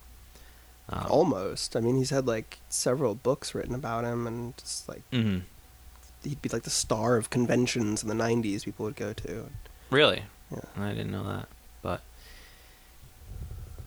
Um, 0.90 1.08
Almost. 1.10 1.76
I 1.76 1.82
mean, 1.82 1.98
he's 1.98 2.12
had 2.12 2.28
like 2.28 2.60
several 2.70 3.16
books 3.16 3.54
written 3.54 3.76
about 3.76 4.06
him, 4.06 4.28
and 4.28 4.56
just 4.58 4.88
like 4.88 5.10
mhm. 5.12 5.42
he'd 6.24 6.42
be 6.42 6.50
like 6.50 6.64
the 6.64 6.70
star 6.70 7.18
of 7.18 7.30
conventions 7.30 8.04
in 8.04 8.10
the 8.10 8.16
'90s. 8.16 8.64
People 8.64 8.86
would 8.86 8.96
go 8.96 9.12
to. 9.14 9.48
Really? 9.90 10.24
Yeah. 10.52 10.60
I 10.78 10.90
didn't 10.90 11.12
know 11.12 11.24
that. 11.26 11.48
But 11.82 12.02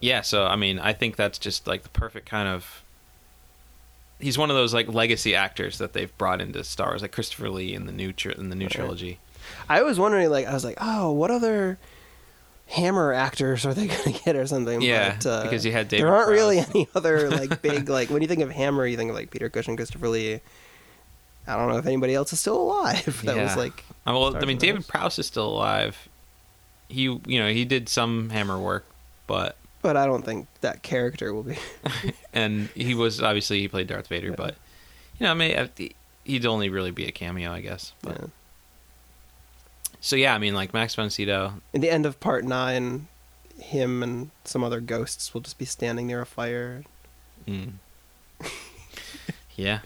yeah, 0.00 0.20
so 0.22 0.46
I 0.46 0.56
mean, 0.56 0.78
I 0.78 0.92
think 0.92 1.16
that's 1.16 1.38
just 1.38 1.66
like 1.66 1.82
the 1.82 1.88
perfect 1.90 2.28
kind 2.28 2.48
of 2.48 2.82
he's 4.18 4.36
one 4.38 4.50
of 4.50 4.56
those 4.56 4.74
like 4.74 4.88
legacy 4.92 5.34
actors 5.34 5.78
that 5.78 5.92
they've 5.92 6.16
brought 6.18 6.40
into 6.40 6.62
Star 6.64 6.88
Wars, 6.88 7.02
like 7.02 7.12
Christopher 7.12 7.50
Lee 7.50 7.74
in 7.74 7.86
the 7.86 7.92
new 7.92 8.12
tr- 8.12 8.30
in 8.30 8.50
the 8.50 8.56
new 8.56 8.66
Right. 8.66 8.72
trilogy. 8.72 9.18
I 9.68 9.82
was 9.82 9.98
wondering, 9.98 10.28
like, 10.30 10.46
I 10.46 10.52
was 10.52 10.64
like, 10.64 10.76
oh, 10.80 11.10
what 11.12 11.30
other 11.30 11.78
Hammer 12.68 13.12
actors 13.12 13.64
are 13.66 13.74
they 13.74 13.86
gonna 13.88 14.18
get 14.24 14.36
or 14.36 14.46
something? 14.46 14.80
Yeah, 14.82 15.16
but, 15.16 15.26
uh, 15.26 15.42
because 15.44 15.64
you 15.66 15.72
had 15.72 15.88
David 15.88 16.04
there 16.06 16.14
aren't 16.14 16.28
really 16.30 16.58
any 16.58 16.86
other 16.94 17.30
like 17.30 17.62
big 17.62 17.88
like 17.88 18.10
when 18.10 18.22
you 18.22 18.28
think 18.28 18.42
of 18.42 18.50
Hammer, 18.50 18.86
you 18.86 18.96
think 18.96 19.10
of 19.10 19.16
like 19.16 19.30
Peter 19.30 19.48
Cushing, 19.48 19.76
Christopher 19.76 20.08
Lee. 20.08 20.40
I 21.46 21.56
don't 21.56 21.68
know 21.68 21.78
if 21.78 21.86
anybody 21.86 22.14
else 22.14 22.32
is 22.32 22.38
still 22.40 22.60
alive. 22.60 23.22
that 23.24 23.36
was 23.36 23.56
like 23.56 23.82
Uh, 24.06 24.12
well, 24.12 24.36
I 24.36 24.44
mean, 24.44 24.58
David. 24.58 24.86
Prowse 24.86 25.18
is 25.18 25.26
still 25.26 25.48
alive. 25.48 26.08
He, 26.90 27.02
you 27.02 27.38
know, 27.38 27.48
he 27.50 27.64
did 27.64 27.88
some 27.88 28.30
Hammer 28.30 28.58
work, 28.58 28.84
but 29.26 29.56
but 29.82 29.96
I 29.96 30.04
don't 30.06 30.24
think 30.24 30.46
that 30.60 30.82
character 30.82 31.32
will 31.32 31.44
be. 31.44 31.56
and 32.34 32.68
he 32.74 32.94
was 32.94 33.22
obviously 33.22 33.60
he 33.60 33.68
played 33.68 33.86
Darth 33.86 34.08
Vader, 34.08 34.28
Yeah. 34.30 34.34
but 34.36 34.56
you 35.18 35.24
know, 35.26 35.30
I 35.30 35.34
mean, 35.34 35.68
he'd 36.24 36.46
only 36.46 36.68
really 36.68 36.90
be 36.90 37.06
a 37.06 37.12
cameo, 37.12 37.52
I 37.52 37.60
guess. 37.60 37.92
But 38.02 38.18
Yeah. 38.20 38.26
so 40.00 40.16
yeah, 40.16 40.34
I 40.34 40.38
mean, 40.38 40.54
like 40.54 40.74
Max 40.74 40.94
von 40.94 41.10
In 41.18 41.80
the 41.80 41.90
end 41.90 42.06
of 42.06 42.18
part 42.20 42.44
nine, 42.44 43.06
him 43.58 44.02
and 44.02 44.30
some 44.44 44.64
other 44.64 44.80
ghosts 44.80 45.32
will 45.32 45.40
just 45.42 45.58
be 45.58 45.64
standing 45.64 46.06
near 46.08 46.20
a 46.22 46.26
fire. 46.26 46.82
mm. 47.46 47.72
yeah, 49.56 49.80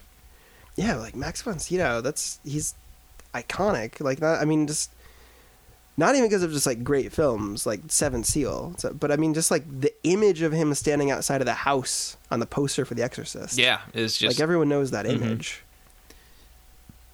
Yeah, 0.77 0.97
like 0.97 1.15
Max 1.17 1.43
von 1.43 1.59
that's 1.59 2.41
he's 2.45 2.75
iconic. 3.35 4.01
Like 4.01 4.21
not, 4.21 4.41
I 4.41 4.45
mean, 4.45 4.67
just 4.67 4.91
not 5.97 6.15
even 6.17 6.29
because 6.29 6.43
of 6.43 6.51
just 6.53 6.67
like 6.67 6.83
great 6.83 7.13
films 7.13 7.67
like 7.67 7.81
Seven 7.89 8.25
Seal, 8.25 8.75
so, 8.79 8.93
but 8.93 9.11
I 9.13 9.17
mean 9.17 9.35
just 9.35 9.51
like 9.51 9.65
the 9.81 9.93
image 10.05 10.43
of 10.43 10.53
him 10.53 10.75
standing 10.75 11.11
outside 11.11 11.41
of 11.41 11.47
the 11.47 11.55
house 11.55 12.17
on 12.31 12.41
the 12.41 12.47
poster 12.47 12.85
for 12.85 12.95
The 12.95 13.03
Exorcist. 13.03 13.57
yeah, 13.59 13.81
it's 13.93 14.19
just 14.19 14.37
like 14.39 14.43
everyone 14.43 14.69
knows 14.69 14.91
that 14.91 15.07
Mhm. 15.07 15.15
image. 15.23 15.63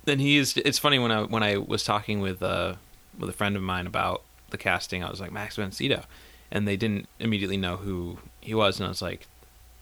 then 0.04 0.18
he 0.18 0.38
is. 0.38 0.56
It's 0.56 0.78
funny 0.78 0.98
when 0.98 1.12
I 1.12 1.22
when 1.24 1.42
I 1.42 1.56
was 1.58 1.84
talking 1.84 2.20
with 2.20 2.42
uh 2.42 2.74
with 3.18 3.28
a 3.28 3.34
friend 3.34 3.56
of 3.56 3.62
mine 3.62 3.86
about 3.86 4.22
the 4.50 4.58
casting, 4.58 5.04
I 5.04 5.10
was 5.10 5.20
like 5.20 5.30
Max 5.32 5.56
von 5.56 5.72
Sydow, 5.72 6.02
and 6.50 6.66
they 6.66 6.76
didn't 6.76 7.06
immediately 7.18 7.56
know 7.58 7.76
who 7.76 8.18
he 8.40 8.54
was, 8.54 8.78
and 8.80 8.86
I 8.86 8.88
was 8.88 9.02
like, 9.02 9.26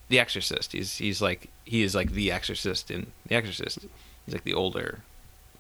The 0.09 0.19
Exorcist. 0.19 0.73
He's 0.73 0.97
he's 0.97 1.23
like 1.23 1.49
he 1.65 1.83
is 1.83 1.95
like 1.95 2.13
the 2.13 2.33
Exorcist 2.33 2.91
in 2.91 3.13
The 3.29 3.37
Exorcist. 3.37 3.79
He's 4.27 4.35
like 4.35 4.45
the 4.45 4.55
older 4.55 5.03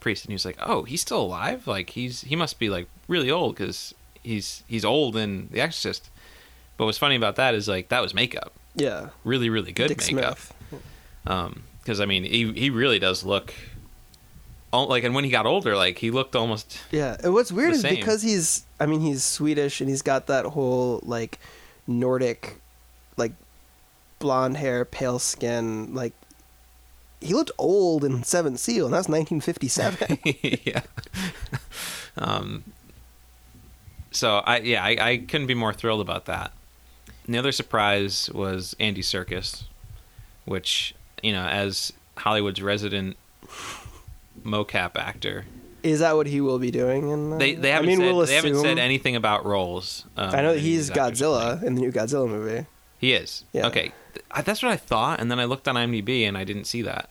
priest, 0.09 0.25
and 0.25 0.31
he 0.31 0.35
was 0.35 0.45
like, 0.47 0.57
oh, 0.63 0.85
he's 0.85 1.03
still 1.03 1.21
alive. 1.21 1.67
Like 1.67 1.91
he's 1.91 2.23
he 2.23 2.35
must 2.35 2.59
be 2.59 2.71
like 2.71 2.89
really 3.09 3.31
old 3.31 3.55
because 3.57 3.95
he's 4.23 4.63
he's 4.67 4.85
old 4.85 5.17
in 5.17 5.49
The 5.53 5.61
Exorcist. 5.61 6.09
But 6.79 6.87
what's 6.87 6.97
funny 6.99 7.17
about 7.17 7.37
that 7.37 7.55
is 7.55 7.69
like 7.69 7.89
that 7.91 8.01
was 8.01 8.15
makeup, 8.15 8.53
Yeah, 8.75 9.11
really 9.25 9.51
really 9.51 9.73
good 9.73 9.89
Dick 9.89 9.99
makeup. 10.13 10.39
Smith. 10.39 10.83
Um, 11.27 11.65
because 11.81 12.01
I 12.01 12.07
mean, 12.07 12.25
he 12.25 12.53
he 12.53 12.71
really 12.71 12.99
does 12.99 13.23
look, 13.25 13.53
like, 14.73 15.05
and 15.05 15.15
when 15.15 15.25
he 15.25 15.31
got 15.31 15.45
older, 15.47 15.77
like 15.77 15.99
he 15.99 16.11
looked 16.11 16.35
almost. 16.37 16.79
Yeah, 16.91 17.17
and 17.23 17.35
what's 17.35 17.51
weird 17.53 17.73
is 17.75 17.81
same. 17.83 17.97
because 17.97 18.23
he's, 18.23 18.65
I 18.81 18.87
mean, 18.87 19.01
he's 19.01 19.25
Swedish 19.25 19.81
and 19.81 19.91
he's 19.91 20.03
got 20.03 20.27
that 20.29 20.45
whole 20.47 21.01
like 21.03 21.39
Nordic, 21.87 22.57
like 23.17 23.33
blonde 24.21 24.57
hair, 24.57 24.85
pale 24.85 25.19
skin. 25.19 25.95
Like 25.95 26.13
he 27.21 27.35
looked 27.35 27.51
old 27.59 28.05
in 28.05 28.23
Seven 28.23 28.57
Seal, 28.57 28.85
and 28.87 28.95
that's 28.95 29.09
1957. 29.09 30.19
yeah. 30.65 30.81
um. 32.17 32.65
So 34.11 34.39
I 34.39 34.59
yeah 34.61 34.83
I, 34.85 34.97
I 35.01 35.17
couldn't 35.19 35.47
be 35.47 35.55
more 35.55 35.73
thrilled 35.73 36.01
about 36.01 36.25
that. 36.27 36.53
And 37.27 37.35
the 37.35 37.39
other 37.39 37.53
surprise 37.53 38.31
was 38.33 38.75
Andy 38.81 39.03
Serkis, 39.03 39.65
which 40.47 40.95
you 41.23 41.33
know 41.33 41.45
as 41.45 41.93
Hollywood's 42.17 42.63
resident 42.63 43.17
mocap 44.45 44.97
actor. 44.97 45.45
is 45.83 46.01
that 46.01 46.17
what 46.17 46.27
he 46.27 46.41
will 46.41 46.59
be 46.59 46.71
doing? 46.71 47.11
In, 47.11 47.33
uh, 47.35 47.37
They 47.39 47.55
they 47.55 47.71
haven't 47.71 47.87
I 47.87 47.91
mean, 47.91 47.99
said 47.99 48.15
we'll 48.15 48.27
they 48.27 48.35
haven't 48.35 48.57
said 48.61 48.79
anything 48.79 49.15
about 49.17 49.45
roles. 49.45 50.05
Um, 50.17 50.35
I 50.35 50.43
know 50.43 50.55
that 50.55 50.61
he's 50.61 50.91
Godzilla 50.91 51.63
in 51.63 51.75
the 51.75 51.81
new 51.83 51.93
Godzilla 51.93 52.29
movie. 52.29 52.67
He 52.99 53.13
is. 53.13 53.45
Yeah. 53.53 53.67
Okay. 53.69 53.93
That's 54.45 54.63
what 54.63 54.73
I 54.73 54.77
thought, 54.77 55.21
and 55.21 55.31
then 55.31 55.41
I 55.41 55.45
looked 55.45 55.69
on 55.69 55.75
IMDb 55.75 56.23
and 56.23 56.37
I 56.37 56.45
didn't 56.45 56.65
see 56.65 56.83
that. 56.83 57.11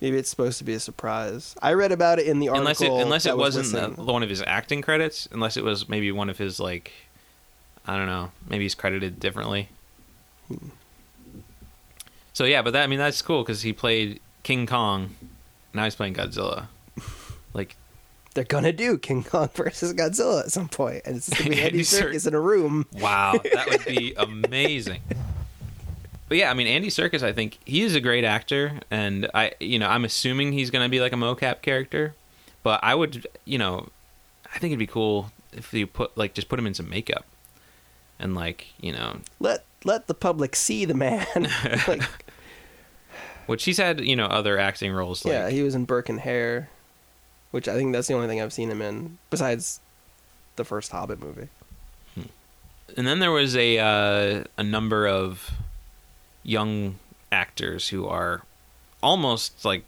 Maybe 0.00 0.16
it's 0.16 0.30
supposed 0.30 0.56
to 0.58 0.64
be 0.64 0.72
a 0.72 0.80
surprise. 0.80 1.54
I 1.60 1.74
read 1.74 1.92
about 1.92 2.18
it 2.18 2.26
in 2.26 2.38
the 2.38 2.48
article. 2.48 2.60
Unless 2.60 2.80
it 2.80 2.90
unless 2.90 3.26
it 3.26 3.36
was 3.36 3.56
wasn't 3.56 3.96
the, 3.96 4.02
one 4.02 4.22
of 4.22 4.30
his 4.30 4.42
acting 4.42 4.80
credits, 4.80 5.28
unless 5.30 5.56
it 5.58 5.64
was 5.64 5.88
maybe 5.88 6.10
one 6.10 6.30
of 6.30 6.38
his 6.38 6.58
like, 6.58 6.92
I 7.86 7.96
don't 7.98 8.06
know, 8.06 8.32
maybe 8.48 8.64
he's 8.64 8.74
credited 8.74 9.20
differently. 9.20 9.68
Hmm. 10.48 10.68
So 12.32 12.44
yeah, 12.44 12.62
but 12.62 12.72
that 12.72 12.84
I 12.84 12.86
mean 12.86 12.98
that's 12.98 13.20
cool 13.20 13.42
because 13.42 13.60
he 13.60 13.74
played 13.74 14.20
King 14.42 14.66
Kong, 14.66 15.16
now 15.74 15.84
he's 15.84 15.94
playing 15.94 16.14
Godzilla. 16.14 16.66
Like 17.52 17.74
they're 18.34 18.44
gonna 18.44 18.72
do 18.72 18.96
King 18.96 19.24
Kong 19.24 19.50
versus 19.54 19.92
Godzilla 19.92 20.44
at 20.44 20.52
some 20.52 20.68
point, 20.68 21.02
and 21.04 21.16
it's 21.16 21.28
gonna 21.28 21.50
be 21.50 21.60
Andy. 21.62 21.80
Serkis 21.80 22.28
in 22.28 22.34
a 22.34 22.40
room. 22.40 22.86
Wow, 22.92 23.40
that 23.52 23.68
would 23.68 23.84
be 23.84 24.14
amazing. 24.16 25.00
But 26.30 26.38
yeah, 26.38 26.48
I 26.48 26.54
mean 26.54 26.68
Andy 26.68 26.90
Serkis, 26.90 27.24
I 27.24 27.32
think 27.32 27.58
he 27.64 27.82
is 27.82 27.96
a 27.96 28.00
great 28.00 28.22
actor, 28.22 28.78
and 28.88 29.28
I, 29.34 29.50
you 29.58 29.80
know, 29.80 29.88
I'm 29.88 30.04
assuming 30.04 30.52
he's 30.52 30.70
going 30.70 30.84
to 30.84 30.88
be 30.88 31.00
like 31.00 31.12
a 31.12 31.16
mocap 31.16 31.60
character. 31.60 32.14
But 32.62 32.78
I 32.84 32.94
would, 32.94 33.26
you 33.44 33.58
know, 33.58 33.88
I 34.46 34.58
think 34.60 34.70
it'd 34.70 34.78
be 34.78 34.86
cool 34.86 35.32
if 35.52 35.74
you 35.74 35.88
put 35.88 36.16
like 36.16 36.34
just 36.34 36.48
put 36.48 36.56
him 36.56 36.68
in 36.68 36.74
some 36.74 36.88
makeup, 36.88 37.24
and 38.20 38.36
like 38.36 38.68
you 38.80 38.92
know, 38.92 39.16
Let 39.40 39.64
let 39.84 40.06
the 40.06 40.14
public 40.14 40.54
see 40.54 40.84
the 40.84 40.94
man. 40.94 41.26
like, 41.88 42.02
which 43.46 43.64
he's 43.64 43.78
had, 43.78 44.00
you 44.00 44.14
know, 44.14 44.26
other 44.26 44.56
acting 44.56 44.92
roles. 44.92 45.24
Like, 45.24 45.32
yeah, 45.32 45.50
he 45.50 45.64
was 45.64 45.74
in 45.74 45.84
Burke 45.84 46.08
and 46.08 46.20
Hare, 46.20 46.68
which 47.50 47.66
I 47.66 47.74
think 47.74 47.92
that's 47.92 48.06
the 48.06 48.14
only 48.14 48.28
thing 48.28 48.40
I've 48.40 48.52
seen 48.52 48.70
him 48.70 48.80
in 48.80 49.18
besides 49.30 49.80
the 50.54 50.64
first 50.64 50.92
Hobbit 50.92 51.18
movie. 51.18 51.48
and 52.96 53.04
then 53.04 53.18
there 53.18 53.32
was 53.32 53.56
a 53.56 53.78
uh, 53.78 54.44
a 54.56 54.62
number 54.62 55.08
of 55.08 55.50
young 56.42 56.98
actors 57.30 57.88
who 57.88 58.06
are 58.06 58.42
almost 59.02 59.64
like 59.64 59.84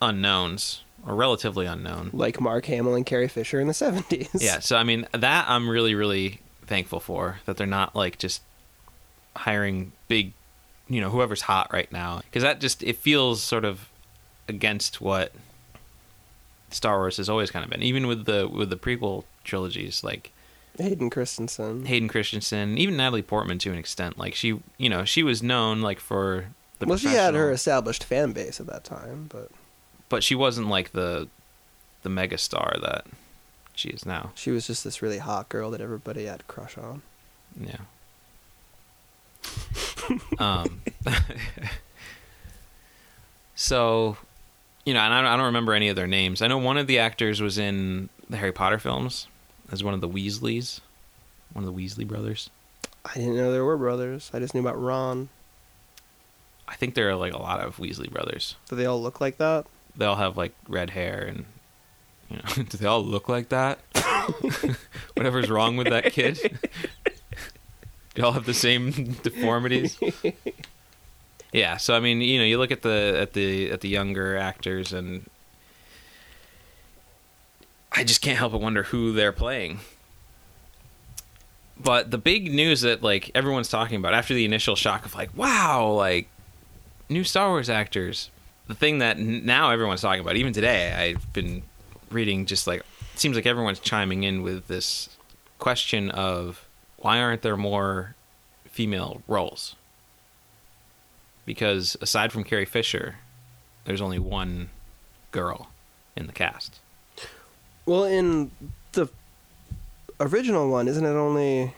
unknowns 0.00 0.82
or 1.06 1.14
relatively 1.14 1.66
unknown. 1.66 2.10
Like 2.12 2.40
Mark 2.40 2.66
Hamill 2.66 2.94
and 2.94 3.04
Carrie 3.06 3.28
Fisher 3.28 3.60
in 3.60 3.66
the 3.66 3.72
70s. 3.72 4.40
Yeah, 4.40 4.60
so 4.60 4.76
I 4.76 4.84
mean 4.84 5.06
that 5.12 5.46
I'm 5.48 5.68
really 5.68 5.94
really 5.94 6.40
thankful 6.66 7.00
for 7.00 7.40
that 7.44 7.56
they're 7.56 7.66
not 7.66 7.94
like 7.94 8.18
just 8.18 8.42
hiring 9.36 9.92
big, 10.08 10.32
you 10.88 11.00
know, 11.00 11.10
whoever's 11.10 11.42
hot 11.42 11.72
right 11.72 11.90
now 11.92 12.20
because 12.24 12.42
that 12.42 12.60
just 12.60 12.82
it 12.82 12.96
feels 12.96 13.42
sort 13.42 13.64
of 13.64 13.88
against 14.48 15.00
what 15.00 15.32
Star 16.70 16.98
Wars 16.98 17.16
has 17.18 17.28
always 17.28 17.50
kind 17.50 17.64
of 17.64 17.70
been. 17.70 17.82
Even 17.82 18.06
with 18.06 18.24
the 18.24 18.48
with 18.48 18.70
the 18.70 18.76
prequel 18.76 19.24
trilogies, 19.44 20.02
like 20.02 20.32
Hayden 20.78 21.10
Christensen. 21.10 21.86
Hayden 21.86 22.08
Christensen, 22.08 22.78
even 22.78 22.96
Natalie 22.96 23.22
Portman 23.22 23.58
to 23.58 23.70
an 23.70 23.78
extent, 23.78 24.18
like 24.18 24.34
she, 24.34 24.60
you 24.76 24.88
know, 24.88 25.04
she 25.04 25.22
was 25.22 25.42
known 25.42 25.80
like 25.80 26.00
for 26.00 26.46
the 26.78 26.86
well, 26.86 26.98
she 26.98 27.08
had 27.08 27.34
her 27.34 27.50
established 27.50 28.04
fan 28.04 28.32
base 28.32 28.60
at 28.60 28.66
that 28.66 28.84
time, 28.84 29.26
but 29.28 29.50
but 30.08 30.24
she 30.24 30.34
wasn't 30.34 30.68
like 30.68 30.92
the 30.92 31.28
the 32.02 32.08
mega 32.08 32.38
star 32.38 32.76
that 32.82 33.06
she 33.74 33.88
is 33.88 34.04
now. 34.04 34.32
she 34.34 34.50
was 34.50 34.66
just 34.66 34.84
this 34.84 35.00
really 35.00 35.18
hot 35.18 35.48
girl 35.48 35.70
that 35.70 35.80
everybody 35.80 36.26
had 36.26 36.40
a 36.40 36.44
crush 36.44 36.76
on. 36.76 37.02
Yeah. 37.58 37.76
um. 40.38 40.82
so, 43.54 44.16
you 44.84 44.92
know, 44.94 45.00
and 45.00 45.14
I 45.14 45.36
don't 45.36 45.46
remember 45.46 45.72
any 45.72 45.88
of 45.88 45.96
their 45.96 46.06
names. 46.06 46.42
I 46.42 46.46
know 46.46 46.58
one 46.58 46.78
of 46.78 46.86
the 46.86 46.98
actors 46.98 47.40
was 47.40 47.58
in 47.58 48.08
the 48.28 48.36
Harry 48.36 48.52
Potter 48.52 48.78
films 48.78 49.28
as 49.74 49.84
one 49.84 49.92
of 49.92 50.00
the 50.00 50.08
Weasleys, 50.08 50.80
one 51.52 51.64
of 51.64 51.74
the 51.74 51.78
Weasley 51.78 52.06
brothers. 52.06 52.48
I 53.04 53.12
didn't 53.14 53.36
know 53.36 53.52
there 53.52 53.64
were 53.64 53.76
brothers. 53.76 54.30
I 54.32 54.38
just 54.38 54.54
knew 54.54 54.60
about 54.60 54.80
Ron. 54.80 55.28
I 56.66 56.76
think 56.76 56.94
there 56.94 57.10
are 57.10 57.16
like 57.16 57.34
a 57.34 57.38
lot 57.38 57.60
of 57.60 57.76
Weasley 57.76 58.10
brothers. 58.10 58.56
Do 58.70 58.76
they 58.76 58.86
all 58.86 59.02
look 59.02 59.20
like 59.20 59.36
that? 59.36 59.66
They 59.94 60.06
all 60.06 60.16
have 60.16 60.36
like 60.36 60.54
red 60.68 60.90
hair 60.90 61.26
and. 61.28 61.44
You 62.30 62.36
know, 62.38 62.62
do 62.70 62.78
they 62.78 62.86
all 62.86 63.04
look 63.04 63.28
like 63.28 63.50
that? 63.50 63.80
Whatever's 65.14 65.50
wrong 65.50 65.76
with 65.76 65.88
that 65.88 66.12
kid. 66.12 66.58
they 68.14 68.22
all 68.22 68.32
have 68.32 68.46
the 68.46 68.54
same 68.54 69.12
deformities. 69.22 69.98
Yeah, 71.54 71.76
so 71.76 71.94
I 71.94 72.00
mean, 72.00 72.20
you 72.20 72.38
know, 72.38 72.44
you 72.44 72.58
look 72.58 72.72
at 72.72 72.82
the 72.82 73.16
at 73.16 73.32
the 73.32 73.70
at 73.70 73.80
the 73.80 73.88
younger 73.88 74.36
actors, 74.36 74.92
and 74.92 75.24
I 77.94 78.04
just 78.04 78.20
can't 78.20 78.38
help 78.38 78.52
but 78.52 78.60
wonder 78.60 78.82
who 78.82 79.12
they're 79.12 79.32
playing. 79.32 79.80
But 81.78 82.10
the 82.10 82.18
big 82.18 82.52
news 82.52 82.82
that 82.82 83.02
like 83.02 83.30
everyone's 83.34 83.68
talking 83.68 83.96
about 83.96 84.14
after 84.14 84.34
the 84.34 84.44
initial 84.44 84.76
shock 84.76 85.04
of 85.04 85.14
like, 85.14 85.36
wow, 85.36 85.90
like 85.90 86.28
new 87.08 87.24
Star 87.24 87.48
Wars 87.50 87.70
actors, 87.70 88.30
the 88.66 88.74
thing 88.74 88.98
that 88.98 89.18
now 89.18 89.70
everyone's 89.70 90.00
talking 90.00 90.20
about, 90.20 90.36
even 90.36 90.52
today, 90.52 90.92
I've 90.92 91.32
been 91.32 91.62
reading 92.10 92.46
just 92.46 92.66
like 92.66 92.80
it 92.80 93.18
seems 93.20 93.36
like 93.36 93.46
everyone's 93.46 93.80
chiming 93.80 94.24
in 94.24 94.42
with 94.42 94.66
this 94.66 95.08
question 95.58 96.10
of 96.10 96.66
why 96.96 97.20
aren't 97.20 97.42
there 97.42 97.56
more 97.56 98.14
female 98.66 99.22
roles? 99.28 99.76
Because 101.46 101.96
aside 102.00 102.32
from 102.32 102.44
Carrie 102.44 102.64
Fisher, 102.64 103.16
there's 103.84 104.00
only 104.00 104.18
one 104.18 104.70
girl 105.30 105.68
in 106.16 106.26
the 106.26 106.32
cast. 106.32 106.80
Well, 107.86 108.04
in 108.04 108.50
the 108.92 109.08
original 110.20 110.70
one, 110.70 110.88
isn't 110.88 111.04
it 111.04 111.08
only 111.08 111.74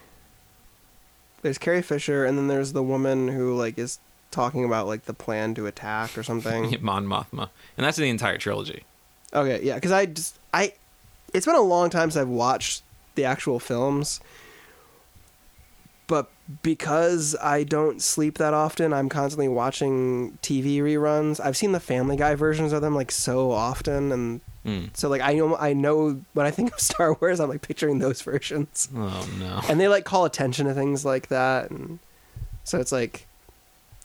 there's 1.43 1.59
Carrie 1.59 1.83
Fisher 1.83 2.25
and 2.25 2.37
then 2.37 2.49
there's 2.49 2.73
the 2.73 2.83
woman 2.83 3.29
who 3.29 3.55
like 3.57 3.79
is 3.79 3.99
talking 4.31 4.65
about 4.65 4.87
like 4.87 5.05
the 5.05 5.15
plan 5.15 5.55
to 5.55 5.67
attack 5.67 6.17
or 6.17 6.23
something. 6.23 6.77
Mon 6.83 7.07
Mothma, 7.07 7.49
and 7.77 7.87
that's 7.87 7.97
the 7.97 8.09
entire 8.09 8.39
trilogy. 8.39 8.85
Okay, 9.33 9.63
yeah, 9.63 9.75
because 9.75 9.93
I 9.93 10.07
just 10.07 10.39
I, 10.53 10.73
it's 11.33 11.47
been 11.47 11.55
a 11.55 11.61
long 11.61 11.91
time 11.91 12.11
since 12.11 12.21
I've 12.21 12.29
watched 12.29 12.83
the 13.15 13.25
actual 13.25 13.59
films, 13.59 14.21
but 16.07 16.31
because 16.63 17.35
I 17.43 17.65
don't 17.65 18.01
sleep 18.01 18.39
that 18.39 18.55
often, 18.55 18.93
I'm 18.93 19.09
constantly 19.09 19.49
watching 19.49 20.39
TV 20.43 20.79
reruns. 20.79 21.41
I've 21.41 21.57
seen 21.57 21.73
the 21.73 21.81
Family 21.81 22.17
Guy 22.17 22.35
versions 22.35 22.73
of 22.73 22.83
them 22.83 22.95
like 22.95 23.11
so 23.11 23.51
often, 23.51 24.13
and 24.13 24.41
Mm. 24.67 24.97
so 24.97 25.09
like 25.09 25.21
I 25.23 25.35
know 25.35 25.57
I 25.57 25.73
know 25.73 26.21
when 26.35 26.45
I 26.45 26.51
think 26.51 26.73
of 26.75 26.81
Star 26.91 27.15
Wars, 27.15 27.39
I'm 27.41 27.49
like 27.49 27.63
picturing 27.63 28.01
those 28.01 28.21
versions, 28.23 28.89
Oh 28.95 29.29
no! 29.39 29.61
and 29.69 29.79
they 29.81 29.87
like 29.89 30.05
call 30.05 30.25
attention 30.25 30.67
to 30.67 30.75
things 30.75 31.05
like 31.05 31.29
that, 31.29 31.71
and 31.71 32.01
so 32.65 32.81
it's 32.81 32.91
like 32.93 33.27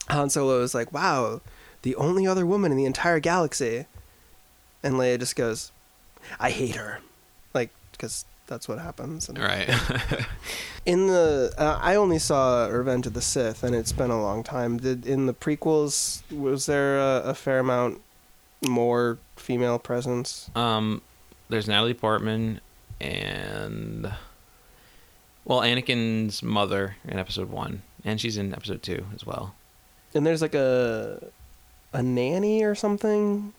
Han 0.08 0.30
Solo 0.30 0.62
is 0.62 0.74
like, 0.74 0.92
wow, 0.92 1.40
the 1.82 1.94
only 1.96 2.26
other 2.26 2.46
woman 2.46 2.70
in 2.70 2.76
the 2.78 2.84
entire 2.84 3.18
galaxy. 3.20 3.86
And 4.84 4.94
Leia 4.96 5.18
just 5.18 5.36
goes, 5.36 5.70
I 6.40 6.50
hate 6.50 6.74
her. 6.74 6.98
Like, 7.54 7.70
because 7.92 8.24
that's 8.48 8.66
what 8.68 8.78
happens. 8.80 9.28
And 9.28 9.38
Right. 9.38 9.68
In 10.86 11.06
the, 11.06 11.54
uh, 11.56 11.78
I 11.80 11.94
only 11.94 12.18
saw 12.18 12.66
Revenge 12.66 13.06
of 13.06 13.14
the 13.14 13.20
Sith, 13.22 13.62
and 13.62 13.76
it's 13.76 13.92
been 13.92 14.10
a 14.10 14.20
long 14.20 14.42
time. 14.42 14.78
Did 14.78 15.06
in 15.06 15.26
the 15.26 15.34
prequels 15.34 16.22
was 16.32 16.66
there 16.66 16.98
a, 16.98 17.22
a 17.26 17.34
fair 17.34 17.60
amount 17.60 18.00
more 18.66 19.18
female 19.36 19.78
presence? 19.78 20.50
um, 20.54 21.02
there's 21.48 21.68
Natalie 21.68 21.94
Portman 21.94 22.60
and 23.00 24.12
well, 25.44 25.60
Anakin's 25.60 26.42
mother 26.42 26.96
in 27.06 27.18
Episode 27.18 27.50
One, 27.50 27.82
and 28.04 28.20
she's 28.20 28.36
in 28.36 28.54
Episode 28.54 28.82
Two 28.82 29.04
as 29.14 29.26
well. 29.26 29.54
And 30.14 30.24
there's 30.26 30.40
like 30.42 30.54
a 30.54 31.22
a 31.92 32.02
nanny 32.02 32.62
or 32.62 32.74
something 32.74 33.52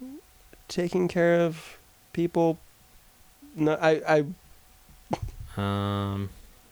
taking 0.67 1.07
care 1.07 1.41
of 1.41 1.77
people. 2.13 2.57
No, 3.55 3.73
I, 3.79 4.23
I 5.57 5.61
Um, 5.61 6.29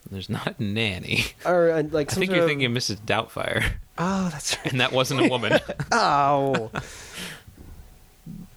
there's 0.09 0.29
not 0.29 0.55
a 0.59 0.63
nanny. 0.63 1.25
or 1.45 1.71
uh, 1.71 1.83
like 1.91 2.11
I 2.11 2.15
think 2.15 2.31
you're 2.31 2.41
of- 2.43 2.47
thinking 2.47 2.65
of 2.65 2.71
Mrs. 2.71 2.97
Doubtfire, 3.01 3.73
Oh, 3.97 4.29
that's 4.31 4.57
right. 4.57 4.67
and 4.71 4.81
that 4.81 4.91
wasn't 4.91 5.21
a 5.25 5.29
woman. 5.29 5.59
Oh. 5.91 6.71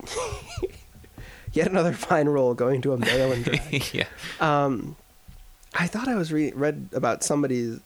Yet 1.52 1.68
another 1.68 1.92
fine 1.92 2.28
role 2.28 2.54
going 2.54 2.82
to 2.82 2.92
a 2.92 2.96
male 2.98 3.32
in 3.32 3.42
drag. 3.42 3.84
yeah. 3.94 4.06
Um, 4.40 4.96
I 5.74 5.86
thought 5.86 6.08
I 6.08 6.14
was 6.16 6.32
re- 6.32 6.52
read 6.52 6.88
about 6.92 7.22
somebody 7.22 7.78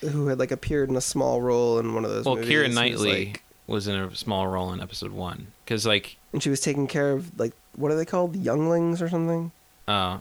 who 0.00 0.26
had 0.26 0.38
like 0.40 0.50
appeared 0.50 0.88
in 0.90 0.96
a 0.96 1.00
small 1.00 1.40
role 1.40 1.78
in 1.78 1.94
one 1.94 2.04
of 2.04 2.10
those. 2.10 2.24
Well, 2.24 2.34
movies. 2.36 2.50
Keira 2.50 2.64
It 2.64 2.68
was, 2.68 2.74
Knightley 2.74 3.26
like- 3.26 3.42
was 3.68 3.86
in 3.86 3.94
a 3.94 4.14
small 4.16 4.46
role 4.48 4.72
in 4.72 4.80
Episode 4.80 5.12
One 5.12 5.48
because, 5.64 5.86
like, 5.86 6.16
and 6.32 6.42
she 6.42 6.50
was 6.50 6.60
taking 6.60 6.86
care 6.88 7.12
of 7.12 7.38
like 7.38 7.52
what 7.76 7.90
are 7.92 7.94
they 7.96 8.04
called, 8.04 8.34
younglings 8.36 9.00
or 9.00 9.08
something? 9.08 9.52
uh, 9.88 10.18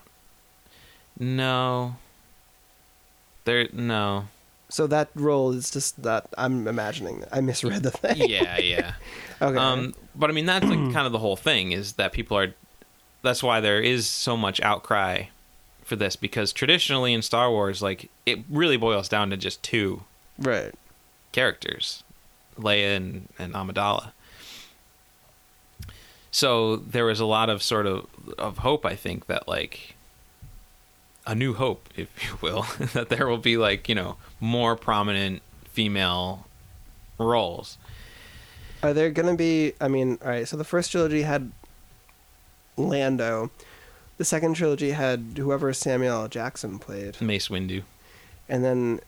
no, 1.19 1.95
there, 3.45 3.67
no, 3.73 4.27
So 4.71 4.87
that 4.87 5.09
role 5.15 5.51
is 5.51 5.69
just 5.69 6.01
that 6.03 6.27
I'm 6.37 6.65
imagining. 6.65 7.25
I 7.29 7.41
misread 7.41 7.83
the 7.83 7.91
thing. 7.91 8.29
yeah, 8.29 8.57
yeah. 8.57 8.93
Okay. 9.41 9.57
Um, 9.57 9.95
but 10.13 10.29
I 10.29 10.33
mean, 10.33 10.45
that's 10.45 10.67
like 10.67 10.93
kind 10.93 11.07
of 11.07 11.11
the 11.11 11.17
whole 11.17 11.35
thing 11.35 11.71
is 11.71 11.93
that 11.93 12.11
people 12.11 12.37
are. 12.37 12.53
That's 13.23 13.41
why 13.41 13.59
there 13.59 13.81
is 13.81 14.07
so 14.07 14.37
much 14.37 14.61
outcry 14.61 15.25
for 15.83 15.95
this 15.95 16.15
because 16.15 16.53
traditionally 16.53 17.11
in 17.11 17.23
Star 17.23 17.49
Wars, 17.49 17.81
like 17.81 18.11
it 18.27 18.39
really 18.51 18.77
boils 18.77 19.09
down 19.09 19.31
to 19.31 19.37
just 19.37 19.63
two 19.63 20.03
right. 20.37 20.75
characters, 21.31 22.03
Leia 22.55 22.97
and, 22.97 23.29
and 23.39 23.53
Amidala. 23.55 24.11
So 26.29 26.75
there 26.75 27.05
was 27.05 27.19
a 27.19 27.25
lot 27.25 27.49
of 27.49 27.63
sort 27.63 27.87
of 27.87 28.07
of 28.37 28.59
hope, 28.59 28.85
I 28.85 28.95
think, 28.95 29.25
that 29.25 29.47
like 29.47 29.95
a 31.25 31.35
new 31.35 31.53
hope, 31.53 31.89
if 31.95 32.09
you 32.29 32.37
will, 32.41 32.63
that 32.93 33.09
there 33.09 33.27
will 33.27 33.37
be 33.37 33.57
like 33.57 33.87
you 33.89 33.95
know 33.95 34.17
more 34.39 34.75
prominent 34.75 35.41
female 35.69 36.47
roles. 37.17 37.77
Are 38.83 38.93
there 38.93 39.09
gonna 39.11 39.35
be? 39.35 39.73
I 39.79 39.87
mean, 39.87 40.17
all 40.23 40.29
right. 40.29 40.47
So 40.47 40.57
the 40.57 40.63
first 40.63 40.91
trilogy 40.91 41.21
had 41.23 41.51
Lando. 42.77 43.51
The 44.17 44.25
second 44.25 44.53
trilogy 44.55 44.91
had 44.91 45.33
whoever 45.37 45.73
Samuel 45.73 46.21
L. 46.23 46.27
Jackson 46.27 46.77
played. 46.79 47.19
Mace 47.21 47.47
Windu. 47.47 47.83
And 48.47 48.63
then 48.63 48.99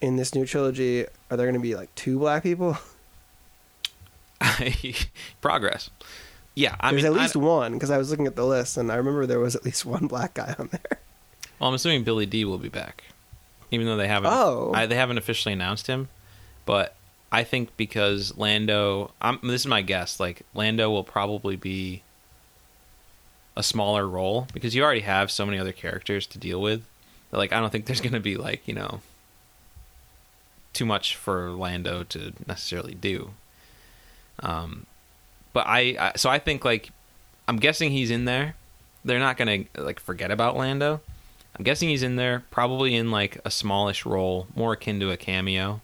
in 0.00 0.16
this 0.16 0.34
new 0.34 0.46
trilogy, 0.46 1.04
are 1.30 1.36
there 1.36 1.44
going 1.46 1.54
to 1.54 1.60
be 1.60 1.74
like 1.74 1.94
two 1.94 2.18
black 2.18 2.42
people? 2.42 2.78
progress. 5.40 5.90
Yeah, 6.54 6.76
I 6.80 6.90
There's 6.90 7.02
mean, 7.02 7.12
at 7.12 7.18
I- 7.18 7.22
least 7.22 7.36
one 7.36 7.72
because 7.74 7.90
I 7.90 7.98
was 7.98 8.10
looking 8.10 8.26
at 8.26 8.36
the 8.36 8.44
list 8.46 8.76
and 8.76 8.90
I 8.92 8.96
remember 8.96 9.26
there 9.26 9.40
was 9.40 9.56
at 9.56 9.64
least 9.64 9.84
one 9.84 10.06
black 10.06 10.34
guy 10.34 10.54
on 10.58 10.68
there. 10.68 10.98
Well, 11.58 11.68
I'm 11.68 11.74
assuming 11.74 12.04
Billy 12.04 12.26
Dee 12.26 12.44
will 12.44 12.58
be 12.58 12.68
back, 12.68 13.04
even 13.70 13.86
though 13.86 13.96
they 13.96 14.08
haven't. 14.08 14.32
Oh. 14.32 14.72
I, 14.74 14.86
they 14.86 14.96
haven't 14.96 15.18
officially 15.18 15.52
announced 15.52 15.86
him, 15.86 16.08
but 16.66 16.94
I 17.30 17.42
think 17.44 17.76
because 17.76 18.36
Lando, 18.36 19.10
I'm, 19.20 19.38
this 19.42 19.62
is 19.62 19.66
my 19.66 19.82
guess. 19.82 20.20
Like 20.20 20.42
Lando 20.54 20.90
will 20.90 21.04
probably 21.04 21.56
be 21.56 22.02
a 23.56 23.62
smaller 23.62 24.06
role 24.08 24.46
because 24.52 24.74
you 24.74 24.82
already 24.82 25.00
have 25.00 25.30
so 25.30 25.46
many 25.46 25.58
other 25.58 25.72
characters 25.72 26.26
to 26.28 26.38
deal 26.38 26.60
with. 26.60 26.82
that, 27.30 27.38
Like 27.38 27.52
I 27.52 27.60
don't 27.60 27.70
think 27.70 27.86
there's 27.86 28.00
going 28.00 28.12
to 28.12 28.20
be 28.20 28.36
like 28.36 28.66
you 28.66 28.74
know 28.74 29.00
too 30.72 30.84
much 30.84 31.16
for 31.16 31.50
Lando 31.50 32.02
to 32.04 32.32
necessarily 32.46 32.94
do. 32.94 33.30
Um, 34.40 34.86
but 35.52 35.66
I, 35.66 35.96
I 35.98 36.12
so 36.16 36.28
I 36.28 36.38
think 36.38 36.64
like 36.64 36.90
I'm 37.48 37.56
guessing 37.56 37.90
he's 37.90 38.10
in 38.10 38.26
there. 38.26 38.56
They're 39.04 39.18
not 39.18 39.36
gonna 39.36 39.64
like 39.76 40.00
forget 40.00 40.30
about 40.30 40.56
Lando. 40.56 41.00
I'm 41.56 41.64
guessing 41.64 41.88
he's 41.88 42.02
in 42.02 42.16
there, 42.16 42.44
probably 42.50 42.94
in 42.94 43.10
like 43.10 43.40
a 43.44 43.50
smallish 43.50 44.04
role, 44.04 44.46
more 44.56 44.72
akin 44.72 45.00
to 45.00 45.10
a 45.10 45.16
cameo. 45.16 45.80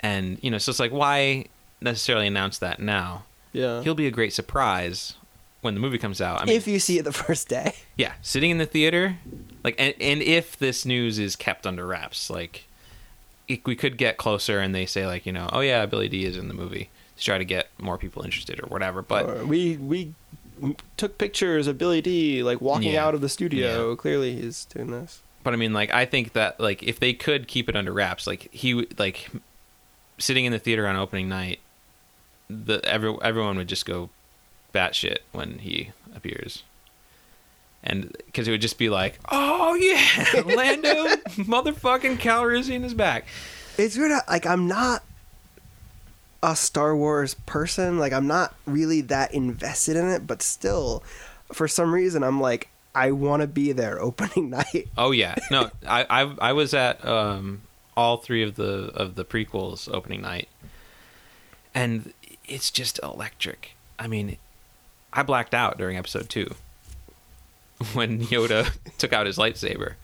And 0.00 0.38
you 0.42 0.50
know, 0.50 0.58
so 0.58 0.70
it's 0.70 0.80
like 0.80 0.92
why 0.92 1.46
necessarily 1.80 2.26
announce 2.26 2.58
that 2.58 2.80
now? 2.80 3.24
Yeah. 3.52 3.82
He'll 3.82 3.94
be 3.94 4.06
a 4.06 4.12
great 4.12 4.32
surprise 4.32 5.14
when 5.60 5.74
the 5.74 5.80
movie 5.80 5.98
comes 5.98 6.20
out. 6.20 6.40
I 6.40 6.44
mean, 6.44 6.56
if 6.56 6.68
you 6.68 6.78
see 6.78 6.98
it 6.98 7.04
the 7.04 7.12
first 7.12 7.48
day. 7.48 7.74
yeah, 7.96 8.12
sitting 8.22 8.50
in 8.50 8.58
the 8.58 8.66
theater, 8.66 9.18
like, 9.64 9.74
and, 9.78 9.94
and 10.00 10.22
if 10.22 10.56
this 10.56 10.84
news 10.84 11.18
is 11.18 11.34
kept 11.34 11.66
under 11.66 11.86
wraps, 11.86 12.30
like, 12.30 12.66
it, 13.48 13.64
we 13.66 13.74
could 13.74 13.96
get 13.96 14.16
closer 14.16 14.60
and 14.60 14.74
they 14.74 14.86
say 14.86 15.06
like, 15.06 15.26
you 15.26 15.32
know, 15.32 15.48
oh 15.52 15.60
yeah, 15.60 15.86
Billy 15.86 16.08
Dee 16.08 16.24
is 16.24 16.36
in 16.36 16.48
the 16.48 16.54
movie 16.54 16.90
to 17.16 17.24
try 17.24 17.38
to 17.38 17.44
get 17.44 17.68
more 17.78 17.98
people 17.98 18.22
interested 18.22 18.60
or 18.62 18.66
whatever. 18.66 19.02
But 19.02 19.28
Or 19.28 19.44
we 19.44 19.76
we 19.76 20.14
took 20.96 21.18
pictures 21.18 21.66
of 21.66 21.78
Billy 21.78 22.00
Dee 22.00 22.42
like 22.42 22.60
walking 22.60 22.92
Yeah. 22.92 23.04
out 23.06 23.14
of 23.14 23.20
the 23.20 23.28
studio. 23.28 23.90
Yeah. 23.90 23.96
Clearly, 23.96 24.34
he's 24.40 24.64
doing 24.66 24.90
this. 24.90 25.20
but 25.44 25.52
I 25.54 25.56
mean, 25.56 25.72
like, 25.72 25.92
I 25.92 26.04
think 26.04 26.32
that 26.34 26.58
like 26.60 26.82
if 26.82 27.00
they 27.00 27.12
could 27.14 27.48
keep 27.48 27.68
it 27.68 27.76
under 27.76 27.92
wraps, 27.92 28.26
like 28.26 28.48
he 28.52 28.74
would- 28.74 28.98
like 28.98 29.28
sitting 30.18 30.44
in 30.44 30.52
the 30.52 30.58
theater 30.58 30.86
on 30.86 30.96
opening 30.96 31.28
night, 31.28 31.60
the 32.50 32.80
every 32.84 33.14
everyone 33.22 33.56
would 33.56 33.68
just 33.68 33.86
go 33.86 34.10
batshit 34.74 35.18
when 35.32 35.58
he 35.60 35.90
appears. 36.14 36.62
And 37.84 38.10
because 38.26 38.48
it 38.48 38.50
would 38.50 38.60
just 38.60 38.76
be 38.78 38.88
like, 38.90 39.18
oh 39.30 39.74
yeah, 39.74 40.42
Lando, 40.56 41.06
motherfucking 41.44 42.18
Calrissian 42.18 42.84
is 42.84 42.92
back. 42.94 43.26
It's 43.78 43.96
weird. 43.96 44.10
Like 44.28 44.46
I'm 44.46 44.66
not 44.66 45.04
a 46.42 46.54
Star 46.56 46.96
Wars 46.96 47.34
person. 47.34 47.98
Like 47.98 48.12
I'm 48.12 48.26
not 48.26 48.54
really 48.66 49.00
that 49.02 49.34
invested 49.34 49.96
in 49.96 50.08
it, 50.08 50.26
but 50.26 50.42
still, 50.42 51.02
for 51.52 51.68
some 51.68 51.92
reason, 51.92 52.22
I'm 52.22 52.40
like 52.40 52.68
I 52.94 53.12
want 53.12 53.42
to 53.42 53.46
be 53.46 53.72
there 53.72 54.00
opening 54.02 54.50
night. 54.50 54.88
Oh 54.96 55.10
yeah, 55.10 55.36
no, 55.50 55.70
I 55.86 56.06
I, 56.08 56.34
I 56.50 56.52
was 56.52 56.74
at 56.74 57.04
um, 57.04 57.62
all 57.96 58.16
three 58.16 58.42
of 58.42 58.56
the 58.56 58.90
of 58.94 59.14
the 59.14 59.24
prequels 59.24 59.92
opening 59.92 60.22
night, 60.22 60.48
and 61.74 62.12
it's 62.46 62.70
just 62.70 63.00
electric. 63.02 63.72
I 63.98 64.06
mean, 64.06 64.36
I 65.12 65.22
blacked 65.22 65.54
out 65.54 65.78
during 65.78 65.96
episode 65.96 66.28
two 66.28 66.54
when 67.92 68.20
Yoda 68.20 68.76
took 68.98 69.12
out 69.12 69.26
his 69.26 69.38
lightsaber 69.38 69.94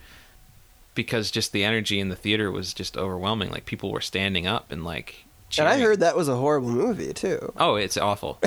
because 0.94 1.30
just 1.30 1.52
the 1.52 1.64
energy 1.64 1.98
in 1.98 2.08
the 2.08 2.16
theater 2.16 2.50
was 2.50 2.72
just 2.72 2.96
overwhelming. 2.96 3.50
Like 3.50 3.66
people 3.66 3.90
were 3.90 4.00
standing 4.00 4.46
up 4.46 4.70
and 4.70 4.84
like. 4.84 5.24
And 5.58 5.68
I 5.68 5.78
heard 5.78 6.00
that 6.00 6.16
was 6.16 6.28
a 6.28 6.36
horrible 6.36 6.70
movie 6.70 7.12
too. 7.12 7.52
Oh, 7.56 7.76
it's 7.76 7.96
awful. 7.96 8.40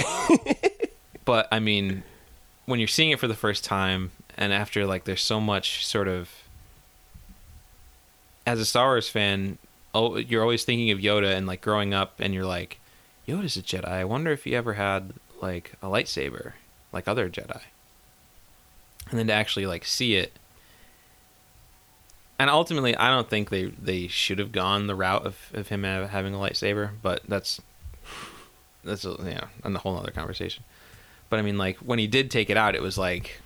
but 1.26 1.48
I 1.52 1.60
mean, 1.60 2.04
when 2.66 2.80
you're 2.80 2.88
seeing 2.88 3.12
it 3.12 3.20
for 3.20 3.28
the 3.28 3.36
first 3.36 3.64
time, 3.64 4.12
and 4.38 4.54
after 4.54 4.86
like 4.86 5.06
there's 5.06 5.24
so 5.24 5.40
much 5.40 5.86
sort 5.86 6.08
of, 6.08 6.30
as 8.46 8.60
a 8.60 8.66
Star 8.66 8.88
Wars 8.88 9.10
fan, 9.10 9.58
oh, 9.94 10.18
you're 10.18 10.42
always 10.42 10.64
thinking 10.64 10.92
of 10.92 11.00
Yoda 11.00 11.36
and 11.36 11.48
like 11.48 11.62
growing 11.62 11.94
up, 11.94 12.20
and 12.20 12.34
you're 12.34 12.46
like, 12.46 12.80
Yoda's 13.28 13.58
a 13.58 13.62
Jedi. 13.62 13.88
I 13.88 14.06
wonder 14.06 14.32
if 14.32 14.44
he 14.46 14.56
ever 14.56 14.74
had 14.74 15.14
like 15.42 15.74
a 15.82 15.88
lightsaber, 15.88 16.54
like 16.92 17.08
other 17.08 17.30
Jedi. 17.30 17.62
And 19.10 19.20
then 19.20 19.28
to 19.28 19.34
actually 19.34 19.66
like 19.66 19.86
see 19.86 20.16
it. 20.16 20.34
And 22.40 22.50
ultimately, 22.50 22.96
I 22.96 23.10
don't 23.10 23.30
think 23.30 23.50
they, 23.50 23.66
they 23.66 24.08
should 24.08 24.38
have 24.38 24.52
gone 24.52 24.88
the 24.88 24.96
route 24.96 25.26
of, 25.26 25.38
of 25.54 25.70
him 25.70 25.84
ha- 25.84 26.08
having 26.08 26.36
a 26.36 26.38
lightsaber, 26.38 26.92
but 27.02 27.22
that's 27.28 27.60
that's 28.84 29.06
a, 29.06 29.16
yeah, 29.24 29.46
and 29.64 29.76
a 29.76 29.80
whole 29.80 29.98
other 29.98 30.12
conversation. 30.12 30.64
But 31.30 31.40
I 31.40 31.42
mean, 31.42 31.58
like 31.58 31.78
when 31.78 32.00
he 32.00 32.08
did 32.08 32.32
take 32.32 32.50
it 32.50 32.58
out, 32.58 32.76
it 32.76 32.82
was 32.82 32.98
like 32.98 33.42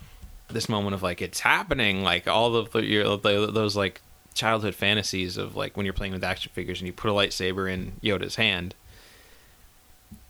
this 0.49 0.69
moment 0.69 0.93
of 0.93 1.01
like 1.01 1.21
it's 1.21 1.39
happening, 1.39 2.03
like 2.03 2.27
all 2.27 2.55
of 2.55 2.71
the, 2.71 2.83
your, 2.83 3.17
the 3.17 3.49
those 3.51 3.75
like 3.75 4.01
childhood 4.33 4.75
fantasies 4.75 5.37
of 5.37 5.55
like 5.55 5.75
when 5.75 5.85
you're 5.85 5.93
playing 5.93 6.13
with 6.13 6.23
action 6.23 6.51
figures 6.53 6.79
and 6.79 6.87
you 6.87 6.93
put 6.93 7.09
a 7.09 7.13
lightsaber 7.13 7.71
in 7.71 7.93
Yoda's 8.03 8.35
hand. 8.35 8.75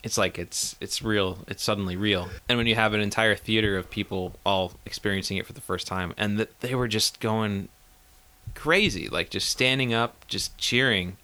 It's 0.03 0.17
like 0.17 0.39
it's 0.39 0.75
it's 0.79 1.01
real. 1.01 1.39
It's 1.47 1.63
suddenly 1.63 1.95
real, 1.95 2.29
and 2.47 2.57
when 2.57 2.67
you 2.67 2.75
have 2.75 2.93
an 2.93 3.01
entire 3.01 3.35
theater 3.35 3.77
of 3.77 3.89
people 3.89 4.33
all 4.45 4.73
experiencing 4.85 5.37
it 5.37 5.45
for 5.45 5.53
the 5.53 5.61
first 5.61 5.85
time, 5.87 6.13
and 6.17 6.39
that 6.39 6.59
they 6.61 6.73
were 6.73 6.87
just 6.87 7.19
going 7.19 7.69
crazy, 8.55 9.07
like 9.07 9.29
just 9.29 9.49
standing 9.49 9.93
up, 9.93 10.27
just 10.27 10.57
cheering. 10.57 11.17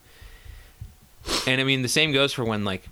And 1.45 1.59
I 1.59 1.63
mean, 1.63 1.81
the 1.81 1.89
same 1.89 2.11
goes 2.11 2.33
for 2.33 2.43
when 2.45 2.63
like 2.63 2.87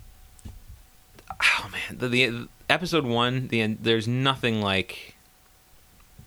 oh 1.42 1.70
man, 1.70 1.98
the, 1.98 2.08
the 2.08 2.48
episode 2.68 3.04
one, 3.04 3.48
the 3.48 3.60
end. 3.60 3.78
There's 3.82 4.08
nothing 4.08 4.60
like 4.60 5.14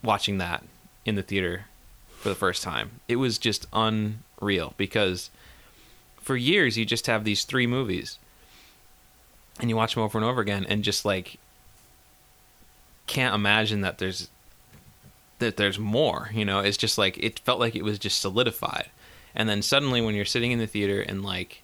watching 0.03 0.37
that 0.37 0.63
in 1.05 1.15
the 1.15 1.23
theater 1.23 1.65
for 2.17 2.29
the 2.29 2.35
first 2.35 2.63
time. 2.63 2.91
It 3.07 3.17
was 3.17 3.37
just 3.37 3.67
unreal 3.73 4.73
because 4.77 5.29
for 6.21 6.35
years 6.35 6.77
you 6.77 6.85
just 6.85 7.07
have 7.07 7.23
these 7.23 7.43
three 7.43 7.67
movies, 7.67 8.17
and 9.59 9.69
you 9.69 9.75
watch 9.75 9.95
them 9.95 10.03
over 10.03 10.17
and 10.17 10.25
over 10.25 10.41
again, 10.41 10.65
and 10.67 10.83
just 10.83 11.05
like 11.05 11.37
can't 13.07 13.35
imagine 13.35 13.81
that 13.81 13.97
there's 13.97 14.29
that 15.39 15.57
there's 15.57 15.79
more. 15.79 16.29
You 16.33 16.45
know, 16.45 16.59
it's 16.59 16.77
just 16.77 16.97
like 16.97 17.17
it 17.17 17.39
felt 17.39 17.59
like 17.59 17.75
it 17.75 17.83
was 17.83 17.99
just 17.99 18.21
solidified, 18.21 18.89
and 19.35 19.49
then 19.49 19.61
suddenly 19.61 20.01
when 20.01 20.15
you're 20.15 20.25
sitting 20.25 20.51
in 20.51 20.59
the 20.59 20.67
theater 20.67 21.01
and 21.01 21.23
like 21.23 21.63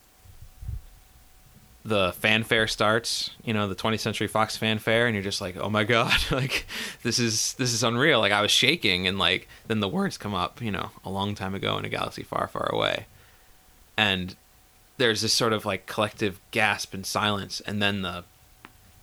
the 1.86 2.14
fanfare 2.14 2.66
starts, 2.66 3.30
you 3.44 3.54
know, 3.54 3.68
the 3.68 3.76
20th 3.76 4.00
Century 4.00 4.28
Fox 4.28 4.58
fanfare, 4.58 5.06
and 5.06 5.14
you're 5.14 5.24
just 5.24 5.40
like, 5.40 5.56
oh 5.56 5.70
my 5.70 5.84
god, 5.84 6.20
like 6.32 6.66
this 7.04 7.20
is 7.20 7.54
this 7.54 7.72
is 7.72 7.84
unreal. 7.84 8.20
Like 8.20 8.32
I 8.32 8.42
was 8.42 8.52
shaking, 8.52 9.08
and 9.08 9.20
like 9.20 9.48
then 9.68 9.80
the 9.80 9.88
words 9.88 10.18
come 10.18 10.34
up, 10.34 10.62
you 10.62 10.72
know, 10.72 10.90
a 11.06 11.10
long 11.12 11.36
time 11.36 11.54
ago 11.54 11.78
in 11.78 11.86
a 11.86 11.90
galaxy 11.90 12.24
far, 12.24 12.48
far 12.48 12.68
away, 12.74 13.06
and 13.96 14.36
there's 14.98 15.22
this 15.22 15.34
sort 15.34 15.54
of 15.54 15.66
like 15.66 15.86
collective 15.86 16.40
gasp 16.50 16.94
and 16.94 17.06
silence, 17.06 17.62
and 17.62 17.82
then 17.82 18.02
the 18.02 18.24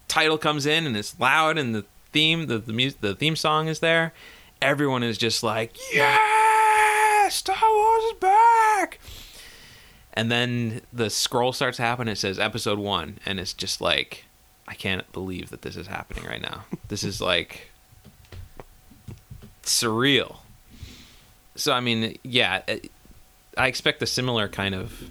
title 0.08 0.36
comes 0.36 0.66
in, 0.66 0.84
and 0.84 0.96
it's 0.96 1.18
loud, 1.20 1.58
and 1.58 1.74
the 1.74 1.84
theme, 2.10 2.46
the 2.46 2.58
the, 2.58 2.72
music, 2.72 3.00
the 3.00 3.14
theme 3.14 3.36
song 3.36 3.68
is 3.68 3.78
there. 3.78 4.12
Everyone 4.62 5.02
is 5.02 5.18
just 5.18 5.42
like, 5.42 5.76
yeah, 5.92 7.28
Star 7.28 7.56
Wars 7.60 8.04
is 8.04 8.12
back 8.14 8.98
and 10.14 10.30
then 10.30 10.82
the 10.92 11.10
scroll 11.10 11.52
starts 11.52 11.78
happening. 11.78 12.12
It 12.12 12.18
says 12.18 12.38
episode 12.38 12.78
one, 12.78 13.18
and 13.24 13.40
it's 13.40 13.52
just 13.52 13.80
like, 13.80 14.24
I 14.68 14.74
can't 14.74 15.10
believe 15.12 15.50
that 15.50 15.62
this 15.62 15.76
is 15.76 15.86
happening 15.86 16.24
right 16.24 16.42
now. 16.42 16.64
this 16.88 17.02
is 17.02 17.20
like 17.20 17.70
surreal. 19.62 20.38
So 21.56 21.72
I 21.72 21.80
mean, 21.80 22.18
yeah, 22.22 22.62
I 23.56 23.66
expect 23.66 24.02
a 24.02 24.06
similar 24.06 24.48
kind 24.48 24.74
of 24.74 25.10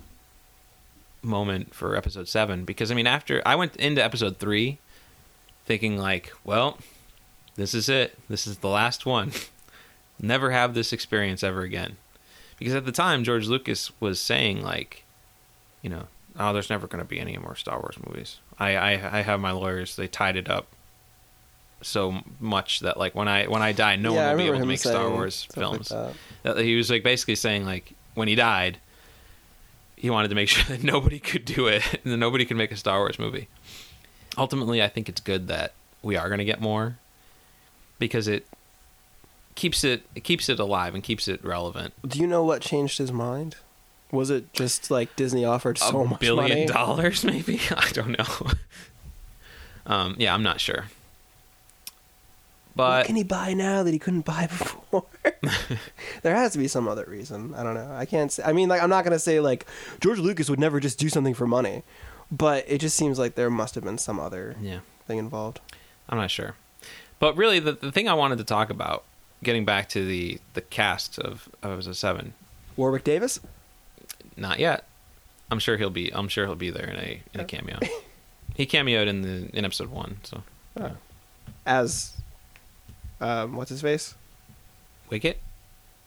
moment 1.23 1.73
for 1.73 1.95
episode 1.95 2.27
seven 2.27 2.65
because 2.65 2.91
I 2.91 2.95
mean, 2.95 3.07
after 3.07 3.41
I 3.45 3.55
went 3.55 3.75
into 3.77 4.03
episode 4.03 4.37
three, 4.37 4.77
thinking 5.65 5.97
like, 5.97 6.31
well, 6.43 6.77
this 7.55 7.73
is 7.73 7.89
it. 7.89 8.17
This 8.29 8.47
is 8.47 8.57
the 8.57 8.67
last 8.69 9.05
one. 9.05 9.31
Never 10.21 10.51
have 10.51 10.73
this 10.73 10.93
experience 10.93 11.43
ever 11.43 11.61
again 11.61 11.97
because 12.59 12.75
at 12.75 12.85
the 12.85 12.91
time 12.91 13.23
George 13.23 13.47
Lucas 13.47 13.91
was 13.99 14.21
saying 14.21 14.61
like, 14.61 15.03
you 15.81 15.89
know, 15.89 16.03
oh, 16.39 16.53
there's 16.53 16.69
never 16.69 16.85
going 16.85 17.03
to 17.03 17.09
be 17.09 17.19
any 17.19 17.35
more 17.37 17.55
Star 17.55 17.79
Wars 17.79 17.97
movies. 18.05 18.37
I, 18.59 18.75
I 18.75 18.91
I 19.17 19.21
have 19.21 19.39
my 19.39 19.49
lawyers; 19.49 19.95
they 19.95 20.07
tied 20.07 20.35
it 20.35 20.47
up 20.47 20.67
so 21.81 22.21
much 22.39 22.81
that 22.81 22.97
like 22.97 23.15
when 23.15 23.27
I 23.27 23.45
when 23.45 23.63
I 23.63 23.71
die, 23.71 23.95
no 23.95 24.13
Yeah, 24.13 24.27
one 24.27 24.37
will 24.37 24.43
be 24.43 24.47
able 24.49 24.59
to 24.59 24.65
make 24.67 24.79
Star 24.79 25.09
Wars 25.09 25.47
like 25.49 25.59
films. 25.59 25.89
that. 25.89 26.13
That 26.43 26.57
he 26.59 26.75
was 26.75 26.91
like 26.91 27.01
basically 27.01 27.33
saying 27.35 27.65
like 27.65 27.93
when 28.13 28.27
he 28.27 28.35
died, 28.35 28.77
he 29.95 30.11
wanted 30.11 30.27
to 30.27 30.35
make 30.35 30.49
sure 30.53 30.63
that 30.65 30.83
nobody 30.83 31.17
could 31.19 31.45
do 31.45 31.65
it 31.67 31.83
and 32.03 32.03
that 32.13 32.17
nobody 32.17 32.45
could 32.45 32.57
make 32.57 32.71
a 32.71 32.77
Star 32.77 32.99
Wars 32.99 33.17
movie. 33.17 33.47
Ultimately, 34.37 34.83
I 34.83 34.87
think 34.87 35.09
it's 35.09 35.21
good 35.21 35.47
that 35.47 35.73
we 36.03 36.15
are 36.15 36.27
going 36.29 36.37
to 36.39 36.45
get 36.45 36.61
more 36.61 36.97
because 38.01 38.27
it 38.27 38.47
keeps 39.53 39.83
it 39.83 40.03
it 40.15 40.23
keeps 40.23 40.49
it 40.49 40.59
alive 40.59 40.95
and 40.95 41.03
keeps 41.03 41.27
it 41.27 41.45
relevant. 41.45 41.93
Do 42.05 42.19
you 42.19 42.25
know 42.25 42.43
what 42.43 42.61
changed 42.61 42.97
his 42.97 43.11
mind? 43.11 43.55
Was 44.11 44.29
it 44.31 44.51
just 44.53 44.89
like 44.89 45.15
Disney 45.15 45.45
offered 45.45 45.77
so 45.77 46.01
a 46.01 46.05
much 46.05 46.19
billion 46.19 46.49
money? 46.49 46.65
dollars, 46.65 47.23
maybe. 47.33 47.61
I 47.69 47.91
don't 47.91 48.17
know. 48.17 48.51
um, 49.85 50.15
yeah, 50.17 50.33
I'm 50.33 50.41
not 50.41 50.59
sure. 50.59 50.85
what 52.73 52.75
But 52.75 53.05
can 53.05 53.15
he 53.15 53.23
buy 53.23 53.53
now 53.53 53.83
that 53.83 53.91
he 53.91 53.99
couldn't 53.99 54.25
buy 54.25 54.47
before? 54.49 55.05
there 56.23 56.35
has 56.35 56.53
to 56.53 56.57
be 56.57 56.67
some 56.67 56.87
other 56.87 57.05
reason. 57.07 57.53
I 57.53 57.61
don't 57.61 57.75
know. 57.75 57.93
I 57.93 58.05
can't. 58.05 58.31
Say, 58.31 58.41
I 58.43 58.53
mean, 58.53 58.67
like, 58.67 58.81
I'm 58.81 58.89
not 58.89 59.03
gonna 59.03 59.19
say 59.19 59.39
like 59.39 59.67
George 59.99 60.17
Lucas 60.17 60.49
would 60.49 60.59
never 60.59 60.79
just 60.79 60.97
do 60.97 61.07
something 61.07 61.35
for 61.35 61.45
money, 61.45 61.83
but 62.31 62.65
it 62.67 62.79
just 62.79 62.97
seems 62.97 63.19
like 63.19 63.35
there 63.35 63.51
must 63.51 63.75
have 63.75 63.83
been 63.83 63.99
some 63.99 64.19
other 64.19 64.55
yeah, 64.59 64.79
thing 65.05 65.19
involved. 65.19 65.59
I'm 66.09 66.17
not 66.17 66.31
sure. 66.31 66.55
But 67.21 67.37
really, 67.37 67.59
the 67.59 67.73
the 67.73 67.91
thing 67.91 68.09
I 68.09 68.15
wanted 68.15 68.39
to 68.39 68.43
talk 68.43 68.69
about, 68.71 69.03
getting 69.43 69.63
back 69.63 69.87
to 69.89 70.03
the 70.03 70.39
the 70.55 70.61
cast 70.61 71.19
of 71.19 71.47
of 71.61 71.71
episode 71.71 71.95
seven, 71.95 72.33
Warwick 72.75 73.03
Davis. 73.05 73.39
not 74.35 74.59
yet. 74.59 74.85
I'm 75.51 75.59
sure 75.59 75.77
he'll 75.77 75.89
be. 75.91 76.09
I'm 76.13 76.27
sure 76.27 76.45
he'll 76.47 76.55
be 76.55 76.71
there 76.71 76.89
in 76.89 76.97
a 76.97 77.21
in 77.33 77.39
a 77.39 77.45
cameo. 77.45 77.77
he 78.55 78.65
cameoed 78.65 79.07
in 79.07 79.21
the 79.21 79.55
in 79.55 79.63
episode 79.65 79.89
one. 79.91 80.17
So 80.23 80.41
As, 81.65 82.13
um, 83.19 83.55
what's 83.55 83.69
his 83.69 83.81
face? 83.81 84.15
Wicket? 85.09 85.39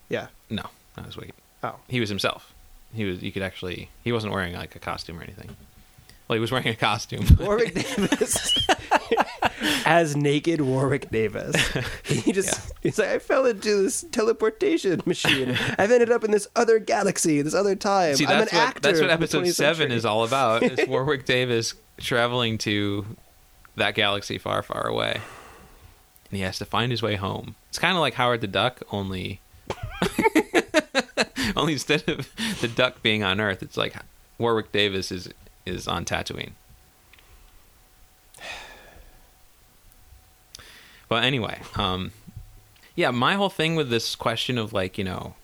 Yeah. 0.08 0.26
No, 0.50 0.64
not 0.96 1.06
as 1.06 1.16
Wicket. 1.16 1.36
Oh. 1.62 1.76
He 1.88 2.00
was 2.00 2.08
himself. 2.08 2.52
He 2.92 3.04
was. 3.04 3.22
You 3.22 3.30
could 3.30 3.42
actually. 3.42 3.88
He 4.02 4.10
wasn't 4.10 4.32
wearing 4.32 4.54
like 4.54 4.74
a 4.74 4.80
costume 4.80 5.20
or 5.20 5.22
anything. 5.22 5.54
Well, 6.26 6.34
he 6.34 6.40
was 6.40 6.50
wearing 6.50 6.66
a 6.68 6.74
costume. 6.74 7.24
Warwick 7.38 7.74
Davis. 7.74 8.66
As 9.86 10.16
naked 10.16 10.60
Warwick 10.60 11.10
Davis. 11.10 11.54
He 12.04 12.32
just, 12.32 12.72
he's 12.82 12.98
like, 12.98 13.08
I 13.08 13.18
fell 13.18 13.44
into 13.44 13.82
this 13.82 14.04
teleportation 14.10 15.02
machine. 15.04 15.58
I've 15.78 15.90
ended 15.90 16.10
up 16.10 16.24
in 16.24 16.30
this 16.30 16.46
other 16.56 16.78
galaxy, 16.78 17.42
this 17.42 17.54
other 17.54 17.74
time. 17.76 18.14
See, 18.16 18.24
I'm 18.24 18.38
that's 18.38 18.52
an 18.52 18.58
what 18.58 18.68
actor. 18.68 18.80
that's 18.80 19.00
what 19.00 19.10
episode 19.10 19.46
seven 19.48 19.90
is 19.92 20.04
all 20.04 20.24
about. 20.24 20.62
It's 20.62 20.86
Warwick 20.88 21.26
Davis 21.26 21.74
traveling 21.98 22.56
to 22.58 23.04
that 23.76 23.94
galaxy 23.94 24.38
far, 24.38 24.62
far 24.62 24.86
away, 24.86 25.14
and 25.14 26.36
he 26.36 26.40
has 26.40 26.58
to 26.58 26.64
find 26.64 26.90
his 26.92 27.02
way 27.02 27.16
home. 27.16 27.56
It's 27.68 27.78
kind 27.78 27.94
of 27.96 28.00
like 28.00 28.14
Howard 28.14 28.40
the 28.40 28.46
Duck, 28.46 28.80
only 28.92 29.40
only 31.56 31.72
instead 31.74 32.08
of 32.08 32.30
the 32.60 32.68
duck 32.68 33.02
being 33.02 33.22
on 33.22 33.40
Earth, 33.40 33.62
it's 33.62 33.76
like 33.76 33.94
Warwick 34.38 34.72
Davis 34.72 35.10
is 35.12 35.28
is 35.66 35.88
on 35.88 36.04
Tatooine. 36.04 36.52
But 41.08 41.24
anyway, 41.24 41.60
um, 41.76 42.12
yeah, 42.96 43.10
my 43.10 43.34
whole 43.34 43.50
thing 43.50 43.76
with 43.76 43.90
this 43.90 44.14
question 44.16 44.58
of 44.58 44.72
like, 44.72 44.96
you 44.98 45.04
know, 45.04 45.34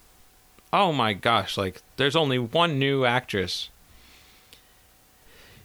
oh 0.73 0.93
my 0.93 1.13
gosh, 1.13 1.57
like 1.57 1.83
there's 1.97 2.17
only 2.17 2.39
one 2.39 2.79
new 2.79 3.05
actress. 3.05 3.69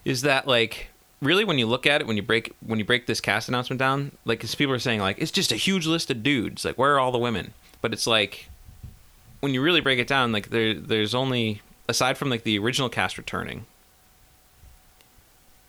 Is 0.04 0.22
that 0.22 0.48
like 0.48 0.90
really 1.22 1.46
when 1.46 1.58
you 1.58 1.66
look 1.66 1.88
at 1.88 2.02
it 2.02 2.08
when 2.08 2.18
you 2.18 2.22
break 2.24 2.54
when 2.66 2.78
you 2.78 2.86
break 2.86 3.08
this 3.08 3.22
cast 3.22 3.48
announcement 3.50 3.80
down, 3.80 4.12
like 4.26 4.40
'cause 4.40 4.54
people 4.56 4.74
are 4.74 4.80
saying 4.80 5.00
like 5.00 5.18
it's 5.20 5.32
just 5.32 5.52
a 5.52 5.56
huge 5.56 5.88
list 5.88 6.12
of 6.12 6.22
dudes, 6.24 6.66
like 6.66 6.78
where 6.78 6.94
are 6.96 7.00
all 7.00 7.12
the 7.12 7.18
women? 7.18 7.54
But 7.82 7.94
it's 7.94 8.06
like 8.08 8.50
when 9.40 9.54
you 9.54 9.62
really 9.62 9.82
break 9.82 10.00
it 10.00 10.08
down, 10.08 10.32
like 10.32 10.50
there 10.50 10.74
there's 10.74 11.16
only 11.16 11.62
aside 11.88 12.18
from 12.18 12.30
like 12.30 12.44
the 12.44 12.58
original 12.60 12.90
cast 12.90 13.18
returning, 13.18 13.66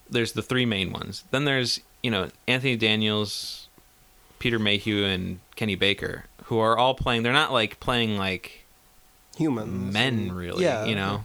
there's 0.08 0.32
the 0.32 0.42
three 0.42 0.66
main 0.66 0.92
ones. 0.92 1.24
Then 1.30 1.44
there's 1.44 1.80
you 2.02 2.10
know 2.10 2.30
Anthony 2.46 2.76
Daniels, 2.76 3.65
Peter 4.38 4.58
Mayhew, 4.58 5.04
and 5.04 5.40
Kenny 5.56 5.74
Baker, 5.74 6.24
who 6.44 6.58
are 6.58 6.76
all 6.76 6.94
playing. 6.94 7.22
They're 7.22 7.32
not 7.32 7.52
like 7.52 7.80
playing 7.80 8.16
like 8.16 8.64
humans. 9.36 9.92
men, 9.92 10.32
really. 10.32 10.64
Yeah. 10.64 10.84
you 10.84 10.94
know, 10.94 11.24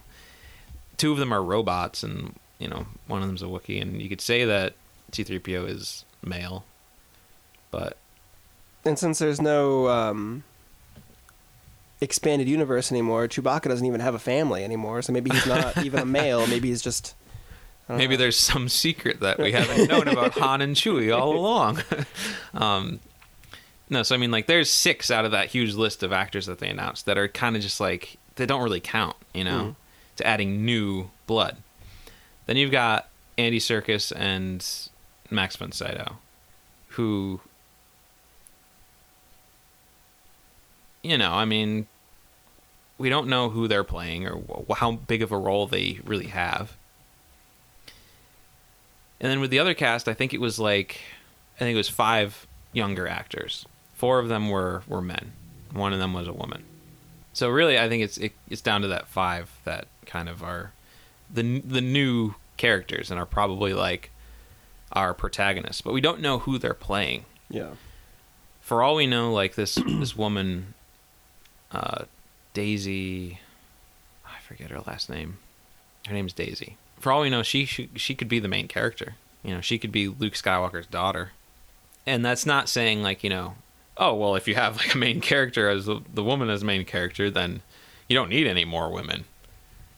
two 0.97 1.11
of 1.11 1.17
them 1.17 1.33
are 1.33 1.43
robots, 1.43 2.03
and 2.03 2.35
you 2.59 2.67
know 2.67 2.85
one 3.07 3.21
of 3.21 3.27
them's 3.27 3.41
a 3.41 3.45
Wookiee, 3.45 3.81
and 3.81 4.01
you 4.01 4.09
could 4.09 4.21
say 4.21 4.45
that 4.45 4.73
C-3PO 5.11 5.67
is 5.67 6.05
male, 6.23 6.63
but 7.71 7.97
And 8.85 8.97
since 8.97 9.19
there's 9.19 9.41
no 9.41 9.87
um, 9.89 10.43
expanded 11.99 12.47
universe 12.47 12.91
anymore, 12.91 13.27
Chewbacca 13.27 13.63
doesn't 13.63 13.85
even 13.85 13.99
have 14.01 14.15
a 14.15 14.19
family 14.19 14.63
anymore. 14.63 15.01
So 15.01 15.13
maybe 15.13 15.31
he's 15.31 15.45
not 15.45 15.77
even 15.85 15.99
a 15.99 16.05
male. 16.05 16.47
Maybe 16.47 16.69
he's 16.69 16.81
just. 16.81 17.15
Don't 17.91 17.97
maybe 17.97 18.15
there's 18.15 18.37
some 18.37 18.67
secret 18.69 19.19
that 19.21 19.37
we 19.37 19.51
haven't 19.53 19.87
known 19.89 20.07
about 20.07 20.33
Han 20.33 20.61
and 20.61 20.75
Chewie 20.75 21.15
all 21.15 21.35
along. 21.35 21.79
um, 22.53 22.99
no, 23.89 24.03
so 24.03 24.15
I 24.15 24.17
mean, 24.17 24.31
like, 24.31 24.47
there's 24.47 24.69
six 24.69 25.11
out 25.11 25.25
of 25.25 25.31
that 25.31 25.47
huge 25.47 25.73
list 25.75 26.01
of 26.03 26.11
actors 26.13 26.45
that 26.45 26.59
they 26.59 26.69
announced 26.69 27.05
that 27.05 27.17
are 27.17 27.27
kind 27.27 27.55
of 27.55 27.61
just 27.61 27.79
like 27.79 28.17
they 28.35 28.45
don't 28.45 28.63
really 28.63 28.79
count, 28.79 29.15
you 29.33 29.43
know, 29.43 29.51
Mhm. 29.63 29.75
to 30.17 30.27
adding 30.27 30.63
new 30.65 31.09
blood. 31.27 31.57
Then 32.45 32.57
you've 32.57 32.71
got 32.71 33.09
Andy 33.37 33.59
Serkis 33.59 34.11
and 34.15 34.65
Max 35.29 35.55
von 35.57 35.71
Sydow, 35.71 36.17
who, 36.89 37.41
you 41.03 41.17
know, 41.17 41.33
I 41.33 41.45
mean, 41.45 41.87
we 42.97 43.09
don't 43.09 43.27
know 43.27 43.49
who 43.49 43.67
they're 43.67 43.83
playing 43.83 44.27
or 44.27 44.65
how 44.75 44.91
big 44.93 45.21
of 45.21 45.31
a 45.31 45.37
role 45.37 45.67
they 45.67 45.99
really 46.05 46.27
have. 46.27 46.73
And 49.21 49.29
then 49.29 49.39
with 49.39 49.51
the 49.51 49.59
other 49.59 49.75
cast, 49.75 50.09
I 50.09 50.15
think 50.15 50.33
it 50.33 50.41
was 50.41 50.59
like, 50.59 50.99
I 51.55 51.59
think 51.59 51.75
it 51.75 51.77
was 51.77 51.87
five 51.87 52.47
younger 52.73 53.07
actors. 53.07 53.65
Four 53.93 54.17
of 54.17 54.27
them 54.27 54.49
were 54.49 54.81
were 54.87 55.01
men. 55.01 55.33
One 55.71 55.93
of 55.93 55.99
them 55.99 56.13
was 56.13 56.27
a 56.27 56.33
woman. 56.33 56.63
So 57.33 57.47
really, 57.47 57.79
I 57.79 57.87
think 57.87 58.03
it's 58.03 58.17
it, 58.17 58.33
it's 58.49 58.61
down 58.61 58.81
to 58.81 58.87
that 58.89 59.07
five 59.07 59.51
that 59.63 59.87
kind 60.07 60.27
of 60.27 60.43
are 60.43 60.73
the 61.31 61.59
the 61.61 61.81
new 61.81 62.33
characters 62.57 63.11
and 63.11 63.19
are 63.19 63.27
probably 63.27 63.73
like 63.73 64.09
our 64.91 65.13
protagonists, 65.13 65.81
but 65.81 65.93
we 65.93 66.01
don't 66.01 66.19
know 66.19 66.39
who 66.39 66.57
they're 66.57 66.73
playing. 66.73 67.25
Yeah. 67.47 67.69
For 68.59 68.81
all 68.81 68.95
we 68.95 69.05
know, 69.05 69.31
like 69.31 69.53
this 69.53 69.75
this 69.85 70.17
woman, 70.17 70.73
uh, 71.71 72.05
Daisy, 72.55 73.39
I 74.25 74.39
forget 74.39 74.71
her 74.71 74.81
last 74.87 75.11
name. 75.11 75.37
Her 76.07 76.13
name's 76.13 76.33
Daisy. 76.33 76.77
For 77.01 77.11
all 77.11 77.21
we 77.21 77.29
know, 77.29 77.43
she, 77.43 77.65
she 77.65 77.89
she 77.95 78.15
could 78.15 78.29
be 78.29 78.39
the 78.39 78.47
main 78.47 78.67
character. 78.67 79.15
You 79.43 79.55
know, 79.55 79.61
she 79.61 79.77
could 79.77 79.91
be 79.91 80.07
Luke 80.07 80.33
Skywalker's 80.33 80.87
daughter. 80.87 81.31
And 82.05 82.23
that's 82.23 82.45
not 82.45 82.69
saying 82.69 83.03
like 83.03 83.23
you 83.23 83.29
know, 83.29 83.55
oh 83.97 84.13
well, 84.15 84.35
if 84.35 84.47
you 84.47 84.55
have 84.55 84.77
like 84.77 84.93
a 84.93 84.97
main 84.97 85.21
character 85.21 85.69
as 85.69 85.85
the, 85.85 86.01
the 86.13 86.23
woman 86.23 86.49
as 86.49 86.63
main 86.63 86.85
character, 86.85 87.29
then 87.29 87.61
you 88.07 88.15
don't 88.15 88.29
need 88.29 88.47
any 88.47 88.65
more 88.65 88.91
women. 88.91 89.25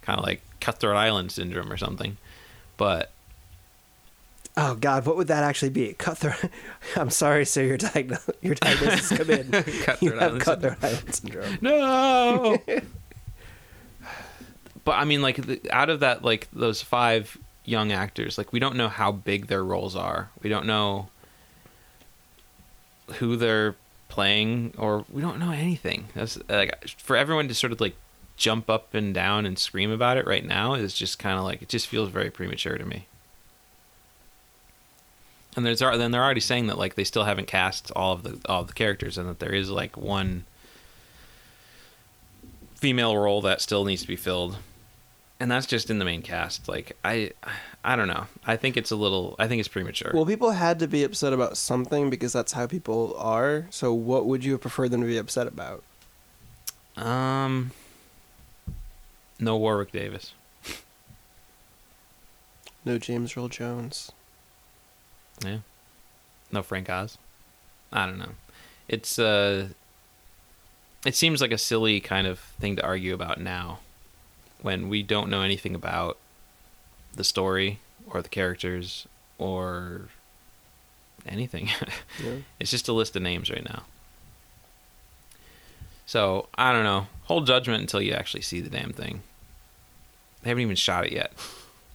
Kind 0.02 0.20
of 0.20 0.26
like 0.26 0.42
Cutthroat 0.60 0.96
Island 0.96 1.32
syndrome 1.32 1.72
or 1.72 1.78
something. 1.78 2.18
But 2.78 3.12
Oh 4.56 4.76
God, 4.76 5.06
what 5.08 5.18
would 5.18 5.28
that 5.28 5.44
actually 5.44 5.72
be? 5.72 5.94
Cutthroat. 5.94 6.52
I'm 6.96 7.10
sorry, 7.10 7.46
sir. 7.46 7.64
Your 7.64 7.78
diagnosis, 7.78 8.30
your 8.42 8.56
diagnosis 8.56 9.18
come 9.18 9.30
in. 9.30 9.46
you 10.02 10.12
Cutthroat 10.12 10.14
have 10.14 10.22
Island 10.22 10.42
cutthroat 10.42 10.84
island 10.84 11.16
syndrome. 11.16 11.58
no. 11.62 12.58
but 14.86 14.94
I 14.94 15.06
mean, 15.06 15.22
like 15.22 15.38
the, 15.38 15.62
out 15.72 15.90
of 15.90 16.02
that, 16.02 16.24
like 16.24 16.48
those 16.52 16.82
five 16.82 17.38
young 17.66 17.92
actors, 17.92 18.38
like 18.38 18.52
we 18.52 18.60
don't 18.60 18.76
know 18.76 18.90
how 18.90 19.12
big 19.12 19.48
their 19.48 19.64
roles 19.64 19.96
are. 19.96 20.30
We 20.42 20.50
don't 20.50 20.66
know 20.66 21.10
who 23.16 23.36
they're 23.36 23.76
playing, 24.10 24.74
or 24.78 25.06
we 25.10 25.22
don't 25.22 25.40
know 25.40 25.52
anything. 25.52 26.08
That's 26.14 26.38
like 26.50 26.88
for 26.98 27.16
everyone 27.16 27.48
to 27.48 27.54
sort 27.54 27.72
of 27.72 27.82
like 27.82 27.96
jump 28.36 28.70
up 28.70 28.94
and 28.94 29.14
down 29.14 29.46
and 29.46 29.58
scream 29.58 29.92
about 29.92 30.18
it 30.18 30.26
right 30.26 30.46
now 30.46 30.74
is 30.74 30.94
just 30.94 31.20
kind 31.20 31.38
of 31.38 31.44
like 31.44 31.62
it 31.62 31.70
just 31.70 31.88
feels 31.88 32.10
very 32.10 32.30
premature 32.30 32.78
to 32.78 32.86
me. 32.86 33.08
And 35.56 35.66
there's 35.66 35.80
then 35.80 36.12
they're 36.12 36.24
already 36.24 36.42
saying 36.42 36.68
that 36.68 36.78
like 36.78 36.96
they 36.96 37.04
still 37.04 37.26
haven't 37.26 37.48
cast 37.48 37.92
all 37.96 38.14
of 38.14 38.24
the 38.24 38.40
all 38.50 38.62
of 38.62 38.68
the 38.68 38.74
characters, 38.74 39.18
and 39.18 39.30
that 39.30 39.40
there 39.40 39.54
is 39.54 39.70
like 39.70 39.96
one 39.96 40.46
female 42.76 43.16
role 43.16 43.42
that 43.42 43.62
still 43.62 43.86
needs 43.86 44.02
to 44.02 44.08
be 44.08 44.18
filled 44.18 44.58
and 45.44 45.52
that's 45.52 45.66
just 45.66 45.90
in 45.90 46.00
the 46.00 46.06
main 46.06 46.22
cast. 46.22 46.70
Like 46.70 46.96
i 47.04 47.32
i 47.84 47.98
don't 47.98 48.08
know. 48.08 48.28
I 48.48 48.56
think 48.56 48.78
it's 48.78 48.92
a 48.92 48.96
little 48.96 49.36
i 49.38 49.46
think 49.46 49.60
it's 49.60 49.68
premature. 49.68 50.12
Well, 50.14 50.26
people 50.26 50.52
had 50.52 50.80
to 50.80 50.88
be 50.88 51.04
upset 51.04 51.34
about 51.34 51.58
something 51.58 52.10
because 52.10 52.32
that's 52.32 52.54
how 52.54 52.66
people 52.66 53.14
are. 53.18 53.68
So, 53.70 53.94
what 53.94 54.26
would 54.26 54.46
you 54.46 54.54
have 54.54 54.62
preferred 54.62 54.92
them 54.92 55.02
to 55.02 55.08
be 55.08 55.18
upset 55.18 55.48
about? 55.48 55.84
um 56.96 57.72
no 59.38 59.58
warwick 59.58 59.92
davis. 59.92 60.34
No 62.86 62.98
James 62.98 63.36
Earl 63.36 63.50
Jones. 63.50 64.12
yeah. 65.44 65.58
No 66.54 66.64
frank 66.64 66.90
oz. 66.90 67.18
I 67.92 68.06
don't 68.06 68.18
know. 68.20 68.36
It's 68.88 69.20
uh 69.20 69.70
it 71.06 71.16
seems 71.16 71.42
like 71.42 71.52
a 71.52 71.58
silly 71.58 72.00
kind 72.00 72.28
of 72.28 72.40
thing 72.40 72.78
to 72.78 72.82
argue 72.86 73.14
about 73.14 73.42
now 73.42 73.80
when 74.64 74.90
we 74.90 75.04
don't 75.04 75.30
know 75.30 75.42
anything 75.42 75.76
about 75.76 76.18
the 77.16 77.24
story 77.24 77.80
or 78.08 78.24
the 78.24 78.30
characters 78.30 79.08
or 79.38 80.10
anything 81.28 81.70
Yeah. 82.24 82.38
It's 82.60 82.72
just 82.72 82.88
a 82.88 82.94
list 82.94 83.16
of 83.16 83.22
names 83.22 83.50
right 83.52 83.64
now. 83.64 83.84
So 86.06 86.48
I 86.56 86.74
don't 86.74 86.84
know. 86.84 87.08
Hold 87.26 87.46
judgment 87.46 87.82
until 87.82 88.02
you 88.02 88.14
actually 88.14 88.42
see 88.42 88.62
the 88.62 88.70
damn 88.70 88.94
thing. 88.94 89.22
They 90.42 90.50
haven't 90.50 90.64
even 90.64 90.76
shot 90.76 91.06
it 91.06 91.12
yet. 91.12 91.34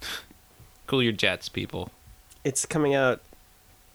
cool 0.86 1.02
your 1.02 1.12
jets, 1.12 1.48
people. 1.48 1.90
It's 2.44 2.64
coming 2.64 2.94
out 2.94 3.20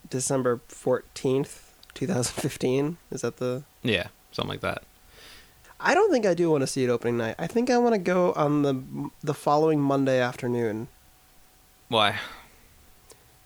December 0.09 0.59
14th, 0.69 1.61
2015. 1.93 2.97
Is 3.11 3.21
that 3.21 3.37
the. 3.37 3.63
Yeah, 3.81 4.07
something 4.31 4.49
like 4.49 4.61
that. 4.61 4.83
I 5.85 5.93
don't 5.93 6.09
think 6.11 6.25
I 6.25 6.33
do 6.33 6.49
want 6.49 6.61
to 6.61 6.67
see 6.67 6.83
it 6.85 6.89
opening 6.89 7.17
night. 7.17 7.35
I 7.37 7.45
think 7.47 7.69
I 7.69 7.77
want 7.77 7.93
to 7.93 7.99
go 7.99 8.31
on 8.33 8.61
the 8.61 9.09
the 9.23 9.33
following 9.33 9.79
Monday 9.81 10.19
afternoon 10.19 10.87
Why? 11.89 12.19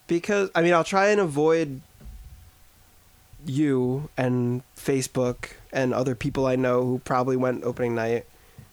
because 0.05 0.49
I 0.55 0.61
mean 0.61 0.73
I'll 0.73 0.84
try 0.84 1.07
and 1.07 1.19
avoid 1.19 1.81
you 3.45 4.09
and 4.18 4.61
Facebook 4.76 5.51
and 5.72 5.93
other 5.93 6.15
people 6.15 6.45
I 6.45 6.55
know 6.55 6.84
who 6.84 6.99
probably 6.99 7.38
went 7.38 7.64
opening 7.64 7.95
night, 7.95 8.26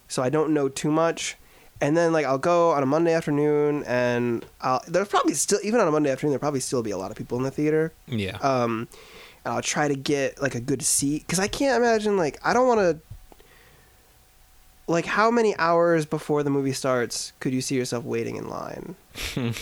so 0.08 0.22
I 0.22 0.28
don't 0.30 0.52
know 0.52 0.68
too 0.68 0.90
much. 0.90 1.36
and 1.80 1.96
then 1.96 2.12
like 2.12 2.24
I'll 2.26 2.38
go 2.38 2.70
on 2.70 2.82
a 2.82 2.86
Monday 2.86 3.12
afternoon, 3.12 3.82
and 3.86 4.44
I'll 4.60 4.82
there's 4.86 5.08
probably 5.08 5.34
still 5.34 5.58
even 5.62 5.80
on 5.80 5.88
a 5.88 5.90
Monday 5.90 6.10
afternoon 6.10 6.32
there'll 6.32 6.40
probably 6.40 6.60
still 6.60 6.82
be 6.82 6.90
a 6.92 6.98
lot 6.98 7.10
of 7.10 7.16
people 7.16 7.36
in 7.38 7.44
the 7.44 7.50
theater. 7.50 7.92
Yeah. 8.06 8.36
Um, 8.38 8.88
and 9.44 9.54
I'll 9.54 9.62
try 9.62 9.88
to 9.88 9.94
get 9.96 10.40
like 10.40 10.54
a 10.54 10.60
good 10.60 10.82
seat 10.82 11.22
because 11.26 11.38
I 11.40 11.48
can't 11.48 11.76
imagine 11.82 12.16
like 12.16 12.38
I 12.44 12.52
don't 12.52 12.68
want 12.68 12.80
to. 12.80 12.98
Like 14.86 15.06
how 15.06 15.30
many 15.30 15.56
hours 15.56 16.04
before 16.04 16.42
the 16.42 16.50
movie 16.50 16.72
starts 16.72 17.32
could 17.40 17.52
you 17.52 17.60
see 17.60 17.74
yourself 17.74 18.04
waiting 18.04 18.36
in 18.36 18.48
line? 18.48 18.96
Did 19.34 19.54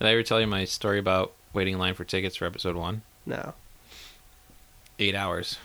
I 0.00 0.10
ever 0.10 0.22
tell 0.22 0.40
you 0.40 0.46
my 0.46 0.64
story 0.64 0.98
about 0.98 1.32
waiting 1.52 1.74
in 1.74 1.80
line 1.80 1.94
for 1.94 2.04
tickets 2.04 2.36
for 2.36 2.44
episode 2.44 2.76
one? 2.76 3.02
No. 3.26 3.54
Eight 4.98 5.14
hours. 5.14 5.58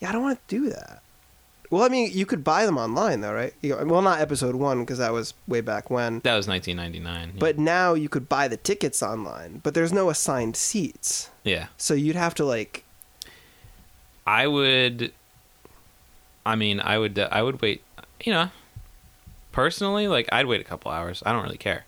Yeah, 0.00 0.10
I 0.10 0.12
don't 0.12 0.22
want 0.22 0.46
to 0.46 0.54
do 0.54 0.68
that. 0.70 1.02
Well, 1.70 1.82
I 1.82 1.88
mean, 1.88 2.10
you 2.12 2.24
could 2.24 2.42
buy 2.44 2.64
them 2.64 2.78
online 2.78 3.20
though, 3.20 3.32
right? 3.34 3.52
You 3.60 3.76
well, 3.84 4.00
not 4.00 4.20
episode 4.20 4.54
one 4.54 4.80
because 4.80 4.98
that 4.98 5.12
was 5.12 5.34
way 5.46 5.60
back 5.60 5.90
when. 5.90 6.20
That 6.20 6.36
was 6.36 6.48
1999. 6.48 7.28
yeah. 7.28 7.38
But 7.38 7.58
now 7.58 7.94
you 7.94 8.08
could 8.08 8.28
buy 8.28 8.48
the 8.48 8.56
tickets 8.56 9.02
online, 9.02 9.60
but 9.62 9.74
there's 9.74 9.92
no 9.92 10.08
assigned 10.08 10.56
seats, 10.56 11.30
yeah, 11.44 11.66
so 11.76 11.92
you'd 11.94 12.16
have 12.16 12.34
to 12.36 12.44
like. 12.44 12.84
I 14.26 14.46
would. 14.46 15.12
I 16.48 16.56
mean, 16.56 16.80
I 16.80 16.98
would. 16.98 17.18
I 17.18 17.42
would 17.42 17.60
wait. 17.60 17.82
You 18.24 18.32
know, 18.32 18.50
personally, 19.52 20.08
like 20.08 20.28
I'd 20.32 20.46
wait 20.46 20.60
a 20.60 20.64
couple 20.64 20.90
hours. 20.90 21.22
I 21.26 21.32
don't 21.32 21.42
really 21.42 21.58
care. 21.58 21.84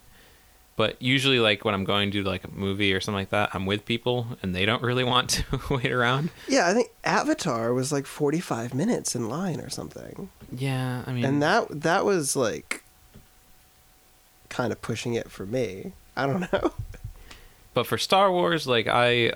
But 0.76 1.00
usually, 1.02 1.40
like 1.40 1.64
when 1.64 1.74
I'm 1.74 1.84
going 1.84 2.10
to 2.12 2.22
like 2.22 2.44
a 2.44 2.50
movie 2.50 2.94
or 2.94 3.00
something 3.00 3.18
like 3.20 3.30
that, 3.30 3.50
I'm 3.54 3.66
with 3.66 3.84
people 3.84 4.38
and 4.42 4.54
they 4.54 4.64
don't 4.64 4.82
really 4.82 5.04
want 5.04 5.28
to 5.50 5.60
wait 5.74 5.92
around. 5.92 6.30
Yeah, 6.48 6.68
I 6.68 6.72
think 6.74 6.88
Avatar 7.04 7.74
was 7.74 7.92
like 7.92 8.06
45 8.06 8.72
minutes 8.72 9.14
in 9.14 9.28
line 9.28 9.60
or 9.60 9.68
something, 9.68 10.30
Yeah, 10.56 11.02
I 11.06 11.12
mean, 11.12 11.24
and 11.24 11.42
that 11.42 11.82
that 11.82 12.04
was 12.06 12.34
like 12.34 12.82
kind 14.48 14.72
of 14.72 14.80
pushing 14.80 15.14
it 15.14 15.30
for 15.30 15.44
me. 15.44 15.92
I 16.16 16.26
don't 16.26 16.50
know. 16.52 16.72
but 17.74 17.86
for 17.86 17.98
Star 17.98 18.32
Wars, 18.32 18.66
like 18.66 18.86
I, 18.88 19.32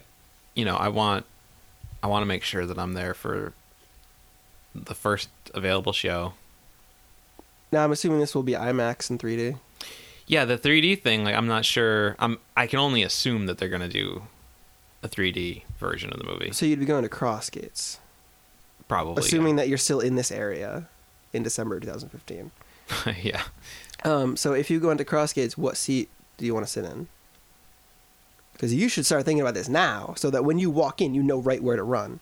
you 0.55 0.65
know, 0.65 0.77
I 0.77 0.89
want, 0.89 1.27
I 2.03 2.07
want 2.07 2.23
to 2.23 2.27
make 2.27 2.43
sure 2.43 2.65
that 2.65 2.79
I'm 2.79 2.95
there 2.95 3.13
for 3.15 3.53
the 4.75 4.95
first 4.95 5.29
available 5.55 5.93
show. 5.93 6.35
Now 7.73 7.85
I'm 7.85 7.93
assuming 7.93 8.21
this 8.21 8.35
will 8.35 8.43
be 8.43 8.53
IMAX 8.53 9.11
in 9.11 9.19
3D. 9.19 9.59
Yeah, 10.27 10.45
the 10.45 10.57
3D 10.57 11.03
thing, 11.03 11.25
like 11.25 11.35
I'm 11.35 11.47
not 11.47 11.65
sure. 11.65 12.17
I'm 12.19 12.39
I 12.57 12.67
can 12.67 12.79
only 12.79 13.03
assume 13.03 13.47
that 13.47 13.59
they're 13.59 13.69
gonna 13.69 13.89
do 13.89 14.25
a 15.03 15.09
3D 15.09 15.63
version 15.79 16.13
of 16.13 16.19
the 16.19 16.25
movie. 16.25 16.51
So 16.53 16.67
you'd 16.67 16.81
be 16.81 16.87
going 16.87 17.03
to 17.03 17.11
Crossgates, 17.11 17.99
Probably. 18.89 19.21
assuming 19.21 19.57
that 19.57 19.69
you're 19.69 19.79
still 19.79 20.01
in 20.01 20.17
this 20.17 20.33
area 20.33 20.89
in 21.33 21.43
December 21.43 21.79
2015. 21.79 22.51
yeah. 23.07 23.15
yeah. 23.23 23.43
Um, 24.05 24.37
so 24.37 24.55
if 24.55 24.71
you 24.71 24.81
go 24.81 24.91
into 24.91 25.05
Crossgates, 25.05 25.57
what 25.59 25.77
seat 25.77 26.09
do 26.39 26.47
you 26.47 26.55
want 26.55 26.67
to 26.67 26.73
sit 26.73 26.85
in? 26.85 27.09
Because 28.55 28.73
you 28.73 28.89
should 28.89 29.05
start 29.05 29.25
thinking 29.25 29.41
about 29.43 29.55
this 29.55 29.69
now, 29.69 30.15
so 30.17 30.31
that 30.31 30.45
when 30.45 30.59
you 30.59 30.71
walk 30.71 31.03
in, 31.03 31.15
you 31.15 31.23
know 31.23 31.39
right 31.39 31.63
where 31.63 31.77
to 31.77 31.83
run. 31.83 32.21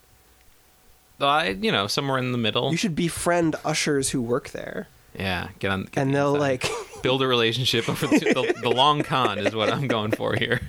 I, 1.28 1.48
you 1.50 1.72
know, 1.72 1.86
somewhere 1.86 2.18
in 2.18 2.32
the 2.32 2.38
middle. 2.38 2.70
You 2.70 2.76
should 2.76 2.96
befriend 2.96 3.56
ushers 3.64 4.10
who 4.10 4.20
work 4.22 4.50
there, 4.50 4.88
yeah, 5.18 5.48
get 5.58 5.70
on. 5.70 5.84
Get 5.84 5.96
and 5.98 6.14
they'll 6.14 6.32
like, 6.32 6.68
build 7.02 7.22
a 7.22 7.26
relationship 7.26 7.88
over 7.88 8.06
the, 8.06 8.18
the, 8.18 8.60
the 8.62 8.70
long 8.70 9.02
con 9.02 9.38
is 9.38 9.54
what 9.54 9.70
I'm 9.72 9.86
going 9.88 10.12
for 10.12 10.34
here. 10.34 10.60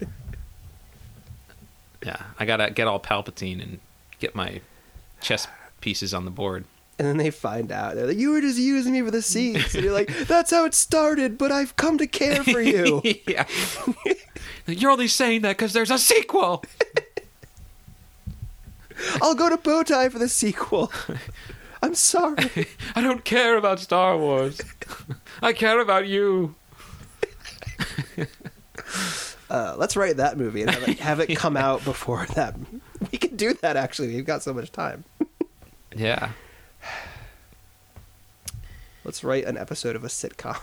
yeah, 2.04 2.22
I 2.38 2.44
gotta 2.44 2.70
get 2.70 2.86
all 2.86 3.00
Palpatine 3.00 3.62
and 3.62 3.78
get 4.18 4.34
my 4.34 4.60
chess 5.20 5.46
pieces 5.80 6.12
on 6.14 6.24
the 6.24 6.30
board. 6.30 6.64
and 6.98 7.06
then 7.06 7.16
they 7.18 7.30
find 7.30 7.70
out 7.70 7.94
they're 7.94 8.06
like, 8.06 8.16
you 8.16 8.30
were 8.30 8.40
just 8.40 8.58
using 8.58 8.92
me 8.92 9.02
for 9.02 9.10
the 9.10 9.22
seats, 9.22 9.74
and 9.74 9.84
you're 9.84 9.92
like, 9.92 10.08
that's 10.26 10.50
how 10.50 10.64
it 10.64 10.74
started, 10.74 11.36
but 11.38 11.52
I've 11.52 11.76
come 11.76 11.98
to 11.98 12.06
care 12.06 12.42
for 12.44 12.60
you. 12.60 13.02
yeah, 13.26 13.44
you're 14.66 14.90
only 14.90 15.08
saying 15.08 15.42
that 15.42 15.56
because 15.56 15.72
there's 15.72 15.90
a 15.90 15.98
sequel. 15.98 16.64
I'll 19.22 19.34
go 19.34 19.48
to 19.48 19.56
Bowtie 19.56 20.10
for 20.10 20.18
the 20.18 20.28
sequel. 20.28 20.92
I'm 21.82 21.94
sorry. 21.94 22.68
I 22.94 23.02
don't 23.02 23.24
care 23.24 23.56
about 23.56 23.80
Star 23.80 24.16
Wars. 24.16 24.60
I 25.42 25.52
care 25.52 25.80
about 25.80 26.06
you. 26.06 26.54
Uh, 29.48 29.76
let's 29.78 29.94
write 29.94 30.16
that 30.16 30.36
movie 30.36 30.62
and 30.62 30.70
have 30.70 30.88
it, 30.88 30.98
have 30.98 31.20
it 31.20 31.36
come 31.36 31.56
out 31.56 31.84
before 31.84 32.26
that. 32.34 32.56
We 33.12 33.18
can 33.18 33.36
do 33.36 33.54
that 33.62 33.76
actually. 33.76 34.08
We've 34.08 34.26
got 34.26 34.42
so 34.42 34.52
much 34.52 34.72
time. 34.72 35.04
Yeah. 35.94 36.30
Let's 39.04 39.22
write 39.22 39.44
an 39.44 39.56
episode 39.56 39.94
of 39.94 40.02
a 40.02 40.08
sitcom. 40.08 40.56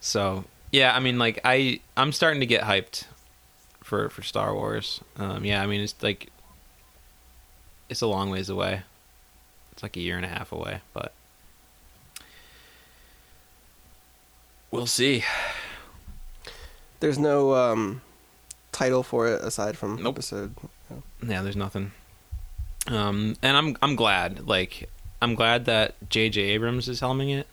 So 0.00 0.44
yeah, 0.72 0.94
I 0.94 1.00
mean, 1.00 1.18
like 1.18 1.40
I 1.44 1.80
I'm 1.96 2.12
starting 2.12 2.40
to 2.40 2.46
get 2.46 2.62
hyped 2.62 3.04
for 3.88 4.08
for 4.10 4.22
Star 4.22 4.54
Wars. 4.54 5.00
Um, 5.16 5.44
yeah, 5.44 5.62
I 5.62 5.66
mean 5.66 5.80
it's 5.80 5.94
like 6.02 6.30
it's 7.88 8.02
a 8.02 8.06
long 8.06 8.30
ways 8.30 8.48
away. 8.48 8.82
It's 9.72 9.82
like 9.82 9.96
a 9.96 10.00
year 10.00 10.16
and 10.16 10.24
a 10.24 10.28
half 10.28 10.52
away, 10.52 10.80
but 10.92 11.12
we'll 14.70 14.86
see. 14.86 15.24
There's 17.00 17.18
no 17.18 17.54
um, 17.54 18.02
title 18.72 19.02
for 19.02 19.26
it 19.28 19.40
aside 19.42 19.78
from 19.78 20.02
Nope. 20.02 20.16
episode. 20.16 20.54
Yeah, 21.26 21.42
there's 21.42 21.56
nothing. 21.56 21.92
Um, 22.88 23.36
and 23.42 23.56
I'm 23.56 23.76
I'm 23.82 23.96
glad. 23.96 24.46
Like 24.46 24.88
I'm 25.22 25.34
glad 25.34 25.64
that 25.66 25.94
J.J. 26.08 26.40
Abrams 26.42 26.88
is 26.88 27.00
helming 27.00 27.36
it. 27.36 27.46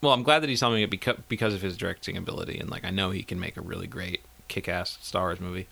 Well, 0.00 0.12
I'm 0.12 0.22
glad 0.22 0.40
that 0.40 0.50
he's 0.50 0.60
helming 0.60 0.82
it 0.82 0.90
because 0.90 1.16
because 1.28 1.54
of 1.54 1.62
his 1.62 1.76
directing 1.76 2.16
ability, 2.16 2.58
and 2.58 2.70
like 2.70 2.84
I 2.84 2.90
know 2.90 3.10
he 3.10 3.22
can 3.22 3.40
make 3.40 3.56
a 3.56 3.60
really 3.60 3.86
great 3.86 4.20
kick-ass 4.52 4.98
Star 5.00 5.22
Wars 5.24 5.40
movie. 5.40 5.66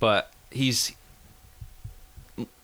But 0.00 0.32
he's 0.50 0.92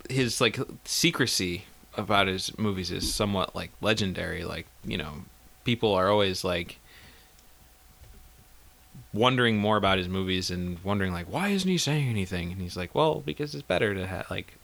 his 0.09 0.41
like 0.41 0.59
secrecy 0.85 1.65
about 1.97 2.27
his 2.29 2.57
movies 2.59 2.91
is 2.91 3.13
somewhat 3.15 3.55
like 3.55 3.71
legendary. 3.81 4.45
Like 4.45 4.67
you 4.85 4.97
know, 4.97 5.25
people 5.65 5.93
are 5.95 6.09
always 6.09 6.43
like 6.45 6.79
wondering 9.13 9.57
more 9.59 9.77
about 9.77 9.99
his 9.99 10.09
movies 10.09 10.51
and 10.51 10.79
wondering 10.85 11.13
like 11.13 11.27
why 11.33 11.49
isn't 11.49 11.69
he 11.71 11.79
saying 11.79 12.09
anything 12.09 12.53
and 12.53 12.61
he's 12.61 12.77
like 12.77 12.95
well 12.95 13.23
because 13.25 13.55
it's 13.55 13.63
better 13.63 13.95
to 13.95 14.07
ha- 14.07 14.25
like 14.31 14.59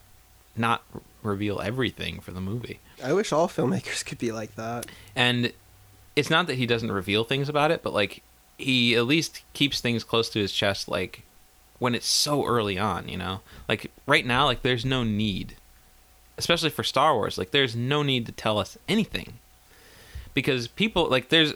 not 0.55 0.82
reveal 1.23 1.61
everything 1.62 2.20
for 2.20 2.31
the 2.32 2.41
movie 2.43 2.78
I 3.03 3.15
wish 3.15 3.32
all 3.32 3.49
filmmakers 3.49 4.05
could 4.05 4.19
be 4.19 4.32
like 4.32 4.55
that. 4.57 4.86
and 5.16 5.53
it's 6.15 6.28
not 6.28 6.47
that 6.49 6.57
he 6.57 6.66
doesn't 6.66 6.93
reveal 6.93 7.24
things 7.24 7.49
about 7.49 7.70
it 7.70 7.82
but 7.82 7.95
like 7.95 8.23
he 8.59 8.94
at 8.94 9.06
least 9.06 9.43
keeps 9.52 9.81
things 9.81 10.05
close 10.05 10.28
to 10.31 10.39
his 10.39 10.52
chest 10.52 10.89
like 10.89 11.22
when 11.78 11.94
it's 11.94 12.06
so 12.06 12.47
early 12.47 12.78
on 12.78 13.09
you 13.09 13.16
know? 13.16 13.40
Like 13.68 13.90
right 14.06 14.24
now 14.24 14.47
like 14.47 14.62
there's 14.62 14.85
no 14.85 15.05
need 15.05 15.56
especially 16.36 16.70
for 16.70 16.82
star 16.82 17.14
wars 17.14 17.39
like 17.39 17.52
there's 17.52 17.76
no 17.76 18.02
need 18.02 18.26
to 18.26 18.32
tell 18.32 18.59
us 18.59 18.78
anything. 18.89 19.35
Because 20.35 20.68
people 20.68 21.09
like 21.09 21.28
there's 21.28 21.55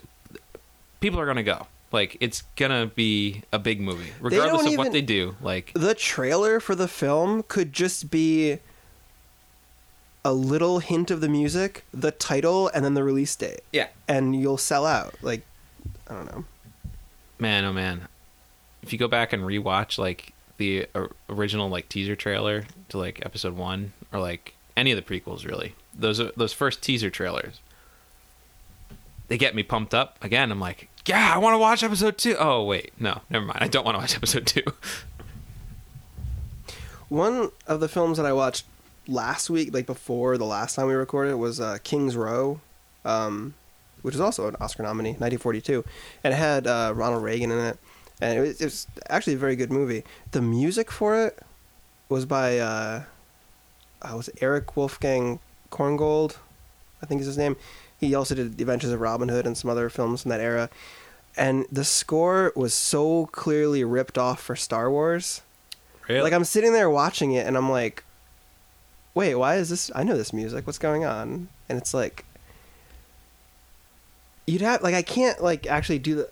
people 1.00 1.18
are 1.20 1.26
gonna 1.26 1.42
go. 1.42 1.66
Like 1.90 2.16
it's 2.20 2.42
gonna 2.56 2.86
be 2.86 3.42
a 3.52 3.58
big 3.58 3.80
movie 3.80 4.12
regardless 4.20 4.66
of 4.66 4.66
don't 4.72 4.76
what 4.78 4.92
they 4.92 5.00
do 5.00 5.36
like 5.40 5.72
The 5.74 5.94
trailer 5.94 6.60
for 6.60 6.74
the 6.74 6.88
film 6.88 7.44
could 7.48 7.72
just 7.72 8.10
be 8.10 8.58
a 10.24 10.32
little 10.32 10.80
hint 10.80 11.10
of 11.10 11.20
the 11.20 11.28
music, 11.28 11.84
the 11.92 12.10
title, 12.10 12.68
and 12.68 12.84
then 12.84 12.94
the 12.94 13.02
release 13.02 13.34
date, 13.34 13.60
yeah. 13.72 13.88
And 14.06 14.38
you'll 14.38 14.58
sell 14.58 14.84
out. 14.84 15.14
Like, 15.22 15.42
I 16.08 16.14
don't 16.14 16.26
know. 16.26 16.44
Man 17.39 17.65
oh 17.65 17.73
man. 17.73 18.09
If 18.82 18.93
you 18.93 18.98
go 18.98 19.09
back 19.09 19.32
and 19.32 19.43
rewatch 19.43 19.98
like 19.98 20.32
the 20.56 20.86
original 21.28 21.69
like 21.69 21.89
teaser 21.89 22.16
trailer 22.16 22.65
to 22.89 22.98
like 22.98 23.24
episode 23.24 23.56
one 23.56 23.93
or 24.12 24.20
like 24.20 24.55
any 24.77 24.90
of 24.93 24.97
the 24.97 25.02
prequels 25.20 25.44
really 25.47 25.74
those 25.94 26.20
are 26.20 26.32
those 26.36 26.52
first 26.52 26.82
teaser 26.82 27.10
trailers 27.10 27.60
they 29.28 29.36
get 29.39 29.55
me 29.55 29.62
pumped 29.62 29.94
up 29.94 30.23
again. 30.23 30.51
I'm 30.51 30.60
like 30.60 30.89
yeah 31.06 31.32
i 31.35 31.39
want 31.39 31.55
to 31.55 31.59
watch 31.59 31.82
episode 31.82 32.19
two. 32.19 32.36
Oh 32.39 32.65
wait 32.65 32.93
no 32.98 33.20
never 33.31 33.44
mind. 33.44 33.59
I 33.60 33.69
don't 33.69 33.85
want 33.85 33.97
to 33.97 34.01
watch 34.01 34.16
episode 34.23 34.47
two. 34.47 34.62
One 37.09 37.51
of 37.66 37.81
the 37.81 37.89
films 37.89 38.19
that 38.19 38.27
I 38.27 38.32
watched 38.35 38.66
last 39.06 39.48
week, 39.48 39.73
like 39.73 39.86
before 39.86 40.36
the 40.36 40.44
last 40.44 40.74
time 40.74 40.86
we 40.86 40.94
recorded, 40.94 41.36
was 41.36 41.59
uh, 41.59 41.78
King's 41.82 42.16
Row, 42.16 42.60
um, 43.05 43.55
which 44.02 44.14
is 44.14 44.20
also 44.20 44.48
an 44.48 44.56
Oscar 44.60 44.82
nominee, 44.82 45.10
1942, 45.10 45.84
and 46.24 46.34
it 46.34 46.36
had 46.36 46.66
uh, 46.66 46.92
Ronald 46.94 47.22
Reagan 47.22 47.50
in 47.50 47.58
it, 47.58 47.78
and 48.20 48.38
it 48.38 48.40
was, 48.40 48.60
it 48.60 48.64
was 48.64 48.86
actually 49.08 49.34
a 49.34 49.38
very 49.38 49.56
good 49.56 49.72
movie. 49.72 50.04
The 50.32 50.42
music 50.42 50.90
for 50.90 51.26
it 51.26 51.38
was 52.08 52.24
by 52.26 52.58
uh, 52.58 53.04
uh, 54.02 54.16
was 54.16 54.30
Erich 54.40 54.76
Wolfgang 54.76 55.40
Korngold, 55.70 56.36
I 57.02 57.06
think 57.06 57.20
is 57.20 57.26
his 57.26 57.38
name. 57.38 57.56
He 57.98 58.14
also 58.14 58.34
did 58.34 58.56
The 58.56 58.62
Adventures 58.62 58.92
of 58.92 59.00
Robin 59.00 59.28
Hood 59.28 59.46
and 59.46 59.56
some 59.56 59.70
other 59.70 59.88
films 59.88 60.22
from 60.22 60.30
that 60.30 60.40
era. 60.40 60.70
And 61.36 61.66
the 61.70 61.84
score 61.84 62.52
was 62.56 62.74
so 62.74 63.26
clearly 63.26 63.84
ripped 63.84 64.18
off 64.18 64.40
for 64.40 64.56
Star 64.56 64.90
Wars. 64.90 65.42
really 66.08 66.22
Like 66.22 66.32
I'm 66.32 66.44
sitting 66.44 66.72
there 66.72 66.90
watching 66.90 67.32
it 67.32 67.46
and 67.46 67.56
I'm 67.56 67.70
like, 67.70 68.04
wait, 69.14 69.34
why 69.34 69.56
is 69.56 69.70
this? 69.70 69.90
I 69.94 70.04
know 70.04 70.16
this 70.16 70.32
music. 70.32 70.66
What's 70.66 70.78
going 70.78 71.04
on? 71.04 71.48
And 71.68 71.78
it's 71.78 71.92
like, 71.92 72.24
You'd 74.48 74.62
have 74.62 74.82
like 74.82 74.94
I 74.94 75.02
can't 75.02 75.42
like 75.42 75.66
actually 75.66 75.98
do 75.98 76.14
the. 76.14 76.30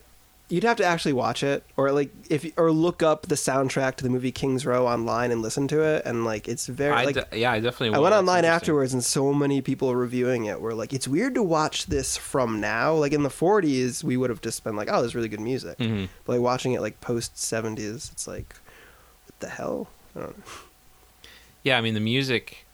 You'd 0.49 0.63
have 0.63 0.77
to 0.77 0.85
actually 0.85 1.13
watch 1.13 1.43
it, 1.43 1.65
or 1.77 1.91
like 1.91 2.11
if 2.31 2.47
or 2.57 2.71
look 2.71 3.03
up 3.03 3.27
the 3.27 3.35
soundtrack 3.35 3.97
to 3.97 4.05
the 4.05 4.11
movie 4.11 4.31
Kings 4.31 4.65
Row 4.65 4.87
online 4.87 5.33
and 5.33 5.43
listen 5.43 5.67
to 5.69 5.83
it, 5.83 6.03
and 6.07 6.25
like 6.25 6.47
it's 6.49 6.67
very 6.69 6.93
I 6.95 7.05
like 7.05 7.31
de- 7.31 7.39
yeah, 7.41 7.51
I 7.51 7.59
definitely. 7.61 7.97
I 7.97 7.99
went 7.99 8.13
That's 8.13 8.21
online 8.21 8.45
interesting. 8.45 8.55
afterwards, 8.55 8.95
and 8.95 9.03
so 9.05 9.35
many 9.35 9.61
people 9.61 9.95
reviewing 9.97 10.45
it 10.47 10.61
were 10.61 10.73
like, 10.73 10.93
"It's 10.93 11.09
weird 11.09 11.35
to 11.35 11.43
watch 11.43 11.87
this 11.87 12.17
from 12.17 12.61
now. 12.61 12.95
Like 12.95 13.13
in 13.13 13.25
the 13.25 13.29
'40s, 13.29 14.05
we 14.05 14.17
would 14.17 14.31
have 14.31 14.41
just 14.41 14.63
been 14.63 14.77
like, 14.77 14.89
oh, 14.91 15.01
there's 15.01 15.17
really 15.17 15.29
good 15.29 15.41
music." 15.41 15.77
Mhm. 15.79 16.09
But 16.25 16.35
like 16.35 16.41
watching 16.43 16.73
it 16.75 16.81
like 16.81 17.01
post 17.01 17.35
'70s, 17.35 18.13
it's 18.13 18.29
like, 18.29 18.55
what 19.27 19.41
the 19.41 19.49
hell? 19.49 19.89
I 20.15 20.21
don't 20.21 20.39
know. 20.39 20.45
Yeah, 21.65 21.77
I 21.77 21.81
mean 21.81 21.95
the 21.95 22.01
music 22.01 22.65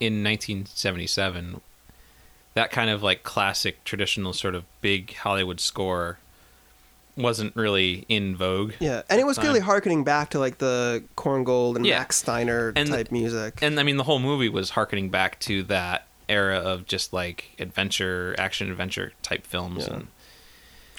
in 0.00 0.24
1977, 0.24 1.60
that 2.54 2.70
kind 2.70 2.90
of 2.90 3.02
like 3.02 3.22
classic 3.22 3.84
traditional 3.84 4.32
sort 4.32 4.54
of 4.54 4.64
big 4.80 5.14
Hollywood 5.14 5.60
score 5.60 6.18
wasn't 7.16 7.54
really 7.56 8.04
in 8.08 8.36
vogue. 8.36 8.72
Yeah, 8.78 9.02
and 9.10 9.20
it 9.20 9.26
was 9.26 9.38
clearly 9.38 9.60
harkening 9.60 10.04
back 10.04 10.30
to 10.30 10.38
like 10.38 10.58
the 10.58 11.02
Korngold 11.16 11.76
and 11.76 11.84
Yeah. 11.84 11.98
Max 11.98 12.16
Steiner 12.16 12.72
And- 12.76 12.88
type 12.88 13.10
music. 13.10 13.58
And 13.62 13.78
I 13.80 13.82
mean 13.82 13.96
the 13.96 14.04
whole 14.04 14.20
movie 14.20 14.48
was 14.48 14.70
harkening 14.70 15.10
back 15.10 15.40
to 15.40 15.62
that 15.64 16.06
era 16.28 16.58
of 16.58 16.86
just 16.86 17.12
like 17.12 17.50
adventure, 17.58 18.34
action 18.38 18.70
adventure 18.70 19.12
type 19.22 19.46
films 19.46 19.86
Yeah. 19.88 19.94
and 19.94 20.08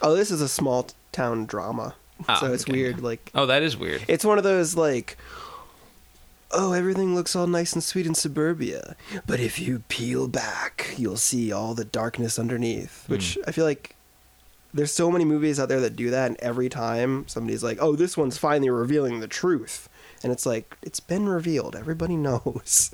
oh, 0.01 0.15
this 0.15 0.29
is 0.31 0.41
a 0.41 0.49
small 0.49 0.87
town 1.11 1.45
drama, 1.45 1.95
Ah, 2.27 2.39
so 2.39 2.51
it's 2.53 2.63
okay. 2.63 2.73
weird. 2.73 3.01
Like 3.01 3.31
Oh, 3.33 3.45
that 3.45 3.63
is 3.63 3.77
weird. 3.77 4.03
it's 4.07 4.25
one 4.25 4.37
of 4.37 4.43
those 4.43 4.75
like. 4.75 5.17
Oh, 6.51 6.73
everything 6.73 7.13
looks 7.13 7.35
all 7.35 7.45
nice 7.47 7.73
and 7.73 7.83
sweet 7.83 8.07
in 8.07 8.15
suburbia. 8.15 8.95
But 9.27 9.39
if 9.39 9.59
you 9.59 9.83
peel 9.87 10.27
back, 10.27 10.95
you'll 10.97 11.17
see 11.17 11.51
all 11.51 11.75
the 11.75 11.85
darkness 11.85 12.39
underneath. 12.39 13.07
Which 13.07 13.37
I 13.45 13.51
feel 13.51 13.65
like 13.65 13.95
there's 14.73 14.91
so 14.91 15.11
many 15.11 15.25
movies 15.25 15.59
out 15.59 15.69
there 15.69 15.79
that 15.81 15.95
do 15.95 16.09
that, 16.09 16.27
and 16.27 16.37
every 16.39 16.69
time 16.69 17.27
somebody's 17.27 17.63
like, 17.63 17.77
"Oh, 17.79 17.95
this 17.95 18.17
one's 18.17 18.37
finally 18.37 18.69
revealing 18.69 19.19
the 19.19 19.27
truth," 19.27 19.89
and 20.23 20.31
it's 20.31 20.45
like 20.45 20.75
it's 20.81 20.99
been 20.99 21.29
revealed. 21.29 21.75
Everybody 21.75 22.15
knows. 22.17 22.91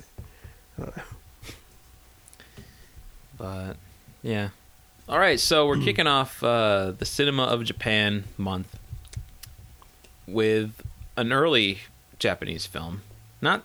But 3.38 3.76
yeah. 4.22 4.50
All 5.08 5.18
right, 5.18 5.38
so 5.38 5.66
we're 5.66 5.76
kicking 5.84 6.06
off 6.06 6.42
uh, 6.42 6.92
the 6.92 7.04
Cinema 7.04 7.44
of 7.44 7.64
Japan 7.64 8.24
month 8.36 8.78
with 10.26 10.82
an 11.16 11.32
early 11.32 11.80
Japanese 12.18 12.66
film. 12.66 13.02
Not 13.40 13.64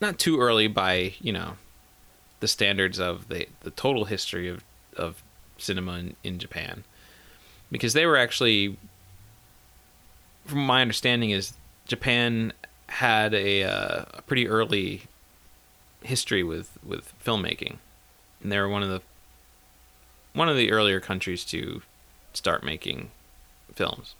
not 0.00 0.18
too 0.18 0.40
early 0.40 0.68
by, 0.68 1.14
you 1.20 1.32
know, 1.32 1.56
the 2.40 2.48
standards 2.48 2.98
of 2.98 3.28
the 3.28 3.46
the 3.60 3.70
total 3.70 4.06
history 4.06 4.48
of 4.48 4.64
of 4.96 5.22
cinema 5.58 5.98
in, 5.98 6.16
in 6.22 6.38
Japan. 6.38 6.84
Because 7.70 7.92
they 7.92 8.06
were 8.06 8.16
actually 8.16 8.76
from 10.44 10.60
my 10.60 10.80
understanding 10.80 11.30
is 11.30 11.54
Japan 11.86 12.52
had 12.88 13.34
a, 13.34 13.64
uh, 13.64 14.04
a 14.14 14.22
pretty 14.22 14.46
early 14.46 15.02
history 16.02 16.42
with 16.44 16.78
with 16.84 17.12
filmmaking 17.24 17.78
and 18.42 18.52
they 18.52 18.58
were 18.60 18.68
one 18.68 18.82
of 18.82 18.88
the 18.88 19.02
one 20.34 20.48
of 20.48 20.56
the 20.56 20.70
earlier 20.70 21.00
countries 21.00 21.44
to 21.44 21.82
start 22.32 22.62
making 22.62 23.10
films. 23.74 24.14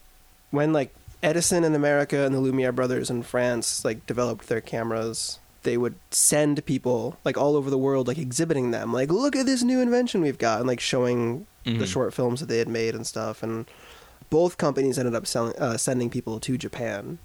when 0.50 0.72
like 0.72 0.92
Edison 1.22 1.64
in 1.64 1.74
America 1.74 2.24
and 2.24 2.34
the 2.34 2.40
Lumiere 2.40 2.72
brothers 2.72 3.10
in 3.10 3.22
France 3.22 3.84
like 3.84 4.06
developed 4.06 4.48
their 4.48 4.60
cameras, 4.60 5.38
they 5.62 5.76
would 5.76 5.96
send 6.10 6.64
people 6.66 7.18
like 7.24 7.36
all 7.36 7.56
over 7.56 7.70
the 7.70 7.78
world 7.78 8.06
like 8.06 8.18
exhibiting 8.18 8.70
them. 8.70 8.92
Like, 8.92 9.10
look 9.10 9.34
at 9.34 9.46
this 9.46 9.62
new 9.62 9.80
invention 9.80 10.20
we've 10.20 10.38
got 10.38 10.58
and 10.60 10.68
like 10.68 10.80
showing 10.80 11.46
the 11.64 11.72
Mhm. 11.72 11.86
short 11.86 12.14
films 12.14 12.38
that 12.40 12.46
they 12.46 12.58
had 12.58 12.68
made 12.68 12.94
and 12.94 13.04
stuff 13.06 13.42
and 13.42 13.66
both 14.30 14.56
companies 14.58 14.98
ended 14.98 15.14
up 15.14 15.26
selling 15.26 15.56
uh, 15.56 15.76
sending 15.76 16.10
people 16.10 16.38
to 16.40 16.56
Japan. 16.58 17.18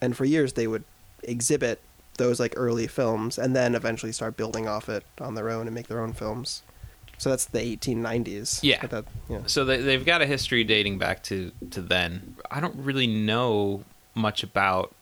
And 0.00 0.16
for 0.16 0.24
years 0.24 0.54
they 0.54 0.66
would 0.66 0.84
exhibit 1.22 1.80
those 2.16 2.38
like 2.40 2.54
early 2.56 2.86
films 2.86 3.38
and 3.38 3.54
then 3.56 3.74
eventually 3.74 4.12
start 4.12 4.36
building 4.36 4.68
off 4.68 4.88
it 4.88 5.04
on 5.20 5.34
their 5.34 5.50
own 5.50 5.66
and 5.66 5.74
make 5.74 5.88
their 5.88 6.00
own 6.00 6.12
films. 6.12 6.62
So 7.18 7.30
that's 7.30 7.46
the 7.46 7.60
1890s. 7.60 8.60
Yeah. 8.62 8.86
That, 8.86 9.04
yeah. 9.28 9.40
So 9.46 9.64
they, 9.64 9.80
they've 9.80 10.04
got 10.04 10.22
a 10.22 10.26
history 10.26 10.64
dating 10.64 10.98
back 10.98 11.22
to, 11.24 11.52
to 11.70 11.80
then. 11.80 12.36
I 12.50 12.60
don't 12.60 12.76
really 12.76 13.06
know 13.06 13.84
much 14.14 14.42
about 14.42 14.94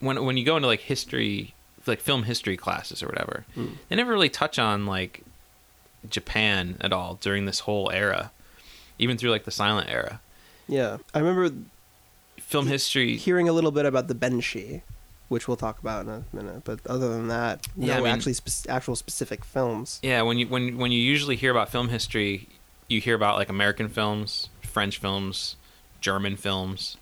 when 0.00 0.24
when 0.24 0.36
you 0.36 0.44
go 0.44 0.56
into 0.56 0.68
like 0.68 0.80
history, 0.80 1.54
like 1.86 2.00
film 2.00 2.24
history 2.24 2.56
classes 2.56 3.02
or 3.02 3.06
whatever. 3.06 3.44
Mm. 3.56 3.72
They 3.88 3.96
never 3.96 4.12
really 4.12 4.28
touch 4.28 4.58
on 4.58 4.86
like 4.86 5.22
Japan 6.08 6.76
at 6.80 6.92
all 6.92 7.14
during 7.16 7.46
this 7.46 7.60
whole 7.60 7.90
era, 7.90 8.32
even 8.98 9.16
through 9.16 9.30
like 9.30 9.44
the 9.44 9.50
silent 9.50 9.88
era. 9.88 10.20
Yeah. 10.68 10.98
I 11.12 11.18
remember 11.18 11.54
Film 12.38 12.66
history. 12.66 13.16
hearing 13.16 13.48
a 13.48 13.52
little 13.52 13.70
bit 13.70 13.86
about 13.86 14.08
the 14.08 14.14
Benshi, 14.14 14.82
which 15.34 15.48
we'll 15.48 15.56
talk 15.56 15.80
about 15.80 16.04
in 16.04 16.08
a 16.10 16.24
minute. 16.32 16.62
But 16.64 16.78
other 16.86 17.08
than 17.08 17.26
that, 17.28 17.66
no 17.76 17.86
Yeah, 17.88 17.94
I 17.98 17.98
mean- 17.98 18.06
actually 18.06 18.34
spe- 18.34 18.68
actual 18.68 18.94
specific 18.94 19.44
films. 19.44 19.98
Yeah, 20.02 20.22
when 20.22 20.38
you 20.38 20.46
when 20.46 20.78
when 20.78 20.92
you 20.92 21.00
usually 21.00 21.34
hear 21.36 21.50
about 21.50 21.70
film 21.70 21.88
history, 21.88 22.48
you 22.88 23.00
hear 23.00 23.16
about 23.16 23.36
like 23.36 23.48
American 23.48 23.88
films, 23.88 24.48
French 24.62 24.98
films, 24.98 25.56
German 26.00 26.36
films, 26.36 26.96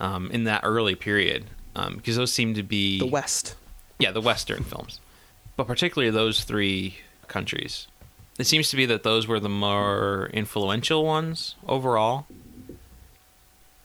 um, 0.00 0.30
in 0.30 0.44
that 0.44 0.62
early 0.64 0.94
period, 0.94 1.44
because 1.74 2.16
those 2.16 2.32
seem 2.32 2.54
to 2.54 2.62
be 2.62 2.98
The 2.98 3.06
West. 3.06 3.54
yeah 3.98 4.10
the 4.10 4.20
Western 4.22 4.64
films, 4.64 5.00
but 5.56 5.66
particularly 5.66 6.10
those 6.10 6.44
three 6.44 6.96
countries. 7.26 7.86
It 8.38 8.46
seems 8.46 8.70
to 8.70 8.76
be 8.76 8.86
that 8.86 9.02
those 9.02 9.26
were 9.26 9.40
the 9.40 9.48
more 9.48 10.30
influential 10.32 11.04
ones 11.04 11.56
overall. 11.66 12.26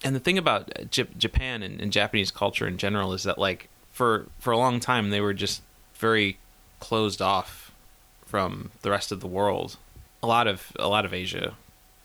And 0.04 0.16
the 0.16 0.20
thing 0.20 0.38
about 0.38 0.70
uh, 0.78 0.84
J- 0.84 1.08
Japan 1.18 1.64
and, 1.64 1.80
and 1.80 1.92
Japanese 1.92 2.32
culture 2.32 2.68
in 2.68 2.78
general 2.78 3.14
is 3.14 3.24
that, 3.24 3.38
like, 3.38 3.70
for 3.92 4.28
for 4.40 4.52
a 4.52 4.58
long 4.58 4.80
time, 4.80 5.10
they 5.10 5.22
were 5.22 5.34
just 5.34 5.62
very 5.96 6.38
closed 6.80 7.22
off 7.22 7.72
from 8.26 8.72
the 8.82 8.92
rest 8.92 9.12
of 9.12 9.22
the 9.22 9.28
world. 9.28 9.78
A 10.22 10.28
lot 10.28 10.48
of 10.48 10.74
a 10.78 10.88
lot 10.88 11.06
of 11.06 11.14
Asia 11.14 11.56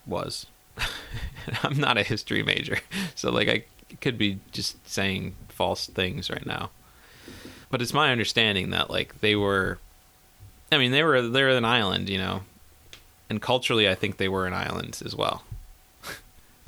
was. 0.07 0.47
I'm 1.63 1.79
not 1.79 1.99
a 1.99 2.03
history 2.03 2.43
major, 2.43 2.79
so 3.15 3.31
like 3.31 3.49
I 3.49 3.65
could 4.01 4.19
be 4.19 4.39
just 4.53 4.87
saying 4.89 5.35
false 5.49 5.87
things 5.87 6.31
right 6.31 6.47
now. 6.47 6.71
But 7.71 7.83
it's 7.83 7.93
my 7.93 8.13
understanding 8.13 8.71
that 8.71 8.91
like 8.91 9.21
they 9.21 9.35
were 9.35 9.79
I 10.71 10.79
mean 10.79 10.93
they 10.93 11.03
were 11.03 11.23
they're 11.23 11.49
an 11.49 11.65
island, 11.65 12.09
you 12.09 12.19
know. 12.19 12.43
And 13.31 13.43
culturally 13.43 13.89
I 13.89 13.95
think 13.95 14.17
they 14.17 14.29
were 14.29 14.47
an 14.47 14.55
island 14.55 15.03
as 15.05 15.17
well. 15.17 15.43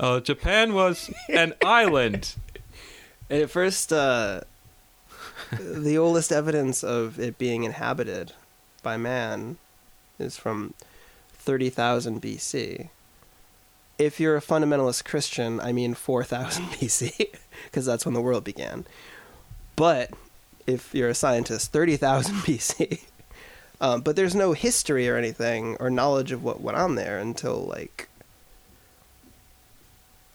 Uh, 0.01 0.19
Japan 0.19 0.73
was 0.73 1.11
an 1.29 1.53
island. 1.65 2.35
And 3.29 3.43
at 3.43 3.51
first, 3.51 3.93
uh, 3.93 4.41
the 5.53 5.99
oldest 5.99 6.33
evidence 6.33 6.83
of 6.83 7.21
it 7.21 7.37
being 7.37 7.65
inhabited 7.65 8.33
by 8.83 8.97
man 8.97 9.59
is 10.19 10.39
from 10.39 10.73
30,000 11.35 12.23
BC. 12.23 12.89
If 13.99 14.19
you're 14.19 14.39
a 14.39 14.41
fundamentalist 14.41 15.05
Christian, 15.05 15.61
I 15.61 15.73
mean 15.73 15.93
4,000 15.93 16.65
BC, 16.71 17.37
because 17.65 17.85
that's 17.85 18.07
when 18.07 18.15
the 18.15 18.23
world 18.23 18.43
began. 18.43 18.87
But 19.77 20.13
if 20.67 20.95
you're 20.95 21.11
a 21.11 21.15
scientist, 21.15 21.73
30,000 21.73 22.35
BC. 22.37 23.03
Um, 23.83 24.01
but 24.01 24.17
there's 24.17 24.35
no 24.35 24.55
history 24.55 25.11
or 25.11 25.17
anything 25.17 25.77
or 25.79 25.91
knowledge 25.91 26.33
of 26.33 26.43
what 26.43 26.63
went 26.63 26.79
on 26.79 26.95
there 26.95 27.19
until 27.19 27.67
like 27.67 28.10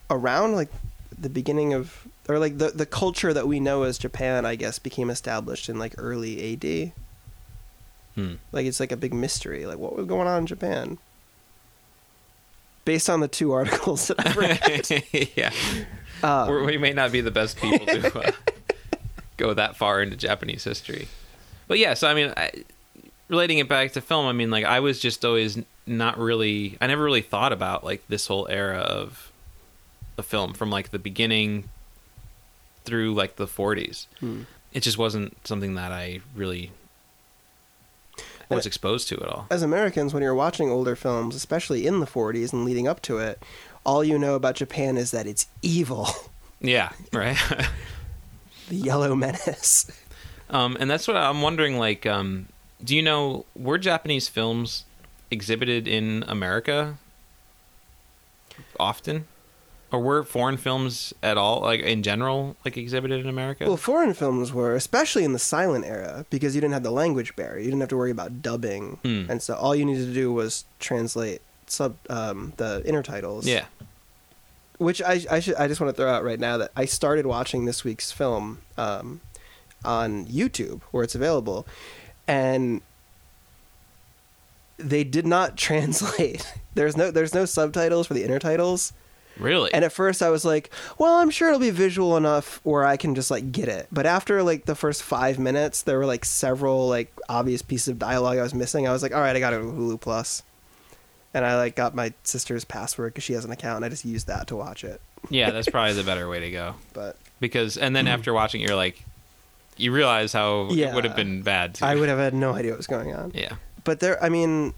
around 0.10 0.54
like 0.56 0.70
the 1.18 1.30
beginning 1.30 1.74
of 1.74 2.08
or 2.28 2.40
like 2.40 2.58
the 2.58 2.70
the 2.70 2.86
culture 2.86 3.34
that 3.34 3.48
we 3.48 3.60
know 3.60 3.84
as 3.84 3.98
Japan, 3.98 4.46
I 4.46 4.56
guess, 4.56 4.80
became 4.80 5.10
established 5.10 5.70
in 5.70 5.78
like 5.80 5.94
early 5.98 6.54
AD. 6.54 6.92
Hmm. 8.16 8.36
Like 8.52 8.66
it's 8.66 8.80
like 8.80 8.92
a 8.92 8.98
big 8.98 9.14
mystery. 9.14 9.66
Like 9.66 9.78
what 9.78 9.96
was 9.96 10.06
going 10.06 10.28
on 10.28 10.40
in 10.40 10.46
Japan? 10.48 10.98
Based 12.86 13.10
on 13.10 13.20
the 13.20 13.28
two 13.28 13.52
articles 13.54 14.08
that 14.08 14.26
I've 14.26 14.38
read. 14.38 15.30
yeah. 15.36 15.52
Um, 16.24 16.50
We're- 16.50 16.66
we 16.66 16.78
may 16.78 16.94
not 16.94 17.12
be 17.12 17.22
the 17.22 17.32
best 17.32 17.58
people 17.58 17.86
to 17.86 18.20
uh, 18.20 18.32
go 19.38 19.54
that 19.54 19.76
far 19.76 20.02
into 20.02 20.16
Japanese 20.16 20.64
history. 20.64 21.08
But 21.68 21.80
yeah, 21.80 21.94
so 21.96 22.08
I 22.08 22.14
mean, 22.14 22.34
I, 22.38 22.52
relating 23.28 23.58
it 23.58 23.68
back 23.68 23.92
to 23.94 24.02
film, 24.02 24.28
I 24.28 24.32
mean, 24.34 24.52
like 24.52 24.66
I 24.66 24.80
was 24.80 25.00
just 25.00 25.26
always 25.26 25.58
not 25.88 26.18
really, 26.18 26.78
I 26.80 26.88
never 26.88 27.04
really 27.04 27.22
thought 27.22 27.52
about 27.52 27.84
like 27.84 28.04
this 28.08 28.28
whole 28.28 28.48
era 28.48 28.80
of 28.80 29.32
a 30.18 30.24
film 30.24 30.54
from 30.54 30.70
like 30.70 30.92
the 30.92 31.00
beginning 31.00 31.70
through 32.84 33.14
like 33.14 33.36
the 33.36 33.48
40s. 33.48 34.08
hmm. 34.20 34.44
It 34.74 34.84
just 34.84 34.98
wasn't 34.98 35.36
something 35.48 35.76
that 35.76 35.94
I 35.94 36.20
really 36.36 36.72
was 38.50 38.66
exposed 38.66 39.08
to 39.08 39.16
at 39.22 39.28
all. 39.30 39.48
As 39.50 39.64
Americans, 39.64 40.14
when 40.14 40.22
you're 40.22 40.36
watching 40.36 40.70
older 40.70 40.98
films, 40.98 41.34
especially 41.34 41.88
in 41.88 42.02
the 42.02 42.06
40s 42.06 42.52
and 42.52 42.66
leading 42.66 42.86
up 42.86 43.02
to 43.04 43.18
it, 43.18 43.42
all 43.86 44.04
you 44.04 44.20
know 44.20 44.36
about 44.36 44.56
Japan 44.56 44.98
is 44.98 45.12
that 45.12 45.28
it's 45.28 45.48
evil, 45.62 46.10
Yeah, 46.62 46.92
right. 47.14 47.38
the 48.70 48.76
Yellow 48.76 49.16
Menace. 49.16 49.92
Um, 50.50 50.78
and 50.80 50.90
that's 50.90 51.08
what 51.08 51.18
I'm 51.18 51.42
wondering. 51.42 51.78
Like, 51.78 52.06
um, 52.06 52.48
do 52.84 52.96
you 52.96 53.02
know 53.02 53.46
were 53.56 53.78
Japanese 53.78 54.28
films 54.28 54.86
exhibited 55.32 55.88
in 55.88 56.24
America 56.28 56.98
often? 58.80 59.28
Or 59.96 60.00
were 60.02 60.24
foreign 60.24 60.58
films 60.58 61.14
at 61.24 61.38
all, 61.38 61.62
like 61.62 61.80
in 61.80 62.04
general, 62.04 62.58
like 62.66 62.76
exhibited 62.76 63.22
in 63.22 63.30
America? 63.30 63.66
Well, 63.66 63.78
foreign 63.78 64.14
films 64.14 64.52
were, 64.52 64.76
especially 64.76 65.24
in 65.24 65.32
the 65.34 65.40
silent 65.40 65.86
era, 65.86 66.26
because 66.30 66.54
you 66.54 66.60
didn't 66.62 66.74
have 66.74 66.84
the 66.84 66.92
language 66.92 67.36
barrier. 67.36 67.60
You 67.60 67.66
didn't 67.66 67.80
have 67.80 67.90
to 67.90 67.98
worry 67.98 68.12
about 68.12 68.42
dubbing, 68.42 69.00
Hmm. 69.04 69.26
and 69.30 69.42
so 69.42 69.54
all 69.56 69.74
you 69.76 69.86
needed 69.86 70.08
to 70.08 70.14
do 70.14 70.34
was 70.34 70.66
translate 70.80 71.42
sub 71.68 71.96
um, 72.10 72.54
the 72.58 72.84
intertitles. 72.86 73.46
yeah. 73.46 73.66
which 74.78 75.02
I 75.02 75.26
I 75.32 75.40
should 75.40 75.56
I 75.56 75.68
just 75.70 75.80
want 75.80 75.96
to 75.96 76.02
throw 76.02 76.12
out 76.12 76.24
right 76.26 76.40
now 76.40 76.58
that 76.58 76.72
I 76.76 76.84
started 76.86 77.26
watching 77.26 77.64
this 77.66 77.84
week's 77.86 78.12
film 78.12 78.60
um, 78.78 79.22
on 79.86 80.26
YouTube 80.26 80.82
where 80.92 81.04
it's 81.04 81.16
available, 81.16 81.66
and 82.28 82.82
they 84.78 85.04
did 85.04 85.26
not 85.26 85.56
translate. 85.68 86.54
There's 86.74 86.98
no 86.98 87.12
there's 87.12 87.34
no 87.34 87.46
subtitles 87.46 88.08
for 88.08 88.14
the 88.14 88.24
intertitles. 88.28 88.92
Really? 89.38 89.74
And 89.74 89.84
at 89.84 89.92
first 89.92 90.22
I 90.24 90.30
was 90.30 90.46
like, 90.46 90.70
well, 90.98 91.16
I'm 91.18 91.30
sure 91.30 91.50
it'll 91.50 91.60
be 91.60 91.70
visual 91.70 92.16
enough 92.18 92.60
where 92.64 92.86
I 92.86 92.98
can 92.98 93.16
just 93.16 93.30
like 93.30 93.52
get 93.52 93.68
it. 93.68 93.88
But 93.92 94.06
after 94.06 94.42
like 94.44 94.66
the 94.66 94.76
first 94.76 95.04
five 95.04 95.38
minutes, 95.40 95.82
there 95.82 95.98
were 95.98 96.06
like 96.06 96.24
several 96.26 96.88
like 96.88 97.14
obvious 97.28 97.62
pieces 97.62 97.90
of 97.90 98.00
dialogue 98.00 98.38
I 98.38 98.44
was 98.44 98.54
missing. 98.54 98.88
I 98.88 98.92
was 98.92 99.04
like, 99.04 99.14
all 99.14 99.22
right, 99.22 99.36
I 99.36 99.40
got 99.40 99.50
to 99.52 99.58
Hulu 99.58 100.00
Plus. 100.00 100.42
And 101.34 101.44
I 101.46 101.58
like 101.58 101.76
got 101.76 101.94
my 101.94 102.14
sister's 102.24 102.64
password 102.64 103.14
because 103.14 103.26
she 103.26 103.34
has 103.34 103.44
an 103.44 103.52
account, 103.52 103.76
and 103.78 103.86
I 103.86 103.90
just 103.90 104.06
used 104.06 104.28
that 104.28 104.48
to 104.48 104.56
watch 104.56 104.86
it. 104.86 105.02
yeah, 105.30 105.50
that's 105.52 105.68
probably 105.68 105.92
the 105.94 106.04
better 106.04 106.30
way 106.30 106.40
to 106.40 106.50
go. 106.52 106.76
But 106.94 107.18
Because 107.42 107.76
and 107.78 107.94
then 107.94 108.08
after 108.08 108.34
watching 108.34 108.62
it, 108.62 108.68
you're 108.70 108.78
like 108.78 109.04
you 109.76 109.92
realize 109.92 110.32
how 110.32 110.70
Yeah. 110.72 110.92
it 110.92 110.96
would 110.96 111.04
have 111.04 111.18
been 111.18 111.42
bad 111.42 111.76
too. 111.76 111.84
I 111.84 111.96
would 111.96 112.08
have 112.08 112.20
had 112.20 112.34
no 112.34 112.54
idea 112.54 112.72
what 112.72 112.78
was 112.78 112.88
going 112.88 113.14
on. 113.14 113.34
Yeah. 113.36 113.56
But 113.84 114.00
there, 114.00 114.24
I 114.24 114.30
mean, 114.30 114.74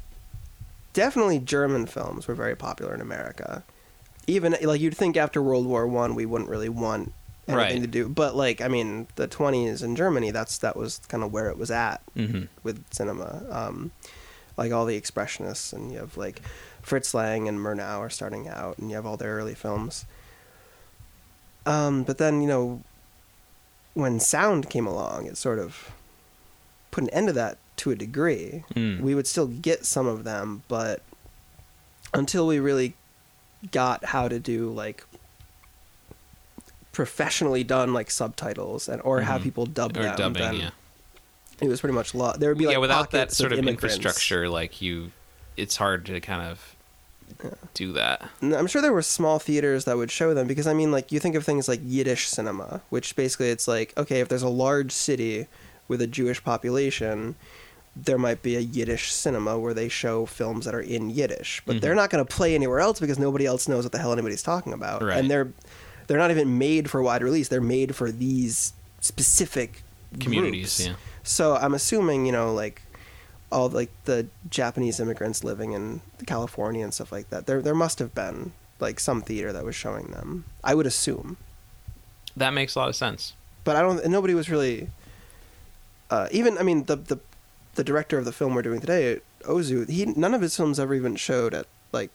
definitely 0.94 1.38
German 1.40 1.86
films 1.86 2.28
were 2.28 2.34
very 2.34 2.56
popular 2.56 2.94
in 2.96 3.02
America. 3.02 3.64
Even 4.28 4.56
like 4.62 4.82
you'd 4.82 4.96
think 4.98 5.16
after 5.18 5.42
World 5.42 5.66
War 5.66 5.88
One, 5.88 6.14
we 6.16 6.26
wouldn't 6.26 6.50
really 6.50 6.70
want 6.70 7.14
anything 7.48 7.56
Right. 7.76 7.82
to 7.82 7.88
do. 7.88 8.10
But 8.10 8.36
like, 8.36 8.60
I 8.62 8.68
mean, 8.68 9.08
the 9.16 9.28
twenties 9.28 9.82
in 9.82 9.96
Germany, 9.96 10.32
that's 10.32 10.58
that 10.60 10.76
was 10.76 11.00
kind 11.08 11.24
of 11.24 11.32
where 11.32 11.50
it 11.50 11.58
was 11.58 11.72
at 11.72 12.02
hmm 12.14 12.44
with 12.64 12.84
cinema. 12.92 13.44
Um, 13.50 13.92
like 14.58 14.72
all 14.74 14.86
the 14.86 15.00
expressionists, 15.00 15.72
and 15.72 15.92
you 15.92 16.00
have 16.00 16.18
like 16.18 16.42
Fritz 16.82 17.14
Lang 17.14 17.48
and 17.48 17.60
Murnau 17.60 18.00
are 18.00 18.10
starting 18.10 18.48
out, 18.48 18.78
and 18.80 18.90
you 18.90 18.96
have 18.96 19.06
all 19.06 19.16
their 19.18 19.36
early 19.36 19.56
films. 19.56 20.06
Um, 21.66 22.04
but 22.04 22.18
then 22.18 22.42
you 22.42 22.48
know, 22.48 22.82
when 23.94 24.20
sound 24.20 24.70
came 24.70 24.88
along, 24.88 25.26
it 25.28 25.38
sort 25.38 25.60
of 25.60 25.92
put 26.92 27.04
an 27.04 27.10
end 27.12 27.28
to 27.28 27.34
that 27.34 27.58
to 27.78 27.92
a 27.92 27.96
degree. 27.96 28.64
Mm. 28.74 29.02
We 29.02 29.16
would 29.16 29.28
still 29.28 29.48
get 29.48 29.86
some 29.86 30.08
of 30.08 30.24
them, 30.24 30.64
but 30.68 31.02
until 32.14 32.48
we 32.48 32.60
really 32.60 32.96
got 33.72 34.06
how 34.06 34.28
to 34.28 34.40
do 34.40 34.70
like 34.72 35.04
professionally 36.92 37.64
done 37.64 37.94
like 37.94 38.10
subtitles 38.10 38.88
and 38.90 39.02
or 39.04 39.22
have 39.22 39.42
Mhm. 39.42 39.44
people 39.44 39.66
dub 39.66 39.96
or 39.98 40.04
them, 40.04 40.16
dubbing, 40.18 40.42
then 40.42 40.56
yeah. 40.56 40.70
it 41.62 41.68
was 41.68 41.80
pretty 41.82 41.94
much 41.94 42.16
law. 42.16 42.34
There 42.36 42.50
would 42.50 42.58
be 42.58 42.66
like 42.66 42.74
yeah, 42.74 42.80
without 42.80 43.12
that 43.12 43.32
sort 43.32 43.52
of, 43.52 43.60
immigrants. 43.60 43.96
infrastructure, 43.96 44.50
like 44.50 44.82
you, 44.82 45.12
it's 45.56 45.76
hard 45.78 46.06
to 46.08 46.20
kind 46.20 46.42
of 46.50 46.76
do 47.74 47.92
that. 47.94 48.28
And 48.42 48.56
I'm 48.56 48.68
sure 48.68 48.82
there 48.82 48.94
were 48.94 49.02
small 49.04 49.38
theaters 49.38 49.86
that 49.86 49.98
would 49.98 50.10
show 50.10 50.34
them 50.34 50.48
because 50.48 50.66
I 50.66 50.74
mean, 50.74 50.92
like 50.92 51.12
you 51.12 51.20
think 51.20 51.36
of 51.36 51.44
things 51.46 51.68
like 51.68 51.82
Yiddish 51.84 52.28
cinema, 52.30 52.82
which 52.90 53.16
basically 53.16 53.50
it's 53.50 53.68
like 53.68 53.94
okay, 53.98 54.20
if 54.22 54.28
there's 54.30 54.42
a 54.44 54.50
large 54.50 54.92
city 54.92 55.48
with 55.88 56.02
a 56.02 56.08
Jewish 56.08 56.44
population, 56.44 57.36
there 58.06 58.18
might 58.18 58.42
be 58.44 58.56
a 58.56 58.60
Yiddish 58.60 59.12
cinema 59.12 59.58
where 59.58 59.74
they 59.74 59.90
show 59.90 60.26
films 60.26 60.66
that 60.66 60.76
are 60.76 60.82
in 60.82 61.10
Yiddish, 61.10 61.62
but 61.66 61.78
Mhm. 61.78 61.82
they're 61.82 61.96
not 61.96 62.10
going 62.10 62.24
to 62.26 62.36
play 62.36 62.54
anywhere 62.56 62.80
else 62.80 63.00
because 63.00 63.18
nobody 63.18 63.46
else 63.46 63.68
knows 63.68 63.84
what 63.86 63.92
the 63.92 63.98
hell 63.98 64.14
anybody's 64.14 64.44
talking 64.44 64.74
about, 64.74 65.02
Right. 65.04 65.18
and 65.18 65.30
they're 65.32 65.50
they're 66.08 66.18
not 66.18 66.32
even 66.32 66.58
made 66.58 66.90
for 66.90 67.02
wide 67.04 67.22
release. 67.22 67.48
They're 67.50 67.60
made 67.60 67.94
for 67.96 68.12
these 68.12 68.72
specific 69.02 69.84
Communities, 70.20 70.78
groups. 70.78 70.88
yeah. 70.88 70.96
So 71.24 71.56
I'm 71.58 71.74
assuming 71.74 72.26
you 72.26 72.32
know 72.32 72.54
like 72.54 72.82
all 73.52 73.68
like 73.70 73.90
the 74.06 74.28
Japanese 74.50 75.00
immigrants 75.00 75.44
living 75.44 75.72
in 75.74 76.02
California 76.26 76.84
and 76.84 76.94
stuff 76.94 77.12
like 77.12 77.30
that. 77.30 77.46
There 77.46 77.62
there 77.62 77.76
must 77.76 78.00
have 78.00 78.14
been 78.16 78.52
like 78.80 79.00
some 79.00 79.22
theater 79.22 79.52
that 79.52 79.66
was 79.66 79.76
showing 79.76 80.08
them. 80.12 80.46
I 80.64 80.76
would 80.76 80.86
assume, 80.86 81.36
That 82.38 82.54
makes 82.54 82.76
a 82.76 82.80
lot 82.80 82.90
of 82.90 82.96
sense. 82.96 83.34
but 83.64 83.76
I 83.76 83.82
don't. 83.82 84.06
Nobody 84.08 84.34
was 84.34 84.50
really. 84.50 84.90
Uh, 86.10 86.28
even 86.32 86.58
I 86.58 86.64
mean 86.64 86.86
the 86.86 86.96
the 86.96 87.18
the 87.78 87.84
director 87.84 88.18
of 88.18 88.26
the 88.26 88.34
film 88.34 88.54
we're 88.54 88.62
doing 88.62 88.82
today, 88.82 89.22
Ozu. 89.44 89.90
He 89.90 90.06
none 90.06 90.34
of 90.34 90.42
his 90.42 90.58
films 90.58 90.80
ever 90.80 90.94
even 90.94 91.16
showed 91.16 91.54
at 91.54 91.68
like 91.94 92.12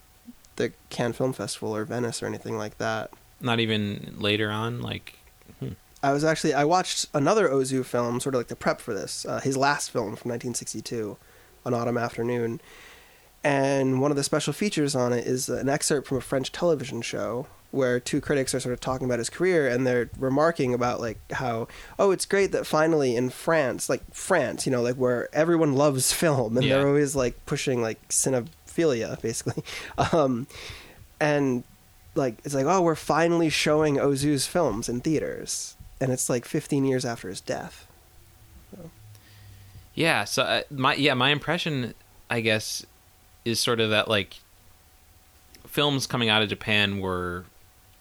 the 0.57 0.73
Cannes 0.91 1.15
Film 1.15 1.33
Festival 1.33 1.75
or 1.75 1.85
Venice 1.85 2.23
or 2.23 2.27
anything 2.27 2.59
like 2.59 2.77
that. 2.79 3.11
Not 3.41 3.59
even 3.59 4.15
later 4.19 4.51
on, 4.51 4.83
like 4.83 5.19
I 6.03 6.13
was 6.13 6.25
actually 6.25 6.53
I 6.53 6.65
watched 6.65 7.07
another 7.15 7.49
Ozu 7.49 7.85
film, 7.85 8.21
sort 8.21 8.35
of 8.35 8.41
like 8.41 8.49
the 8.49 8.57
prep 8.57 8.81
for 8.81 8.93
this. 8.93 9.25
Uh, 9.25 9.41
his 9.41 9.57
last 9.57 9.91
film 9.91 10.17
from 10.17 10.31
1962, 10.31 11.17
An 11.65 11.75
Autumn 11.75 11.97
Afternoon, 11.97 12.61
and 13.45 14.01
one 14.01 14.11
of 14.11 14.17
the 14.17 14.23
special 14.25 14.53
features 14.53 14.95
on 14.95 15.13
it 15.13 15.27
is 15.27 15.49
an 15.49 15.69
excerpt 15.69 16.07
from 16.09 16.19
a 16.19 16.21
French 16.21 16.53
television 16.53 17.03
show 17.03 17.47
where 17.71 17.99
two 17.99 18.21
critics 18.21 18.55
are 18.55 18.61
sort 18.61 18.73
of 18.75 18.81
talking 18.81 19.07
about 19.07 19.19
his 19.19 19.31
career 19.31 19.67
and 19.67 19.87
they're 19.87 20.11
remarking 20.19 20.75
about 20.75 21.01
like 21.01 21.19
how 21.33 21.67
oh 21.99 22.11
it's 22.11 22.27
great 22.27 22.53
that 22.53 22.67
finally 22.67 23.17
in 23.17 23.31
France 23.31 23.89
like 23.89 24.03
France 24.13 24.67
you 24.67 24.73
know 24.73 24.83
like 24.83 24.97
where 24.97 25.29
everyone 25.35 25.75
loves 25.75 26.13
film 26.13 26.57
and 26.59 26.67
Yeah. 26.67 26.77
they're 26.79 26.87
always 26.89 27.17
like 27.17 27.35
pushing 27.47 27.81
like 27.81 28.07
cinephilia 28.11 29.21
basically 29.23 29.65
um 30.13 30.47
and 31.19 31.65
like 32.15 32.37
it's 32.45 32.55
like 32.55 32.67
oh 32.67 32.83
we're 32.83 32.95
finally 32.95 33.49
showing 33.49 33.97
Ozu's 33.97 34.47
films 34.47 34.89
in 34.91 35.01
theaters 35.01 35.75
and 35.99 36.13
it's 36.13 36.29
like 36.29 36.45
15 36.45 36.85
years 36.85 37.05
after 37.07 37.29
his 37.31 37.41
death 37.41 37.87
yeah. 39.95 40.25
So 40.25 40.43
uh, 40.43 40.63
my 40.71 40.95
yeah, 40.95 41.13
my 41.15 41.31
impression, 41.31 41.93
I 42.31 42.41
guess, 42.41 42.85
is 43.45 43.61
sort 43.61 43.81
of 43.81 43.91
that 43.91 44.09
like 44.09 44.37
films 45.67 46.07
coming 46.07 46.29
out 46.29 46.43
of 46.43 46.49
Japan 46.49 47.01
were 47.01 47.45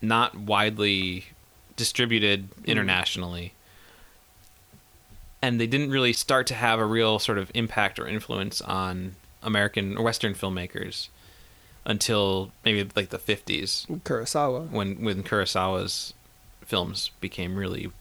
not 0.02 0.36
widely 0.36 1.26
distributed 1.76 2.50
internationally. 2.66 3.54
And 5.42 5.60
they 5.60 5.68
didn't 5.68 5.90
really 5.90 6.14
start 6.14 6.46
to 6.48 6.54
have 6.54 6.80
a 6.80 6.86
real 6.86 7.18
sort 7.18 7.38
of 7.38 7.50
impact 7.56 7.98
or 8.00 8.08
influence 8.08 8.62
on 8.62 9.16
American 9.42 9.98
or 9.98 10.04
Western 10.04 10.34
filmmakers 10.36 11.08
until 11.86 12.52
maybe 12.64 12.88
like 12.96 13.10
the 13.10 13.18
50s 13.18 13.88
Kurosawa 14.04 14.70
when 14.70 15.04
when 15.04 15.24
Kurosawa's 15.24 16.14
films 16.64 17.10
became 17.22 17.56
really 17.56 17.92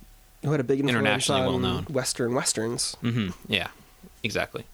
who 0.43 0.51
had 0.51 0.61
a 0.61 0.65
big 0.65 0.81
influence 0.81 0.97
Internationally 1.29 1.41
on 1.41 1.47
well-known. 1.47 1.87
western 1.89 2.35
westerns 2.35 2.95
hmm 3.01 3.29
Yeah, 3.49 3.69
exactly. 4.23 4.65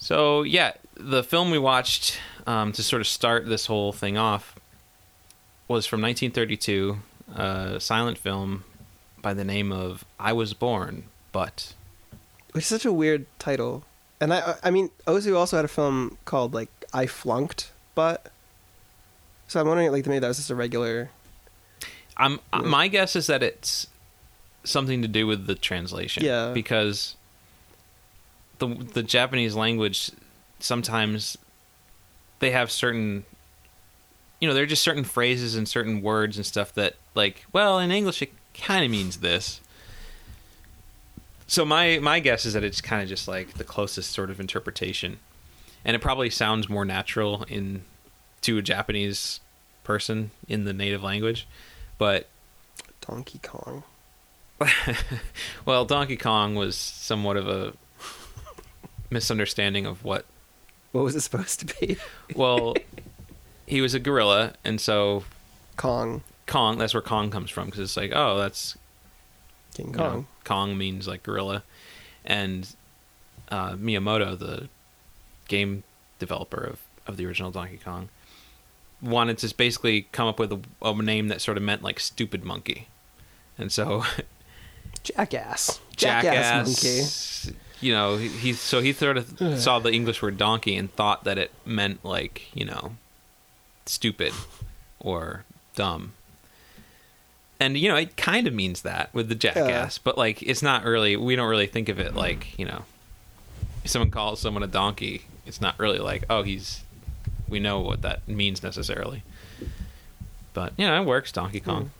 So 0.00 0.42
yeah, 0.42 0.72
the 0.94 1.22
film 1.22 1.50
we 1.50 1.58
watched 1.58 2.18
um, 2.46 2.72
to 2.72 2.82
sort 2.82 3.00
of 3.00 3.06
start 3.06 3.46
this 3.46 3.66
whole 3.66 3.92
thing 3.92 4.18
off 4.18 4.56
was 5.68 5.86
from 5.86 6.00
1932, 6.00 6.98
a 7.36 7.78
silent 7.78 8.18
film 8.18 8.64
by 9.22 9.34
the 9.34 9.44
name 9.44 9.70
of 9.70 10.04
"I 10.18 10.32
Was 10.32 10.54
Born," 10.54 11.04
but 11.32 11.74
which 12.52 12.64
is 12.64 12.68
such 12.68 12.84
a 12.84 12.92
weird 12.92 13.26
title. 13.38 13.84
And 14.22 14.34
I, 14.34 14.56
I 14.62 14.70
mean, 14.70 14.90
Ozu 15.06 15.36
also 15.36 15.56
had 15.56 15.64
a 15.64 15.68
film 15.68 16.18
called 16.24 16.52
like 16.54 16.70
I 16.92 17.06
Flunked, 17.06 17.70
but 17.94 18.32
so 19.48 19.60
I'm 19.60 19.68
wondering 19.68 19.92
like 19.92 20.06
maybe 20.06 20.18
that 20.18 20.28
was 20.28 20.38
just 20.38 20.50
a 20.50 20.54
regular. 20.54 21.10
I'm 22.16 22.40
my 22.52 22.88
guess 22.88 23.16
is 23.16 23.26
that 23.28 23.42
it's 23.42 23.86
something 24.64 25.02
to 25.02 25.08
do 25.08 25.26
with 25.26 25.46
the 25.46 25.54
translation. 25.54 26.24
Yeah. 26.24 26.52
because 26.52 27.16
the 28.60 28.68
the 28.68 29.02
Japanese 29.02 29.54
language 29.54 30.12
sometimes 30.60 31.36
they 32.38 32.52
have 32.52 32.70
certain 32.70 33.24
you 34.40 34.48
know, 34.48 34.54
there 34.54 34.62
are 34.62 34.66
just 34.66 34.82
certain 34.82 35.04
phrases 35.04 35.54
and 35.54 35.68
certain 35.68 36.00
words 36.00 36.36
and 36.36 36.46
stuff 36.46 36.72
that 36.74 36.96
like, 37.14 37.44
well, 37.52 37.78
in 37.78 37.90
English 37.90 38.22
it 38.22 38.32
kind 38.54 38.84
of 38.84 38.90
means 38.90 39.18
this. 39.18 39.60
So 41.46 41.64
my 41.64 41.98
my 41.98 42.20
guess 42.20 42.46
is 42.46 42.54
that 42.54 42.64
it's 42.64 42.80
kind 42.80 43.02
of 43.02 43.08
just 43.08 43.28
like 43.28 43.54
the 43.54 43.64
closest 43.64 44.12
sort 44.12 44.30
of 44.30 44.40
interpretation. 44.40 45.18
And 45.84 45.94
it 45.94 46.00
probably 46.00 46.30
sounds 46.30 46.68
more 46.68 46.84
natural 46.84 47.44
in 47.48 47.82
to 48.42 48.58
a 48.58 48.62
Japanese 48.62 49.40
person 49.84 50.30
in 50.48 50.64
the 50.64 50.72
native 50.72 51.02
language. 51.02 51.46
But 51.98 52.28
Donkey 53.00 53.40
Kong. 53.42 53.82
well, 55.64 55.84
Donkey 55.84 56.16
Kong 56.16 56.54
was 56.54 56.76
somewhat 56.76 57.36
of 57.36 57.48
a 57.48 57.72
misunderstanding 59.10 59.86
of 59.86 60.04
what. 60.04 60.24
What 60.92 61.04
was 61.04 61.14
it 61.14 61.20
supposed 61.20 61.60
to 61.60 61.66
be? 61.80 61.96
Well, 62.34 62.74
he 63.66 63.80
was 63.80 63.94
a 63.94 64.00
gorilla, 64.00 64.54
and 64.64 64.80
so 64.80 65.24
Kong. 65.76 66.22
Kong. 66.46 66.78
That's 66.78 66.94
where 66.94 67.02
Kong 67.02 67.30
comes 67.30 67.50
from 67.50 67.66
because 67.66 67.80
it's 67.80 67.96
like, 67.96 68.12
oh, 68.14 68.38
that's 68.38 68.76
King 69.74 69.92
Kong. 69.92 69.96
know, 69.96 70.26
Kong 70.44 70.76
means 70.76 71.06
like 71.06 71.22
gorilla, 71.22 71.62
and 72.24 72.74
uh, 73.50 73.72
Miyamoto, 73.72 74.38
the 74.38 74.68
game 75.48 75.84
developer 76.18 76.62
of 76.62 76.80
of 77.06 77.16
the 77.16 77.26
original 77.26 77.50
Donkey 77.50 77.78
Kong, 77.78 78.08
wanted 79.00 79.38
to 79.38 79.54
basically 79.56 80.02
come 80.12 80.28
up 80.28 80.38
with 80.38 80.52
a, 80.52 80.60
a 80.82 81.02
name 81.02 81.28
that 81.28 81.40
sort 81.40 81.56
of 81.56 81.62
meant 81.62 81.82
like 81.82 82.00
stupid 82.00 82.44
monkey, 82.44 82.88
and 83.56 83.70
so 83.70 84.04
Jackass. 85.02 85.80
jackass, 85.96 86.66
monkey. 86.66 87.02
You 87.80 87.92
know, 87.94 88.16
he, 88.16 88.28
he 88.28 88.52
so 88.52 88.80
he 88.80 88.92
sort 88.92 89.16
of 89.16 89.58
saw 89.58 89.78
the 89.78 89.90
English 89.90 90.20
word 90.22 90.36
donkey 90.36 90.76
and 90.76 90.92
thought 90.92 91.24
that 91.24 91.38
it 91.38 91.50
meant 91.64 92.04
like 92.04 92.54
you 92.54 92.64
know, 92.64 92.96
stupid 93.86 94.32
or 94.98 95.44
dumb. 95.74 96.12
And 97.58 97.76
you 97.76 97.88
know, 97.88 97.96
it 97.96 98.16
kind 98.16 98.46
of 98.46 98.54
means 98.54 98.82
that 98.82 99.12
with 99.14 99.28
the 99.28 99.34
jackass, 99.34 99.98
but 99.98 100.16
like 100.18 100.42
it's 100.42 100.62
not 100.62 100.84
really. 100.84 101.16
We 101.16 101.36
don't 101.36 101.48
really 101.48 101.66
think 101.66 101.88
of 101.88 101.98
it 101.98 102.14
like 102.14 102.58
you 102.58 102.64
know, 102.66 102.84
if 103.84 103.90
someone 103.90 104.10
calls 104.10 104.40
someone 104.40 104.62
a 104.62 104.66
donkey, 104.66 105.22
it's 105.46 105.60
not 105.60 105.78
really 105.78 105.98
like 105.98 106.24
oh 106.30 106.42
he's. 106.42 106.82
We 107.48 107.58
know 107.58 107.80
what 107.80 108.02
that 108.02 108.28
means 108.28 108.62
necessarily. 108.62 109.22
But 110.54 110.72
you 110.76 110.86
know, 110.86 111.00
it 111.00 111.04
works. 111.04 111.32
Donkey 111.32 111.60
Kong. 111.60 111.90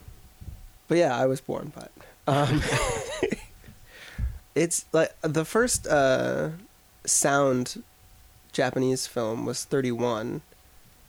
But 0.89 0.99
yeah, 0.99 1.17
I 1.17 1.27
was 1.27 1.41
born, 1.41 1.73
but 1.75 1.91
um, 2.27 2.63
it's 4.61 4.85
like 4.93 5.15
the 5.23 5.45
first 5.45 5.87
uh, 5.87 6.51
sound 7.07 7.83
Japanese 8.53 9.07
film 9.07 9.47
was 9.47 9.65
31, 9.65 10.43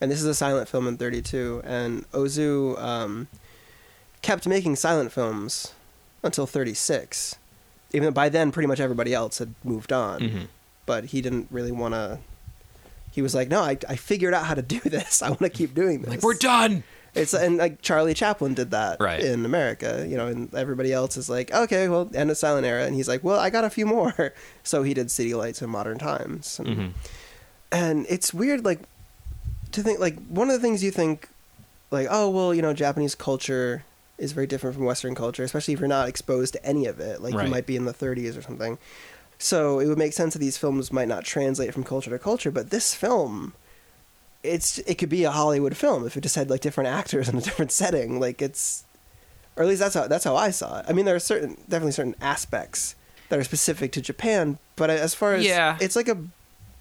and 0.00 0.10
this 0.10 0.18
is 0.18 0.24
a 0.26 0.34
silent 0.34 0.68
film 0.68 0.88
in 0.88 0.96
32. 0.96 1.60
And 1.64 2.10
Ozu 2.12 2.80
um, 2.80 3.28
kept 4.22 4.46
making 4.46 4.76
silent 4.76 5.12
films 5.12 5.74
until 6.22 6.46
36, 6.46 7.36
even 7.92 8.06
though 8.06 8.10
by 8.12 8.28
then 8.30 8.52
pretty 8.52 8.66
much 8.68 8.80
everybody 8.80 9.12
else 9.12 9.38
had 9.38 9.54
moved 9.64 9.92
on. 9.92 10.20
Mhm. 10.20 10.46
But 10.86 11.06
he 11.06 11.20
didn't 11.20 11.48
really 11.50 11.72
want 11.72 11.92
to. 11.94 12.18
He 13.12 13.20
was 13.20 13.34
like, 13.34 13.48
"No, 13.48 13.60
I, 13.60 13.76
I 13.88 13.96
figured 13.96 14.32
out 14.34 14.46
how 14.46 14.54
to 14.54 14.62
do 14.62 14.80
this. 14.96 15.20
I 15.22 15.28
want 15.28 15.40
to 15.40 15.50
keep 15.50 15.74
doing 15.74 16.00
this." 16.00 16.10
Like 16.10 16.22
we're 16.22 16.34
done. 16.34 16.84
It's 17.14 17.34
and 17.34 17.58
like 17.58 17.82
Charlie 17.82 18.14
Chaplin 18.14 18.54
did 18.54 18.70
that 18.70 18.98
Right. 19.00 19.20
in 19.20 19.44
America, 19.44 20.06
you 20.08 20.16
know, 20.16 20.28
and 20.28 20.52
everybody 20.54 20.92
else 20.94 21.16
is 21.18 21.28
like, 21.28 21.52
okay, 21.52 21.88
well, 21.88 22.10
end 22.14 22.30
of 22.30 22.38
silent 22.38 22.66
era, 22.66 22.84
and 22.86 22.94
he's 22.94 23.06
like, 23.08 23.22
well, 23.22 23.38
I 23.38 23.50
got 23.50 23.64
a 23.64 23.70
few 23.70 23.84
more, 23.84 24.32
so 24.62 24.82
he 24.82 24.94
did 24.94 25.10
City 25.10 25.34
Lights 25.34 25.60
and 25.60 25.70
Modern 25.70 25.98
Times, 25.98 26.58
and, 26.58 26.68
hmm 26.76 26.88
and 27.70 28.04
it's 28.10 28.34
weird, 28.34 28.64
like 28.66 28.80
to 29.72 29.82
think 29.82 29.98
like 29.98 30.18
one 30.28 30.48
of 30.50 30.54
the 30.54 30.60
things 30.60 30.84
you 30.84 30.90
think, 30.90 31.28
like, 31.90 32.06
oh 32.10 32.28
well, 32.28 32.52
you 32.54 32.60
know, 32.62 32.74
Japanese 32.74 33.14
culture 33.14 33.84
is 34.18 34.32
very 34.32 34.46
different 34.46 34.76
from 34.76 34.84
Western 34.84 35.14
culture, 35.14 35.42
especially 35.42 35.72
if 35.74 35.80
you're 35.80 35.88
not 35.88 36.06
exposed 36.08 36.52
to 36.52 36.64
any 36.64 36.84
of 36.86 37.00
it, 37.00 37.22
like 37.22 37.34
Right. 37.34 37.44
you 37.44 37.50
might 37.50 37.66
be 37.66 37.76
in 37.76 37.86
the 37.86 37.94
30s 37.94 38.36
or 38.36 38.42
something. 38.42 38.78
So 39.38 39.80
it 39.80 39.86
would 39.86 39.98
make 39.98 40.12
sense 40.12 40.34
that 40.34 40.38
these 40.38 40.56
films 40.58 40.92
might 40.92 41.08
not 41.08 41.24
translate 41.24 41.72
from 41.72 41.82
culture 41.82 42.10
to 42.10 42.18
culture, 42.18 42.50
but 42.50 42.70
this 42.70 42.94
film 42.94 43.54
it's 44.42 44.78
it 44.78 44.96
could 44.96 45.08
be 45.08 45.24
a 45.24 45.30
Hollywood 45.30 45.76
film 45.76 46.06
if 46.06 46.16
it 46.16 46.20
just 46.22 46.34
had 46.36 46.50
like 46.50 46.60
different 46.60 46.88
actors 46.88 47.28
in 47.28 47.36
a 47.36 47.40
different 47.48 47.70
setting. 47.72 48.18
Like 48.20 48.42
it's, 48.42 48.84
or 49.56 49.62
at 49.62 49.68
least 49.68 49.80
that's 49.80 49.94
how 49.94 50.06
that's 50.08 50.24
how 50.24 50.36
I 50.36 50.50
saw 50.50 50.80
it. 50.80 50.86
I 50.88 50.92
mean, 50.92 51.04
there 51.04 51.14
are 51.14 51.20
certain 51.20 51.54
definitely 51.68 51.92
certain 51.92 52.16
aspects 52.20 52.94
that 53.28 53.38
are 53.38 53.44
specific 53.44 53.92
to 53.92 54.00
Japan, 54.02 54.58
but 54.76 54.90
as 54.90 55.14
far 55.14 55.34
as 55.34 55.44
Yeah. 55.44 55.78
it's 55.80 55.96
like 55.96 56.08
a 56.08 56.18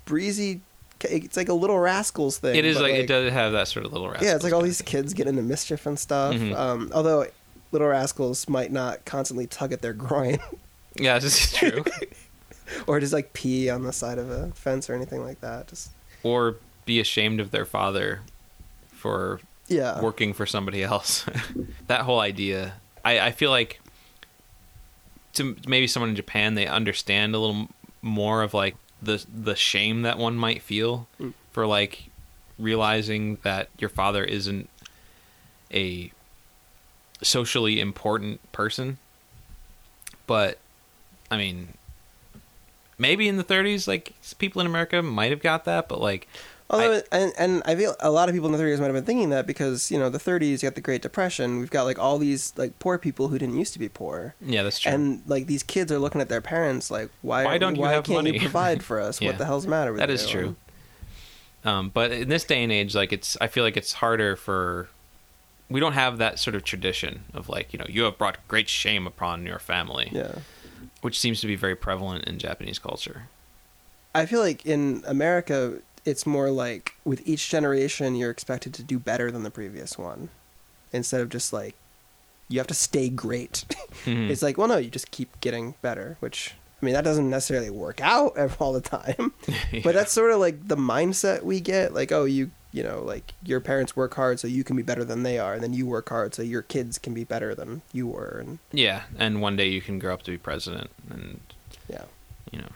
breezy, 0.05 0.61
it's 1.01 1.37
like 1.37 1.49
a 1.49 1.53
Little 1.53 1.79
Rascals 1.79 2.39
thing. 2.39 2.55
It 2.55 2.65
is 2.65 2.75
but, 2.77 2.83
like, 2.83 2.93
it 2.95 3.07
does 3.07 3.31
have 3.31 3.53
that 3.53 3.67
sort 3.67 3.85
of 3.85 3.93
little. 3.93 4.07
Rascals. 4.09 4.27
Yeah, 4.27 4.35
it's 4.35 4.43
like 4.43 4.53
all 4.53 4.61
these 4.61 4.81
kids 4.81 5.13
get 5.13 5.27
into 5.27 5.41
mischief 5.41 5.85
and 5.85 5.97
stuff. 5.97 6.35
Mhm. 6.35 6.55
Um, 6.55 6.91
although 6.93 7.25
Little 7.71 7.87
Rascals 7.87 8.49
might 8.49 8.71
not 8.71 9.05
constantly 9.05 9.47
tug 9.47 9.71
at 9.71 9.81
their 9.81 9.93
groin 9.93 10.39
Yeah, 10.95 11.19
this 11.19 11.41
is 11.45 11.53
true. 11.53 11.85
or 12.87 12.99
just 12.99 13.13
like 13.13 13.31
pee 13.33 13.69
on 13.69 13.83
the 13.83 13.93
side 13.93 14.17
of 14.17 14.29
a 14.29 14.51
fence 14.51 14.89
or 14.89 14.93
anything 14.93 15.23
like 15.23 15.39
that. 15.39 15.67
Just 15.69 15.89
or 16.23 16.57
be 16.91 16.99
ashamed 16.99 17.39
of 17.39 17.51
their 17.51 17.63
father 17.65 18.19
for 18.91 19.39
yeah, 19.67 20.01
working 20.01 20.33
for 20.33 20.45
somebody 20.45 20.83
else. 20.83 21.25
that 21.87 22.01
whole 22.01 22.19
idea, 22.19 22.73
I, 23.05 23.19
I 23.27 23.31
feel 23.31 23.49
like 23.49 23.79
to 25.35 25.55
maybe 25.65 25.87
someone 25.87 26.09
in 26.09 26.15
Japan, 26.17 26.55
they 26.55 26.67
understand 26.67 27.33
a 27.33 27.39
little 27.39 27.69
more 28.01 28.43
of 28.43 28.53
like 28.53 28.75
the 29.01 29.25
the 29.33 29.55
shame 29.55 30.01
that 30.01 30.17
one 30.17 30.35
might 30.35 30.61
feel 30.61 31.07
Mm. 31.19 31.33
for 31.53 31.65
like 31.65 32.09
realizing 32.59 33.37
that 33.43 33.69
your 33.79 33.89
father 33.89 34.23
isn't 34.25 34.67
a 35.73 36.11
socially 37.23 37.79
important 37.79 38.39
person. 38.51 38.97
But 40.27 40.57
I 41.31 41.37
mean, 41.37 41.69
maybe 42.97 43.27
in 43.29 43.37
the 43.37 43.43
30s, 43.43 43.87
like 43.87 44.13
people 44.37 44.59
in 44.59 44.67
America 44.67 45.01
might 45.01 45.31
have 45.31 45.41
got 45.41 45.63
that, 45.65 45.87
but 45.87 46.01
like 46.01 46.27
Although, 46.71 47.01
and 47.11 47.33
and 47.37 47.61
I 47.65 47.75
feel 47.75 47.95
a 47.99 48.09
lot 48.09 48.29
of 48.29 48.33
people 48.33 48.47
in 48.51 48.57
the 48.57 48.63
30s 48.63 48.79
might 48.79 48.85
have 48.85 48.93
been 48.95 49.03
thinking 49.03 49.29
that 49.31 49.45
because 49.45 49.91
you 49.91 49.99
know 49.99 50.09
the 50.09 50.17
30s, 50.17 50.63
you 50.63 50.69
got 50.69 50.75
the 50.75 50.81
Great 50.81 51.01
Depression. 51.01 51.59
We've 51.59 51.69
got 51.69 51.83
like 51.83 51.99
all 51.99 52.17
these 52.17 52.53
like 52.55 52.79
poor 52.79 52.97
people 52.97 53.27
who 53.27 53.37
didn't 53.37 53.57
used 53.57 53.73
to 53.73 53.79
be 53.79 53.89
poor, 53.89 54.35
yeah, 54.39 54.63
that's 54.63 54.79
true. 54.79 54.91
and 54.91 55.21
like 55.27 55.47
these 55.47 55.63
kids 55.63 55.91
are 55.91 55.99
looking 55.99 56.21
at 56.21 56.29
their 56.29 56.39
parents 56.41 56.89
like, 56.89 57.09
why 57.21 57.43
Why 57.45 57.57
don't 57.57 57.75
you 57.75 57.81
why 57.81 57.91
have 57.91 58.05
can't 58.05 58.19
money? 58.23 58.31
you 58.33 58.39
provide 58.39 58.83
for 58.89 58.99
us? 59.01 59.19
Yeah. 59.21 59.29
What 59.29 59.37
the 59.37 59.45
hell's 59.45 59.65
the 59.65 59.69
matter 59.69 59.91
with 59.91 59.99
That 59.99 60.09
you? 60.09 60.15
is 60.15 60.27
true. 60.27 60.55
Um, 61.63 61.89
but 61.93 62.11
in 62.11 62.29
this 62.29 62.43
day 62.43 62.63
and 62.63 62.71
age, 62.71 62.95
like 62.95 63.13
it's, 63.13 63.37
I 63.39 63.47
feel 63.47 63.63
like 63.63 63.77
it's 63.77 63.93
harder 63.93 64.35
for. 64.35 64.89
We 65.69 65.79
don't 65.79 65.93
have 65.93 66.17
that 66.17 66.37
sort 66.39 66.55
of 66.55 66.63
tradition 66.63 67.23
of 67.33 67.47
like 67.47 67.71
you 67.71 67.79
know 67.79 67.85
you 67.87 68.03
have 68.03 68.17
brought 68.17 68.37
great 68.47 68.67
shame 68.67 69.05
upon 69.07 69.45
your 69.45 69.59
family, 69.59 70.09
Yeah, 70.11 70.35
which 71.01 71.19
seems 71.19 71.39
to 71.41 71.47
be 71.47 71.55
very 71.55 71.75
prevalent 71.75 72.25
in 72.25 72.39
Japanese 72.39 72.77
culture. 72.79 73.27
I 74.13 74.25
feel 74.25 74.41
like 74.41 74.65
in 74.65 75.01
America, 75.07 75.75
it's 76.05 76.25
more 76.25 76.49
like 76.49 76.95
with 77.05 77.21
each 77.27 77.49
generation, 77.49 78.15
you're 78.15 78.31
expected 78.31 78.73
to 78.75 78.83
do 78.83 78.97
better 78.99 79.31
than 79.31 79.43
the 79.43 79.51
previous 79.51 79.97
one, 79.97 80.29
instead 80.91 81.21
of 81.21 81.29
just 81.29 81.53
like 81.53 81.75
you 82.47 82.59
have 82.59 82.67
to 82.67 82.73
stay 82.73 83.07
great. 83.09 83.63
Mhm. 84.05 84.29
It's 84.29 84.41
like, 84.41 84.57
well, 84.57 84.67
no, 84.67 84.77
you 84.77 84.89
just 84.89 85.11
keep 85.11 85.39
getting 85.41 85.75
better, 85.81 86.17
which 86.19 86.53
I 86.81 86.85
mean, 86.85 86.95
that 86.95 87.03
doesn't 87.03 87.29
necessarily 87.29 87.69
work 87.69 88.01
out 88.01 88.35
all 88.59 88.73
the 88.73 88.81
time. 88.81 89.33
Yeah. 89.71 89.81
But 89.83 89.93
that's 89.95 90.11
sort 90.11 90.31
of 90.31 90.39
like 90.39 90.67
the 90.67 90.75
mindset 90.75 91.43
we 91.43 91.61
get. 91.61 91.93
Like, 91.93 92.11
oh, 92.11 92.25
you, 92.25 92.51
you 92.73 92.83
know, 92.83 93.01
like 93.03 93.33
your 93.45 93.61
parents 93.61 93.95
work 93.95 94.15
hard 94.15 94.39
so 94.39 94.47
you 94.47 94.63
can 94.65 94.75
be 94.75 94.81
better 94.83 95.05
than 95.05 95.23
they 95.23 95.37
are, 95.39 95.53
and 95.53 95.63
then 95.63 95.71
you 95.73 95.85
work 95.85 96.09
hard 96.09 96.33
so 96.35 96.41
your 96.41 96.61
kids 96.63 96.97
can 96.97 97.13
be 97.13 97.23
better 97.23 97.53
than 97.55 97.83
you 97.93 98.07
were, 98.07 98.37
and 98.41 98.59
yeah, 98.73 99.03
and 99.17 99.41
one 99.41 99.55
day 99.55 99.67
you 99.69 99.79
can 99.81 99.97
grow 99.99 100.13
up 100.13 100.23
to 100.23 100.31
be 100.31 100.37
president, 100.37 100.89
and 101.09 101.39
yeah, 101.87 102.03
you 102.51 102.59
know, 102.59 102.69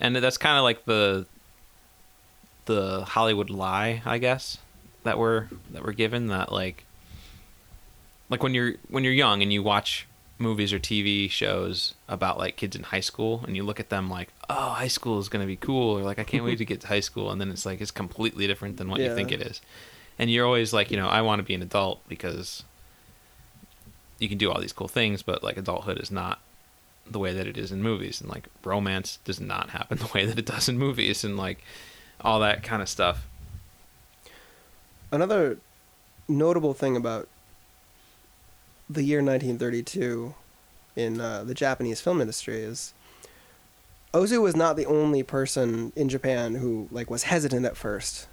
and 0.00 0.16
that's 0.16 0.38
kind 0.38 0.56
of 0.56 0.64
like 0.64 0.84
the 0.84 1.26
the 2.66 3.04
Hollywood 3.04 3.50
lie, 3.50 4.02
I 4.04 4.18
guess 4.18 4.58
that 5.04 5.18
we're 5.18 5.48
that 5.72 5.84
we're 5.84 5.92
given 5.92 6.26
that 6.28 6.52
like 6.52 6.84
like 8.28 8.42
when 8.42 8.54
you're 8.54 8.74
when 8.88 9.04
you're 9.04 9.12
young 9.12 9.42
and 9.42 9.52
you 9.52 9.62
watch 9.62 10.06
movies 10.38 10.72
or 10.72 10.78
TV 10.78 11.28
shows 11.30 11.94
about 12.08 12.38
like 12.38 12.56
kids 12.56 12.76
in 12.76 12.84
high 12.84 13.00
school 13.00 13.42
and 13.46 13.56
you 13.56 13.64
look 13.64 13.80
at 13.80 13.88
them 13.88 14.08
like 14.08 14.28
oh 14.48 14.70
high 14.70 14.88
school 14.88 15.18
is 15.18 15.28
going 15.28 15.40
to 15.40 15.46
be 15.46 15.56
cool 15.56 15.98
or 15.98 16.02
like 16.02 16.18
I 16.18 16.24
can't 16.24 16.44
wait 16.44 16.58
to 16.58 16.64
get 16.64 16.80
to 16.82 16.86
high 16.86 17.00
school 17.00 17.30
and 17.30 17.40
then 17.40 17.50
it's 17.50 17.66
like 17.66 17.80
it's 17.80 17.90
completely 17.90 18.46
different 18.46 18.76
than 18.76 18.88
what 18.88 19.00
you 19.00 19.14
think 19.14 19.32
it 19.32 19.42
is. 19.42 19.60
And 20.18 20.30
you're 20.30 20.46
always 20.46 20.72
like 20.72 20.90
you 20.90 20.96
know 20.96 21.08
I 21.08 21.22
want 21.22 21.40
to 21.40 21.42
be 21.42 21.54
an 21.54 21.62
adult 21.62 22.06
because 22.08 22.64
you 24.18 24.28
can 24.28 24.38
do 24.38 24.50
all 24.50 24.60
these 24.60 24.72
cool 24.72 24.88
things 24.88 25.22
but 25.22 25.42
like 25.42 25.56
adulthood 25.56 25.98
is 25.98 26.10
not 26.10 26.40
the 27.12 27.18
way 27.18 27.32
that 27.32 27.46
it 27.46 27.56
is 27.56 27.72
in 27.72 27.82
movies 27.82 28.20
and 28.20 28.30
like 28.30 28.48
romance 28.64 29.18
does 29.24 29.40
not 29.40 29.70
happen 29.76 29.98
the 29.98 30.10
way 30.14 30.24
that 30.26 30.38
it 30.38 30.46
does 30.46 30.68
in 30.68 30.78
movies 30.78 31.24
and 31.24 31.36
like 31.36 31.62
all 32.20 32.40
that 32.40 32.62
kind 32.62 32.82
of 32.82 32.88
stuff 32.88 33.26
another 35.10 35.58
notable 36.28 36.74
thing 36.74 36.96
about 36.96 37.28
the 38.90 39.02
year 39.02 39.18
1932 39.18 40.34
in 40.96 41.20
uh, 41.20 41.44
the 41.44 41.54
Japanese 41.54 42.00
film 42.00 42.20
industry 42.20 42.58
is 42.58 42.92
Ozu 44.12 44.40
was 44.40 44.56
not 44.56 44.76
the 44.76 44.86
only 44.86 45.22
person 45.22 45.92
in 45.94 46.08
Japan 46.08 46.56
who 46.56 46.88
like 46.90 47.10
was 47.10 47.24
hesitant 47.24 47.66
at 47.66 47.76
first 47.76 48.26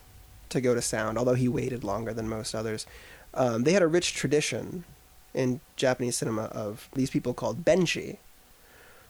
to 0.50 0.62
go 0.62 0.74
to 0.74 0.82
sound, 0.82 1.18
although 1.18 1.34
he 1.34 1.48
waited 1.48 1.84
longer 1.84 2.14
than 2.14 2.30
most 2.30 2.56
others. 2.56 2.86
Um, 3.34 3.64
they 3.64 3.74
had 3.74 3.82
a 3.82 3.88
rich 3.88 4.14
tradition 4.14 4.86
in 5.34 5.60
Japanese 5.76 6.16
cinema 6.16 6.44
of 6.44 6.90
these 6.94 7.10
people 7.10 7.34
called 7.34 7.66
benshi, 7.66 8.18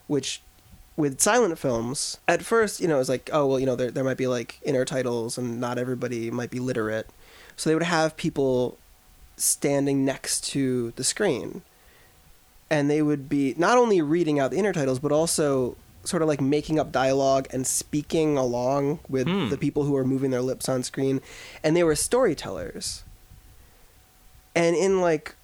which 0.08 0.42
with 0.98 1.20
silent 1.20 1.58
films 1.60 2.18
at 2.28 2.42
first 2.42 2.80
you 2.80 2.88
know 2.88 2.96
it 2.96 3.00
was 3.00 3.10
like 3.10 3.30
oh 3.34 3.46
well 3.46 3.60
you 3.60 3.66
know 3.66 3.76
there, 3.76 3.92
there 3.92 4.04
might 4.04 4.18
be 4.18 4.28
like 4.28 4.60
inner 4.64 4.86
titles 4.86 5.38
and 5.38 5.60
not 5.60 5.78
everybody 5.78 6.32
might 6.32 6.50
be 6.50 6.60
literate 6.60 7.10
so 7.58 7.70
they 7.70 7.76
would 7.76 7.84
have 7.84 8.16
people 8.18 8.78
standing 9.38 10.06
next 10.06 10.46
to 10.46 10.92
the 10.96 11.04
screen. 11.04 11.62
And 12.70 12.90
they 12.90 13.02
would 13.02 13.28
be 13.30 13.54
not 13.58 13.78
only 13.78 14.02
reading 14.02 14.40
out 14.40 14.52
the 14.52 14.58
inner 14.58 14.74
titles, 14.74 15.00
but 15.00 15.12
also 15.12 15.76
sort 16.04 16.22
of 16.22 16.28
like 16.28 16.42
making 16.42 16.80
up 16.80 16.92
dialogue 16.92 17.48
and 17.52 17.66
speaking 17.68 18.38
along 18.38 19.00
with 19.08 19.28
Hmm. 19.28 19.50
the 19.50 19.58
people 19.58 19.84
who 19.84 19.96
are 19.96 20.04
moving 20.06 20.32
their 20.32 20.42
lips 20.42 20.68
on 20.68 20.84
screen. 20.84 21.22
And 21.64 21.76
they 21.76 21.84
were 21.84 21.96
storytellers. 21.96 23.04
And 24.56 24.76
in 24.76 25.02
like 25.02 25.36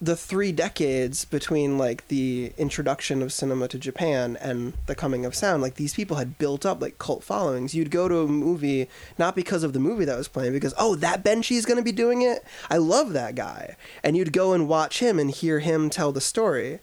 the 0.00 0.16
three 0.16 0.52
decades 0.52 1.24
between 1.24 1.78
like 1.78 2.08
the 2.08 2.52
introduction 2.58 3.22
of 3.22 3.32
cinema 3.32 3.68
to 3.68 3.78
Japan 3.78 4.36
and 4.40 4.74
the 4.86 4.94
coming 4.94 5.24
of 5.24 5.34
sound, 5.34 5.62
like 5.62 5.76
these 5.76 5.94
people 5.94 6.16
had 6.16 6.36
built 6.36 6.66
up 6.66 6.82
like 6.82 6.98
cult 6.98 7.24
followings. 7.24 7.74
You'd 7.74 7.90
go 7.90 8.08
to 8.08 8.18
a 8.18 8.26
movie 8.26 8.88
not 9.18 9.34
because 9.34 9.62
of 9.62 9.72
the 9.72 9.78
movie 9.78 10.04
that 10.04 10.18
was 10.18 10.28
playing, 10.28 10.52
because 10.52 10.74
oh 10.78 10.94
that 10.96 11.24
Benshi 11.24 11.56
is 11.56 11.64
going 11.64 11.78
to 11.78 11.84
be 11.84 11.92
doing 11.92 12.22
it. 12.22 12.44
I 12.70 12.76
love 12.76 13.12
that 13.12 13.34
guy, 13.34 13.76
and 14.02 14.16
you'd 14.16 14.32
go 14.32 14.52
and 14.52 14.68
watch 14.68 15.00
him 15.00 15.18
and 15.18 15.30
hear 15.30 15.60
him 15.60 15.88
tell 15.90 16.12
the 16.12 16.20
story. 16.20 16.80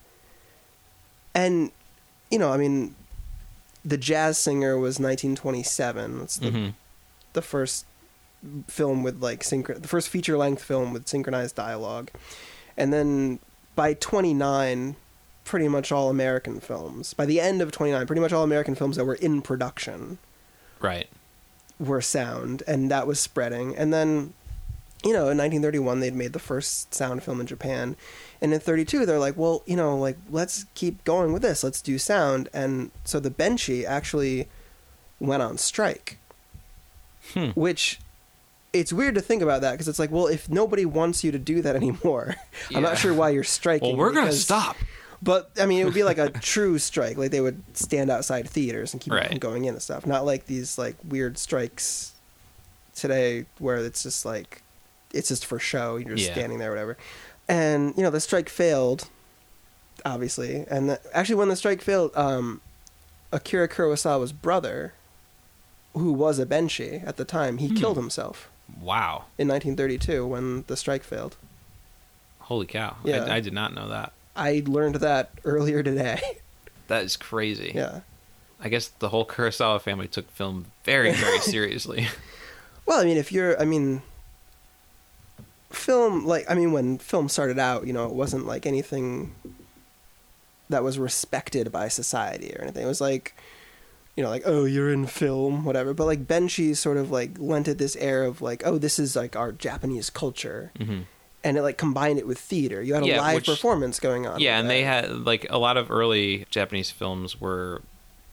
And 1.35 1.71
you 2.29 2.39
know, 2.39 2.51
I 2.51 2.57
mean, 2.57 2.95
the 3.83 3.97
Jazz 3.97 4.37
Singer 4.37 4.77
was 4.77 4.99
1927. 4.99 6.21
It's 6.21 6.37
the 6.37 6.51
hmm 6.51 6.69
the 7.33 7.41
first 7.41 7.85
film 8.67 9.03
with 9.03 9.21
like 9.21 9.41
synchro 9.41 9.79
the 9.79 9.87
first 9.87 10.09
feature 10.09 10.37
length 10.37 10.63
film 10.63 10.93
with 10.93 11.07
synchronized 11.07 11.55
dialogue 11.55 12.09
and 12.77 12.91
then 12.93 13.39
by 13.75 13.93
29 13.93 14.95
pretty 15.43 15.67
much 15.67 15.91
all 15.91 16.09
american 16.09 16.59
films 16.59 17.13
by 17.13 17.25
the 17.25 17.39
end 17.41 17.61
of 17.61 17.71
29 17.71 18.05
pretty 18.07 18.21
much 18.21 18.31
all 18.33 18.43
american 18.43 18.75
films 18.75 18.95
that 18.95 19.05
were 19.05 19.15
in 19.15 19.41
production 19.41 20.17
Right. 20.79 21.07
were 21.79 22.01
sound 22.01 22.63
and 22.67 22.89
that 22.91 23.07
was 23.07 23.19
spreading 23.19 23.75
and 23.75 23.93
then 23.93 24.33
you 25.03 25.13
know 25.13 25.29
in 25.29 25.37
1931 25.37 25.99
they'd 25.99 26.13
made 26.15 26.33
the 26.33 26.39
first 26.39 26.93
sound 26.93 27.23
film 27.23 27.39
in 27.41 27.47
japan 27.47 27.95
and 28.41 28.53
in 28.53 28.59
32 28.59 29.05
they're 29.05 29.17
like 29.19 29.35
well 29.37 29.63
you 29.65 29.75
know 29.75 29.97
like 29.97 30.17
let's 30.29 30.65
keep 30.75 31.03
going 31.03 31.33
with 31.33 31.41
this 31.41 31.63
let's 31.63 31.81
do 31.81 31.97
sound 31.97 32.49
and 32.53 32.91
so 33.03 33.19
the 33.19 33.31
benshi 33.31 33.83
actually 33.85 34.47
went 35.19 35.41
on 35.41 35.57
strike 35.57 36.17
Hmm. 37.33 37.49
which 37.51 37.99
it's 38.73 38.93
weird 38.93 39.15
to 39.15 39.21
think 39.21 39.41
about 39.41 39.61
that 39.61 39.71
because 39.71 39.87
it's 39.87 39.99
like 39.99 40.11
well 40.11 40.27
if 40.27 40.49
nobody 40.49 40.85
wants 40.85 41.23
you 41.23 41.31
to 41.31 41.39
do 41.39 41.61
that 41.61 41.75
anymore 41.81 42.35
i'm 42.73 42.81
not 42.83 42.97
sure 42.97 43.13
why 43.13 43.29
you're 43.29 43.43
striking 43.43 43.97
Well, 43.97 44.07
we're 44.07 44.13
gonna 44.13 44.31
stop. 44.31 44.77
but 45.21 45.51
I 45.59 45.65
mean, 45.65 45.81
it 45.81 45.85
would 45.85 45.93
be 45.93 46.03
like 46.03 46.17
a 46.17 46.29
true 46.53 46.79
strike. 46.79 47.15
Like 47.17 47.31
they 47.31 47.41
would 47.41 47.61
stand 47.77 48.09
outside 48.09 48.49
theaters 48.49 48.93
and 48.93 49.01
keep 49.01 49.13
Right. 49.13 49.39
going 49.39 49.65
in 49.65 49.73
and 49.75 49.81
stuff. 49.81 50.05
Not 50.05 50.25
like 50.25 50.47
these 50.47 50.77
like 50.79 50.95
weird 51.03 51.37
strikes 51.37 52.13
today 52.95 53.45
where 53.59 53.77
it's 53.77 54.03
just 54.03 54.25
like 54.25 54.63
it's 55.13 55.27
just 55.27 55.45
for 55.45 55.59
show. 55.59 55.97
You're 55.97 56.15
just 56.15 56.29
Yeah. 56.29 56.33
standing 56.35 56.57
there, 56.59 56.69
whatever. 56.71 56.97
And 57.47 57.93
you 57.97 58.03
know, 58.03 58.09
the 58.09 58.19
strike 58.21 58.49
failed, 58.49 59.09
obviously. 60.05 60.65
And 60.69 60.89
the, 60.89 60.99
actually, 61.13 61.35
when 61.35 61.49
the 61.49 61.55
strike 61.55 61.81
failed, 61.81 62.11
um, 62.15 62.61
Akira 63.31 63.67
Kurosawa's 63.67 64.31
brother, 64.33 64.93
who 65.93 66.13
was 66.13 66.39
a 66.39 66.45
benshi 66.45 67.05
at 67.05 67.17
the 67.17 67.25
time, 67.25 67.57
he 67.59 67.67
Hmm. 67.67 67.75
killed 67.75 67.97
himself 67.97 68.49
Wow. 68.79 69.25
in 69.37 69.47
1932 69.47 70.25
when 70.25 70.63
the 70.67 70.77
strike 70.77 71.03
failed. 71.03 71.35
Holy 72.39 72.65
cow. 72.65 72.97
Yeah. 73.03 73.25
I, 73.25 73.35
I 73.35 73.39
did 73.39 73.53
not 73.53 73.73
know 73.73 73.89
that. 73.89 74.13
I 74.35 74.63
learned 74.65 74.95
that 74.95 75.31
earlier 75.43 75.83
today. 75.83 76.21
That 76.87 77.05
is 77.05 77.15
crazy. 77.15 77.71
yeah. 77.73 78.01
I 78.59 78.67
guess 78.67 78.89
the 78.89 79.07
whole 79.07 79.25
Kurosawa 79.25 79.79
family 79.79 80.09
took 80.09 80.29
film 80.31 80.65
very, 80.83 81.13
very 81.13 81.39
seriously. 81.53 82.07
Well, 82.85 82.99
I 82.99 83.05
mean, 83.05 83.15
if 83.15 83.31
you're, 83.31 83.57
I 83.61 83.63
mean, 83.63 84.01
film, 85.69 86.25
like, 86.25 86.45
I 86.49 86.55
mean, 86.55 86.71
when 86.73 86.97
film 86.97 87.29
started 87.29 87.59
out, 87.59 87.87
you 87.87 87.93
know, 87.93 88.05
it 88.05 88.13
wasn't 88.13 88.45
like 88.45 88.65
anything 88.65 89.33
that 90.69 90.83
was 90.83 90.99
respected 90.99 91.71
by 91.71 91.87
society 91.87 92.53
or 92.55 92.61
anything. 92.63 92.83
It 92.83 92.87
was 92.87 92.99
like, 92.99 93.35
you 94.15 94.23
know, 94.23 94.29
like, 94.29 94.43
oh, 94.45 94.65
you're 94.65 94.91
in 94.91 95.07
film, 95.07 95.63
whatever. 95.65 95.93
But 95.93 96.05
like, 96.05 96.25
Benshi 96.27 96.75
sort 96.75 96.97
of 96.97 97.11
like 97.11 97.31
lent 97.39 97.67
it 97.67 97.77
this 97.77 97.95
air 97.95 98.23
of 98.23 98.41
like, 98.41 98.61
oh, 98.65 98.77
this 98.77 98.99
is 98.99 99.15
like 99.15 99.35
our 99.35 99.51
Japanese 99.51 100.09
culture. 100.09 100.71
hmm 100.77 101.01
And 101.43 101.57
it 101.57 101.61
like 101.61 101.77
combined 101.77 102.19
it 102.19 102.27
with 102.27 102.37
theater. 102.39 102.81
You 102.81 102.93
had 102.93 103.03
a 103.03 103.07
Yeah, 103.07 103.21
live 103.21 103.35
which- 103.35 103.45
performance 103.45 103.99
going 103.99 104.27
on. 104.27 104.39
Yeah, 104.41 104.59
and 104.59 104.69
they 104.69 104.83
had 104.83 105.09
like 105.25 105.47
a 105.49 105.57
lot 105.57 105.77
of 105.77 105.89
early 105.89 106.45
Japanese 106.49 106.91
films 106.91 107.39
were 107.39 107.81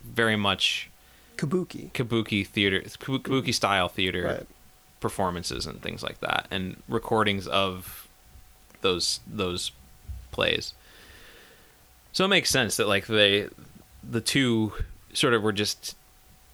very 0.04 0.36
much 0.36 0.90
kabuki. 1.36 1.92
kabuki 1.92 2.44
theater, 2.46 2.80
kabuki 2.82 3.54
style 3.54 3.88
theater 3.88 4.24
Right. 4.24 4.46
performances 5.00 5.64
and 5.66 5.80
things 5.80 6.02
like 6.02 6.18
that, 6.20 6.46
and 6.50 6.82
recordings 6.88 7.46
of 7.46 8.08
those 8.80 9.20
those 9.26 9.70
plays. 10.32 10.74
So 12.12 12.24
it 12.24 12.28
makes 12.28 12.50
sense 12.50 12.76
that 12.78 12.88
like 12.88 13.06
they, 13.06 13.48
the 14.02 14.20
two 14.20 14.72
sort 15.18 15.34
of 15.34 15.42
were 15.42 15.52
just 15.52 15.96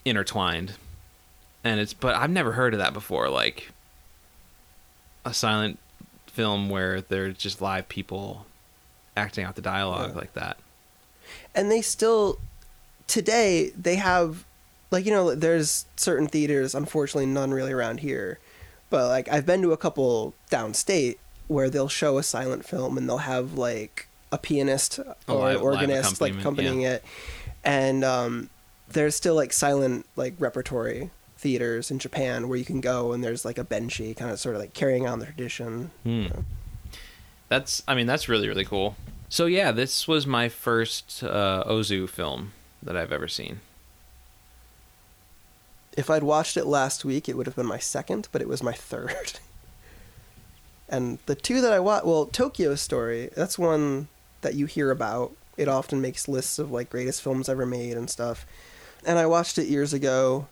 intertwined, 0.04 0.72
and 1.62 1.80
it's. 1.80 1.92
But 1.94 2.14
I've 2.16 2.30
never 2.30 2.52
heard 2.52 2.74
of 2.74 2.78
that 2.80 2.92
before. 2.92 3.28
Like 3.28 3.70
a 5.24 5.32
silent 5.34 5.78
film 6.26 6.68
where 6.68 7.00
there's 7.00 7.36
just 7.36 7.60
live 7.60 7.88
people 7.88 8.46
acting 9.16 9.44
out 9.44 9.54
the 9.54 9.62
dialogue 9.62 10.10
Yeah. 10.10 10.18
like 10.18 10.32
that. 10.34 10.56
and 11.54 11.70
they 11.70 11.80
still 11.80 12.38
today 13.06 13.70
they 13.80 13.94
have 13.96 14.44
like 14.90 15.06
you 15.06 15.12
know 15.12 15.34
there's 15.34 15.86
certain 15.96 16.26
theaters 16.26 16.74
unfortunately 16.74 17.26
none 17.26 17.52
really 17.52 17.72
around 17.72 18.00
here 18.00 18.38
but 18.90 19.08
like 19.08 19.28
i've 19.30 19.46
been 19.46 19.62
to 19.62 19.72
a 19.72 19.76
couple 19.76 20.34
downstate 20.50 21.16
where 21.48 21.70
they'll 21.70 21.88
show 21.88 22.18
a 22.18 22.22
silent 22.22 22.64
film 22.64 22.98
and 22.98 23.08
they'll 23.08 23.18
have 23.18 23.54
like 23.54 24.08
a 24.32 24.38
pianist 24.38 24.98
or 25.28 25.50
an 25.50 25.56
organist 25.58 26.20
like 26.20 26.34
accompanying 26.34 26.80
yeah. 26.82 26.94
it 26.94 27.04
and 27.62 28.04
um 28.04 28.50
there's 28.88 29.14
still 29.14 29.34
like 29.34 29.52
silent 29.52 30.06
like 30.16 30.34
repertory 30.38 31.10
theaters 31.36 31.90
in 31.90 31.98
japan 31.98 32.48
where 32.48 32.56
you 32.58 32.64
can 32.64 32.80
go 32.80 33.12
and 33.12 33.22
there's 33.24 33.44
like 33.44 33.58
a 33.58 33.64
benshi 33.64 34.16
kind 34.16 34.30
of 34.30 34.38
sort 34.38 34.54
of 34.54 34.60
like 34.60 34.72
carrying 34.74 35.06
on 35.06 35.18
the 35.18 35.26
tradition 35.26 35.90
Hmm. 36.02 36.26
That's, 37.48 37.82
I 37.86 37.94
mean, 37.94 38.06
that's 38.06 38.28
really, 38.28 38.48
really 38.48 38.64
cool. 38.64 38.96
So, 39.28 39.44
yeah, 39.46 39.70
this 39.70 40.08
was 40.08 40.26
my 40.26 40.48
first 40.48 41.22
uh, 41.22 41.62
Ozu 41.66 42.08
film 42.08 42.52
that 42.82 42.96
I've 42.96 43.12
ever 43.12 43.28
seen. 43.28 43.60
if 45.96 46.10
I'd 46.10 46.22
watched 46.24 46.56
it 46.56 46.66
last 46.66 47.04
week, 47.04 47.28
it 47.28 47.36
would 47.36 47.46
have 47.46 47.54
been 47.54 47.66
my 47.66 47.78
second, 47.78 48.28
but 48.32 48.42
it 48.42 48.48
was 48.48 48.62
my 48.62 48.72
third. 48.72 49.38
and 50.88 51.18
the 51.26 51.34
two 51.36 51.60
that 51.60 51.72
I 51.72 51.78
watched, 51.80 52.06
well, 52.06 52.26
Tokyo 52.26 52.74
Story, 52.74 53.30
that's 53.36 53.58
one 53.58 54.08
that 54.40 54.54
you 54.54 54.66
hear 54.66 54.90
about. 54.90 55.32
It 55.56 55.68
often 55.68 56.00
makes 56.00 56.26
lists 56.26 56.58
of 56.58 56.72
like 56.72 56.90
greatest 56.90 57.22
films 57.22 57.48
ever 57.48 57.66
made 57.66 57.96
and 57.96 58.10
stuff. 58.10 58.44
And 59.06 59.18
I 59.18 59.26
watched 59.26 59.58
it 59.58 59.66
years 59.68 59.92
ago, 59.92 60.46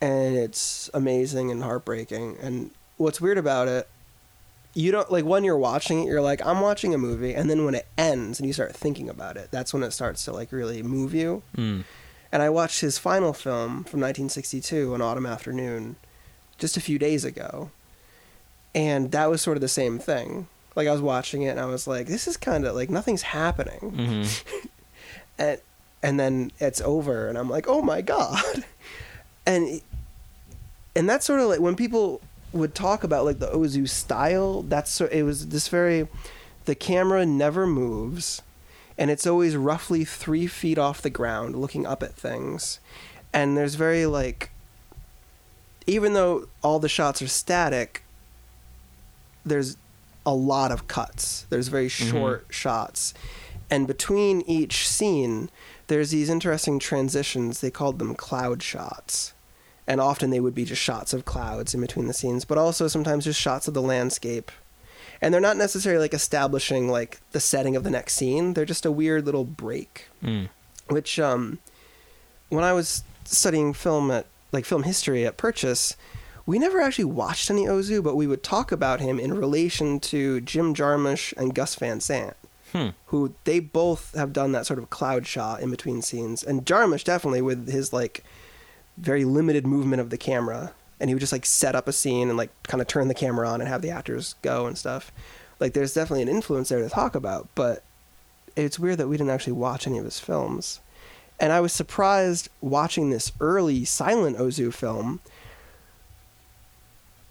and 0.00 0.36
it's 0.36 0.90
amazing 0.94 1.50
and 1.50 1.62
heartbreaking. 1.62 2.36
And 2.42 2.70
what's 2.96 3.20
weird 3.20 3.38
about 3.38 3.68
it, 3.68 3.88
you 4.74 4.92
don't 4.92 5.10
like 5.10 5.24
when 5.24 5.44
you're 5.44 5.58
watching 5.58 6.00
it, 6.02 6.06
you're 6.06 6.20
like, 6.22 6.44
I'm 6.44 6.60
watching 6.60 6.94
a 6.94 6.98
movie, 6.98 7.34
and 7.34 7.50
then 7.50 7.64
when 7.64 7.74
it 7.74 7.86
ends 7.98 8.38
and 8.38 8.46
you 8.46 8.52
start 8.52 8.74
thinking 8.74 9.08
about 9.08 9.36
it, 9.36 9.48
that's 9.50 9.74
when 9.74 9.82
it 9.82 9.90
starts 9.92 10.24
to 10.26 10.32
like 10.32 10.52
really 10.52 10.82
move 10.82 11.12
you 11.14 11.42
Hmm. 11.56 11.80
and 12.32 12.40
I 12.42 12.50
watched 12.50 12.80
his 12.80 12.96
final 12.98 13.32
film 13.32 13.82
from 13.84 14.00
1962, 14.00 14.94
An 14.94 15.02
Autumn 15.02 15.26
Afternoon, 15.26 15.96
just 16.58 16.76
a 16.76 16.80
few 16.80 16.98
days 17.00 17.24
ago, 17.24 17.70
and 18.74 19.10
that 19.10 19.28
was 19.28 19.42
sort 19.42 19.56
of 19.56 19.60
the 19.60 19.68
same 19.68 19.98
thing. 19.98 20.46
Like 20.76 20.86
I 20.86 20.92
was 20.92 21.00
watching 21.02 21.42
it, 21.42 21.48
and 21.48 21.58
I 21.60 21.64
was 21.66 21.88
like, 21.88 22.06
"This 22.06 22.28
is 22.28 22.36
kind 22.36 22.64
of 22.64 22.76
like 22.76 22.90
nothing's 22.90 23.22
happening," 23.22 23.80
hmm 23.90 24.66
and 25.38 25.60
and 26.02 26.18
then 26.18 26.52
it's 26.58 26.80
over, 26.80 27.28
and 27.28 27.36
I'm 27.36 27.50
like, 27.50 27.66
"Oh 27.68 27.82
my 27.82 28.00
god!" 28.00 28.64
and 29.46 29.80
and 30.94 31.08
that's 31.08 31.26
sort 31.26 31.40
of 31.40 31.48
like 31.48 31.60
when 31.60 31.76
people 31.76 32.20
would 32.52 32.74
talk 32.74 33.04
about 33.04 33.24
like 33.24 33.38
the 33.38 33.48
Ozu 33.48 33.88
style. 33.88 34.62
That's 34.62 34.90
so 34.90 35.06
it 35.06 35.22
was 35.22 35.48
this 35.48 35.68
very, 35.68 36.08
the 36.64 36.74
camera 36.74 37.24
never 37.24 37.66
moves 37.66 38.42
and 39.00 39.10
it's 39.10 39.26
always 39.26 39.56
roughly 39.56 40.04
three 40.04 40.46
feet 40.46 40.76
off 40.76 41.00
the 41.00 41.10
ground 41.10 41.56
looking 41.56 41.86
up 41.86 42.02
at 42.02 42.14
things 42.14 42.78
and 43.32 43.56
there's 43.56 43.74
very 43.74 44.04
like 44.04 44.50
even 45.86 46.12
though 46.12 46.46
all 46.62 46.78
the 46.78 46.88
shots 46.88 47.22
are 47.22 47.26
static 47.26 48.04
there's 49.44 49.78
a 50.26 50.34
lot 50.34 50.70
of 50.70 50.86
cuts 50.86 51.46
there's 51.48 51.68
very 51.68 51.88
mm-hmm. 51.88 52.10
short 52.10 52.46
shots 52.50 53.14
and 53.70 53.86
between 53.86 54.42
each 54.42 54.86
scene 54.86 55.48
there's 55.90 56.10
these 56.12 56.30
interesting 56.30 56.78
transitions. 56.78 57.60
They 57.60 57.70
called 57.70 57.98
them 57.98 58.14
cloud 58.14 58.62
shots. 58.62 59.34
And 59.86 60.00
often 60.00 60.30
they 60.30 60.40
would 60.40 60.54
be 60.54 60.64
just 60.64 60.80
shots 60.80 61.12
of 61.12 61.24
clouds 61.24 61.74
in 61.74 61.80
between 61.80 62.06
the 62.06 62.14
scenes 62.14 62.44
but 62.44 62.56
also 62.56 62.86
sometimes 62.88 63.24
just 63.24 63.40
shots 63.40 63.68
of 63.68 63.74
the 63.74 63.82
landscape. 63.82 64.50
And 65.20 65.34
they're 65.34 65.40
not 65.40 65.56
necessarily 65.56 66.04
like 66.04 66.14
establishing 66.14 66.88
like 66.88 67.20
the 67.32 67.40
setting 67.40 67.76
of 67.76 67.82
the 67.84 67.90
next 67.90 68.14
scene. 68.14 68.54
They're 68.54 68.64
just 68.64 68.86
a 68.86 68.92
weird 68.92 69.26
little 69.26 69.44
break. 69.44 70.08
Mm. 70.24 70.48
which 70.88 71.18
um 71.18 71.58
when 72.48 72.64
i 72.64 72.72
was 72.72 73.02
studying 73.24 73.72
film 73.72 74.10
at 74.10 74.26
like 74.52 74.64
film 74.64 74.82
history 74.82 75.24
at 75.24 75.36
purchase 75.36 75.96
we 76.46 76.58
never 76.58 76.80
actually 76.80 77.04
watched 77.04 77.50
any 77.50 77.64
ozu 77.66 78.02
but 78.02 78.16
we 78.16 78.26
would 78.26 78.42
talk 78.42 78.72
about 78.72 79.00
him 79.00 79.20
in 79.20 79.32
relation 79.32 80.00
to 80.00 80.40
jim 80.40 80.74
jarmusch 80.74 81.32
and 81.36 81.54
gus 81.54 81.74
van 81.76 82.00
sant 82.00 82.36
Hmm. 82.72 82.88
who 83.06 83.34
they 83.44 83.58
both 83.58 84.14
have 84.14 84.32
done 84.32 84.52
that 84.52 84.66
sort 84.66 84.78
of 84.78 84.90
cloud 84.90 85.26
shot 85.26 85.60
in 85.60 85.70
between 85.70 86.02
scenes 86.02 86.42
and 86.42 86.64
jarmusch 86.64 87.04
definitely 87.04 87.42
with 87.42 87.68
his 87.68 87.92
like 87.92 88.22
very 88.96 89.24
limited 89.24 89.66
movement 89.66 90.00
of 90.00 90.10
the 90.10 90.18
camera 90.18 90.72
and 91.00 91.08
he 91.08 91.14
would 91.14 91.20
just 91.20 91.32
like 91.32 91.46
set 91.46 91.74
up 91.74 91.88
a 91.88 91.92
scene 91.92 92.28
and 92.28 92.36
like 92.36 92.50
kind 92.64 92.80
of 92.80 92.86
turn 92.86 93.08
the 93.08 93.14
camera 93.14 93.48
on 93.48 93.60
and 93.60 93.68
have 93.68 93.82
the 93.82 93.90
actors 93.90 94.34
go 94.42 94.66
and 94.66 94.76
stuff 94.78 95.10
Like 95.60 95.74
there's 95.74 95.94
definitely 95.94 96.22
an 96.22 96.28
influence 96.28 96.70
there 96.70 96.82
to 96.82 96.88
talk 96.88 97.14
about, 97.14 97.48
but 97.54 97.82
it's 98.56 98.78
weird 98.78 98.98
that 98.98 99.08
we 99.08 99.16
didn't 99.16 99.30
actually 99.30 99.52
watch 99.52 99.86
any 99.86 99.98
of 99.98 100.04
his 100.04 100.18
films. 100.18 100.80
And 101.38 101.52
I 101.52 101.60
was 101.60 101.72
surprised 101.72 102.48
watching 102.60 103.10
this 103.10 103.32
early 103.40 103.84
silent 103.84 104.36
Ozu 104.38 104.72
film 104.72 105.20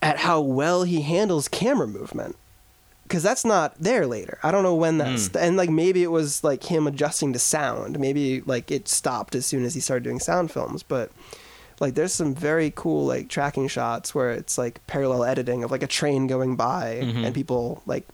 at 0.01 0.17
how 0.19 0.41
well 0.41 0.83
he 0.83 1.01
handles 1.01 1.47
camera 1.47 1.87
movement. 1.87 2.35
Cuz 3.09 3.23
that's 3.23 3.43
not 3.43 3.73
there 3.79 4.05
later. 4.05 4.37
I 4.43 4.51
don't 4.51 4.63
know 4.63 4.75
when 4.75 4.97
that's 4.99 5.29
and 5.35 5.57
like 5.57 5.69
maybe 5.69 6.03
it 6.03 6.11
was 6.11 6.43
like 6.43 6.63
him 6.65 6.85
adjusting 6.87 7.33
to 7.33 7.39
sound. 7.39 7.99
Maybe 7.99 8.41
like 8.41 8.69
it 8.71 8.87
stopped 8.87 9.33
as 9.35 9.45
soon 9.45 9.65
as 9.65 9.73
he 9.73 9.79
started 9.81 10.03
doing 10.03 10.19
sound 10.19 10.51
films, 10.51 10.83
but 10.83 11.11
like 11.79 11.95
there's 11.95 12.13
some 12.13 12.35
very 12.35 12.71
cool 12.75 13.05
like 13.07 13.27
tracking 13.27 13.67
shots 13.67 14.13
where 14.13 14.29
it's 14.31 14.57
like 14.57 14.85
parallel 14.85 15.23
editing 15.23 15.63
of 15.63 15.71
like 15.71 15.81
a 15.83 15.87
train 15.87 16.27
going 16.27 16.55
by 16.55 16.99
Mhm. 17.01 17.25
and 17.25 17.33
people 17.35 17.81
like 17.87 18.05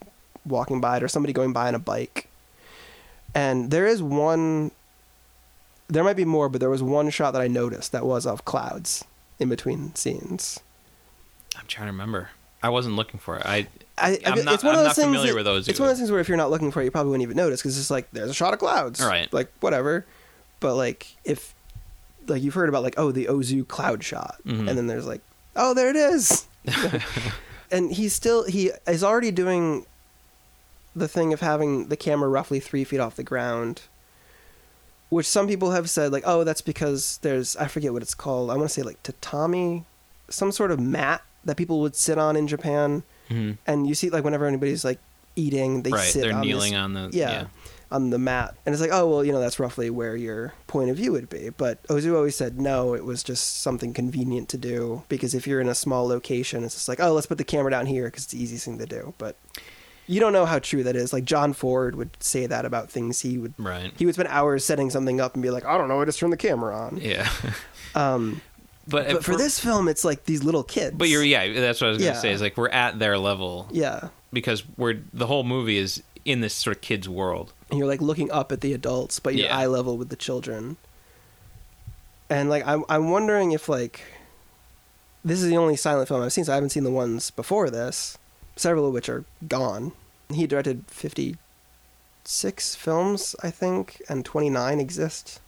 walking 0.46 0.80
by 0.80 0.98
it 0.98 1.04
or 1.04 1.08
somebody 1.10 1.34
going 1.34 1.52
by 1.52 1.68
on 1.68 1.76
a 1.76 1.80
bike. 1.80 2.30
And 3.34 3.72
there 3.72 3.86
is 3.88 4.02
one 4.02 4.72
there 5.88 6.04
might 6.04 6.16
be 6.16 6.26
more, 6.26 6.48
but 6.50 6.60
there 6.62 6.70
was 6.70 6.82
one 6.82 7.10
shot 7.12 7.32
that 7.32 7.42
I 7.42 7.48
noticed 7.48 7.92
that 7.92 8.06
was 8.06 8.26
of 8.26 8.46
clouds 8.46 9.04
in 9.40 9.50
between 9.50 9.94
scenes. 9.94 10.60
I'm 11.58 11.66
trying 11.68 11.88
to 11.88 11.92
remember. 11.92 12.30
I 12.64 12.69
wasn't 12.69 12.95
looking 12.95 13.19
for 13.19 13.38
it. 13.38 13.45
I 13.45 13.68
I, 13.98 14.19
I'm 14.26 14.44
not- 14.44 14.56
it's 14.56 14.64
one 14.64 14.73
I'm 14.76 14.80
of 14.80 14.86
those 14.88 14.95
things 14.95 15.06
familiar 15.06 15.27
that- 15.32 15.36
with 15.36 15.45
those 15.45 15.68
It's 15.68 15.80
one 15.80 15.88
of 15.88 15.91
those 15.91 15.99
things 15.99 16.11
where 16.11 16.19
if 16.19 16.27
you're 16.27 16.38
not 16.38 16.49
looking 16.52 16.72
for 16.72 16.82
it, 16.82 16.86
you 16.86 16.91
probably 16.91 17.11
wouldn't 17.11 17.23
even 17.23 17.38
notice 17.38 17.61
because 17.61 17.77
it's 17.80 17.90
like 17.91 18.10
there's 18.11 18.30
a 18.30 18.34
shot 18.34 18.53
of 18.53 18.60
clouds, 18.60 18.99
Right. 19.02 19.32
Like 19.32 19.52
whatever. 19.60 20.06
But 20.60 20.76
like 20.76 21.15
if 21.23 21.53
like 22.27 22.41
you've 22.41 22.56
heard 22.56 22.69
about 22.69 22.84
like 22.84 22.95
oh 22.98 23.11
the 23.11 23.26
Ozu 23.27 23.68
cloud 23.68 24.03
shot, 24.03 24.38
Mhm. 24.45 24.68
and 24.68 24.77
then 24.77 24.88
there's 24.88 25.06
like 25.06 25.22
oh 25.56 25.73
there 25.73 25.90
it 25.90 25.95
is, 25.95 26.48
and 27.72 27.91
he's 27.91 28.14
still 28.14 28.44
he 28.45 28.72
is 28.88 29.03
already 29.03 29.32
doing 29.32 29.86
the 30.95 31.07
thing 31.07 31.34
of 31.34 31.41
having 31.41 31.88
the 31.90 31.98
camera 31.98 32.30
roughly 32.30 32.60
three 32.60 32.84
feet 32.84 32.99
off 32.99 33.15
the 33.15 33.23
ground. 33.23 33.82
Which 35.10 35.27
some 35.27 35.48
people 35.48 35.69
have 35.72 35.88
said, 35.90 36.11
like, 36.11 36.23
oh, 36.26 36.44
that's 36.44 36.61
because 36.61 37.19
there's, 37.22 37.56
I 37.57 37.68
forget 37.68 37.94
what 37.94 38.02
it's 38.02 38.15
called. 38.15 38.49
I 38.49 38.56
want 38.56 38.68
to 38.68 38.73
say, 38.73 38.82
like, 38.82 39.02
tatami, 39.03 39.86
some 40.30 40.52
sort 40.52 40.72
of 40.72 40.80
mat 40.80 41.22
that 41.46 41.56
people 41.58 41.80
would 41.82 41.96
sit 41.96 42.18
on 42.18 42.36
in 42.36 42.48
Japan 42.48 43.04
Mhm. 43.30 43.58
and 43.66 43.88
you 43.88 43.96
see 43.96 44.10
like 44.10 44.24
whenever 44.24 44.46
anybody's 44.46 44.84
like 44.86 45.00
eating, 45.36 45.84
they 45.84 45.92
right. 45.92 46.04
sit 46.04 46.22
They're 46.22 46.34
on 46.34 46.48
this- 46.48 46.74
on 46.74 46.94
the 46.94 47.10
yeah, 47.12 47.32
yeah. 47.32 47.46
on 47.92 48.10
the 48.10 48.18
mat, 48.18 48.56
and 48.66 48.74
it's 48.74 48.82
like, 48.82 48.92
oh 48.94 49.08
well, 49.10 49.24
you 49.24 49.32
know, 49.32 49.40
that's 49.40 49.60
roughly 49.60 49.90
where 49.90 50.16
your 50.16 50.54
point 50.68 50.90
of 50.90 50.96
view 50.98 51.12
would 51.12 51.30
be. 51.30 51.50
But 51.50 51.84
Ozu 51.88 52.16
always 52.16 52.36
said 52.36 52.60
no, 52.60 52.94
it 52.94 53.04
was 53.06 53.24
just 53.24 53.62
something 53.62 53.94
convenient 53.94 54.50
to 54.50 54.58
do 54.58 55.04
because 55.10 55.34
if 55.36 55.46
you're 55.48 55.60
in 55.62 55.68
a 55.70 55.76
small 55.76 56.08
location, 56.08 56.64
it's 56.64 56.76
just 56.76 56.88
like, 56.88 57.00
oh, 57.00 57.14
let's 57.14 57.28
put 57.28 57.38
the 57.38 57.44
camera 57.44 57.72
down 57.72 57.86
here 57.86 58.06
because 58.06 58.24
it's 58.24 58.34
the 58.34 58.42
easiest 58.42 58.66
thing 58.66 58.78
to 58.80 58.86
do. 58.86 59.14
But 59.18 59.36
you 60.08 60.20
don't 60.20 60.34
know 60.34 60.46
how 60.46 60.60
true 60.60 60.84
that 60.84 60.96
is. 60.96 61.12
Like 61.12 61.26
John 61.26 61.52
Ford 61.52 61.96
would 61.96 62.12
say 62.20 62.46
that 62.46 62.64
about 62.64 62.90
things 62.92 63.22
he 63.22 63.38
would. 63.40 63.56
Right. 63.58 63.92
He 63.98 64.06
would 64.06 64.14
spend 64.16 64.30
hours 64.30 64.64
setting 64.64 64.90
something 64.92 65.20
up 65.20 65.34
and 65.34 65.42
be 65.44 65.50
like, 65.50 65.66
I 65.66 65.78
don't 65.78 65.88
know, 65.88 66.00
I 66.00 66.06
just 66.06 66.20
turn 66.20 66.30
the 66.30 66.38
camera 66.38 66.76
on. 66.78 66.98
Yeah. 67.02 67.28
Um, 67.96 68.42
but 68.88 69.07
but 69.07 69.24
for 69.24 69.36
this 69.36 69.60
film, 69.60 69.88
it's 69.88 70.03
like 70.06 70.26
these 70.26 70.44
little 70.44 70.64
kids. 70.64 70.95
But 70.98 71.10
you're 71.10 71.24
yeah. 71.24 71.52
That's 71.53 71.82
what 71.82 71.88
I 71.88 71.90
was 71.91 71.98
gonna 71.99 72.12
Yeah. 72.12 72.20
say. 72.20 72.32
Is 72.32 72.41
like 72.41 72.57
we're 72.57 72.70
at 72.70 72.99
their 72.99 73.18
level 73.18 73.68
yeah. 73.72 74.10
because 74.32 74.64
we're 74.78 74.99
the 75.14 75.28
whole 75.28 75.44
movie 75.44 75.78
is 75.78 76.03
in 76.26 76.41
this 76.41 76.53
sort 76.53 76.76
of 76.78 76.82
kids 76.82 77.07
world. 77.07 77.53
and 77.70 77.78
you're 77.80 77.88
like 77.88 78.02
looking 78.02 78.32
up 78.32 78.52
at 78.52 78.62
the 78.62 78.74
adults, 78.74 79.20
but 79.20 79.36
you're 79.36 79.48
Yeah. 79.48 79.57
eye 79.57 79.66
level 79.68 79.98
with 79.98 80.10
the 80.10 80.16
children. 80.16 80.78
And 82.30 82.49
like 82.49 82.66
I'm 82.66 82.84
I'm 82.90 83.10
wondering 83.12 83.52
if 83.52 83.70
like 83.70 84.02
this 85.24 85.41
is 85.41 85.49
the 85.49 85.57
only 85.57 85.76
silent 85.76 86.07
film 86.07 86.22
I've 86.22 86.34
seen, 86.34 86.45
so 86.45 86.52
I 86.52 86.56
haven't 86.56 86.70
seen 86.72 86.84
the 86.84 86.91
ones 86.91 87.32
before 87.32 87.70
this, 87.70 88.18
several 88.56 88.88
of 88.88 88.94
which 88.94 89.10
are 89.10 89.26
gone. 89.48 89.91
He 90.34 90.48
directed 90.48 90.86
fifty 90.88 91.38
six 92.24 92.74
films, 92.76 93.36
I 93.44 93.52
think, 93.52 94.02
and 94.10 94.26
twenty 94.26 94.49
nine 94.49 94.80
exist. 94.80 95.40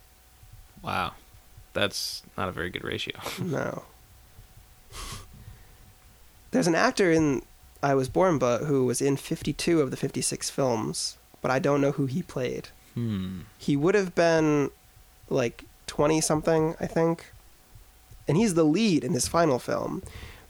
Wow. 0.84 1.14
That's 1.78 2.24
not 2.38 2.50
a 2.50 2.52
very 2.52 2.70
good 2.72 2.84
ratio. 2.84 3.16
No. 3.40 3.84
There's 6.52 6.68
an 6.68 6.76
actor 6.76 7.12
in 7.12 7.44
I 7.84 7.94
Was 7.94 8.10
Born 8.10 8.40
But 8.40 8.64
who 8.64 8.86
was 8.86 9.02
in 9.02 9.18
52 9.18 9.82
of 9.82 9.92
the 9.92 9.98
56 9.98 10.50
films, 10.50 11.18
but 11.42 11.52
I 11.52 11.60
don't 11.60 11.82
know 11.82 11.92
who 11.92 12.06
he 12.08 12.24
played. 12.24 12.70
Hmm. 12.96 13.42
He 13.60 13.76
would 13.78 13.94
have 13.96 14.16
been 14.16 14.72
like 15.30 15.66
20 15.88 16.20
something, 16.22 16.76
I 16.80 16.88
think. 16.88 17.26
And 18.28 18.38
he's 18.38 18.56
the 18.56 18.64
lead 18.64 19.04
in 19.04 19.14
his 19.14 19.28
final 19.28 19.60
film, 19.60 20.02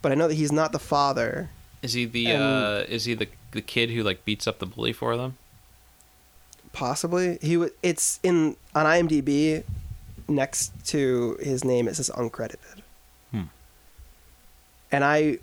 but 0.01 0.11
I 0.11 0.15
know 0.15 0.27
that 0.29 0.35
he's 0.35 0.51
not 0.51 0.71
the 0.71 0.79
father. 0.79 1.49
Is 1.81 1.93
he 1.93 2.05
the 2.05 2.27
And- 2.31 2.41
uh 2.43 2.83
is 2.87 3.05
he 3.05 3.13
the 3.15 3.27
the 3.51 3.61
kid 3.61 3.89
who 3.91 4.01
like 4.03 4.23
beats 4.23 4.47
up 4.47 4.59
the 4.59 4.65
bully 4.65 4.93
for 4.93 5.17
them? 5.17 5.37
Possibly. 6.73 7.37
He 7.41 7.53
w- 7.55 7.73
it's 7.83 8.19
in 8.23 8.55
on 8.73 8.85
IMDb 8.85 9.63
next 10.27 10.71
to 10.87 11.37
his 11.41 11.63
name 11.63 11.87
it 11.87 11.95
says 11.95 12.09
uncredited. 12.15 12.81
Hmm. 13.31 13.43
And 14.91 15.03
I 15.03 15.39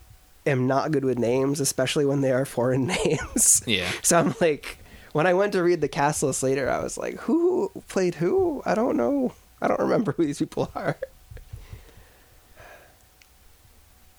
am 0.47 0.67
not 0.67 0.91
good 0.91 1.05
with 1.05 1.19
names, 1.19 1.61
especially 1.61 2.05
when 2.05 2.21
they 2.21 2.33
are 2.33 2.45
foreign 2.45 2.87
names. 3.05 3.63
Yeah. 3.67 3.91
So 4.03 4.19
I'm 4.19 4.35
like, 4.41 4.79
when 5.13 5.27
I 5.27 5.35
went 5.35 5.53
to 5.53 5.63
read 5.63 5.81
the 5.81 5.89
cast 5.89 6.23
list 6.23 6.43
later, 6.43 6.69
I 6.71 6.83
was 6.83 6.99
like, 6.99 7.15
who 7.21 7.71
played 7.89 8.17
who? 8.17 8.63
I 8.67 8.75
don't 8.75 8.97
know. 8.97 9.33
I 9.63 9.69
don't 9.69 9.81
remember 9.81 10.13
who 10.13 10.27
these 10.27 10.39
people 10.39 10.71
are. 10.75 10.97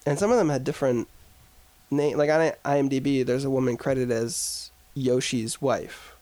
And 0.05 0.19
some 0.19 0.31
of 0.31 0.37
them 0.37 0.49
had 0.49 0.63
different 0.63 1.07
name. 1.89 2.17
Like 2.17 2.29
on 2.29 2.51
IMDb, 2.63 3.25
there's 3.25 3.43
a 3.45 3.49
woman 3.49 3.77
credited 3.77 4.11
as 4.11 4.69
Yoshi's 4.93 5.61
wife, 5.61 6.15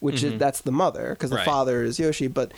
which 0.00 0.22
is 0.22 0.34
Mhm. 0.34 0.38
that's 0.38 0.60
the 0.60 0.72
mother 0.72 1.10
because 1.10 1.30
the 1.30 1.36
Right. 1.36 1.44
father 1.44 1.82
is 1.82 1.98
Yoshi. 1.98 2.26
But 2.26 2.52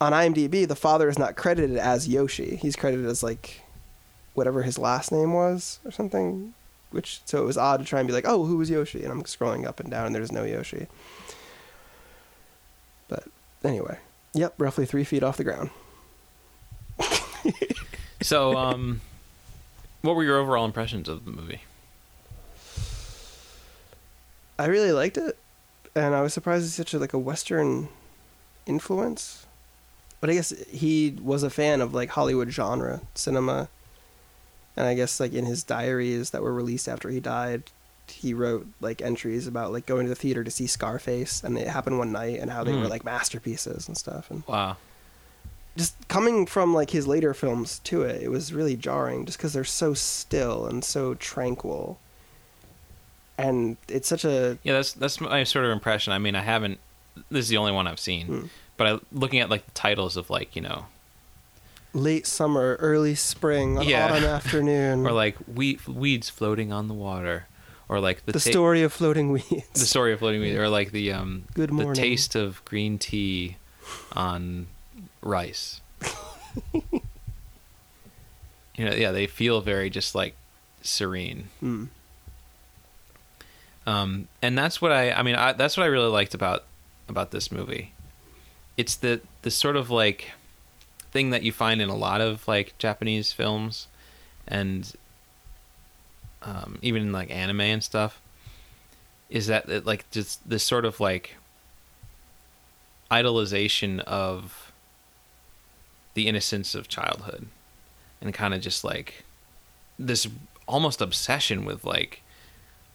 on 0.00 0.12
IMDb, 0.12 0.66
the 0.66 0.76
father 0.76 1.08
is 1.08 1.18
not 1.18 1.36
credited 1.36 1.76
as 1.76 2.08
Yoshi. 2.08 2.56
He's 2.56 2.76
credited 2.76 3.06
as 3.06 3.22
like 3.22 3.62
whatever 4.34 4.62
his 4.62 4.78
last 4.78 5.12
name 5.12 5.32
was 5.32 5.80
or 5.84 5.90
something. 5.90 6.54
Which 6.90 7.20
so 7.24 7.42
it 7.42 7.46
was 7.46 7.56
odd 7.56 7.78
to 7.80 7.86
try 7.86 8.00
and 8.00 8.08
be 8.08 8.12
like, 8.12 8.26
oh, 8.26 8.44
who 8.44 8.56
was 8.56 8.68
Yoshi? 8.68 9.04
And 9.04 9.12
I'm 9.12 9.22
scrolling 9.22 9.64
up 9.64 9.78
and 9.78 9.90
down, 9.90 10.06
and 10.06 10.14
there's 10.14 10.32
no 10.32 10.42
Yoshi. 10.42 10.88
But 13.08 13.24
anyway, 13.62 13.98
yep, 14.34 14.54
roughly 14.58 14.86
three 14.86 15.04
feet 15.04 15.22
off 15.22 15.36
the 15.36 15.44
ground. 15.44 15.70
So 18.22 18.56
um 18.56 19.00
what 20.02 20.14
were 20.16 20.24
your 20.24 20.38
overall 20.38 20.64
impressions 20.64 21.08
of 21.08 21.24
the 21.24 21.30
movie? 21.30 21.62
I 24.58 24.66
really 24.66 24.92
liked 24.92 25.16
it, 25.16 25.38
and 25.94 26.14
I 26.14 26.20
was 26.20 26.34
surprised 26.34 26.66
it's 26.66 26.74
such 26.74 26.92
a, 26.92 26.98
like 26.98 27.14
a 27.14 27.18
Western 27.18 27.88
influence. 28.66 29.46
But 30.20 30.30
I 30.30 30.34
guess 30.34 30.50
he 30.70 31.16
was 31.22 31.42
a 31.42 31.50
fan 31.50 31.80
of 31.80 31.94
like 31.94 32.10
Hollywood 32.10 32.50
genre 32.50 33.00
cinema, 33.14 33.68
and 34.76 34.86
I 34.86 34.94
guess 34.94 35.18
like 35.20 35.32
in 35.32 35.46
his 35.46 35.62
diaries 35.64 36.30
that 36.30 36.42
were 36.42 36.52
released 36.52 36.88
after 36.88 37.08
he 37.08 37.20
died, 37.20 37.62
he 38.06 38.34
wrote 38.34 38.66
like 38.80 39.00
entries 39.00 39.46
about 39.46 39.72
like 39.72 39.86
going 39.86 40.04
to 40.04 40.10
the 40.10 40.14
theater 40.14 40.44
to 40.44 40.50
see 40.50 40.66
Scarface, 40.66 41.42
and 41.42 41.56
it 41.56 41.68
happened 41.68 41.98
one 41.98 42.12
night, 42.12 42.38
and 42.38 42.50
how 42.50 42.64
they 42.64 42.72
were 42.74 42.84
Hmm. 42.84 42.90
like 42.90 43.04
masterpieces 43.04 43.88
and 43.88 43.96
stuff, 43.96 44.30
and 44.30 44.42
Wow. 44.46 44.76
just 45.76 45.94
coming 46.08 46.44
from 46.46 46.74
like 46.74 46.90
his 46.90 47.06
later 47.06 47.32
films 47.32 47.78
to 47.84 48.02
it, 48.02 48.20
it 48.22 48.28
was 48.30 48.52
really 48.52 48.76
jarring 48.76 49.24
just 49.24 49.38
because 49.38 49.54
they're 49.54 49.64
so 49.64 49.94
still 49.94 50.66
and 50.66 50.84
so 50.84 51.14
tranquil. 51.14 51.98
And 53.38 53.78
it's 53.88 54.08
such 54.08 54.24
a 54.26 54.58
Yeah, 54.64 54.74
that's 54.74 54.92
that's 54.92 55.18
my 55.20 55.44
sort 55.44 55.64
of 55.64 55.70
impression. 55.70 56.12
I 56.12 56.18
mean, 56.18 56.34
I 56.34 56.42
haven't 56.42 56.78
this 57.30 57.44
is 57.44 57.48
the 57.48 57.56
only 57.56 57.72
one 57.72 57.86
I've 57.86 58.00
seen. 58.00 58.26
Hmm. 58.26 58.46
But 58.80 58.86
I 58.94 58.98
looking 59.12 59.40
at 59.40 59.50
like 59.50 59.66
the 59.66 59.72
titles 59.72 60.16
of 60.16 60.30
like, 60.30 60.56
you 60.56 60.62
know, 60.62 60.86
late 61.92 62.26
summer, 62.26 62.78
early 62.80 63.14
spring, 63.14 63.76
an 63.76 63.82
Yeah. 63.82 64.06
autumn 64.06 64.24
afternoon. 64.24 65.06
or 65.06 65.12
like 65.12 65.36
we, 65.46 65.78
weeds 65.86 66.30
floating 66.30 66.72
on 66.72 66.88
the 66.88 66.94
water 66.94 67.46
or 67.90 68.00
like 68.00 68.24
the 68.24 68.32
the 68.32 68.40
ta- 68.40 68.50
story 68.50 68.82
of 68.82 68.90
floating 68.90 69.32
weeds. 69.32 69.68
the 69.74 69.80
story 69.80 70.14
of 70.14 70.20
floating 70.20 70.40
weeds 70.40 70.56
or 70.56 70.70
like 70.70 70.92
the 70.92 71.12
um 71.12 71.44
Good 71.52 71.76
the 71.76 71.92
taste 71.92 72.34
of 72.34 72.64
green 72.64 72.96
tea 72.98 73.58
on 74.14 74.68
rice. 75.20 75.82
you 76.72 76.80
know, 78.78 78.94
yeah, 78.94 79.10
they 79.12 79.26
feel 79.26 79.60
very 79.60 79.90
just 79.90 80.14
like 80.14 80.36
serene. 80.80 81.48
Mm. 81.62 81.88
um, 83.86 84.28
and 84.40 84.56
that's 84.56 84.80
what 84.80 84.90
I 84.90 85.12
I 85.12 85.22
mean 85.22 85.34
I, 85.34 85.52
that's 85.52 85.76
what 85.76 85.82
I 85.84 85.88
really 85.88 86.08
liked 86.08 86.32
about 86.32 86.64
about 87.10 87.30
this 87.30 87.52
movie. 87.52 87.92
It's 88.80 88.96
the 88.96 89.20
the 89.42 89.50
sort 89.50 89.76
of 89.76 89.90
like 89.90 90.30
thing 91.12 91.30
that 91.30 91.42
you 91.42 91.52
find 91.52 91.82
in 91.82 91.88
a 91.90 91.96
lot 91.96 92.20
of 92.20 92.46
like 92.48 92.68
Japanese 92.78 93.28
films, 93.32 93.88
and 94.48 94.92
um, 96.42 96.78
even 96.80 97.02
in 97.02 97.12
like 97.12 97.30
anime 97.30 97.60
and 97.60 97.82
stuff, 97.84 98.20
is 99.28 99.46
that 99.48 99.68
it, 99.68 99.84
like 99.84 100.02
just 100.10 100.48
this 100.48 100.64
sort 100.64 100.84
of 100.84 100.98
like 101.00 101.36
idolization 103.10 104.00
of 104.00 104.72
the 106.14 106.26
innocence 106.28 106.74
of 106.74 106.88
childhood, 106.88 107.46
and 108.20 108.32
kind 108.32 108.54
of 108.54 108.60
just 108.60 108.82
like 108.84 109.24
this 109.98 110.26
almost 110.66 111.00
obsession 111.02 111.64
with 111.64 111.84
like 111.84 112.22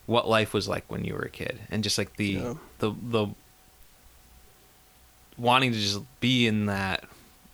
what 0.07 0.27
life 0.27 0.51
was 0.53 0.67
like 0.67 0.85
when 0.87 1.03
you 1.05 1.13
were 1.13 1.21
a 1.21 1.29
kid 1.29 1.59
and 1.69 1.83
just 1.83 1.97
like 1.97 2.15
the 2.17 2.25
Yeah. 2.41 2.53
the 2.79 2.91
the 2.91 3.27
wanting 5.37 5.71
to 5.71 5.79
just 5.79 6.01
be 6.19 6.47
in 6.47 6.65
that 6.65 7.03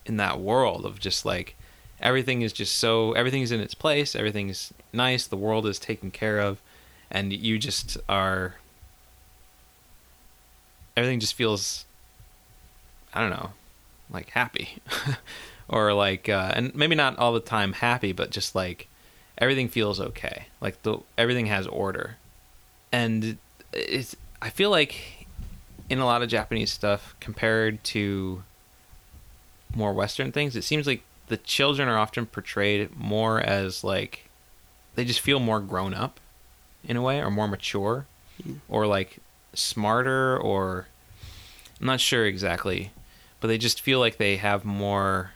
in 0.05 0.17
that 0.17 0.39
world 0.39 0.85
of 0.85 0.99
just 0.99 1.25
like 1.25 1.55
everything 1.99 2.41
is 2.41 2.51
just 2.51 2.77
so 2.77 3.13
everything's 3.13 3.51
in 3.51 3.59
its 3.59 3.73
place 3.73 4.15
everything's 4.15 4.73
nice 4.91 5.27
the 5.27 5.37
world 5.37 5.65
is 5.65 5.77
taken 5.77 6.09
care 6.09 6.39
of 6.39 6.59
and 7.09 7.31
you 7.31 7.57
just 7.59 7.97
are 8.09 8.55
everything 10.97 11.19
just 11.19 11.35
feels 11.35 11.85
i 13.13 13.21
don't 13.21 13.29
know 13.29 13.51
like 14.11 14.29
happy. 14.31 14.77
Or 15.69 15.93
like 15.93 16.27
uh 16.27 16.51
and 16.53 16.75
maybe 16.75 16.95
not 16.95 17.17
all 17.17 17.31
the 17.31 17.39
time 17.39 17.71
happy 17.71 18.11
but 18.11 18.29
just 18.29 18.55
like 18.55 18.89
everything 19.37 19.69
feels 19.69 20.01
okay. 20.01 20.47
Like 20.59 20.83
the 20.83 20.97
everything 21.17 21.45
has 21.45 21.65
order. 21.65 22.17
And 22.91 23.37
it's 23.71 24.17
i 24.41 24.49
feel 24.49 24.69
like 24.69 25.20
in 25.91 25.99
a 25.99 26.05
lot 26.05 26.21
of 26.21 26.29
japanese 26.29 26.71
stuff 26.71 27.15
compared 27.19 27.83
to 27.83 28.43
more 29.75 29.93
western 29.93 30.31
things 30.31 30.55
it 30.55 30.63
seems 30.63 30.87
like 30.87 31.01
the 31.27 31.37
children 31.37 31.87
are 31.87 31.97
often 31.97 32.25
portrayed 32.25 32.89
more 32.97 33.39
as 33.39 33.83
like 33.83 34.29
they 34.95 35.05
just 35.05 35.19
feel 35.19 35.39
more 35.39 35.59
grown 35.59 35.93
up 35.93 36.19
in 36.83 36.97
a 36.97 37.01
way 37.01 37.19
or 37.21 37.29
more 37.29 37.47
mature 37.47 38.05
or 38.67 38.87
like 38.87 39.19
smarter 39.53 40.37
or 40.37 40.87
I'm 41.79 41.87
not 41.87 41.99
sure 41.99 42.25
exactly 42.25 42.91
but 43.39 43.47
they 43.47 43.57
just 43.57 43.81
feel 43.81 43.99
like 43.99 44.17
they 44.17 44.37
have 44.37 44.63
more 44.65 45.31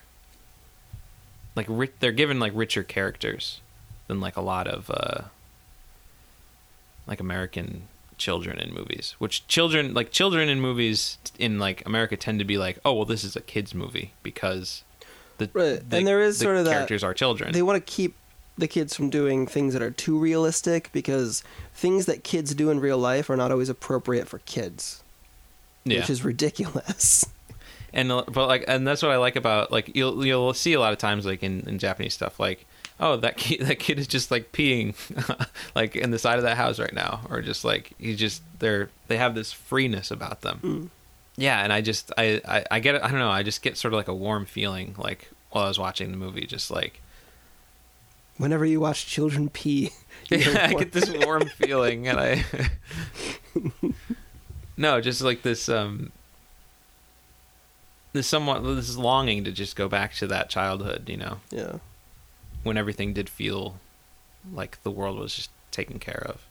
like 1.55 1.67
ri- 1.69 1.91
they're 1.99 2.11
given 2.11 2.39
like 2.39 2.51
richer 2.55 2.83
characters 2.83 3.61
than 4.07 4.19
like 4.19 4.37
a 4.37 4.41
lot 4.41 4.67
of 4.67 4.89
uh 4.89 5.21
like 7.07 7.19
American 7.19 7.87
children 8.17 8.59
in 8.59 8.73
movies 8.73 9.15
which 9.19 9.45
children 9.47 9.93
like 9.93 10.11
children 10.11 10.47
in 10.49 10.59
movies 10.61 11.17
in 11.37 11.59
like 11.59 11.85
America 11.85 12.15
tend 12.15 12.39
to 12.39 12.45
be 12.45 12.57
like 12.57 12.79
oh 12.85 12.93
well 12.93 13.05
this 13.05 13.23
is 13.23 13.35
a 13.35 13.41
kids 13.41 13.73
movie 13.75 14.13
because 14.23 14.83
the, 15.37 15.49
Right, 15.53 15.89
the 15.89 15.97
and 15.97 16.07
there 16.07 16.21
is 16.21 16.39
the 16.39 16.45
sort 16.45 16.57
of 16.57 16.65
that- 16.65 16.71
characters 16.71 17.03
are 17.03 17.13
children 17.13 17.51
They 17.51 17.61
want 17.61 17.85
to 17.85 17.91
keep 17.93 18.15
the 18.57 18.67
kids 18.67 18.95
from 18.95 19.09
doing 19.09 19.47
things 19.47 19.73
that 19.73 19.81
are 19.81 19.91
too 19.91 20.17
realistic 20.17 20.89
because 20.93 21.43
things 21.73 22.05
that 22.05 22.23
kids 22.23 22.55
do 22.55 22.69
in 22.69 22.79
real 22.79 22.97
life 22.97 23.29
are 23.29 23.35
not 23.35 23.51
always 23.51 23.67
appropriate 23.67 24.29
for 24.29 24.39
kids, 24.39 25.03
yeah 25.83 25.99
which 25.99 26.09
is 26.09 26.23
ridiculous. 26.23 27.25
and 27.93 28.11
uh, 28.13 28.23
but 28.31 28.47
like 28.47 28.63
and 28.69 28.87
that's 28.87 29.01
what 29.01 29.11
I 29.11 29.17
like 29.17 29.35
about 29.35 29.73
like 29.73 29.93
you'll 29.93 30.25
you'll 30.25 30.53
see 30.53 30.71
a 30.71 30.79
lot 30.79 30.93
of 30.93 30.99
times 30.99 31.25
like 31.25 31.43
in, 31.43 31.67
in 31.67 31.79
Japanese 31.79 32.13
stuff 32.13 32.39
like 32.39 32.65
oh 32.99 33.15
that 33.17 33.37
kid 33.37 33.59
that 33.67 33.79
kid 33.79 33.99
is 33.99 34.07
just 34.07 34.31
like 34.31 34.51
peeing 34.51 34.93
like 35.75 35.95
in 35.95 36.11
the 36.11 36.19
side 36.19 36.37
of 36.37 36.43
that 36.43 36.57
house 36.57 36.79
right 36.79 36.93
now 36.93 37.21
or 37.29 37.41
just 37.41 37.63
like 37.65 37.91
he's 37.99 38.17
just 38.17 38.41
they're 38.59 38.89
they 39.07 39.17
have 39.17 39.35
this 39.35 39.51
freeness 39.51 40.11
about 40.11 40.41
them 40.41 40.59
Mm. 40.63 40.89
yeah 41.37 41.63
and 41.63 41.73
I 41.73 41.81
just 41.81 42.11
I, 42.17 42.41
I 42.47 42.65
I 42.71 42.79
get 42.79 42.95
it 42.95 43.03
I 43.03 43.09
don't 43.09 43.19
know 43.19 43.29
I 43.31 43.43
just 43.43 43.61
get 43.61 43.77
sort 43.77 43.93
of 43.93 43.97
like 43.97 44.07
a 44.07 44.13
warm 44.15 44.45
feeling 44.45 44.95
like 44.97 45.29
while 45.51 45.65
I 45.65 45.67
was 45.67 45.79
watching 45.79 46.11
the 46.11 46.17
movie 46.17 46.45
just 46.45 46.71
like 46.71 47.01
Whenever 48.37 48.65
you 48.65 48.81
watch 48.81 49.05
children 49.05 49.47
pee, 49.47 49.91
you 50.29 50.37
yeah, 50.39 50.67
I 50.69 50.73
get 50.73 50.91
this 50.91 51.09
warm 51.09 51.45
feeling, 51.47 52.09
and 52.09 52.19
I 52.19 52.43
no, 54.75 54.99
just 54.99 55.21
like 55.21 55.41
this 55.41 55.69
um, 55.69 56.11
this 58.11 58.27
somewhat 58.27 58.59
this 58.63 58.97
longing 58.97 59.45
to 59.45 59.53
just 59.53 59.77
go 59.77 59.87
back 59.87 60.13
to 60.15 60.27
that 60.27 60.49
childhood, 60.49 61.07
you 61.07 61.15
know, 61.15 61.37
yeah. 61.49 61.77
When 62.65 62.77
everything 62.77 63.13
did 63.13 63.29
feel 63.29 63.79
like 64.53 64.81
the 64.83 64.91
world 64.91 65.17
was 65.19 65.35
just 65.35 65.49
taken 65.71 65.99
care 65.99 66.23
of. 66.25 66.41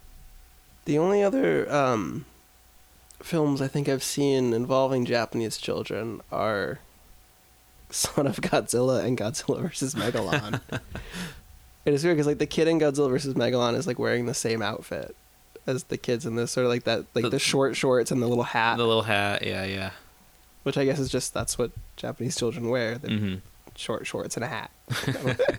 The 0.85 0.97
only 0.99 1.23
other 1.23 1.71
um, 1.73 2.25
films 3.23 3.61
I 3.61 3.69
think 3.69 3.89
I've 3.89 4.03
seen 4.03 4.53
involving 4.53 5.05
Japanese 5.07 5.57
children 5.59 6.21
are 6.31 6.79
Son 7.91 8.27
of 8.27 8.37
Godzilla 8.37 9.05
and 9.05 9.19
Godzilla 9.19 9.61
vs. 9.63 9.95
Megalon. 9.97 10.61
it 11.85 11.93
is 11.95 12.05
weird 12.05 12.17
because 12.17 12.27
like 12.29 12.39
the 12.39 12.47
kid 12.47 12.69
in 12.69 12.79
Godzilla 12.79 13.11
vs. 13.11 13.35
Megalon 13.35 13.75
is 13.77 13.87
like 13.87 13.99
wearing 13.99 14.27
the 14.27 14.35
same 14.35 14.63
outfit 14.63 15.17
as 15.67 15.85
the 15.85 15.97
kids 15.97 16.27
in 16.27 16.37
this, 16.37 16.53
sort 16.53 16.67
of 16.67 16.71
like 16.71 16.85
that, 16.85 17.07
like 17.15 17.25
The- 17.25 17.31
the, 17.31 17.39
short 17.39 17.75
shorts 17.77 18.11
and 18.11 18.23
the 18.23 18.27
little 18.29 18.45
hat, 18.45 18.77
the 18.77 18.87
little 18.87 19.03
hat, 19.03 19.45
yeah, 19.45 19.65
yeah. 19.65 19.91
which 20.63 20.77
I 20.79 20.85
guess 20.85 20.99
is 21.01 21.09
just 21.09 21.33
that's 21.35 21.59
what 21.59 21.71
Japanese 21.97 22.37
children 22.37 22.69
wear: 22.69 22.99
the 22.99 23.09
hmm 23.09 23.35
short 23.77 24.07
shorts 24.07 24.37
and 24.37 24.45
a 24.45 24.49
hat. 24.49 24.71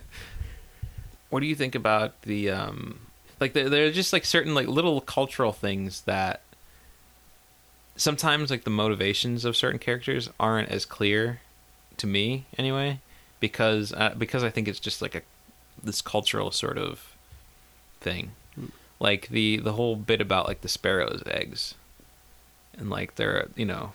What 1.36 1.42
do 1.42 1.48
you 1.48 1.54
think 1.54 1.74
about 1.74 2.22
the 2.22 2.48
um, 2.48 2.98
like 3.40 3.52
there 3.52 3.68
there 3.68 3.86
are 3.86 3.90
just 3.90 4.10
like 4.10 4.24
certain 4.24 4.54
like 4.54 4.68
little 4.68 5.02
cultural 5.02 5.52
things 5.52 6.00
that 6.06 6.40
sometimes 7.94 8.50
like 8.50 8.64
the 8.64 8.70
motivations 8.70 9.44
of 9.44 9.54
certain 9.54 9.78
characters 9.78 10.30
aren't 10.40 10.70
as 10.70 10.86
clear 10.86 11.40
to 11.98 12.06
me 12.06 12.46
anyway 12.56 13.00
because 13.38 13.92
uh, 13.92 14.14
because 14.16 14.44
I 14.44 14.48
think 14.48 14.66
it's 14.66 14.80
just 14.80 15.02
like 15.02 15.14
a 15.14 15.20
this 15.84 16.00
cultural 16.00 16.50
sort 16.52 16.78
of 16.78 17.14
thing 18.00 18.30
like 18.98 19.28
the 19.28 19.58
the 19.58 19.74
whole 19.74 19.94
bit 19.94 20.22
about 20.22 20.48
like 20.48 20.62
the 20.62 20.68
sparrows 20.68 21.22
eggs 21.26 21.74
and 22.78 22.88
like 22.88 23.16
they're 23.16 23.48
you 23.54 23.66
know 23.66 23.92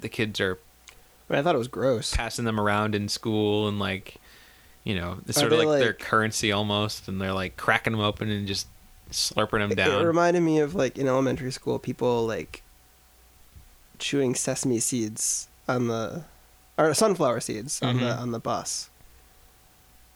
the 0.00 0.08
kids 0.08 0.40
are 0.40 0.60
I, 1.28 1.32
mean, 1.32 1.40
I 1.40 1.42
thought 1.42 1.56
it 1.56 1.58
was 1.58 1.66
gross. 1.66 2.14
passing 2.14 2.44
them 2.44 2.60
around 2.60 2.94
in 2.94 3.08
school 3.08 3.66
and 3.66 3.80
like 3.80 4.18
you 4.84 4.94
know 4.94 5.18
it's 5.28 5.38
sort 5.38 5.52
of 5.52 5.58
they, 5.58 5.64
like, 5.66 5.78
their 5.80 5.92
currency 5.92 6.50
almost 6.52 7.06
and 7.08 7.20
they're 7.20 7.32
like 7.32 7.56
cracking 7.56 7.92
them 7.92 8.00
open 8.00 8.30
and 8.30 8.46
just 8.46 8.66
slurping 9.10 9.58
them 9.60 9.70
down 9.76 10.00
It 10.02 10.04
reminded 10.06 10.40
me 10.42 10.58
of 10.60 10.74
like 10.74 10.96
in 10.98 11.06
elementary 11.06 11.52
school, 11.52 11.78
people 11.78 12.26
like 12.26 12.62
chewing 13.98 14.34
sesame 14.34 14.80
seeds 14.80 15.48
on 15.68 15.88
the 15.88 16.24
or 16.78 16.94
sunflower 16.94 17.40
seeds 17.40 17.80
on 17.82 17.98
the 17.98 18.02
Mhm. 18.06 18.18
on 18.18 18.30
the 18.32 18.40
bus. 18.40 18.88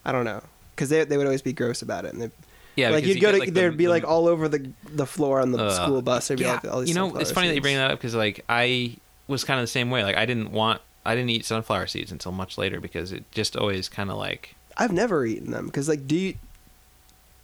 I 0.05 0.13
don't 0.13 0.25
know 0.25 0.43
because 0.75 0.89
they 0.89 1.05
they 1.05 1.17
would 1.17 1.27
always 1.27 1.43
be 1.43 1.53
gross 1.53 1.83
about 1.83 2.05
it, 2.05 2.13
and 2.15 2.23
they, 2.23 2.31
yeah 2.75 2.91
like 2.91 3.05
you'd 3.07 3.17
you 3.17 3.21
go 3.23 3.33
to 3.33 3.39
like 3.39 3.53
there'd 3.55 3.77
be 3.77 3.85
the- 3.85 3.91
like 3.91 4.05
all 4.05 4.27
over 4.27 4.49
the 4.49 4.71
the 4.89 5.07
floor 5.07 5.41
on 5.41 5.53
the 5.53 5.59
Ugh. 5.63 5.73
school 5.73 6.03
bus. 6.03 6.29
There'd 6.29 6.39
be 6.39 6.45
yeah, 6.47 6.55
like 6.55 6.65
all 6.65 6.81
these 6.81 6.89
you 6.89 6.95
know 6.95 7.15
it's 7.17 7.31
funny 7.31 7.49
that 7.49 7.55
you 7.55 7.61
bring 7.61 7.77
that 7.77 7.91
up 7.93 7.99
because 7.99 8.15
like 8.15 8.45
i 8.49 8.97
was 9.29 9.45
kind 9.45 9.61
of 9.61 9.63
the 9.65 9.69
same 9.69 9.91
way 9.91 10.03
like 10.05 10.17
i 10.17 10.25
didn't 10.27 10.51
want 10.53 10.81
i 11.05 11.15
didn't 11.15 11.31
eat 11.31 11.45
sunflower 11.45 11.87
seeds 11.87 12.11
until 12.13 12.33
much 12.33 12.57
later 12.59 12.81
because 12.81 13.13
it 13.13 13.25
just 13.31 13.57
always 13.57 13.89
kind 13.89 14.11
of 14.11 14.17
like 14.17 14.55
I've 14.77 14.93
never 14.93 15.25
eaten 15.25 15.51
them 15.51 15.67
because 15.67 15.89
like 15.89 16.07
do 16.07 16.17
you 16.17 16.35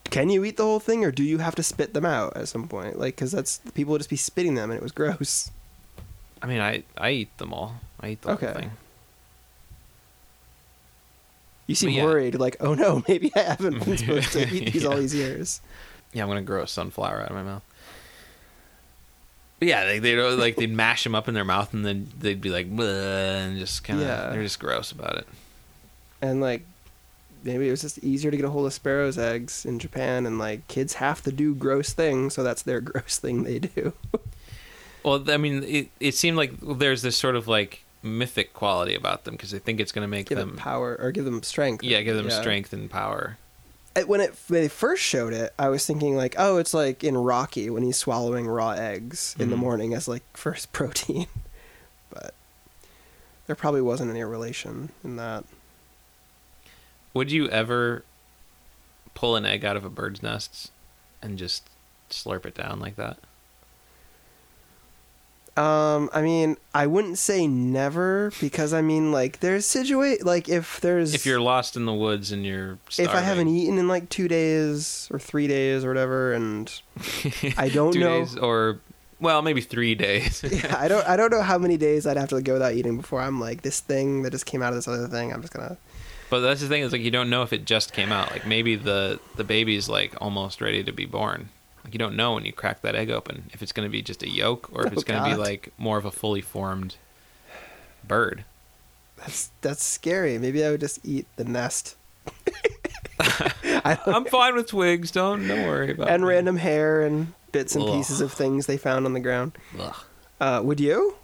can 0.05 0.29
you 0.29 0.45
eat 0.45 0.57
the 0.59 0.65
whole 0.65 0.81
thing 0.81 1.05
or 1.05 1.11
do 1.11 1.23
you 1.23 1.39
have 1.39 1.55
to 1.55 1.63
spit 1.63 1.95
them 1.95 2.05
out 2.05 2.37
at 2.37 2.47
some 2.49 2.69
point? 2.69 2.99
Like 2.99 3.15
because 3.17 3.33
that's 3.33 3.59
people 3.75 3.93
would 3.93 3.99
just 4.01 4.11
be 4.11 4.17
spitting 4.17 4.55
them 4.55 4.71
and 4.71 4.77
it 4.79 4.83
was 4.83 4.93
gross. 4.93 5.51
i 6.43 6.47
mean 6.47 6.61
i 6.61 6.83
i 6.99 7.11
eat 7.11 7.39
them 7.39 7.53
all 7.55 7.77
i 8.01 8.09
eat 8.11 8.23
the 8.23 8.31
Okay. 8.33 8.47
whole 8.47 8.55
thing 8.55 8.71
You 11.67 11.75
seem 11.75 11.91
yeah. 11.91 12.05
worried, 12.05 12.35
like 12.35 12.57
oh 12.61 12.75
no, 12.75 13.03
maybe 13.09 13.33
I 13.37 13.41
haven't 13.41 13.85
been 13.85 13.97
supposed 14.03 14.33
to 14.33 14.49
eat 14.49 14.73
these 14.73 14.85
all 14.85 14.97
these 14.97 15.15
years. 15.15 15.61
yeah 16.13 16.23
i'm 16.23 16.29
gonna 16.29 16.43
grow 16.43 16.63
a 16.63 16.67
sunflower 16.69 17.21
out 17.23 17.29
of 17.31 17.35
my 17.37 17.43
mouth 17.43 17.63
but 19.59 19.69
yeah 19.69 19.85
they 19.87 19.99
they 20.01 20.17
like 20.21 20.57
they'd 20.57 20.73
mash 20.73 21.05
them 21.05 21.15
up 21.15 21.29
in 21.29 21.35
their 21.35 21.45
mouth 21.45 21.73
and 21.73 21.87
then 21.87 22.09
they'd 22.19 22.41
be 22.41 22.51
like 22.51 22.67
and 22.67 23.59
just 23.59 23.85
kind 23.85 24.01
of 24.01 24.07
Yeah. 24.07 24.31
they're 24.31 24.43
just 24.43 24.59
gross 24.61 24.91
about 24.93 25.17
it 25.17 25.27
and 26.21 26.41
like 26.41 26.63
maybe 27.43 27.69
it 27.69 27.71
was 27.71 27.83
just 27.83 27.99
easier 27.99 28.31
to 28.31 28.37
get 28.37 28.47
a 28.47 28.51
hold 28.51 28.67
of 28.67 28.73
sparrows 28.73 29.19
eggs 29.19 29.65
in 29.65 29.79
Japan 29.79 30.27
and 30.27 30.39
like 30.39 30.67
kids 30.69 30.95
have 30.95 31.23
to 31.23 31.33
do 31.33 31.55
gross 31.55 31.93
things 31.93 32.35
so 32.35 32.43
that's 32.43 32.63
their 32.63 32.81
gross 32.91 33.19
thing 33.19 33.43
they 33.45 33.59
do. 33.59 33.93
Well, 35.05 35.29
I 35.31 35.37
mean, 35.37 35.63
it 35.65 35.89
it 35.99 36.15
seemed 36.15 36.37
like 36.37 36.53
there's 36.61 37.03
this 37.03 37.17
sort 37.17 37.35
of 37.37 37.49
like 37.49 37.85
mythic 38.05 38.53
quality 38.53 38.95
about 38.95 39.25
them 39.25 39.35
because 39.35 39.51
they 39.53 39.59
think 39.59 39.79
it's 39.81 39.93
going 39.93 40.03
to 40.03 40.09
make 40.09 40.29
give 40.29 40.39
them, 40.39 40.51
them 40.51 40.57
power 40.59 40.97
or 41.01 41.11
give 41.13 41.25
them 41.25 41.43
strength. 41.43 41.83
yeah, 41.85 42.03
give 42.03 42.17
them 42.17 42.31
strength 42.31 42.73
and 42.73 42.91
power. 42.91 43.39
When 44.07 44.21
it 44.21 44.35
when 44.49 44.63
they 44.63 44.69
first 44.69 45.03
showed 45.03 45.33
it, 45.35 45.53
I 45.59 45.69
was 45.69 45.85
thinking 45.85 46.17
like, 46.17 46.35
oh, 46.39 46.57
it's 46.59 46.73
like 46.73 47.05
in 47.05 47.17
Rocky 47.17 47.69
when 47.69 47.83
he's 47.83 47.97
swallowing 47.97 48.47
raw 48.47 48.71
eggs 48.71 49.37
in 49.39 49.51
the 49.51 49.57
Mhm. 49.57 49.61
morning 49.61 49.95
as 49.95 50.07
like 50.09 50.23
first 50.35 50.73
protein. 50.73 51.27
but 52.11 52.33
there 53.47 53.57
probably 53.57 53.83
wasn't 53.83 54.11
any 54.11 54.23
relation 54.25 54.91
in 55.05 55.17
that. 55.17 55.45
Would 57.15 57.31
you 57.31 57.49
ever 57.49 58.05
pull 59.15 59.37
an 59.37 59.45
egg 59.45 59.65
out 59.65 59.77
of 59.77 59.85
a 59.85 59.91
bird's 59.91 60.23
nest 60.23 60.71
and 61.21 61.39
just 61.39 61.69
slurp 62.11 62.47
it 62.47 62.55
down 62.55 62.81
like 62.81 62.97
that? 62.97 63.19
Um, 65.55 66.09
I 66.15 66.23
mean, 66.23 66.57
I 66.75 66.87
wouldn't 66.87 67.19
say 67.19 67.47
never 67.47 68.33
because 68.41 68.73
I 68.73 68.81
mean, 68.81 69.13
like, 69.13 69.41
there's 69.41 69.67
situa 69.67 70.25
like 70.25 70.49
if 70.49 70.81
there's 70.81 71.13
If 71.13 71.27
you're 71.27 71.43
lost 71.43 71.77
in 71.77 71.85
the 71.85 71.93
woods 71.93 72.33
and 72.33 72.47
you're 72.47 72.79
if 72.97 73.11
I 73.11 73.21
haven't 73.21 73.49
eaten 73.49 73.77
in 73.77 73.87
like 73.87 74.09
two 74.09 74.29
days 74.29 75.09
or 75.11 75.19
three 75.19 75.47
days 75.47 75.85
or 75.85 75.89
whatever, 75.89 76.33
and 76.33 76.73
I 77.59 77.69
don't 77.69 77.93
Two 77.93 78.01
know. 78.01 78.21
days 78.21 78.35
or 78.35 78.81
well, 79.21 79.43
maybe 79.43 79.61
three 79.61 79.95
days. 79.95 80.43
yeah, 80.51 80.75
I 80.79 80.89
don't 80.89 81.07
I 81.07 81.19
don't 81.19 81.31
know 81.31 81.43
how 81.43 81.59
many 81.59 81.77
days 81.77 82.07
I'd 82.07 82.17
have 82.17 82.31
to 82.31 82.41
go 82.41 82.55
without 82.55 82.73
eating 82.73 82.97
before 82.97 83.21
I'm 83.21 83.39
like 83.39 83.61
this 83.61 83.81
thing 83.81 84.23
that 84.23 84.31
just 84.31 84.47
came 84.47 84.63
out 84.63 84.71
of 84.71 84.77
this 84.77 84.89
other 84.89 85.07
thing. 85.07 85.35
I'm 85.35 85.43
just 85.43 85.53
gonna 85.53 85.77
but 86.33 86.41
that's 86.41 86.63
the 86.63 86.67
thing 86.69 86.81
is 86.83 86.93
like 86.93 87.03
you 87.03 87.11
don't 87.11 87.29
know 87.29 87.43
if 87.43 87.53
it 87.53 87.67
just 87.67 87.93
came 87.93 88.11
out. 88.11 88.31
Like 88.31 88.47
maybe 88.47 88.75
the 88.75 89.21
the 89.37 89.45
baby's 89.45 89.87
like 89.87 90.15
almost 90.19 90.63
ready 90.63 90.83
to 90.83 90.91
be 90.91 91.05
born. 91.05 91.51
Like 91.85 91.93
you 91.93 91.99
don't 91.99 92.17
know 92.17 92.33
when 92.33 92.47
you 92.47 92.55
crack 92.55 92.81
that 92.81 92.95
egg 92.95 93.11
open 93.11 93.51
if 93.53 93.61
it's 93.61 93.71
going 93.71 93.87
to 93.87 93.93
be 93.93 94.01
just 94.01 94.23
a 94.23 94.31
yolk 94.31 94.71
or 94.73 94.87
if 94.87 94.93
Oh, 94.93 94.95
it's 94.95 95.05
going 95.05 95.23
to 95.23 95.29
be 95.29 95.37
like 95.37 95.75
more 95.77 95.99
of 95.99 96.07
a 96.07 96.11
fully 96.11 96.41
formed 96.41 96.97
bird. 98.03 98.47
That's 99.19 99.51
that's 99.61 99.85
scary. 99.85 100.39
Maybe 100.39 100.65
I 100.65 100.71
would 100.71 100.81
just 100.81 101.01
eat 101.05 101.27
the 101.37 101.45
nest. 101.45 101.97
I 103.21 103.99
I'm 104.07 104.25
fine 104.25 104.55
with 104.55 104.69
twigs. 104.69 105.11
Don't 105.11 105.47
don't 105.47 105.67
worry 105.67 105.91
about 105.91 106.09
and 106.09 106.23
me. 106.23 106.29
random 106.31 106.57
hair 106.57 107.03
and 107.03 107.35
bits 107.53 107.75
and 107.77 107.85
Ugh. 107.85 107.93
pieces 107.93 108.23
of 108.23 108.33
things 108.33 108.65
they 108.65 108.79
found 108.79 109.05
on 109.05 109.13
the 109.13 109.21
ground. 109.21 109.53
Uh, 110.41 110.63
would 110.65 110.81
you? 110.81 111.15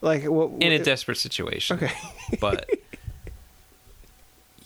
Like 0.00 0.24
what? 0.24 0.52
in 0.62 0.72
a 0.72 0.82
desperate 0.82 1.18
situation. 1.18 1.76
Okay. 1.76 1.92
but 2.40 2.66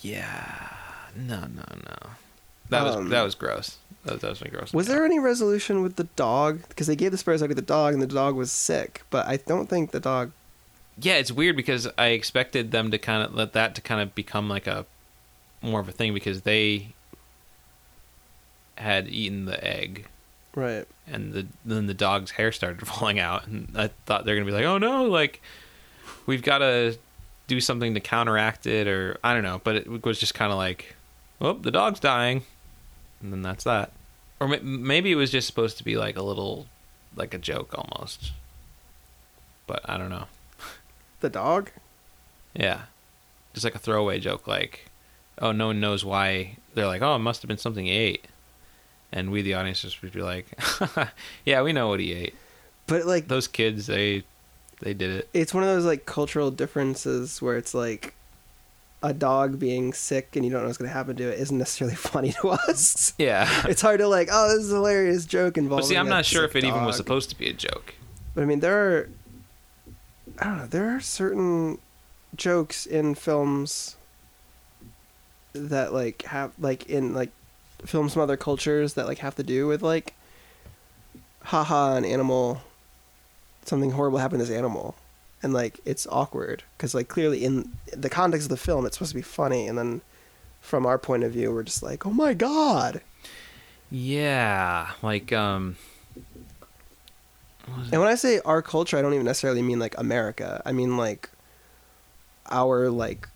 yeah, 0.03 0.69
no, 1.17 1.41
no, 1.41 1.65
no. 1.87 2.11
That 2.69 2.85
was 2.85 2.97
Um, 2.97 3.09
that 3.09 3.23
was 3.23 3.35
gross. 3.35 3.79
That 4.05 4.15
was 4.15 4.23
definitely 4.23 4.57
gross. 4.57 4.73
Was 4.73 4.87
there 4.89 5.05
any 5.05 5.19
resolution 5.19 5.83
with 5.83 5.97
the 5.97 6.05
dog? 6.17 6.61
Because 6.69 6.87
they 6.87 6.97
gave 6.97 7.11
the 7.13 7.19
Spurs 7.19 7.41
to 7.41 7.49
the 7.49 7.63
dog, 7.63 7.93
and 7.95 8.03
the 8.03 8.07
dog 8.07 8.35
was 8.35 8.51
sick. 8.53 9.03
But 9.11 9.27
I 9.27 9.37
don't 9.37 9.69
think 9.69 9.91
the 9.93 10.01
dog. 10.01 10.33
Yeah, 10.99 11.15
it's 11.15 11.33
weird 11.33 11.57
because 11.57 11.89
I 11.97 12.09
expected 12.09 12.71
them 12.71 12.91
to 12.91 12.99
kind 12.99 13.23
of 13.23 13.35
let 13.35 13.53
that 13.55 13.75
to 13.77 13.81
kind 13.81 14.01
of 14.01 14.15
become 14.15 14.49
like 14.49 14.67
a 14.67 14.85
more 15.63 15.81
of 15.81 15.89
a 15.89 15.93
thing 15.93 16.13
because 16.13 16.43
they 16.43 16.89
had 18.77 19.09
eaten 19.09 19.45
the 19.45 19.63
egg 19.65 20.07
Right. 20.55 20.87
and 21.07 21.33
the 21.33 21.47
then 21.65 21.87
the 21.87 21.95
dog's 21.95 22.33
hair 22.33 22.53
started 22.53 22.87
falling 22.87 23.19
out 23.19 23.47
and 23.47 23.73
I 23.77 23.89
thought 24.07 24.25
they're 24.25 24.35
gonna 24.35 24.47
be 24.47 24.53
like, 24.53 24.65
oh 24.65 24.79
no, 24.79 25.05
like 25.05 25.41
we've 26.27 26.43
got 26.43 26.59
to 26.59 26.97
do 27.53 27.61
something 27.61 27.93
to 27.93 28.01
counteract 28.01 28.67
it 28.67 28.89
or 28.89 29.19
I 29.23 29.35
don't 29.35 29.43
know, 29.43 29.61
but 29.63 29.77
it 29.77 30.05
was 30.05 30.19
just 30.19 30.35
kind 30.35 30.51
of 30.51 30.57
like, 30.57 30.95
oh, 31.41 31.53
the 31.53 31.71
dog's 31.71 32.01
dying, 32.01 32.43
and 33.21 33.31
then 33.33 33.43
that's 33.43 33.65
that. 33.65 33.93
Or 34.41 34.49
ma- 34.49 34.57
maybe 34.63 35.13
it 35.13 35.17
was 35.17 35.31
just 35.31 35.47
supposed 35.47 35.77
to 35.79 35.85
be 35.85 35.97
like 35.97 36.17
a 36.17 36.23
little, 36.23 36.67
like 37.15 37.35
a 37.35 37.39
joke 37.39 37.75
almost, 37.77 38.33
but 39.67 39.81
I 39.89 39.99
don't 39.99 40.09
know. 40.09 40.25
The 41.21 41.29
dog. 41.29 41.71
Yeah, 42.55 42.83
just 43.53 43.65
like 43.65 43.75
a 43.75 43.79
throwaway 43.79 44.19
joke, 44.19 44.47
like, 44.47 44.87
oh, 45.39 45.53
no 45.53 45.67
one 45.69 45.81
knows 45.81 46.05
why. 46.05 46.57
They're 46.75 46.87
like, 46.87 47.03
oh, 47.03 47.17
it 47.17 47.21
must 47.21 47.43
have 47.43 47.49
been 47.49 47.59
something 47.59 47.85
he 47.85 47.93
ate, 47.93 48.27
and 49.13 49.31
we, 49.31 49.43
the 49.43 49.55
audience, 49.55 49.83
just 49.83 50.01
would 50.03 50.13
be 50.13 50.23
like, 50.23 50.47
yeah, 51.45 51.61
we 51.63 51.73
know 51.73 51.89
what 51.89 52.01
he 52.01 52.13
ate. 52.13 52.35
But 52.87 53.05
like, 53.07 53.29
Those 53.29 53.47
kids, 53.47 53.87
they, 53.87 54.25
they 54.83 54.95
did 54.95 55.11
it. 55.11 55.29
it's 55.33 55.55
one 55.55 55.63
of 55.63 55.69
those 55.69 55.85
like 55.85 56.07
cultural 56.07 56.51
differences 56.51 57.41
where 57.41 57.57
it's 57.57 57.73
like 57.73 58.15
a 59.03 59.13
dog 59.13 59.59
being 59.59 59.93
sick 59.93 60.37
and 60.37 60.45
you 60.45 60.51
don't 60.51 60.63
know 60.63 60.67
what's 60.67 60.79
going 60.79 60.89
to 60.89 60.93
happen 60.93 61.17
to 61.17 61.25
it 61.25 61.39
isn't 61.39 61.59
necessarily 61.59 61.97
funny 61.97 62.33
to 62.33 62.51
us. 62.51 63.15
Yeah. 63.19 63.49
it's 63.69 63.83
hard 63.83 64.01
to 64.01 64.09
like, 64.09 64.29
oh, 64.31 64.49
this 64.49 64.65
is 64.65 64.73
a 64.73 64.77
hilarious 64.77 65.27
joke 65.27 65.59
involving. 65.59 65.83
But 65.83 65.89
see, 65.89 65.97
I'm 65.97 66.09
not 66.09 66.25
sure 66.25 66.45
if 66.45 66.55
it 66.55 66.65
even 66.65 66.85
was 66.85 66.97
supposed 66.97 67.31
to 67.31 67.39
be 67.39 67.49
a 67.49 67.53
joke. 67.53 67.95
But 68.35 68.43
I 68.43 68.45
mean, 68.45 68.61
there 68.61 68.97
are. 68.97 69.09
I 70.39 70.45
don't 70.45 70.59
know. 70.59 70.67
There 70.67 70.95
are 70.97 71.01
certain 71.01 71.79
jokes 72.35 72.87
in 72.87 73.15
films 73.15 73.97
that 75.53 75.93
like 75.93 76.23
have 76.23 76.53
like 76.59 76.89
in 76.89 77.13
like 77.13 77.31
films 77.85 78.15
from 78.15 78.23
other 78.23 78.37
cultures 78.37 78.95
that 78.95 79.07
like 79.07 79.19
have 79.19 79.35
to 79.35 79.43
do 79.43 79.67
with 79.67 79.83
like, 79.83 80.15
haha, 81.45 81.97
an 81.97 82.05
animal, 82.05 82.63
something 83.65 83.93
horrible 83.93 84.19
happened 84.19 84.41
to 84.41 84.47
this 84.47 84.57
animal, 84.57 84.95
and 85.43 85.53
like 85.53 85.81
it's 85.85 86.07
awkward 86.11 86.63
because 86.77 86.95
like 86.95 87.09
clearly 87.09 87.45
in 87.45 87.73
the 87.93 88.11
context 88.11 88.47
of 88.47 88.51
the 88.51 88.57
film 88.57 88.87
it's 88.87 88.97
supposed 88.97 89.13
to 89.13 89.17
be 89.17 89.23
funny, 89.23 89.67
and 89.67 89.77
then 89.79 90.01
from 90.61 90.87
our 90.87 90.99
point 90.99 91.25
of 91.25 91.33
view 91.33 91.53
we're 91.53 91.63
just 91.63 91.83
like, 91.83 92.07
oh 92.07 92.11
my 92.13 92.35
god. 92.35 93.01
Yeah, 93.91 94.91
like 95.03 95.33
um. 95.33 95.77
what 97.67 97.79
was 97.79 97.89
it? 97.89 97.93
And 97.93 98.01
when 98.01 98.11
I 98.11 98.15
say 98.15 98.41
our 98.45 98.63
culture, 98.63 98.97
I 98.97 99.03
don't 99.03 99.13
even 99.15 99.27
necessarily 99.27 99.63
mean 99.63 99.79
like 99.79 99.97
America. 99.99 100.63
I 100.65 100.73
mean 100.73 100.97
like 100.97 101.29
our 102.51 102.89
like 102.91 103.29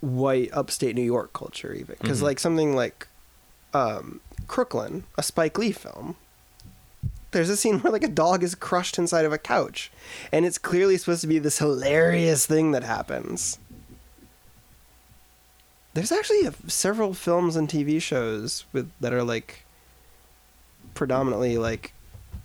white 0.00 0.50
upstate 0.52 0.94
New 0.96 1.02
York 1.02 1.32
culture, 1.32 1.72
even 1.72 1.96
because 2.00 2.20
Mhm. 2.20 2.24
like 2.24 2.38
something 2.40 2.74
like 2.76 3.06
um, 3.74 4.20
Crooklyn, 4.48 5.04
a 5.16 5.22
Spike 5.22 5.56
Lee 5.58 5.72
film. 5.72 6.16
There's 7.32 7.50
a 7.50 7.56
scene 7.56 7.78
where 7.80 7.92
like 7.92 8.04
a 8.04 8.08
dog 8.08 8.42
is 8.42 8.54
crushed 8.54 8.98
inside 8.98 9.24
of 9.24 9.32
a 9.32 9.38
couch, 9.38 9.90
and 10.30 10.46
it's 10.46 10.58
clearly 10.58 10.96
supposed 10.96 11.22
to 11.22 11.26
be 11.26 11.38
this 11.38 11.58
hilarious 11.58 12.46
thing 12.46 12.72
that 12.72 12.84
happens. 12.84 13.58
There's 15.94 16.12
actually 16.12 16.46
a, 16.46 16.54
several 16.68 17.12
films 17.12 17.56
and 17.56 17.68
TV 17.68 18.00
shows 18.00 18.64
with 18.72 18.90
that 19.00 19.12
are 19.12 19.24
like 19.24 19.64
predominantly 20.94 21.58
like 21.58 21.92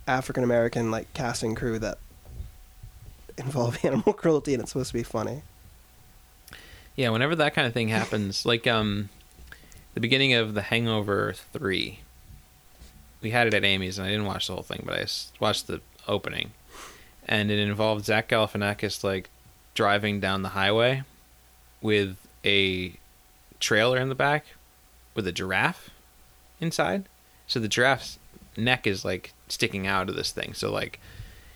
African 0.06 0.42
American 0.44 0.90
like 0.90 1.12
casting 1.14 1.54
crew 1.54 1.78
that 1.78 1.98
involve 3.36 3.78
animal 3.84 4.12
cruelty 4.12 4.54
and 4.54 4.62
it's 4.62 4.72
supposed 4.72 4.90
to 4.90 4.94
be 4.94 5.02
funny. 5.02 5.42
Yeah, 6.96 7.10
whenever 7.10 7.36
that 7.36 7.54
kind 7.54 7.66
of 7.66 7.72
thing 7.72 7.88
happens, 7.88 8.44
like 8.44 8.66
um, 8.66 9.08
the 9.94 10.00
beginning 10.00 10.34
of 10.34 10.54
The 10.54 10.62
Hangover 10.62 11.32
Three, 11.52 12.00
we 13.20 13.30
had 13.30 13.46
it 13.46 13.54
at 13.54 13.64
Amy's, 13.64 13.98
and 13.98 14.06
I 14.06 14.10
didn't 14.10 14.26
watch 14.26 14.46
the 14.46 14.54
whole 14.54 14.62
thing, 14.62 14.82
but 14.84 14.98
I 14.98 15.06
watched 15.40 15.66
the 15.66 15.80
opening, 16.06 16.52
and 17.26 17.50
it 17.50 17.58
involved 17.58 18.04
Zach 18.04 18.28
Galifianakis 18.28 19.02
like 19.04 19.30
driving 19.74 20.20
down 20.20 20.42
the 20.42 20.50
highway 20.50 21.02
with 21.80 22.16
a 22.44 22.94
trailer 23.60 23.98
in 23.98 24.08
the 24.08 24.14
back 24.14 24.46
with 25.14 25.26
a 25.26 25.32
giraffe 25.32 25.90
inside. 26.60 27.04
So 27.46 27.60
the 27.60 27.68
giraffe's 27.68 28.18
neck 28.56 28.86
is 28.86 29.04
like 29.04 29.32
sticking 29.48 29.86
out 29.86 30.08
of 30.08 30.16
this 30.16 30.32
thing. 30.32 30.54
So 30.54 30.70
like 30.72 30.98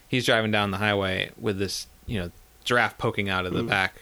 he's 0.08 0.24
driving 0.26 0.50
down 0.50 0.70
the 0.70 0.78
highway 0.78 1.30
with 1.38 1.58
this, 1.58 1.86
you 2.06 2.20
know, 2.20 2.30
giraffe 2.64 2.96
poking 2.98 3.28
out 3.28 3.44
of 3.46 3.52
the 3.52 3.62
Mm. 3.62 3.68
back. 3.68 3.94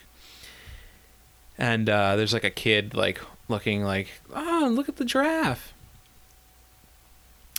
And 1.59 1.89
uh, 1.91 2.17
there's 2.17 2.33
like 2.33 2.45
a 2.45 2.51
kid 2.51 2.95
like 2.95 3.21
looking 3.49 3.83
like, 3.85 4.09
oh, 4.35 4.71
look 4.73 4.89
at 4.89 4.97
the 4.97 5.05
giraffe. 5.05 5.73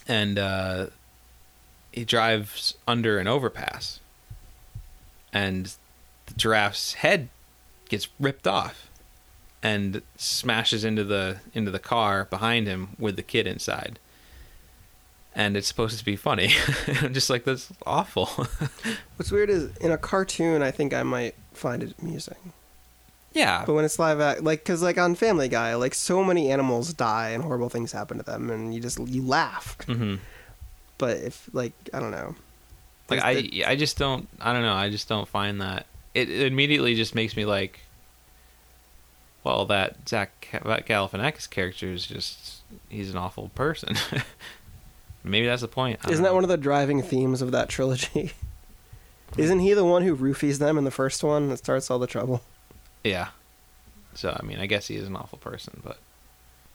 And 0.07 0.37
uh, 0.39 0.87
he 1.91 2.05
drives 2.05 2.75
under 2.87 3.19
an 3.19 3.27
overpass, 3.27 3.99
and 5.31 5.73
the 6.25 6.33
giraffe's 6.33 6.95
head 6.95 7.29
gets 7.89 8.07
ripped 8.19 8.47
off 8.47 8.89
and 9.63 10.01
smashes 10.17 10.83
into 10.83 11.03
the 11.03 11.37
into 11.53 11.71
the 11.71 11.79
car 11.79 12.25
behind 12.25 12.67
him 12.67 12.89
with 12.97 13.15
the 13.15 13.23
kid 13.23 13.45
inside. 13.47 13.99
And 15.33 15.55
it's 15.55 15.67
supposed 15.67 15.97
to 15.97 16.03
be 16.03 16.15
funny. 16.15 16.51
I'm 17.01 17.13
just 17.13 17.29
like 17.29 17.43
that's 17.43 17.71
awful. 17.85 18.25
What's 19.15 19.31
weird 19.31 19.49
is 19.49 19.75
in 19.77 19.91
a 19.91 19.97
cartoon, 19.97 20.61
I 20.61 20.71
think 20.71 20.93
I 20.93 21.03
might 21.03 21.35
find 21.53 21.83
it 21.83 21.93
amusing, 22.01 22.53
yeah, 23.33 23.63
but 23.65 23.73
when 23.73 23.85
it's 23.85 23.97
live 23.99 24.19
act, 24.19 24.43
like 24.43 24.59
because 24.59 24.81
like 24.81 24.97
on 24.97 25.15
Family 25.15 25.47
Guy, 25.47 25.75
like 25.75 25.93
so 25.93 26.23
many 26.23 26.51
animals 26.51 26.93
die 26.93 27.29
and 27.29 27.43
horrible 27.43 27.69
things 27.69 27.91
happen 27.91 28.17
to 28.17 28.23
them, 28.23 28.49
and 28.49 28.73
you 28.73 28.79
just 28.81 28.99
you 29.07 29.21
laugh. 29.25 29.77
hmm 29.85 30.15
But 30.97 31.17
if 31.17 31.49
like 31.53 31.73
I 31.93 31.99
don't 31.99 32.11
know, 32.11 32.35
like 33.09 33.21
I 33.23 33.35
the- 33.41 33.65
I 33.65 33.75
just 33.75 33.97
don't 33.97 34.27
I 34.39 34.53
don't 34.53 34.61
know 34.63 34.73
I 34.73 34.89
just 34.89 35.07
don't 35.09 35.27
find 35.27 35.61
that 35.61 35.85
it, 36.13 36.29
it 36.29 36.51
immediately 36.51 36.95
just 36.95 37.15
makes 37.15 37.35
me 37.37 37.45
like 37.45 37.79
well 39.43 39.65
that 39.65 40.07
Zach 40.07 40.47
that 40.63 40.85
Galifianakis 40.85 41.49
character 41.49 41.87
is 41.91 42.05
just 42.05 42.61
he's 42.89 43.09
an 43.09 43.17
awful 43.17 43.49
person 43.55 43.95
maybe 45.23 45.45
that's 45.47 45.61
the 45.61 45.67
point 45.67 45.99
I 46.03 46.11
isn't 46.11 46.23
that 46.23 46.29
know. 46.29 46.35
one 46.35 46.43
of 46.43 46.49
the 46.49 46.57
driving 46.57 47.01
themes 47.01 47.41
of 47.41 47.51
that 47.51 47.69
trilogy? 47.69 48.33
Isn't 49.37 49.59
he 49.59 49.73
the 49.73 49.85
one 49.85 50.03
who 50.03 50.13
roofies 50.17 50.59
them 50.59 50.77
in 50.77 50.83
the 50.83 50.91
first 50.91 51.23
one 51.23 51.47
that 51.49 51.57
starts 51.57 51.89
all 51.89 51.99
the 51.99 52.07
trouble? 52.07 52.41
Yeah. 53.03 53.29
So 54.13 54.37
I 54.37 54.45
mean 54.45 54.59
I 54.59 54.65
guess 54.65 54.87
he 54.87 54.95
is 54.95 55.07
an 55.07 55.15
awful 55.15 55.37
person 55.37 55.81
but 55.83 55.97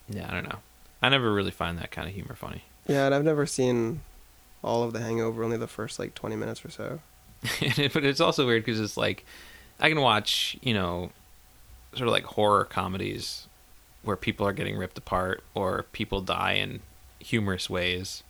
yeah 0.08 0.28
I 0.28 0.34
don't 0.34 0.48
know. 0.48 0.58
I 1.02 1.08
never 1.08 1.32
really 1.32 1.50
find 1.50 1.78
that 1.78 1.90
kind 1.90 2.08
of 2.08 2.14
humor 2.14 2.34
funny. 2.34 2.62
Yeah, 2.86 3.06
and 3.06 3.14
I've 3.14 3.24
never 3.24 3.46
seen 3.46 4.00
all 4.62 4.82
of 4.82 4.92
The 4.92 5.00
Hangover, 5.00 5.44
only 5.44 5.56
the 5.56 5.66
first 5.66 5.98
like 5.98 6.14
twenty 6.14 6.36
minutes 6.36 6.64
or 6.64 6.70
so. 6.70 7.00
but 7.92 8.04
it's 8.04 8.20
also 8.20 8.46
weird 8.46 8.64
because 8.64 8.80
it's 8.80 8.96
like 8.96 9.24
I 9.78 9.88
can 9.88 10.00
watch 10.00 10.56
you 10.62 10.74
know 10.74 11.10
sort 11.94 12.08
of 12.08 12.12
like 12.12 12.24
horror 12.24 12.64
comedies 12.64 13.46
where 14.02 14.16
people 14.16 14.46
are 14.46 14.52
getting 14.52 14.76
ripped 14.76 14.96
apart 14.96 15.42
or 15.54 15.84
people 15.92 16.20
die 16.20 16.52
in 16.52 16.80
humorous 17.18 17.68
ways, 17.68 18.22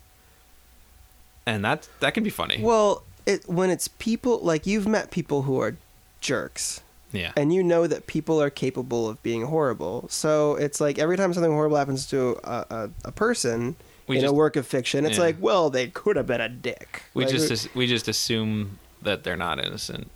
and 1.44 1.64
that 1.64 1.88
that 2.00 2.14
can 2.14 2.24
be 2.24 2.30
funny. 2.30 2.60
Well, 2.60 3.04
it 3.26 3.48
when 3.48 3.70
it's 3.70 3.88
people 3.88 4.38
like 4.40 4.66
you've 4.66 4.88
met 4.88 5.10
people 5.10 5.42
who 5.42 5.60
are 5.60 5.76
jerks, 6.20 6.82
yeah, 7.16 7.32
and 7.36 7.52
you 7.52 7.62
know 7.62 7.86
that 7.86 8.06
people 8.06 8.40
are 8.40 8.50
capable 8.50 9.08
of 9.08 9.22
being 9.22 9.46
horrible. 9.46 10.06
So 10.08 10.54
it's 10.56 10.80
like 10.80 10.98
every 10.98 11.16
time 11.16 11.32
something 11.34 11.52
horrible 11.52 11.76
happens 11.76 12.06
to 12.08 12.38
a, 12.44 12.66
a, 12.70 12.90
a 13.06 13.12
person 13.12 13.76
we 14.06 14.16
in 14.16 14.22
just 14.22 14.32
a 14.32 14.34
work 14.34 14.56
of 14.56 14.66
fiction, 14.66 15.04
it's 15.04 15.16
yeah. 15.18 15.24
like, 15.24 15.36
well, 15.40 15.68
they 15.70 15.88
could 15.88 16.16
have 16.16 16.26
been 16.26 16.40
a 16.40 16.48
dick. 16.48 17.02
we 17.14 17.24
Like, 17.24 17.32
just 17.34 17.74
we 17.74 17.86
just 17.86 18.06
assume 18.08 18.78
that 19.02 19.24
they're 19.24 19.36
not 19.36 19.58
innocent. 19.58 20.10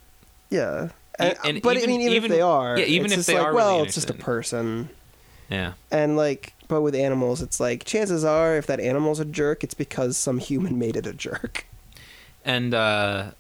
yeah. 0.51 0.91
And, 1.19 1.37
and 1.45 1.61
but 1.63 1.77
even- 1.77 1.91
I 1.91 1.93
mean, 1.93 2.01
even, 2.03 2.13
even- 2.15 2.31
if 2.33 2.37
they 2.39 2.41
are, 2.43 2.79
yeah, 2.79 2.87
even 2.87 3.07
it's 3.07 3.13
if 3.13 3.19
just 3.19 3.27
they 3.29 3.35
like, 3.35 3.47
are 3.49 3.53
well, 3.55 3.75
really 3.77 3.87
it's 3.89 3.95
just 3.95 4.09
a 4.09 4.15
person. 4.15 4.89
Yeah. 5.51 5.73
And 5.91 6.17
like, 6.17 6.55
but 6.69 6.81
with 6.81 6.95
animals, 6.95 7.43
it's 7.43 7.61
like 7.61 7.85
chances 7.85 8.25
are, 8.25 8.57
if 8.57 8.67
that 8.69 8.81
animal's 8.81 9.21
a 9.21 9.25
jerk, 9.27 9.63
it's 9.65 9.75
because 9.75 10.17
some 10.17 10.39
human 10.39 10.79
made 10.79 10.97
it 10.97 11.07
a 11.07 11.13
jerk. 11.13 11.67
And 12.45 12.73
uh 12.73 13.33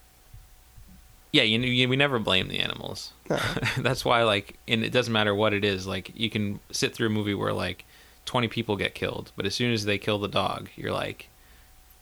yeah, 1.32 1.44
you, 1.44 1.58
you 1.60 1.88
we 1.88 1.96
never 1.96 2.18
blame 2.18 2.48
the 2.48 2.58
animals. 2.58 3.12
That's 3.78 4.04
why 4.04 4.22
like 4.22 4.56
and 4.66 4.84
it 4.84 4.90
doesn't 4.90 5.12
matter 5.12 5.34
what 5.34 5.52
it 5.52 5.64
is, 5.64 5.86
like 5.86 6.10
you 6.14 6.30
can 6.30 6.60
sit 6.70 6.94
through 6.94 7.08
a 7.08 7.10
movie 7.10 7.34
where 7.34 7.52
like 7.52 7.84
20 8.26 8.48
people 8.48 8.76
get 8.76 8.94
killed, 8.94 9.32
but 9.36 9.46
as 9.46 9.54
soon 9.54 9.72
as 9.72 9.84
they 9.84 9.98
kill 9.98 10.18
the 10.18 10.28
dog, 10.28 10.68
you're 10.76 10.92
like 10.92 11.28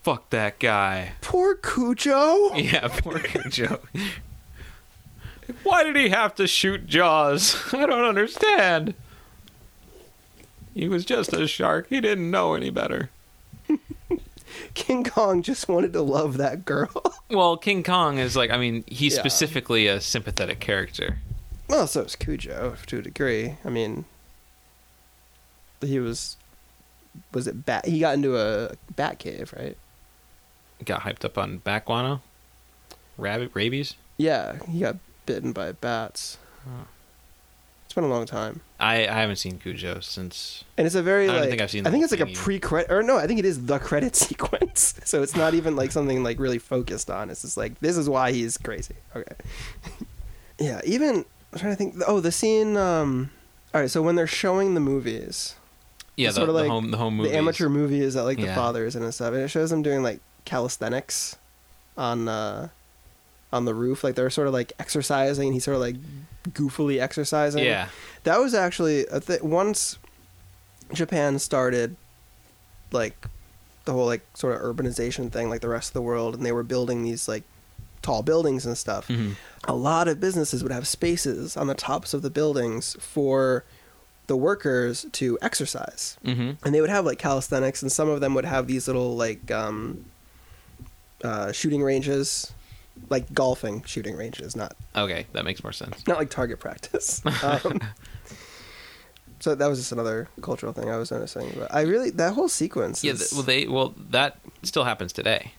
fuck 0.02 0.30
that 0.30 0.58
guy. 0.58 1.12
Poor 1.20 1.54
Cujo. 1.54 2.54
Yeah, 2.56 2.88
poor 2.88 3.18
cujo 3.18 3.80
Why 5.62 5.82
did 5.84 5.96
he 5.96 6.08
have 6.10 6.34
to 6.36 6.46
shoot 6.46 6.86
Jaws? 6.86 7.56
I 7.74 7.86
don't 7.86 8.04
understand. 8.04 8.94
He 10.74 10.88
was 10.88 11.04
just 11.04 11.32
a 11.32 11.46
shark. 11.46 11.88
He 11.88 12.00
didn't 12.00 12.30
know 12.30 12.54
any 12.54 12.70
better. 12.70 13.10
King 14.74 15.04
Kong 15.04 15.42
just 15.42 15.68
wanted 15.68 15.92
to 15.94 16.02
love 16.02 16.36
that 16.38 16.64
girl. 16.64 16.90
Well, 17.30 17.58
King 17.58 17.82
Kong 17.82 18.16
is 18.16 18.36
like, 18.36 18.50
I 18.50 18.56
mean, 18.56 18.84
he's 18.86 19.14
Yeah. 19.14 19.20
specifically 19.20 19.86
a 19.86 20.00
sympathetic 20.00 20.60
character. 20.60 21.18
well, 21.68 21.86
so 21.86 22.00
is 22.00 22.16
Cujo 22.16 22.74
to 22.86 22.98
a 23.00 23.02
degree. 23.02 23.58
I 23.66 23.68
mean, 23.68 24.06
he 25.82 26.00
was. 26.00 26.36
Was 27.34 27.46
it 27.46 27.66
bat? 27.66 27.84
He 27.86 27.98
got 28.00 28.14
into 28.14 28.38
a 28.38 28.76
bat 28.96 29.18
cave, 29.18 29.52
right? 29.58 29.76
Got 30.86 31.02
hyped 31.02 31.24
up 31.24 31.36
on 31.36 31.58
bat 31.58 31.84
guano, 31.84 32.22
rabbit 33.18 33.50
rabies. 33.52 33.94
Yeah, 34.16 34.56
he 34.66 34.80
got 34.80 34.96
bitten 35.26 35.52
by 35.52 35.72
bats. 35.72 36.38
Huh. 36.64 36.84
Been 37.98 38.04
a 38.04 38.14
long 38.14 38.26
time, 38.26 38.60
I, 38.78 39.08
I 39.08 39.12
haven't 39.20 39.36
seen 39.36 39.58
Cujo 39.58 39.98
since. 39.98 40.62
and 40.76 40.86
it's 40.86 40.94
a 40.94 41.02
very 41.02 41.24
I 41.24 41.32
don't 41.32 41.40
like. 41.40 41.50
think 41.50 41.62
I've 41.62 41.70
seen 41.70 41.84
I 41.84 41.90
think 41.90 42.04
it's 42.04 42.12
like 42.12 42.20
a 42.20 42.28
either. 42.28 42.38
pre-credit, 42.40 42.92
or 42.92 43.02
no, 43.02 43.16
I 43.18 43.26
think 43.26 43.40
it 43.40 43.44
is 43.44 43.66
the 43.66 43.80
credit 43.80 44.14
sequence. 44.26 44.94
So 45.04 45.20
it's 45.22 45.34
not 45.34 45.54
even 45.54 45.74
like 45.74 45.90
something 45.90 46.22
like 46.22 46.38
really 46.38 46.58
focused 46.60 47.10
on. 47.10 47.28
It's 47.28 47.42
just 47.42 47.56
like 47.56 47.80
this 47.80 47.96
is 47.96 48.08
why 48.08 48.30
he's 48.30 48.56
crazy. 48.56 48.94
Okay. 49.16 49.34
yeah, 50.60 50.80
even 50.84 51.24
I'm 51.52 51.58
trying 51.58 51.72
to 51.72 51.76
think. 51.76 51.96
Oh, 52.06 52.20
the 52.20 52.30
scene. 52.32 52.76
Um, 52.76 53.30
all 53.74 53.80
right, 53.80 53.90
so 53.90 54.00
when 54.00 54.14
they're 54.14 54.26
showing 54.28 54.74
the 54.74 54.80
movies, 54.80 55.56
Yeah, 56.16 56.28
the, 56.28 56.34
sorta 56.34 56.52
the 56.52 56.58
like 56.60 56.68
home 56.70 56.90
the 56.92 56.96
home 56.98 57.16
movies. 57.16 57.32
the 57.32 57.38
amateur 57.38 57.68
movies 57.68 58.14
that 58.14 58.22
like 58.24 58.36
the 58.38 58.44
Yeah. 58.44 58.54
fathers 58.54 58.94
and 58.96 59.12
stuff, 59.12 59.34
and 59.34 59.42
it 59.42 59.48
shows 59.48 59.70
them 59.70 59.82
doing 59.82 60.02
like 60.04 60.20
calisthenics 60.44 61.36
on 61.96 62.28
uh 62.28 62.68
on 63.52 63.64
the 63.64 63.74
roof, 63.74 64.04
like 64.04 64.14
they're 64.14 64.30
sort 64.30 64.46
of 64.46 64.52
like 64.52 64.72
exercising, 64.78 65.48
and 65.48 65.54
he's 65.54 65.64
sort 65.64 65.76
of 65.76 65.80
like 65.80 65.96
goofily 66.50 67.00
exercising. 67.00 67.64
Yeah, 67.64 67.88
that 68.24 68.38
was 68.40 68.54
actually 68.54 69.06
a 69.06 69.20
th- 69.20 69.42
once 69.42 69.98
Japan 70.92 71.38
started 71.38 71.96
like 72.92 73.26
the 73.84 73.92
whole 73.92 74.06
like 74.06 74.26
sort 74.34 74.54
of 74.54 74.60
urbanization 74.62 75.30
thing, 75.32 75.48
like 75.48 75.60
the 75.62 75.68
rest 75.68 75.90
of 75.90 75.94
the 75.94 76.02
world, 76.02 76.34
and 76.34 76.44
they 76.44 76.52
were 76.52 76.62
building 76.62 77.02
these 77.02 77.26
like 77.28 77.42
tall 78.02 78.22
buildings 78.22 78.64
and 78.66 78.76
stuff. 78.78 79.08
Mhm. 79.08 79.34
A 79.64 79.74
lot 79.74 80.08
of 80.08 80.20
businesses 80.20 80.62
would 80.62 80.72
have 80.72 80.86
spaces 80.86 81.56
on 81.56 81.66
the 81.66 81.74
tops 81.74 82.14
of 82.14 82.22
the 82.22 82.30
buildings 82.30 82.96
for 83.00 83.64
the 84.28 84.36
workers 84.36 85.06
to 85.12 85.38
exercise 85.40 86.18
hmm 86.22 86.50
and 86.62 86.74
they 86.74 86.82
would 86.82 86.90
have 86.90 87.06
like 87.06 87.18
calisthenics 87.18 87.80
and 87.80 87.90
some 87.90 88.10
of 88.10 88.20
them 88.20 88.34
would 88.34 88.44
have 88.44 88.66
these 88.66 88.86
little 88.86 89.16
like 89.16 89.50
um 89.50 90.04
uh 91.24 91.50
shooting 91.50 91.82
ranges 91.82 92.52
like 93.10 93.32
golfing 93.32 93.82
shooting 93.84 94.16
ranges 94.16 94.54
not 94.56 94.74
Okay, 94.96 95.26
that 95.32 95.44
makes 95.44 95.62
more 95.62 95.72
sense. 95.72 96.06
not 96.06 96.18
like 96.18 96.30
target 96.30 96.60
practice 96.60 97.22
um, 97.42 97.80
so 99.40 99.54
that 99.54 99.66
was 99.68 99.78
just 99.78 99.92
another 99.92 100.28
cultural 100.42 100.72
thing 100.72 100.90
i 100.90 100.96
was 100.96 101.10
noticing 101.10 101.50
but 101.58 101.72
i 101.72 101.82
really 101.82 102.10
that 102.10 102.34
whole 102.34 102.48
sequence 102.48 103.04
Yeah, 103.04 103.12
is 103.12 103.30
th- 103.30 103.32
well, 103.32 103.42
they 103.42 103.66
well 103.66 103.94
that 104.10 104.38
still 104.62 104.84
happens 104.84 105.12
today. 105.12 105.52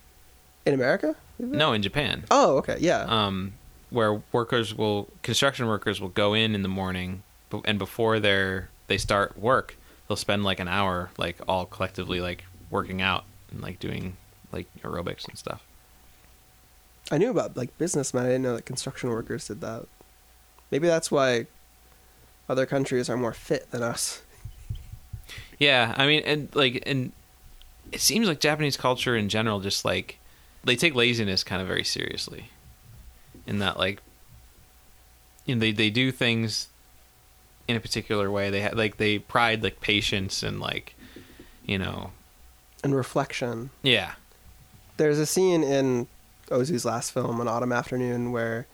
in 0.65 0.73
america 0.73 1.15
No, 1.39 1.73
in 1.73 1.81
Japan. 1.81 2.25
oh 2.31 2.57
okay 2.57 2.77
yeah 2.79 3.05
um, 3.07 3.53
where 3.89 4.21
workers 4.31 4.75
will 4.75 5.07
construction 5.23 5.67
workers 5.67 5.99
will 6.01 6.09
go 6.09 6.33
in 6.33 6.53
in 6.55 6.61
the 6.61 6.69
morning 6.69 7.23
b- 7.49 7.61
and 7.65 7.79
before 7.79 8.19
they're 8.19 8.69
they 8.87 8.97
start 8.97 9.37
work 9.39 9.77
they'll 10.07 10.17
spend 10.17 10.43
like 10.43 10.59
an 10.59 10.67
hour 10.67 11.09
like 11.17 11.37
all 11.47 11.65
collectively 11.65 12.19
like 12.21 12.43
working 12.69 13.01
out 13.01 13.23
and 13.51 13.61
like 13.61 13.79
doing 13.79 14.15
like 14.51 14.67
aerobics 14.83 15.27
and 15.27 15.37
stuff 15.37 15.63
i 17.11 17.17
knew 17.17 17.29
about 17.29 17.57
like 17.57 17.75
businessmen 17.77 18.25
i 18.25 18.29
didn't 18.29 18.43
know 18.43 18.55
that 18.55 18.65
construction 18.65 19.09
workers 19.09 19.47
did 19.47 19.61
that. 19.61 19.85
Maybe 20.71 20.87
that's 20.87 21.09
why 21.09 21.47
other 22.47 22.65
countries 22.67 23.09
are 23.09 23.17
more 23.17 23.33
fit 23.33 23.71
than 23.71 23.81
us. 23.83 24.21
Yeah 25.57 25.93
i 25.97 26.05
mean 26.07 26.23
and 26.25 26.49
like 26.55 26.83
and 26.85 27.11
it 27.91 28.01
seems 28.01 28.27
like 28.27 28.39
japanese 28.39 28.77
culture 28.77 29.15
in 29.15 29.29
general 29.29 29.59
just 29.59 29.83
like 29.83 30.19
they 30.63 30.75
take 30.75 30.95
laziness 30.95 31.43
kind 31.43 31.61
of 31.61 31.67
very 31.67 31.83
seriously. 31.83 32.49
In 33.47 33.59
that 33.59 33.77
like 33.77 34.01
you 35.45 35.55
know 35.55 35.59
they 35.59 35.71
they 35.71 35.89
do 35.89 36.11
things 36.11 36.67
in 37.67 37.75
a 37.75 37.79
particular 37.79 38.29
way. 38.29 38.49
They 38.49 38.63
ha- 38.63 38.71
like 38.73 38.97
they 38.97 39.19
pride 39.19 39.63
like 39.63 39.81
patience 39.81 40.43
and 40.43 40.59
like 40.59 40.95
you 41.65 41.77
know 41.77 42.11
and 42.83 42.95
reflection. 42.95 43.69
Yeah. 43.81 44.13
There's 44.97 45.19
a 45.19 45.25
scene 45.25 45.63
in 45.63 46.07
Ozu's 46.49 46.85
last 46.85 47.11
film, 47.11 47.39
An 47.39 47.47
Autumn 47.47 47.71
Afternoon, 47.71 48.31
where 48.31 48.67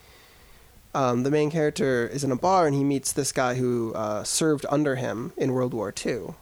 um, 0.94 1.24
the 1.24 1.32
main 1.32 1.52
character 1.52 2.08
is 2.08 2.24
in 2.24 2.32
a 2.32 2.36
bar 2.36 2.68
and 2.68 2.76
he 2.76 2.84
meets 2.84 3.12
this 3.12 3.32
guy 3.32 3.56
who 3.56 3.94
uh, 3.94 4.24
served 4.24 4.66
under 4.70 4.96
him 4.96 5.34
in 5.38 5.54
World 5.54 5.74
War 5.74 5.94
II, 6.06 6.36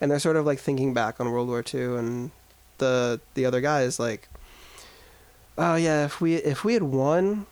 and 0.00 0.10
they're 0.10 0.18
sort 0.18 0.36
of 0.36 0.46
like 0.46 0.58
thinking 0.58 0.94
back 0.94 1.20
on 1.20 1.30
World 1.30 1.48
War 1.48 1.64
II, 1.72 1.96
and 1.96 2.30
the 2.78 3.20
the 3.34 3.44
other 3.44 3.60
guy 3.60 3.82
is 3.82 3.98
like, 3.98 4.28
"Oh 5.58 5.74
yeah, 5.74 6.04
if 6.04 6.20
we 6.20 6.36
if 6.36 6.64
we 6.64 6.74
had 6.74 6.84
won." 6.84 7.46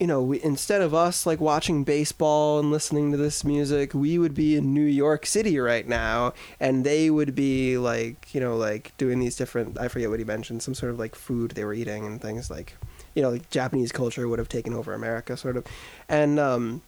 You 0.00 0.06
know, 0.06 0.22
we, 0.22 0.42
instead 0.42 0.80
of 0.80 0.94
us 0.94 1.26
like 1.26 1.40
watching 1.40 1.84
baseball 1.84 2.58
and 2.58 2.70
listening 2.70 3.12
to 3.12 3.18
this 3.18 3.44
music, 3.44 3.92
we 3.92 4.18
would 4.18 4.34
be 4.34 4.56
in 4.56 4.72
New 4.74 4.84
York 4.84 5.26
City 5.26 5.58
right 5.58 5.86
now, 5.86 6.32
and 6.58 6.84
they 6.84 7.10
would 7.10 7.34
be 7.34 7.76
like, 7.76 8.34
you 8.34 8.40
know, 8.40 8.56
like 8.56 8.96
doing 8.96 9.20
these 9.20 9.36
different. 9.36 9.78
I 9.78 9.88
forget 9.88 10.08
what 10.08 10.18
he 10.18 10.24
mentioned, 10.24 10.62
some 10.62 10.74
sort 10.74 10.90
of 10.90 10.98
like 10.98 11.14
food 11.14 11.52
they 11.52 11.64
were 11.64 11.74
eating 11.74 12.06
and 12.06 12.20
things 12.20 12.50
like, 12.50 12.76
you 13.14 13.22
know, 13.22 13.30
like 13.30 13.50
Japanese 13.50 13.92
culture 13.92 14.26
would 14.26 14.38
have 14.38 14.48
taken 14.48 14.72
over 14.72 14.94
America, 14.94 15.36
sort 15.36 15.58
of. 15.58 15.66
And 16.08 16.40
um, 16.40 16.82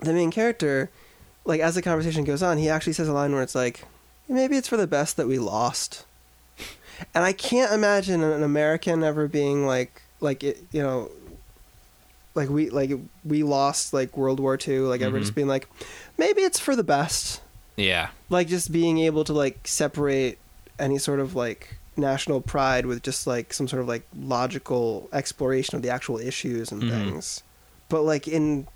the 0.00 0.12
main 0.12 0.30
character, 0.30 0.90
like 1.44 1.60
as 1.60 1.74
the 1.74 1.82
conversation 1.82 2.24
goes 2.24 2.42
on, 2.42 2.58
he 2.58 2.68
actually 2.68 2.92
says 2.92 3.08
a 3.08 3.12
line 3.12 3.32
where 3.32 3.42
it's 3.42 3.54
like, 3.54 3.84
maybe 4.28 4.56
it's 4.56 4.68
for 4.68 4.76
the 4.76 4.86
best 4.86 5.16
that 5.16 5.26
we 5.26 5.38
lost. 5.38 6.04
And 7.12 7.24
I 7.24 7.32
can't 7.32 7.72
imagine 7.72 8.22
an 8.22 8.44
American 8.44 9.02
ever 9.02 9.26
being 9.26 9.66
like, 9.66 10.00
like 10.20 10.44
it, 10.44 10.62
you 10.70 10.80
know, 10.80 11.10
like 12.34 12.48
we 12.48 12.70
like 12.70 12.92
we 13.24 13.42
lost 13.42 13.92
like 13.92 14.16
World 14.16 14.40
War 14.40 14.58
II, 14.66 14.80
like 14.80 15.00
ever 15.00 15.18
Mhm. 15.18 15.22
just 15.22 15.34
being 15.34 15.48
like, 15.48 15.68
maybe 16.18 16.42
it's 16.42 16.58
for 16.58 16.74
the 16.76 16.84
best 16.84 17.40
yeah 17.76 18.10
like 18.30 18.46
just 18.46 18.70
being 18.70 18.98
able 18.98 19.24
to 19.24 19.32
like 19.32 19.58
separate 19.66 20.38
any 20.78 20.96
sort 20.96 21.18
of 21.18 21.34
like 21.34 21.76
national 21.96 22.40
pride 22.40 22.86
with 22.86 23.02
just 23.02 23.26
like 23.26 23.52
some 23.52 23.66
sort 23.66 23.82
of 23.82 23.88
like 23.88 24.06
logical 24.16 25.08
exploration 25.12 25.74
of 25.74 25.82
the 25.82 25.90
actual 25.90 26.18
issues 26.18 26.70
and 26.70 26.82
Mhm. 26.84 26.90
things 26.90 27.42
but 27.88 28.02
like 28.02 28.28
in 28.28 28.68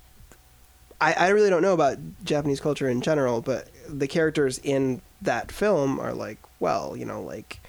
I, 0.99 1.13
I 1.13 1.27
really 1.29 1.49
don't 1.49 1.61
know 1.61 1.73
about 1.73 1.97
japanese 2.25 2.59
culture 2.59 2.89
in 2.89 2.99
general 2.99 3.39
but 3.41 3.69
the 3.87 4.05
characters 4.07 4.59
in 4.63 5.01
that 5.21 5.49
film 5.49 5.97
are 5.97 6.13
like 6.13 6.39
well 6.59 6.97
you 6.97 7.05
know 7.05 7.21
like 7.21 7.61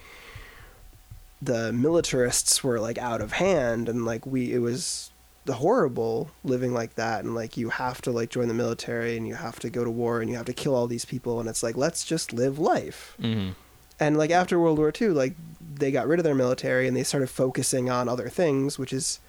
the 1.41 1.71
militarists 1.71 2.61
were 2.61 2.79
like 2.79 2.97
out 2.97 3.21
of 3.21 3.31
hand 3.33 3.87
and 3.87 4.05
like 4.05 4.25
we 4.25 4.53
it 4.53 4.59
was 4.59 5.10
horrible 5.49 6.29
living 6.43 6.73
like 6.73 6.95
that 6.95 7.23
and 7.23 7.33
like 7.33 7.57
you 7.57 7.69
have 7.69 8.01
to 8.01 8.11
like 8.11 8.29
join 8.29 8.47
the 8.47 8.53
military 8.53 9.17
and 9.17 9.27
you 9.27 9.33
have 9.35 9.59
to 9.59 9.69
go 9.69 9.83
to 9.83 9.89
war 9.89 10.21
and 10.21 10.29
you 10.29 10.37
have 10.37 10.45
to 10.45 10.53
kill 10.53 10.75
all 10.75 10.87
these 10.87 11.05
people 11.05 11.39
and 11.39 11.49
it's 11.49 11.63
like 11.63 11.75
let's 11.75 12.05
just 12.05 12.31
live 12.31 12.59
life. 12.59 13.15
Hmm 13.19 13.49
and 14.01 14.17
like 14.17 14.31
after 14.31 14.59
world 14.59 14.79
war 14.79 14.91
ii 14.99 15.07
like 15.09 15.35
they 15.75 15.91
got 15.91 16.07
rid 16.07 16.19
of 16.19 16.23
their 16.23 16.35
military 16.35 16.87
and 16.87 16.97
they 16.97 17.03
started 17.03 17.29
focusing 17.29 17.89
on 17.89 18.09
other 18.09 18.27
things 18.27 18.77
which 18.79 18.91
is 18.91 19.19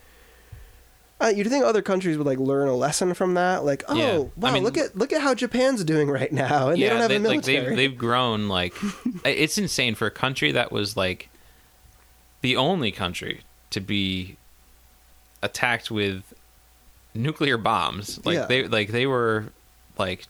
uh, 1.20 1.28
you'd 1.28 1.46
think 1.48 1.64
other 1.64 1.82
countries 1.82 2.18
would 2.18 2.26
like 2.26 2.38
learn 2.38 2.66
a 2.66 2.74
lesson 2.74 3.14
from 3.14 3.34
that 3.34 3.64
like 3.64 3.84
oh 3.88 3.94
Yeah. 3.94 4.16
I 4.16 4.28
wow 4.36 4.52
mean- 4.52 4.64
look 4.64 4.76
at 4.78 4.96
look 4.96 5.12
at 5.12 5.20
how 5.20 5.34
japan's 5.34 5.84
doing 5.84 6.08
right 6.10 6.32
now 6.32 6.70
and 6.70 6.80
they 6.82 6.88
don't 6.88 6.98
have 7.00 7.10
they, 7.10 7.16
a 7.16 7.20
like 7.20 7.30
military. 7.46 7.66
they've, 7.68 7.76
they've 7.76 7.98
grown 7.98 8.48
like 8.58 8.74
it's 9.24 9.58
insane 9.58 9.94
for 9.94 10.06
a 10.06 10.10
country 10.10 10.50
that 10.52 10.72
was 10.72 10.96
like 10.96 11.28
the 12.40 12.56
only 12.56 12.90
country 12.90 13.42
to 13.70 13.80
be 13.80 14.36
attacked 15.42 15.90
with 15.90 16.22
nuclear 17.14 17.58
bombs 17.58 18.18
like 18.24 18.34
Yeah. 18.36 18.46
they 18.46 18.68
like 18.68 18.88
they 18.88 19.06
were 19.06 19.46
like 19.98 20.26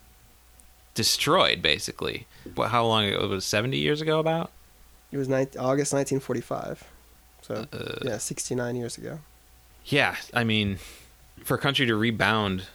destroyed 0.94 1.62
basically 1.62 2.26
what 2.54 2.70
how 2.70 2.84
long 2.84 3.04
ago 3.06 3.24
it 3.24 3.28
was 3.28 3.44
70 3.44 3.76
years 3.78 4.00
ago 4.00 4.18
about 4.18 4.50
it 5.10 5.16
was 5.16 5.28
ni- 5.28 5.46
august 5.58 5.92
1945 5.92 6.84
so 7.42 7.66
Uh, 7.72 7.94
yeah 8.02 8.18
69 8.18 8.76
years 8.76 8.98
ago 8.98 9.20
yeah 9.86 10.16
i 10.34 10.44
mean 10.44 10.78
for 11.44 11.54
a 11.56 11.58
country 11.58 11.86
to 11.86 11.94
rebound 11.96 12.66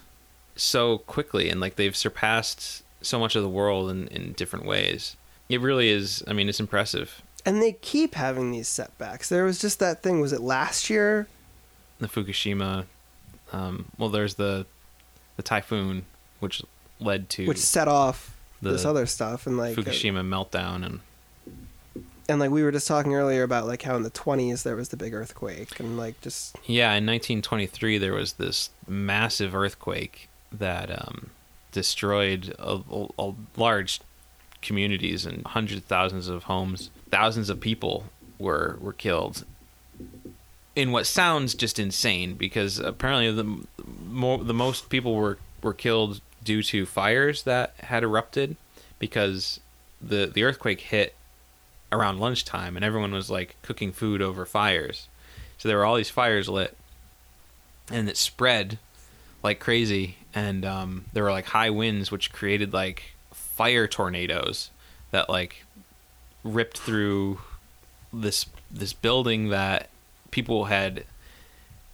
so 0.55 0.97
quickly 0.99 1.49
and 1.49 1.59
like 1.61 1.75
they've 1.75 1.95
surpassed 1.95 2.83
so 3.01 3.19
much 3.19 3.35
of 3.35 3.43
the 3.43 3.49
world 3.49 3.91
in, 3.91 4.07
in 4.07 4.33
different 4.33 4.65
ways. 4.65 5.15
It 5.49 5.61
really 5.61 5.89
is. 5.89 6.23
I 6.27 6.33
mean, 6.33 6.49
it's 6.49 6.59
impressive. 6.59 7.21
And 7.45 7.61
they 7.61 7.73
keep 7.73 8.15
having 8.15 8.51
these 8.51 8.67
setbacks. 8.67 9.29
There 9.29 9.45
was 9.45 9.59
just 9.59 9.77
that 9.79 10.01
thing. 10.01 10.19
Was 10.19 10.33
it 10.33 10.41
last 10.41 10.89
year? 10.89 11.27
The 11.99 12.07
Fukushima. 12.07 12.85
Um, 13.51 13.85
well, 13.97 14.09
there's 14.09 14.35
the 14.35 14.65
the 15.35 15.43
typhoon, 15.43 16.05
which 16.39 16.61
led 16.99 17.29
to 17.31 17.47
which 17.47 17.59
set 17.59 17.87
off 17.87 18.35
the 18.61 18.71
this 18.71 18.85
other 18.85 19.05
stuff 19.05 19.47
and 19.47 19.57
like 19.57 19.77
uh, 19.77 19.81
Fukushima 19.81 20.27
meltdown, 20.27 20.85
and 20.85 20.99
and 22.29 22.39
like 22.39 22.51
we 22.51 22.63
were 22.63 22.71
just 22.71 22.87
talking 22.87 23.15
earlier 23.15 23.43
about 23.43 23.67
like 23.67 23.83
how 23.83 23.95
in 23.95 24.03
the 24.03 24.11
20s 24.11 24.63
there 24.63 24.75
was 24.75 24.89
the 24.89 24.97
big 24.97 25.13
earthquake 25.13 25.79
and 25.79 25.97
like 25.97 26.19
just 26.21 26.55
yeah, 26.65 26.89
in 26.89 27.05
1923 27.05 27.97
there 27.97 28.13
was 28.13 28.33
this 28.33 28.69
massive 28.87 29.55
earthquake 29.55 30.29
that 30.51 30.89
um, 30.91 31.29
destroyed 31.71 32.53
a, 32.59 32.81
a, 33.19 33.33
large 33.55 34.01
communities 34.61 35.25
and 35.25 35.45
hundreds 35.45 35.81
of 35.81 35.85
thousands 35.85 36.27
of 36.27 36.43
homes. 36.43 36.89
Thousands 37.09 37.49
of 37.49 37.59
people 37.59 38.05
were 38.39 38.77
were 38.81 38.93
killed. 38.93 39.45
In 40.77 40.91
what 40.91 41.07
sounds 41.07 41.55
just 41.55 41.79
insane, 41.79 42.35
because 42.35 42.77
apparently 42.77 43.31
the 43.31 43.65
more 44.05 44.37
the 44.37 44.53
most 44.53 44.89
people 44.89 45.15
were 45.15 45.39
were 45.63 45.73
killed 45.73 46.21
due 46.43 46.61
to 46.61 46.85
fires 46.85 47.41
that 47.43 47.73
had 47.79 48.03
erupted, 48.03 48.55
because 48.99 49.59
the 49.99 50.29
the 50.31 50.43
earthquake 50.43 50.81
hit 50.81 51.15
around 51.91 52.19
lunchtime 52.19 52.75
and 52.75 52.85
everyone 52.85 53.11
was 53.11 53.27
like 53.31 53.55
cooking 53.63 53.91
food 53.91 54.21
over 54.21 54.45
fires. 54.45 55.07
So 55.57 55.67
there 55.67 55.77
were 55.77 55.85
all 55.85 55.95
these 55.95 56.11
fires 56.11 56.47
lit, 56.47 56.77
and 57.91 58.07
it 58.07 58.15
spread 58.15 58.77
like 59.41 59.59
crazy. 59.59 60.17
And 60.35 60.63
um, 60.63 61.05
there 61.11 61.23
were 61.23 61.31
like 61.31 61.45
high 61.47 61.71
winds, 61.71 62.11
which 62.11 62.31
created 62.31 62.71
like 62.71 63.15
fire 63.33 63.87
tornadoes 63.87 64.69
that 65.09 65.27
like 65.27 65.65
ripped 66.43 66.77
through 66.77 67.39
this 68.13 68.45
this 68.69 68.93
building 68.93 69.49
that 69.49 69.89
people 70.31 70.65
had 70.65 71.05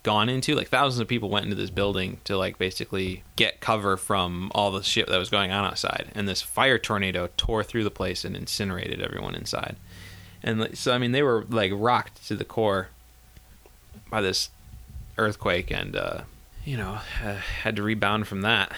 gone 0.04 0.28
into 0.28 0.54
like 0.54 0.68
thousands 0.68 1.00
of 1.00 1.08
people 1.08 1.30
went 1.30 1.46
into 1.46 1.56
this 1.56 1.70
building 1.70 2.20
to 2.26 2.38
like 2.38 2.58
basically 2.58 3.24
get 3.38 3.62
cover 3.62 3.96
from 3.96 4.52
all 4.54 4.70
the 4.70 4.84
shit 4.84 5.08
that 5.08 5.18
was 5.18 5.30
going 5.30 5.52
on 5.52 5.66
outside. 5.66 6.12
And 6.14 6.28
this 6.28 6.42
fire 6.42 6.78
tornado 6.78 7.30
tore 7.38 7.64
through 7.64 7.86
the 7.86 7.92
place 7.92 8.26
and 8.26 8.36
incinerated 8.36 9.02
everyone 9.02 9.34
inside. 9.34 9.78
And 10.44 10.78
so 10.78 10.94
i 10.94 10.98
mean 10.98 11.14
they 11.14 11.24
were 11.24 11.46
like 11.50 11.72
rocked 11.74 12.28
to 12.28 12.36
the 12.36 12.44
core 12.44 12.90
by 14.10 14.22
this 14.22 14.50
earthquake 15.18 15.72
and 15.72 15.96
uh 15.96 16.22
you 16.66 16.76
know 16.76 17.00
uh, 17.24 17.36
had 17.36 17.78
to 17.78 17.84
rebound 17.84 18.28
from 18.28 18.42
that. 18.42 18.74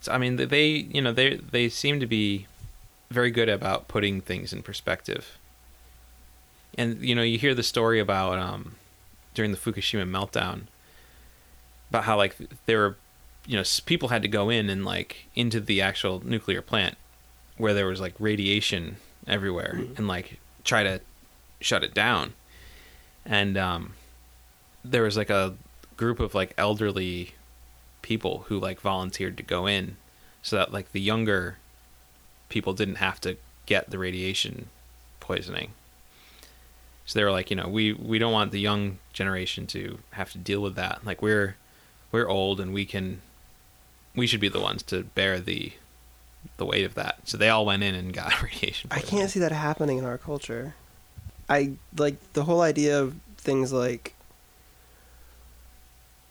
So, 0.00 0.12
i 0.12 0.18
mean 0.18 0.36
they 0.36 0.66
you 0.68 1.02
know 1.02 1.12
they 1.12 1.36
they 1.36 1.68
seem 1.68 1.98
to 1.98 2.06
be 2.06 2.46
very 3.10 3.32
good 3.32 3.48
about 3.48 3.88
putting 3.88 4.20
things 4.20 4.52
in 4.52 4.62
perspective 4.62 5.38
and 6.76 7.00
you 7.02 7.14
know 7.14 7.22
you 7.22 7.38
hear 7.38 7.54
the 7.54 7.62
story 7.62 8.00
about 8.00 8.38
um 8.38 8.74
during 9.34 9.50
the 9.50 9.58
Fukushima 9.58 10.08
meltdown 10.08 10.62
about 11.90 12.04
how 12.04 12.16
like 12.16 12.36
there 12.66 12.78
were 12.78 12.96
you 13.46 13.56
know 13.56 13.64
people 13.84 14.08
had 14.08 14.22
to 14.22 14.28
go 14.28 14.48
in 14.48 14.70
and 14.70 14.84
like 14.84 15.26
into 15.34 15.60
the 15.60 15.80
actual 15.80 16.24
nuclear 16.24 16.62
plant 16.62 16.96
where 17.56 17.74
there 17.74 17.86
was 17.86 18.00
like 18.00 18.14
radiation 18.18 18.96
everywhere 19.26 19.80
and 19.96 20.08
like 20.08 20.38
try 20.64 20.82
to 20.82 21.00
shut 21.60 21.84
it 21.84 21.94
down. 21.94 22.32
And 23.24 23.56
um 23.56 23.94
there 24.84 25.02
was 25.02 25.16
like 25.16 25.30
a 25.30 25.54
group 25.96 26.20
of 26.20 26.34
like 26.34 26.52
elderly 26.58 27.34
people 28.02 28.44
who 28.48 28.58
like 28.58 28.80
volunteered 28.80 29.36
to 29.36 29.42
go 29.42 29.66
in 29.66 29.96
so 30.42 30.56
that 30.56 30.72
like 30.72 30.92
the 30.92 31.00
younger 31.00 31.56
people 32.48 32.74
didn't 32.74 32.96
have 32.96 33.20
to 33.20 33.36
get 33.66 33.90
the 33.90 33.98
radiation 33.98 34.66
poisoning 35.20 35.70
so 37.06 37.18
they 37.18 37.24
were 37.24 37.30
like, 37.30 37.50
you 37.50 37.56
know, 37.56 37.68
we 37.68 37.92
we 37.92 38.18
don't 38.18 38.32
want 38.32 38.50
the 38.52 38.60
young 38.60 38.98
generation 39.12 39.66
to 39.68 39.98
have 40.12 40.32
to 40.32 40.38
deal 40.38 40.60
with 40.60 40.74
that. 40.76 41.04
Like 41.04 41.20
we're 41.20 41.56
we're 42.12 42.28
old 42.28 42.60
and 42.60 42.72
we 42.72 42.84
can 42.86 43.20
we 44.14 44.26
should 44.26 44.40
be 44.40 44.48
the 44.48 44.60
ones 44.60 44.82
to 44.84 45.02
bear 45.02 45.40
the 45.40 45.72
the 46.56 46.64
weight 46.64 46.84
of 46.84 46.94
that. 46.94 47.18
So 47.24 47.36
they 47.36 47.48
all 47.48 47.66
went 47.66 47.82
in 47.82 47.94
and 47.94 48.12
got 48.12 48.42
radiation. 48.42 48.90
I 48.92 49.00
can't 49.00 49.30
see 49.30 49.40
that 49.40 49.52
happening 49.52 49.98
in 49.98 50.04
our 50.04 50.18
culture. 50.18 50.74
I 51.48 51.72
like 51.96 52.32
the 52.32 52.44
whole 52.44 52.62
idea 52.62 53.00
of 53.00 53.14
things 53.36 53.72
like 53.72 54.14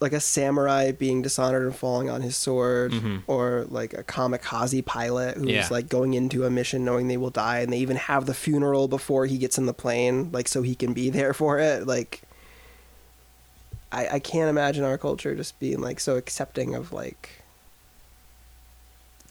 like 0.04 0.14
a 0.14 0.20
samurai 0.20 0.92
being 0.92 1.22
dishonored 1.24 1.64
and 1.64 1.76
falling 1.76 2.10
on 2.10 2.22
his 2.22 2.38
sword 2.38 2.92
Mhm. 2.92 3.24
or 3.26 3.66
like 3.70 3.94
a 3.94 4.04
kamikaze 4.04 4.86
pilot 4.86 5.38
who's 5.38 5.50
Yeah. 5.50 5.68
like 5.72 5.90
going 5.90 6.14
into 6.14 6.46
a 6.46 6.50
mission 6.52 6.86
knowing 6.86 7.08
they 7.08 7.18
will 7.18 7.32
die 7.32 7.60
and 7.62 7.74
they 7.74 7.78
even 7.80 7.98
have 7.98 8.26
the 8.28 8.34
funeral 8.36 8.88
before 8.88 9.26
he 9.26 9.38
gets 9.40 9.58
in 9.58 9.66
the 9.66 9.74
plane 9.74 10.30
like 10.32 10.48
so 10.48 10.62
he 10.62 10.76
can 10.76 10.94
be 10.94 11.10
there 11.18 11.34
for 11.34 11.58
it 11.60 11.88
like 11.88 12.22
I, 13.92 14.08
I 14.16 14.20
can't 14.20 14.50
imagine 14.50 14.84
our 14.84 14.98
culture 14.98 15.36
just 15.36 15.60
being 15.60 15.80
like 15.80 16.00
so 16.00 16.18
accepting 16.18 16.76
of 16.76 16.92
like 16.94 17.30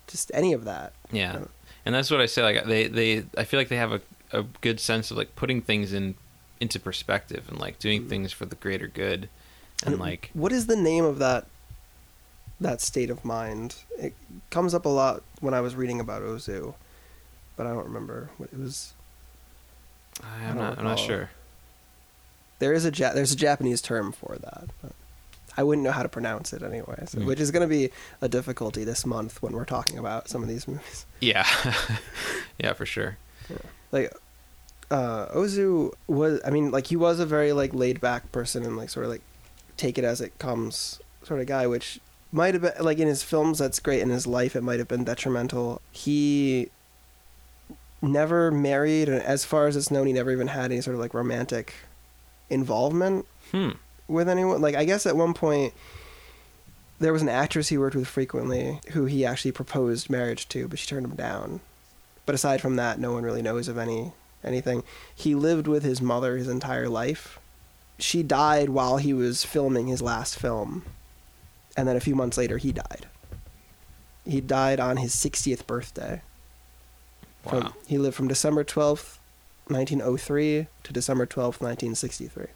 just 0.07 0.31
any 0.35 0.53
of 0.53 0.65
that 0.65 0.93
Yeah, 1.11 1.45
and 1.85 1.95
that's 1.95 2.11
what 2.11 2.21
I 2.21 2.27
say. 2.27 2.43
Like 2.43 2.65
they 2.67 2.87
they 2.87 3.25
I 3.37 3.45
feel 3.45 3.59
like 3.61 3.69
they 3.69 3.77
have 3.77 3.93
a 3.93 4.01
a 4.33 4.45
good 4.61 4.81
sense 4.81 5.11
of 5.11 5.17
like 5.17 5.35
putting 5.37 5.61
things 5.61 5.93
in 5.93 6.15
into 6.61 6.79
perspective 6.79 7.45
and 7.49 7.59
like 7.59 7.79
doing 7.79 8.09
things 8.09 8.33
for 8.33 8.47
the 8.47 8.55
greater 8.57 8.87
good, 8.87 9.29
and 9.85 9.99
like 9.99 10.31
what 10.35 10.53
is 10.53 10.67
the 10.67 10.77
name 10.77 11.05
of 11.05 11.19
that 11.19 11.47
that 12.61 12.81
state 12.81 13.11
of 13.11 13.25
mind 13.25 13.75
it 13.99 14.15
comes 14.51 14.75
up 14.75 14.85
a 14.85 14.89
lot 14.89 15.23
when 15.41 15.55
i 15.55 15.61
was 15.61 15.75
reading 15.75 15.99
about 16.01 16.23
ozu 16.23 16.75
but 17.57 17.67
i 17.67 17.71
don't 17.71 17.85
remember 17.85 18.31
what 18.39 18.49
it 18.53 18.59
was 18.59 18.93
I'm 20.23 20.57
don't 20.57 20.79
I'm 20.79 20.85
not 20.85 20.99
sure. 20.99 21.31
there 22.59 22.73
is 22.73 22.85
a 22.85 22.91
ja- 22.93 23.13
there's 23.13 23.33
a 23.33 23.37
japanese 23.37 23.81
term 23.81 24.13
for 24.13 24.37
that 24.41 24.69
but 24.83 24.93
i 25.57 25.63
wouldn't 25.63 25.85
know 25.85 25.91
how 25.93 26.03
to 26.03 26.09
pronounce 26.09 26.53
it 26.53 26.63
anyway 26.63 27.05
so, 27.07 27.19
Mm. 27.19 27.27
which 27.27 27.41
is 27.41 27.51
going 27.51 27.63
to 27.63 27.67
be 27.69 27.91
a 28.21 28.29
difficulty 28.29 28.85
this 28.85 29.05
month 29.05 29.43
when 29.43 29.53
we're 29.53 29.65
talking 29.65 29.99
about 29.99 30.29
some 30.29 30.43
of 30.43 30.49
these 30.49 30.69
movies 30.69 31.07
Yeah, 31.21 31.47
yeah, 32.59 32.73
for 32.75 32.87
sure. 32.87 33.17
like 33.91 34.13
uh 34.91 35.27
ozu 35.35 35.93
was 36.07 36.41
i 36.45 36.51
mean 36.51 36.71
like 36.71 36.87
he 36.89 36.97
was 36.97 37.19
a 37.19 37.27
very 37.27 37.53
like 37.53 37.73
laid 37.75 38.01
back 38.01 38.31
person 38.31 38.63
and 38.65 38.77
like 38.77 38.91
sort 38.91 39.05
of 39.07 39.11
like 39.11 39.23
take 39.83 39.99
it 39.99 40.05
as 40.05 40.21
it 40.21 40.39
comes 40.39 41.01
sort 41.23 41.41
of 41.41 41.47
guy 41.47 41.67
which 41.67 41.99
might 42.31 42.55
have 42.55 42.63
been 42.63 42.85
like 42.85 42.99
in 42.99 43.09
his 43.09 43.23
films 43.23 43.59
that's 43.59 43.79
great 43.81 44.01
in 44.01 44.11
his 44.11 44.27
life 44.27 44.55
it 44.57 44.63
might 44.63 44.79
have 44.79 44.89
been 44.89 45.05
detrimental 45.05 45.81
he 45.91 46.69
never 48.01 48.51
married 48.51 49.09
and 49.09 49.23
as 49.23 49.45
far 49.45 49.67
as 49.67 49.77
it's 49.77 49.91
known 49.91 50.07
he 50.07 50.13
never 50.13 50.31
even 50.31 50.49
had 50.49 50.73
any 50.73 50.81
sort 50.81 50.95
of 50.95 51.01
like 51.01 51.15
romantic 51.15 51.75
involvement 52.51 53.27
Hmm. 53.51 53.71
with 54.09 54.29
anyone. 54.29 54.61
Like 54.61 54.75
I 54.75 54.85
guess 54.85 55.05
at 55.07 55.17
one 55.17 55.35
point 55.35 55.75
there 56.99 57.13
was 57.13 57.23
an 57.23 57.29
actress 57.29 57.69
he 57.69 57.79
worked 57.79 57.97
with 57.97 58.07
frequently 58.09 58.81
who 58.93 59.05
he 59.07 59.25
actually 59.27 59.53
proposed 59.53 60.09
marriage 60.11 60.49
to, 60.49 60.69
but 60.69 60.79
she 60.79 60.87
turned 60.87 61.07
him 61.07 61.17
down. 61.17 61.61
But 62.25 62.35
aside 62.35 62.61
from 62.61 62.77
that, 62.77 62.99
no 62.99 63.13
one 63.13 63.25
really 63.25 63.43
knows 63.43 63.69
of 63.69 63.77
any 63.79 64.13
anything. 64.45 64.83
He 65.15 65.35
lived 65.35 65.67
with 65.67 65.83
his 65.83 66.01
mother 66.01 66.37
his 66.37 66.49
entire 66.49 66.89
life. 66.89 67.39
She 67.99 68.23
died 68.23 68.69
while 68.71 68.97
he 68.97 69.13
was 69.15 69.45
filming 69.45 69.87
his 69.87 70.03
last 70.03 70.39
film. 70.39 70.85
And 71.77 71.87
then 71.89 71.97
a 71.97 72.01
few 72.01 72.15
months 72.15 72.37
later 72.37 72.59
he 72.59 72.73
died. 72.73 73.07
He 74.27 74.41
died 74.41 74.79
on 74.81 74.99
his 74.99 75.15
60th 75.15 75.67
birthday. 75.67 76.23
From, 77.49 77.61
Wow. 77.65 77.75
he 77.87 77.99
lived 77.99 78.15
from 78.17 78.29
December 78.29 78.63
12th, 78.65 79.19
1903 79.69 80.67
to 80.85 80.93
December 80.93 81.27
12th, 81.27 81.61
1963. 81.61 82.47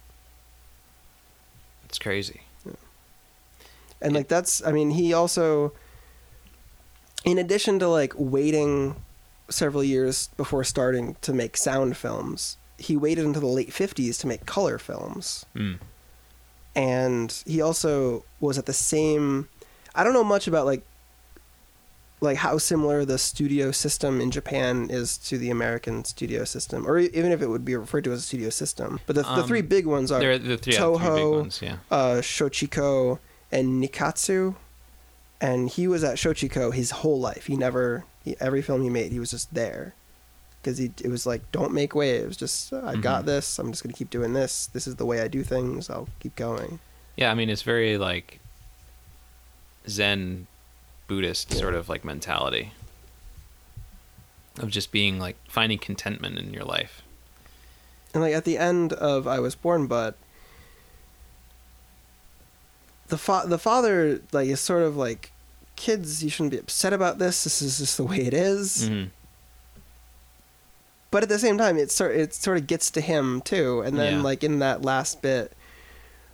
That's 1.83 1.99
crazy. 1.99 2.41
and 2.65 2.77
Yeah. 4.13 4.17
like 4.19 4.27
that's 4.27 4.61
i 4.65 4.71
mean 4.71 4.91
he 4.91 5.11
also 5.13 5.73
in 7.25 7.37
addition 7.39 7.79
to 7.79 7.87
like 7.87 8.13
waiting 8.15 8.95
several 9.49 9.83
years 9.83 10.29
before 10.37 10.63
starting 10.63 11.15
to 11.21 11.33
make 11.33 11.57
sound 11.57 11.97
films 11.97 12.57
he 12.77 12.95
waited 12.97 13.25
until 13.25 13.41
the 13.41 13.47
late 13.47 13.69
50s 13.71 14.19
to 14.19 14.27
make 14.27 14.45
color 14.45 14.77
films 14.77 15.45
Mm. 15.55 15.79
and 16.75 17.43
he 17.45 17.61
also 17.61 18.23
was 18.39 18.57
at 18.57 18.65
the 18.65 18.73
same 18.73 19.47
i 19.95 20.03
don't 20.03 20.13
know 20.13 20.23
much 20.23 20.47
about 20.47 20.65
like 20.65 20.83
like 22.19 22.37
how 22.37 22.57
similar 22.57 23.05
the 23.05 23.17
studio 23.17 23.71
system 23.71 24.19
in 24.21 24.31
japan 24.31 24.87
is 24.89 25.17
to 25.17 25.37
the 25.37 25.49
american 25.49 26.03
studio 26.03 26.43
system 26.43 26.85
or 26.87 26.97
even 26.97 27.31
if 27.31 27.41
it 27.41 27.47
would 27.47 27.63
be 27.65 27.75
referred 27.75 28.03
to 28.03 28.11
as 28.11 28.19
a 28.19 28.23
studio 28.23 28.49
system 28.49 28.99
but 29.05 29.15
the, 29.15 29.21
the 29.23 29.29
Um, 29.41 29.47
three 29.47 29.61
big 29.61 29.85
ones 29.85 30.11
are 30.11 30.19
the 30.37 30.57
three, 30.57 30.73
yeah, 30.73 30.79
the 30.79 30.85
Toho, 30.97 31.39
ones. 31.41 31.61
Yeah. 31.61 31.77
uh, 31.91 32.15
Shochiku 32.21 33.19
and 33.51 33.81
Nikkatsu, 33.83 34.55
and 35.39 35.69
he 35.69 35.87
was 35.87 36.03
at 36.03 36.17
Shochiku 36.17 36.73
his 36.73 36.91
whole 36.91 37.17
life. 37.19 37.45
He 37.45 37.55
never 37.55 38.03
he, 38.25 38.35
every 38.41 38.61
film 38.61 38.81
he 38.81 38.89
made, 38.89 39.11
he 39.13 39.19
was 39.19 39.31
just 39.31 39.53
there 39.53 39.93
because 40.61 40.77
he 40.77 40.91
it 41.03 41.09
was 41.09 41.25
like 41.25 41.49
don't 41.51 41.73
make 41.73 41.95
waves, 41.95 42.35
just 42.37 42.73
uh, 42.73 42.81
I've 42.85 43.01
got 43.01 43.23
Mhm. 43.23 43.27
this. 43.27 43.59
I'm 43.59 43.71
just 43.71 43.83
gonna 43.83 43.93
keep 43.93 44.09
doing 44.09 44.33
this. 44.33 44.67
This 44.73 44.87
is 44.87 44.95
the 44.95 45.05
way 45.05 45.21
I 45.21 45.27
do 45.27 45.43
things. 45.43 45.89
I'll 45.89 46.09
keep 46.19 46.35
going. 46.35 46.79
Yeah, 47.15 47.31
I 47.31 47.35
mean 47.35 47.49
it's 47.49 47.61
very 47.63 47.97
like 47.97 48.39
Zen 49.87 50.47
Buddhist 51.07 51.53
sort 51.53 51.73
of 51.75 51.89
like 51.89 52.03
mentality. 52.03 52.73
of 54.59 54.71
just 54.71 54.91
being 54.91 55.19
like 55.19 55.35
finding 55.47 55.77
contentment 55.77 56.39
in 56.39 56.51
your 56.51 56.63
life. 56.63 57.03
And 58.11 58.23
like 58.23 58.33
at 58.33 58.43
the 58.43 58.57
end 58.57 58.91
of 58.93 59.27
I 59.27 59.39
Was 59.39 59.53
Born, 59.53 59.85
but 59.85 60.17
the 63.09 63.17
fa- 63.19 63.43
the 63.45 63.59
father 63.59 64.21
like 64.31 64.47
is 64.47 64.59
sort 64.59 64.81
of 64.81 64.97
like, 64.97 65.31
kids, 65.75 66.23
you 66.23 66.29
shouldn't 66.31 66.51
be 66.51 66.57
upset 66.57 66.91
about 66.91 67.19
this. 67.19 67.43
This 67.43 67.61
is 67.61 67.77
just 67.77 67.97
the 67.97 68.03
way 68.03 68.17
it 68.25 68.33
is." 68.33 68.89
Mhm. 68.89 69.09
But 71.09 71.23
at 71.23 71.29
the 71.29 71.39
same 71.39 71.57
time, 71.57 71.77
it 71.77 71.89
sort 71.91 72.15
it 72.15 72.33
sort 72.33 72.57
of 72.57 72.67
gets 72.67 72.91
to 72.91 73.01
him 73.01 73.41
too. 73.41 73.81
And 73.81 73.97
then 73.97 74.15
Yeah. 74.17 74.21
like 74.21 74.43
in 74.43 74.59
that 74.59 74.81
last 74.81 75.21
bit 75.21 75.53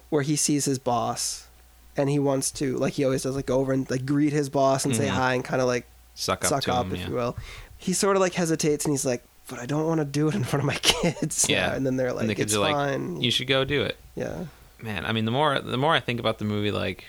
where 0.10 0.24
he 0.24 0.36
sees 0.36 0.66
his 0.66 0.80
boss, 0.80 1.48
and 1.96 2.10
he 2.10 2.18
wants 2.20 2.50
to 2.52 2.76
like 2.78 2.94
he 2.94 3.04
always 3.06 3.24
does 3.24 3.36
like 3.36 3.46
go 3.46 3.60
over 3.60 3.72
and 3.74 3.90
like 3.90 4.06
greet 4.06 4.34
his 4.34 4.50
boss 4.50 4.84
and 4.86 4.96
say 4.96 5.08
Mhm. 5.08 5.12
hi 5.12 5.34
and 5.36 5.44
kind 5.46 5.62
of 5.62 5.68
like 5.68 5.86
Suck 6.16 6.44
up 6.46 6.50
suck 6.50 6.64
to 6.64 6.74
up, 6.74 6.86
him. 6.88 6.94
if 6.94 7.00
yeah. 7.02 7.08
you 7.10 7.14
will. 7.14 7.38
He 7.78 7.94
sort 7.94 8.16
of 8.16 8.22
like 8.22 8.34
hesitates 8.34 8.86
and 8.86 8.94
he's 8.94 9.06
like, 9.06 9.24
"But 9.48 9.60
I 9.60 9.66
don't 9.66 9.86
want 9.88 10.00
to 10.00 10.06
do 10.06 10.28
it 10.30 10.36
in 10.36 10.44
front 10.44 10.62
of 10.64 10.68
my 10.68 10.76
kids." 10.82 11.46
Yeah. 11.50 11.74
and 11.76 11.86
then 11.86 11.98
they're 11.98 12.14
like, 12.14 12.22
and 12.22 12.30
the 12.30 12.36
kids 12.36 12.54
"It's 12.54 12.58
are 12.58 12.72
like, 12.72 13.22
"You 13.24 13.30
should 13.32 13.48
go 13.48 13.64
do 13.66 13.82
it." 13.84 13.98
yeah. 14.16 14.46
Man, 14.82 15.06
I 15.06 15.12
mean, 15.14 15.26
the 15.26 15.32
more 15.32 15.60
the 15.60 15.78
more 15.78 15.94
I 15.94 16.00
think 16.02 16.20
about 16.20 16.40
the 16.40 16.46
movie, 16.46 16.72
like, 16.72 17.06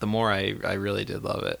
the 0.00 0.06
more 0.06 0.30
I 0.30 0.54
I 0.64 0.74
really 0.74 1.04
did 1.04 1.24
love 1.24 1.42
it. 1.44 1.58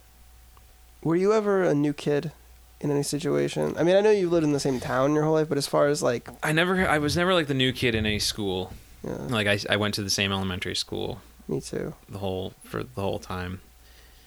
Were 1.02 1.16
you 1.16 1.32
ever 1.32 1.62
a 1.64 1.74
new 1.74 1.92
kid 1.92 2.32
in 2.80 2.90
any 2.90 3.02
situation? 3.02 3.74
I 3.76 3.82
mean, 3.82 3.96
I 3.96 4.00
know 4.00 4.10
you 4.10 4.28
lived 4.30 4.44
in 4.44 4.52
the 4.52 4.60
same 4.60 4.80
town 4.80 5.14
your 5.14 5.24
whole 5.24 5.34
life, 5.34 5.48
but 5.48 5.58
as 5.58 5.66
far 5.66 5.88
as 5.88 6.02
like, 6.02 6.28
I 6.42 6.52
never, 6.52 6.88
I 6.88 6.98
was 6.98 7.16
never 7.16 7.34
like 7.34 7.46
the 7.46 7.54
new 7.54 7.72
kid 7.72 7.94
in 7.94 8.06
any 8.06 8.18
school. 8.18 8.72
yeah, 9.04 9.14
Like 9.28 9.46
I, 9.46 9.58
I 9.68 9.76
went 9.76 9.94
to 9.94 10.02
the 10.02 10.10
same 10.10 10.32
elementary 10.32 10.76
school 10.76 11.20
me 11.48 11.60
too. 11.60 11.94
the 12.08 12.18
whole 12.18 12.52
for 12.64 12.82
the 12.82 13.00
whole 13.00 13.18
time. 13.18 13.60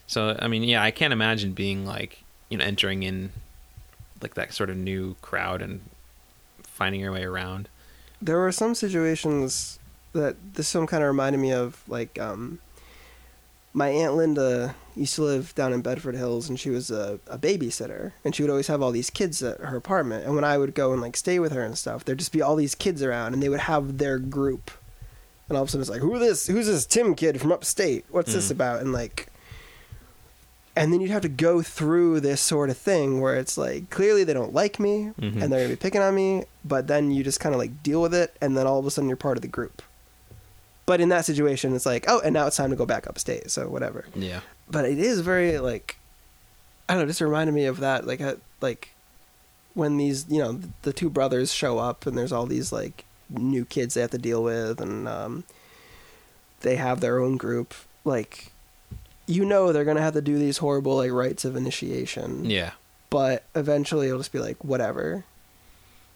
So 0.07 0.35
I 0.39 0.47
mean, 0.47 0.63
yeah, 0.63 0.81
I 0.83 0.91
can't 0.91 1.13
imagine 1.13 1.53
being 1.53 1.85
like 1.85 2.23
you 2.49 2.57
know 2.57 2.65
entering 2.65 3.03
in 3.03 3.31
like 4.21 4.33
that 4.35 4.53
sort 4.53 4.69
of 4.69 4.77
new 4.77 5.15
crowd 5.21 5.61
and 5.61 5.81
finding 6.63 7.01
your 7.01 7.11
way 7.11 7.23
around. 7.23 7.69
There 8.21 8.37
were 8.37 8.51
some 8.51 8.75
situations 8.75 9.79
that 10.13 10.35
this 10.55 10.71
film 10.71 10.87
kind 10.87 11.03
of 11.03 11.07
reminded 11.07 11.39
me 11.39 11.53
of, 11.53 11.81
like, 11.87 12.19
um, 12.19 12.59
my 13.73 13.89
aunt 13.89 14.15
Linda 14.15 14.75
used 14.95 15.15
to 15.15 15.23
live 15.23 15.55
down 15.55 15.71
in 15.73 15.81
Bedford 15.81 16.15
Hills, 16.15 16.49
and 16.49 16.59
she 16.59 16.69
was 16.69 16.91
a, 16.91 17.19
a 17.27 17.37
babysitter, 17.37 18.11
and 18.25 18.35
she 18.35 18.43
would 18.43 18.49
always 18.49 18.67
have 18.67 18.81
all 18.81 18.91
these 18.91 19.09
kids 19.09 19.41
at 19.41 19.59
her 19.61 19.77
apartment. 19.77 20.25
And 20.25 20.35
when 20.35 20.43
I 20.43 20.57
would 20.57 20.75
go 20.75 20.91
and 20.91 21.01
like 21.01 21.15
stay 21.15 21.39
with 21.39 21.51
her 21.53 21.63
and 21.63 21.77
stuff, 21.77 22.03
there'd 22.03 22.19
just 22.19 22.33
be 22.33 22.41
all 22.41 22.55
these 22.57 22.75
kids 22.75 23.01
around, 23.01 23.33
and 23.33 23.41
they 23.41 23.49
would 23.49 23.61
have 23.61 23.97
their 23.97 24.19
group. 24.19 24.71
And 25.47 25.57
all 25.57 25.63
of 25.63 25.69
a 25.69 25.71
sudden, 25.71 25.81
it's 25.81 25.89
like, 25.89 26.01
who 26.01 26.17
this? 26.19 26.47
Who's 26.47 26.67
this 26.67 26.85
Tim 26.85 27.13
kid 27.15 27.39
from 27.41 27.51
upstate? 27.51 28.05
What's 28.09 28.33
this 28.33 28.47
Mhm. 28.47 28.51
about? 28.51 28.81
And 28.81 28.91
like, 28.93 29.27
and 30.75 30.91
then 30.93 31.01
you'd 31.01 31.11
have 31.11 31.21
to 31.23 31.29
go 31.29 31.61
through 31.61 32.21
this 32.21 32.39
sort 32.39 32.69
of 32.69 32.77
thing 32.77 33.19
where 33.19 33.35
it's 33.35 33.57
like 33.57 33.89
clearly 33.89 34.23
they 34.23 34.33
don't 34.33 34.53
like 34.53 34.79
me, 34.79 35.11
Mhm. 35.19 35.41
and 35.41 35.51
they're 35.51 35.59
gonna 35.61 35.69
be 35.69 35.75
picking 35.75 36.01
on 36.01 36.15
me, 36.15 36.45
but 36.63 36.87
then 36.87 37.11
you 37.11 37.23
just 37.23 37.39
kind 37.41 37.53
of 37.53 37.59
like 37.59 37.83
deal 37.83 38.01
with 38.01 38.13
it, 38.13 38.35
and 38.41 38.55
then 38.57 38.67
all 38.67 38.79
of 38.79 38.85
a 38.85 38.91
sudden 38.91 39.09
you're 39.09 39.17
part 39.17 39.37
of 39.37 39.41
the 39.41 39.47
group. 39.49 39.81
But 40.91 40.99
in 40.99 41.07
that 41.07 41.23
situation, 41.23 41.73
it's 41.73 41.85
like, 41.85 42.03
oh, 42.09 42.19
and 42.19 42.33
now 42.33 42.47
it's 42.47 42.57
time 42.57 42.69
to 42.69 42.75
go 42.75 42.85
back 42.85 43.07
upstate, 43.07 43.49
so 43.49 43.69
whatever. 43.69 44.03
Yeah, 44.13 44.41
But 44.69 44.83
it 44.83 44.99
is 44.99 45.21
very 45.21 45.57
like, 45.57 45.97
I 46.89 46.93
don't 46.93 47.03
know, 47.03 47.07
just 47.07 47.21
reminded 47.21 47.53
me 47.53 47.63
of 47.63 47.79
that, 47.79 48.05
like, 48.05 48.19
uh, 48.19 48.35
like 48.59 48.93
when 49.73 49.95
these, 49.95 50.25
you 50.27 50.39
know, 50.39 50.59
the 50.81 50.91
two 50.91 51.09
brothers 51.09 51.53
show 51.53 51.79
up, 51.79 52.05
and 52.05 52.17
there's 52.17 52.33
all 52.33 52.45
these 52.45 52.73
like 52.73 53.05
new 53.29 53.63
kids 53.63 53.93
they 53.93 54.01
have 54.01 54.11
to 54.11 54.17
deal 54.17 54.43
with, 54.43 54.81
and 54.81 55.07
um, 55.07 55.45
they 56.59 56.75
have 56.75 56.99
their 56.99 57.19
own 57.19 57.37
group, 57.37 57.73
like. 58.03 58.51
You 59.27 59.45
know 59.45 59.71
they're 59.71 59.85
gonna 59.85 60.01
have 60.01 60.15
to 60.15 60.21
do 60.21 60.37
these 60.37 60.57
horrible 60.57 60.97
like 60.97 61.11
rites 61.11 61.45
of 61.45 61.55
initiation, 61.55 62.49
yeah. 62.49 62.71
but 63.09 63.45
eventually 63.55 64.07
it'll 64.07 64.19
just 64.19 64.33
be 64.33 64.39
like 64.39 64.61
whatever. 64.61 65.23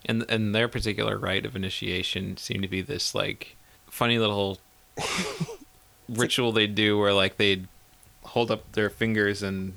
And 0.03 0.25
and 0.27 0.53
their 0.53 0.67
particular 0.67 1.17
rite 1.17 1.45
of 1.45 1.55
initiation 1.55 2.35
seemed 2.35 2.63
to 2.63 2.67
be 2.67 2.81
this 2.81 3.15
like 3.15 3.55
funny 3.89 4.19
little 4.19 4.59
ritual 6.09 6.51
they 6.51 6.67
do 6.67 6.97
where 6.97 7.13
like 7.13 7.37
they'd 7.37 7.67
hold 8.23 8.51
up 8.51 8.71
their 8.73 8.89
fingers 8.89 9.41
and 9.43 9.73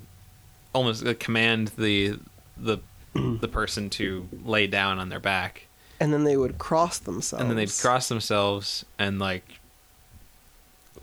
almost 0.73 1.03
command 1.19 1.69
the 1.77 2.17
the 2.57 2.79
the 3.15 3.47
person 3.47 3.89
to 3.89 4.27
lay 4.45 4.67
down 4.67 4.99
on 4.99 5.09
their 5.09 5.19
back 5.19 5.67
and 5.99 6.13
then 6.13 6.23
they 6.23 6.37
would 6.37 6.57
cross 6.57 6.99
themselves. 6.99 7.41
and 7.41 7.49
then 7.49 7.57
they'd 7.57 7.71
cross 7.81 8.07
themselves 8.07 8.85
and 8.97 9.19
like 9.19 9.59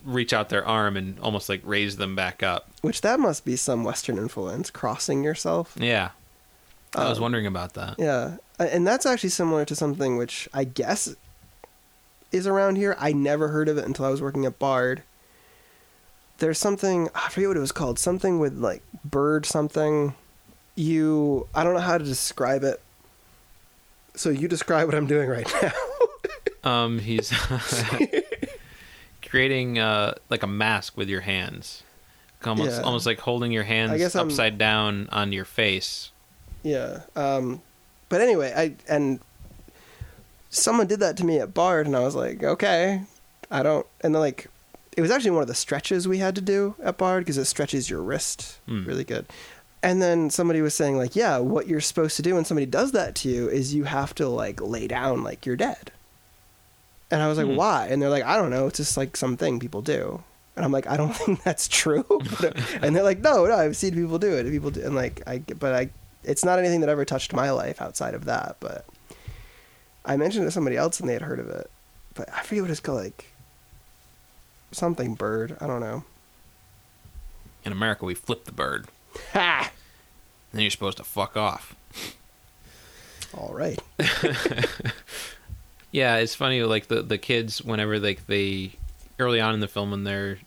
reach 0.05 0.33
out 0.33 0.49
their 0.49 0.65
arm 0.65 0.97
and 0.97 1.19
almost 1.21 1.49
like 1.49 1.61
raise 1.65 1.97
them 1.97 2.15
back 2.15 2.43
up. 2.43 2.71
which 2.83 3.01
that 3.01 3.19
must 3.19 3.45
be 3.45 3.57
some 3.57 3.83
Western 3.83 4.17
influence, 4.19 4.71
crossing 4.71 5.25
yourself. 5.25 5.75
Yeah. 5.79 6.11
I 6.95 7.09
was 7.09 7.19
Um, 7.19 7.23
wondering 7.23 7.47
about 7.47 7.75
that. 7.75 7.97
Yeah, 7.99 8.37
and 8.61 8.87
that's 8.87 9.05
actually 9.05 9.31
similar 9.31 9.65
to 9.65 9.75
something 9.75 10.17
which 10.17 10.49
I 10.55 10.63
guess 10.63 11.15
is 12.37 12.47
around 12.47 12.77
here. 12.77 12.95
I 12.99 13.13
never 13.13 13.49
heard 13.49 13.69
of 13.69 13.79
it 13.79 13.85
until 13.85 14.05
I 14.05 14.11
was 14.11 14.23
working 14.23 14.45
at 14.45 14.59
Bard. 14.59 15.03
There's 16.39 16.59
something 16.59 17.09
I 17.15 17.29
forget 17.31 17.49
what 17.49 17.57
it 17.57 17.61
was 17.61 17.73
called. 17.73 17.99
Something 17.99 18.39
with 18.39 18.57
like 18.59 18.83
bird 19.05 19.47
something. 19.47 20.15
You 20.75 21.49
I 21.55 21.65
don't 21.65 21.75
know 21.75 21.81
how 21.81 21.97
to 21.99 22.05
describe 22.05 22.63
it. 22.63 22.81
So 24.15 24.31
you 24.31 24.47
describe 24.49 24.87
what 24.87 24.95
I'm 24.95 25.07
doing 25.07 25.29
right 25.29 25.51
now. 25.63 25.73
Um, 26.65 26.99
he's 26.99 27.33
creating 29.29 29.79
uh, 29.79 30.15
like 30.31 30.43
a 30.43 30.47
mask 30.49 30.97
with 30.97 31.09
your 31.09 31.21
hands, 31.21 31.83
almost 32.45 32.79
Yeah. 32.79 32.83
almost 32.83 33.07
like 33.07 33.21
holding 33.21 33.53
your 33.53 33.63
hands 33.63 34.15
I'm- 34.17 34.27
upside 34.27 34.59
down 34.59 35.09
on 35.13 35.33
your 35.33 35.45
face. 35.45 36.11
Yeah. 36.65 37.03
Um, 37.15 37.63
but 38.09 38.21
anyway, 38.21 38.53
I 38.57 38.75
and 38.93 39.21
someone 40.51 40.87
did 40.87 41.01
that 41.01 41.17
to 41.19 41.25
me 41.25 41.39
at 41.39 41.55
Bard, 41.55 41.87
and 41.87 41.97
I 41.97 42.01
was 42.01 42.15
like, 42.15 42.43
okay, 42.43 43.03
I 43.51 43.63
don't. 43.63 43.87
And 44.01 44.15
then 44.15 44.21
like, 44.21 44.47
it 44.97 45.01
was 45.03 45.11
actually 45.11 45.33
one 45.33 45.43
of 45.43 45.49
the 45.49 45.55
stretches 45.55 46.09
we 46.09 46.19
had 46.19 46.35
to 46.37 46.41
do 46.41 46.75
at 46.83 46.97
Bard 46.99 47.23
because 47.25 47.39
it 47.39 47.45
stretches 47.47 47.91
your 47.91 48.03
wrist 48.03 48.59
Hmm. 48.67 48.85
really 48.87 49.05
good. 49.05 49.27
And 49.83 50.01
then 50.03 50.31
somebody 50.31 50.63
was 50.63 50.75
saying 50.75 50.97
like, 50.97 51.15
yeah, 51.15 51.39
what 51.39 51.67
you're 51.69 51.81
supposed 51.83 52.17
to 52.17 52.23
do 52.23 52.35
when 52.35 52.45
somebody 52.45 52.67
does 52.67 52.93
that 52.93 53.15
to 53.17 53.29
you 53.29 53.49
is 53.49 53.75
you 53.75 53.85
have 53.85 54.15
to 54.17 54.29
like 54.29 54.61
lay 54.61 54.89
down 54.89 55.23
like 55.23 55.47
you're 55.47 55.55
dead. 55.57 55.93
And 57.11 57.23
I 57.23 57.29
was 57.29 57.39
like, 57.39 57.47
Hmm. 57.47 57.57
why? 57.57 57.87
And 57.89 58.01
they're 58.03 58.11
like, 58.11 58.25
I 58.25 58.37
don't 58.37 58.51
know. 58.51 58.67
It's 58.67 58.79
just 58.79 58.97
like 58.97 59.17
something 59.17 59.61
people 59.61 59.83
do. 59.83 60.25
And 60.57 60.65
I'm 60.65 60.73
like, 60.73 60.87
I 60.89 60.97
don't 60.97 61.15
think 61.17 61.43
that's 61.45 61.69
true. 61.69 62.05
And 62.83 62.97
they're 62.97 63.03
like, 63.05 63.21
no, 63.21 63.47
no, 63.47 63.55
I've 63.55 63.77
seen 63.77 63.95
people 63.95 64.19
do 64.19 64.33
it. 64.33 64.51
People 64.51 64.71
do, 64.71 64.83
and 64.83 64.95
like, 64.97 65.23
I, 65.27 65.39
but 65.39 65.75
I, 65.75 65.91
it's 66.25 66.45
not 66.45 66.59
anything 66.59 66.81
that 66.81 66.89
ever 66.89 67.05
touched 67.05 67.33
my 67.35 67.51
life 67.51 67.81
outside 67.83 68.15
of 68.15 68.25
that. 68.25 68.57
But 68.59 68.87
I 70.07 70.17
mentioned 70.17 70.45
it 70.45 70.47
to 70.47 70.51
somebody 70.53 70.77
else 70.77 71.01
and 71.01 71.09
they 71.09 71.13
had 71.13 71.23
heard 71.23 71.41
of 71.41 71.49
it. 71.49 71.71
But 72.15 72.33
I 72.33 72.43
forget 72.43 72.63
what 72.63 72.71
it's 72.71 72.81
called, 72.81 73.03
like 73.03 73.27
something 74.73 75.15
bird. 75.15 75.57
I 75.61 75.67
don't 75.67 75.81
know. 75.81 76.05
In 77.65 77.73
America, 77.73 78.05
we 78.05 78.15
flip 78.15 78.45
the 78.45 78.53
bird, 78.53 78.87
Ha! 79.33 79.71
and 80.53 80.59
then 80.59 80.63
you're 80.63 80.71
supposed 80.71 80.97
to 80.99 81.05
fuck 81.05 81.37
off. 81.37 81.75
All 83.37 83.53
right. 83.53 83.79
Yeah, 85.93 86.17
it's 86.17 86.35
funny. 86.35 86.63
Like 86.63 86.89
the 86.89 87.01
the 87.01 87.17
kids, 87.17 87.63
whenever 87.63 87.99
like 87.99 88.27
they 88.27 88.73
early 89.19 89.41
on 89.41 89.55
in 89.55 89.61
the 89.61 89.69
film, 89.69 89.93
when 89.93 90.05
they're 90.05 90.39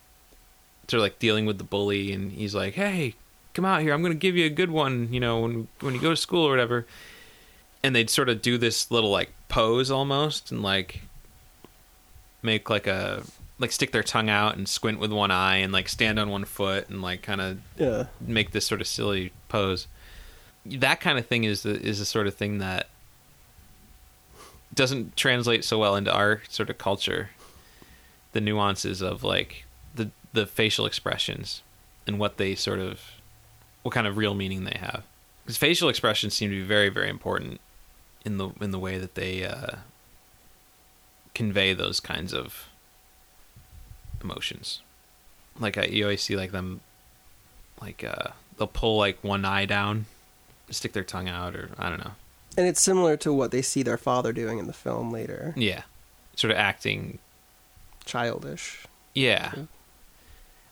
they're 0.88 1.00
like 1.00 1.18
dealing 1.18 1.48
with 1.48 1.58
the 1.58 1.64
bully, 1.64 2.12
and 2.12 2.32
he's 2.32 2.54
like, 2.54 2.76
"Hey, 2.76 3.16
come 3.56 3.66
out 3.66 3.82
here. 3.82 3.94
I'm 3.94 4.04
gonna 4.04 4.14
give 4.14 4.36
you 4.36 4.46
a 4.46 4.50
good 4.52 4.70
one. 4.70 5.12
You 5.12 5.20
know, 5.20 5.40
when 5.40 5.68
when 5.80 5.96
you 5.96 6.02
go 6.02 6.12
to 6.12 6.16
school 6.16 6.46
or 6.46 6.52
whatever." 6.52 6.86
And 7.82 7.96
they'd 7.96 8.12
sort 8.12 8.30
of 8.30 8.44
do 8.44 8.60
this 8.60 8.92
little 8.92 9.10
like 9.10 9.32
pose 9.50 9.92
almost, 9.92 10.52
and 10.52 10.64
like 10.64 11.02
make 12.42 12.70
like 12.70 12.88
a 12.88 13.24
like 13.58 13.72
stick 13.74 13.92
their 13.92 14.04
tongue 14.04 14.30
out 14.30 14.56
and 14.56 14.70
squint 14.70 15.00
with 15.00 15.12
one 15.12 15.32
eye, 15.32 15.58
and 15.58 15.74
like 15.74 15.90
stand 15.90 16.18
on 16.18 16.30
one 16.30 16.46
foot, 16.46 16.88
and 16.90 17.02
like 17.02 17.22
kind 17.22 17.42
of 17.42 17.60
Yeah. 17.78 18.06
make 18.22 18.52
this 18.52 18.66
sort 18.66 18.80
of 18.80 18.88
silly 18.88 19.34
pose. 19.50 19.88
That 20.66 21.02
kind 21.02 21.18
of 21.20 21.26
thing 21.26 21.44
is 21.44 21.64
the 21.64 21.72
is 21.82 22.00
the 22.00 22.06
sort 22.06 22.28
of 22.28 22.36
thing 22.36 22.60
that 22.60 22.88
doesn't 24.74 25.16
translate 25.18 25.64
so 25.64 25.78
well 25.80 25.96
into 25.96 26.14
our 26.14 26.42
sort 26.50 26.70
of 26.70 26.78
culture. 26.78 27.32
The 28.34 28.42
nuances 28.42 29.02
of 29.02 29.24
like 29.24 29.66
the 29.96 30.12
the 30.34 30.46
facial 30.46 30.86
expressions 30.86 31.64
and 32.06 32.20
what 32.20 32.38
they 32.38 32.54
sort 32.56 32.80
of 32.80 33.02
what 33.82 33.94
kind 33.94 34.06
of 34.06 34.18
real 34.18 34.36
meaning 34.36 34.64
they 34.66 34.78
have. 34.80 35.04
Because 35.44 35.58
facial 35.58 35.90
expressions 35.90 36.36
seem 36.36 36.50
to 36.52 36.56
be 36.56 36.62
very 36.64 36.90
very 36.90 37.10
important 37.10 37.60
in 38.26 38.38
the 38.38 38.50
in 38.62 38.72
the 38.72 38.80
way 38.80 38.98
that 38.98 39.16
they 39.16 39.44
uh, 39.46 39.78
convey 41.34 41.74
those 41.74 42.00
kinds 42.00 42.34
of 42.34 42.68
emotions. 44.22 44.82
Like 45.60 45.78
I, 45.78 45.86
you 45.86 46.04
always 46.06 46.22
see 46.22 46.36
like 46.36 46.52
them 46.52 46.82
like 47.82 48.04
uh 48.04 48.30
they'll 48.58 48.68
pull 48.68 48.98
like 48.98 49.24
one 49.24 49.46
eye 49.46 49.66
down 49.66 50.06
stick 50.70 50.94
their 50.94 51.04
tongue 51.04 51.28
out 51.30 51.56
or 51.56 51.70
i 51.80 51.90
don't 51.90 51.98
know 52.04 52.12
And 52.58 52.68
it's 52.68 52.82
similar 52.82 53.16
to 53.18 53.34
what 53.34 53.52
they 53.52 53.62
see 53.62 53.82
their 53.84 53.98
father 53.98 54.32
doing 54.34 54.60
in 54.60 54.68
the 54.68 54.74
film 54.74 55.12
later. 55.12 55.54
yeah 55.58 55.84
sort 56.36 56.52
of 56.52 56.58
acting 56.58 57.20
Childish. 58.06 58.86
yeah 59.14 59.54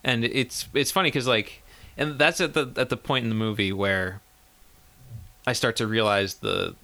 and 0.04 0.24
it's 0.26 0.68
it's 0.74 0.92
funny 0.92 1.08
because 1.08 1.28
like 1.28 1.64
and 1.98 2.20
that's 2.20 2.40
at 2.42 2.54
the 2.54 2.72
at 2.78 2.90
the 2.90 2.98
point 2.98 3.24
in 3.24 3.30
the 3.30 3.36
movie 3.36 3.72
where 3.74 4.22
I 5.48 5.54
start 5.54 5.78
to 5.78 5.88
realize 5.88 6.36
the 6.36 6.76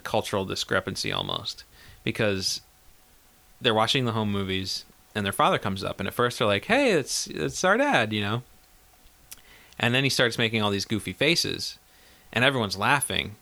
the 0.00 0.08
cultural 0.08 0.46
discrepancy 0.46 1.12
almost 1.12 1.64
because 2.02 2.62
they're 3.60 3.74
watching 3.74 4.06
the 4.06 4.12
home 4.12 4.32
movies 4.32 4.86
and 5.14 5.26
their 5.26 5.32
father 5.32 5.58
comes 5.58 5.84
up 5.84 6.00
and 6.00 6.08
at 6.08 6.14
first 6.14 6.38
they're 6.38 6.48
like, 6.48 6.64
"Hey, 6.64 6.92
it's 6.92 7.26
it's 7.26 7.62
our 7.64 7.76
dad," 7.76 8.12
you 8.12 8.22
know. 8.22 8.42
And 9.78 9.94
then 9.94 10.04
he 10.04 10.10
starts 10.10 10.38
making 10.38 10.62
all 10.62 10.70
these 10.70 10.86
goofy 10.86 11.12
faces 11.12 11.78
and 12.32 12.44
everyone's 12.44 12.78
laughing 12.78 13.36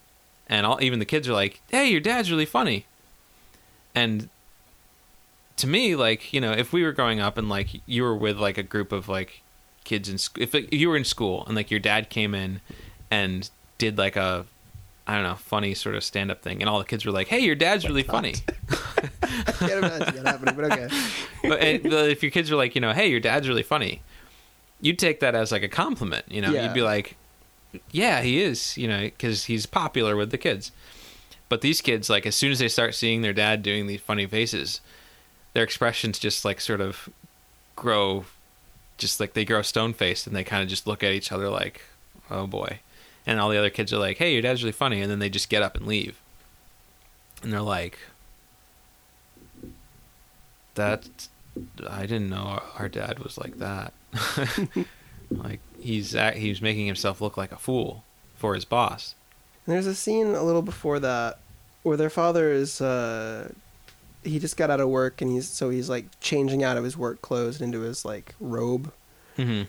and 0.48 0.66
all 0.66 0.82
even 0.82 0.98
the 0.98 1.04
kids 1.04 1.28
are 1.28 1.32
like, 1.32 1.60
"Hey, 1.68 1.88
your 1.88 2.00
dad's 2.00 2.30
really 2.30 2.46
funny." 2.46 2.86
And 3.94 4.28
to 5.56 5.66
me, 5.68 5.94
like 5.94 6.32
you 6.32 6.40
know, 6.40 6.52
if 6.52 6.72
we 6.72 6.82
were 6.82 6.92
growing 6.92 7.20
up 7.20 7.38
and 7.38 7.48
like 7.48 7.68
you 7.86 8.02
were 8.02 8.16
with 8.16 8.38
like 8.38 8.58
a 8.58 8.64
group 8.64 8.90
of 8.90 9.08
like 9.08 9.42
kids 9.84 10.08
in 10.08 10.18
school, 10.18 10.42
if, 10.42 10.54
if 10.54 10.72
you 10.72 10.88
were 10.88 10.96
in 10.96 11.04
school 11.04 11.44
and 11.46 11.54
like 11.54 11.70
your 11.70 11.80
dad 11.80 12.10
came 12.10 12.34
in 12.34 12.60
and 13.10 13.48
did 13.78 13.96
like 13.96 14.16
a 14.16 14.46
I 15.08 15.14
don't 15.14 15.22
know 15.24 15.34
funny 15.36 15.72
sort 15.74 15.94
of 15.94 16.04
stand 16.04 16.30
up 16.30 16.42
thing, 16.42 16.60
and 16.60 16.68
all 16.68 16.78
the 16.78 16.84
kids 16.84 17.06
were 17.06 17.12
like, 17.12 17.28
"Hey, 17.28 17.38
your 17.40 17.54
dad's 17.54 17.86
really 17.88 18.02
funny." 18.02 18.34
I 19.22 19.52
can't 19.52 19.72
imagine 19.84 20.22
that 20.22 20.26
happening, 20.26 20.54
but 20.54 20.64
okay. 20.66 20.88
but, 21.42 21.60
and, 21.60 21.86
if 21.92 22.22
your 22.22 22.30
kids 22.30 22.50
were 22.50 22.56
like, 22.58 22.74
you 22.74 22.80
know, 22.82 22.92
"Hey, 22.92 23.08
your 23.08 23.18
dad's 23.20 23.48
really 23.48 23.62
funny," 23.62 24.02
you'd 24.82 24.98
take 24.98 25.20
that 25.20 25.34
as 25.34 25.50
like 25.50 25.62
a 25.62 25.68
compliment. 25.68 26.26
You 26.30 26.42
know, 26.42 26.52
Yeah. 26.52 26.64
you'd 26.64 26.74
be 26.74 26.82
like, 26.82 27.16
"Yeah, 27.90 28.20
he 28.20 28.40
is," 28.42 28.76
you 28.76 28.86
know, 28.86 29.00
because 29.02 29.44
he's 29.46 29.64
popular 29.64 30.14
with 30.14 30.30
the 30.30 30.38
kids. 30.38 30.72
But 31.48 31.62
these 31.62 31.80
kids, 31.80 32.10
like, 32.10 32.26
as 32.26 32.36
soon 32.36 32.52
as 32.52 32.58
they 32.58 32.68
start 32.68 32.94
seeing 32.94 33.22
their 33.22 33.32
dad 33.32 33.62
doing 33.62 33.86
these 33.86 34.02
funny 34.02 34.26
faces, 34.26 34.82
their 35.54 35.64
expressions 35.64 36.18
just 36.18 36.44
like 36.44 36.60
sort 36.60 36.82
of 36.82 37.08
grow, 37.76 38.26
just 38.98 39.18
like 39.20 39.32
they 39.32 39.46
grow 39.46 39.62
stone 39.62 39.94
faced, 39.94 40.26
and 40.26 40.36
they 40.36 40.44
kind 40.44 40.62
of 40.62 40.68
just 40.68 40.86
look 40.86 41.02
at 41.02 41.12
each 41.12 41.32
other 41.32 41.48
like, 41.48 41.80
"Oh 42.30 42.46
boy," 42.46 42.80
and 43.28 43.38
all 43.38 43.48
the 43.50 43.58
other 43.58 43.70
kids 43.70 43.92
are 43.92 43.98
like, 43.98 44.16
"Hey, 44.16 44.32
your 44.32 44.42
dad's 44.42 44.64
really 44.64 44.72
funny," 44.72 45.00
and 45.00 45.08
then 45.10 45.20
they 45.20 45.28
just 45.30 45.48
get 45.48 45.62
up 45.62 45.76
and 45.76 45.86
leave, 45.86 46.20
and 47.42 47.52
they're 47.52 47.60
like, 47.60 47.98
"That 50.74 51.28
I 51.88 52.02
didn't 52.02 52.30
know 52.30 52.62
our 52.76 52.88
dad 52.88 53.18
was 53.20 53.38
like 53.38 53.58
that." 53.58 53.92
like 55.30 55.60
he's 55.80 56.12
he's 56.34 56.62
making 56.62 56.86
himself 56.86 57.20
look 57.20 57.36
like 57.36 57.52
a 57.52 57.56
fool 57.58 58.04
for 58.36 58.54
his 58.54 58.64
boss. 58.64 59.14
And 59.66 59.74
there's 59.74 59.86
a 59.86 59.94
scene 59.94 60.28
a 60.34 60.42
little 60.42 60.62
before 60.62 60.98
that 61.00 61.40
where 61.82 61.96
their 61.96 62.10
father 62.10 62.50
is 62.52 62.80
uh 62.80 63.50
he 64.24 64.38
just 64.38 64.56
got 64.56 64.70
out 64.70 64.80
of 64.80 64.88
work 64.88 65.20
and 65.20 65.30
he's 65.30 65.48
so 65.48 65.70
he's 65.70 65.88
like 65.88 66.06
changing 66.20 66.62
out 66.64 66.76
of 66.76 66.84
his 66.84 66.96
work 66.96 67.22
clothes 67.22 67.60
into 67.60 67.80
his 67.80 68.04
like 68.04 68.34
robe 68.40 68.92
Mm-hmm. 69.36 69.62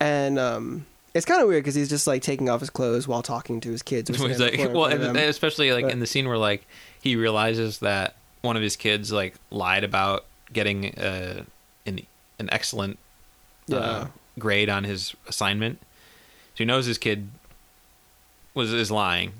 and 0.00 0.38
um 0.38 0.86
it's 1.14 1.26
kind 1.26 1.42
of 1.42 1.48
weird 1.48 1.62
because 1.62 1.74
he's 1.74 1.88
just 1.88 2.06
like 2.06 2.22
taking 2.22 2.48
off 2.48 2.60
his 2.60 2.70
clothes 2.70 3.06
while 3.06 3.22
talking 3.22 3.60
to 3.60 3.70
his 3.70 3.82
kids. 3.82 4.08
He's 4.16 4.40
like, 4.40 4.58
well, 4.72 4.86
and 4.86 5.16
especially 5.16 5.72
like 5.72 5.84
But- 5.84 5.92
in 5.92 6.00
the 6.00 6.06
scene 6.06 6.26
where 6.28 6.38
like 6.38 6.66
he 7.02 7.16
realizes 7.16 7.78
that 7.80 8.16
one 8.40 8.56
of 8.56 8.62
his 8.62 8.76
kids 8.76 9.12
like 9.12 9.34
lied 9.50 9.84
about 9.84 10.24
getting 10.52 10.94
uh, 10.98 11.44
an 11.86 12.00
an 12.38 12.48
excellent 12.50 12.98
uh, 13.72 13.76
Yeah. 13.76 14.06
grade 14.38 14.68
on 14.70 14.84
his 14.84 15.14
assignment. 15.28 15.78
So 16.54 16.58
he 16.58 16.64
knows 16.64 16.86
his 16.86 16.98
kid 16.98 17.28
was 18.54 18.72
is 18.72 18.90
lying, 18.90 19.32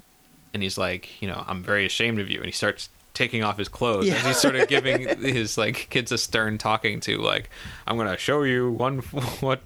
and 0.55 0.63
he's 0.63 0.79
like, 0.79 1.21
you 1.23 1.29
know, 1.29 1.45
I'm 1.47 1.63
very 1.63 1.85
ashamed 1.87 2.19
of 2.19 2.31
you, 2.31 2.37
and 2.39 2.47
he 2.47 2.53
starts 2.53 2.89
taking 3.15 3.43
off 3.45 3.59
his 3.59 3.69
clothes 3.69 4.07
Yeah. 4.07 4.15
and 4.15 4.27
he's 4.27 4.39
sort 4.39 4.57
of 4.57 4.69
giving 4.75 5.07
his 5.21 5.59
like 5.59 5.89
kids 5.91 6.11
a 6.13 6.19
stern 6.19 6.57
talking 6.59 6.99
to 7.01 7.19
like 7.19 7.51
i'm 7.87 7.97
gonna 7.97 8.17
show 8.17 8.43
you 8.43 8.71
one 8.71 8.99
what 9.41 9.61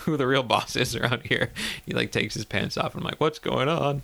who 0.00 0.16
the 0.16 0.26
real 0.26 0.42
boss 0.42 0.76
is 0.76 0.94
around 0.96 1.22
here. 1.24 1.50
He 1.84 1.92
like 1.94 2.12
takes 2.12 2.34
his 2.34 2.44
pants 2.44 2.76
off. 2.76 2.94
And 2.94 3.02
i'm 3.02 3.08
like 3.10 3.20
what's 3.20 3.38
going 3.38 3.68
on? 3.68 4.02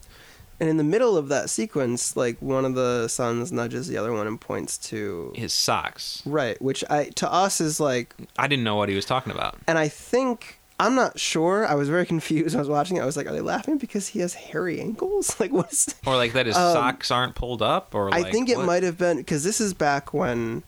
And 0.60 0.68
in 0.68 0.76
the 0.76 0.82
middle 0.84 1.16
of 1.16 1.28
that 1.28 1.50
sequence, 1.50 2.16
like 2.16 2.36
one 2.42 2.64
of 2.64 2.74
the 2.74 3.06
sons 3.06 3.52
nudges 3.52 3.86
the 3.86 3.96
other 3.96 4.12
one 4.12 4.26
and 4.26 4.40
points 4.40 4.76
to 4.88 5.32
his 5.36 5.52
socks. 5.52 6.20
Right, 6.26 6.60
which 6.60 6.82
I 6.90 7.04
to 7.16 7.32
us 7.32 7.60
is 7.60 7.78
like, 7.78 8.12
i 8.36 8.48
didn't 8.48 8.64
know 8.64 8.74
what 8.74 8.88
he 8.88 8.96
was 8.96 9.04
talking 9.04 9.30
about. 9.32 9.56
And 9.68 9.78
I 9.78 9.86
think 9.86 10.57
I'm 10.80 10.94
not 10.94 11.18
sure. 11.18 11.66
I 11.66 11.74
was 11.74 11.88
very 11.88 12.06
confused 12.06 12.54
when 12.54 12.58
I 12.60 12.62
was 12.62 12.68
watching 12.68 12.96
it. 12.96 13.00
I 13.00 13.04
was 13.04 13.16
like, 13.16 13.26
are 13.26 13.32
they 13.32 13.40
laughing 13.40 13.78
because 13.78 14.08
he 14.08 14.20
has 14.20 14.34
hairy 14.34 14.80
ankles? 14.80 15.34
Like, 15.40 15.52
what's? 15.52 15.92
or 16.06 16.14
like 16.16 16.32
that 16.34 16.46
his 16.46 16.56
Um, 16.56 16.72
socks 16.72 17.10
aren't 17.10 17.34
pulled 17.34 17.62
up 17.62 17.94
or 17.94 18.14
I 18.14 18.20
like, 18.20 18.32
think 18.32 18.48
it 18.48 18.56
what? 18.58 18.66
might 18.66 18.82
have 18.84 18.96
been 18.96 19.16
because 19.16 19.42
this 19.44 19.60
is 19.60 19.74
back 19.74 20.14
when 20.14 20.62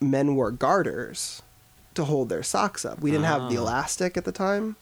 men 0.00 0.34
wore 0.34 0.50
garters 0.50 1.42
to 1.94 2.04
hold 2.04 2.28
their 2.28 2.42
socks 2.42 2.84
up. 2.84 3.00
We 3.00 3.10
didn't 3.10 3.24
have 3.26 3.48
the 3.50 3.56
Ah. 3.56 3.60
elastic 3.62 4.16
at 4.16 4.24
the 4.24 4.32
time. 4.32 4.76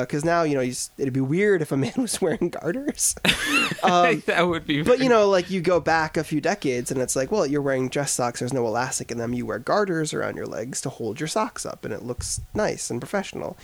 Because 0.00 0.24
now 0.24 0.42
you 0.44 0.54
know 0.54 0.60
you 0.60 0.70
s- 0.70 0.90
it'd 0.96 1.12
be 1.12 1.20
weird 1.20 1.60
if 1.60 1.72
a 1.72 1.76
man 1.76 1.92
was 1.98 2.20
wearing 2.20 2.50
garters. 2.50 3.14
um, 3.82 4.22
that 4.26 4.46
would 4.46 4.64
be 4.66 4.82
but 4.82 5.00
you 5.00 5.08
know, 5.08 5.28
like 5.28 5.50
you 5.50 5.60
go 5.60 5.80
back 5.80 6.16
a 6.16 6.22
few 6.24 6.40
decades, 6.40 6.90
and 6.92 7.00
it's 7.00 7.16
like, 7.16 7.32
well, 7.32 7.46
you're 7.46 7.62
wearing 7.62 7.88
dress 7.88 8.12
socks. 8.12 8.38
There's 8.40 8.52
no 8.52 8.66
elastic 8.66 9.10
in 9.10 9.18
them. 9.18 9.32
You 9.34 9.46
wear 9.46 9.58
garters 9.58 10.14
around 10.14 10.36
your 10.36 10.46
legs 10.46 10.80
to 10.82 10.88
hold 10.88 11.18
your 11.20 11.26
socks 11.28 11.66
up, 11.66 11.84
and 11.84 11.92
it 11.92 12.02
looks 12.02 12.40
nice 12.54 12.90
and 12.90 13.00
professional. 13.00 13.56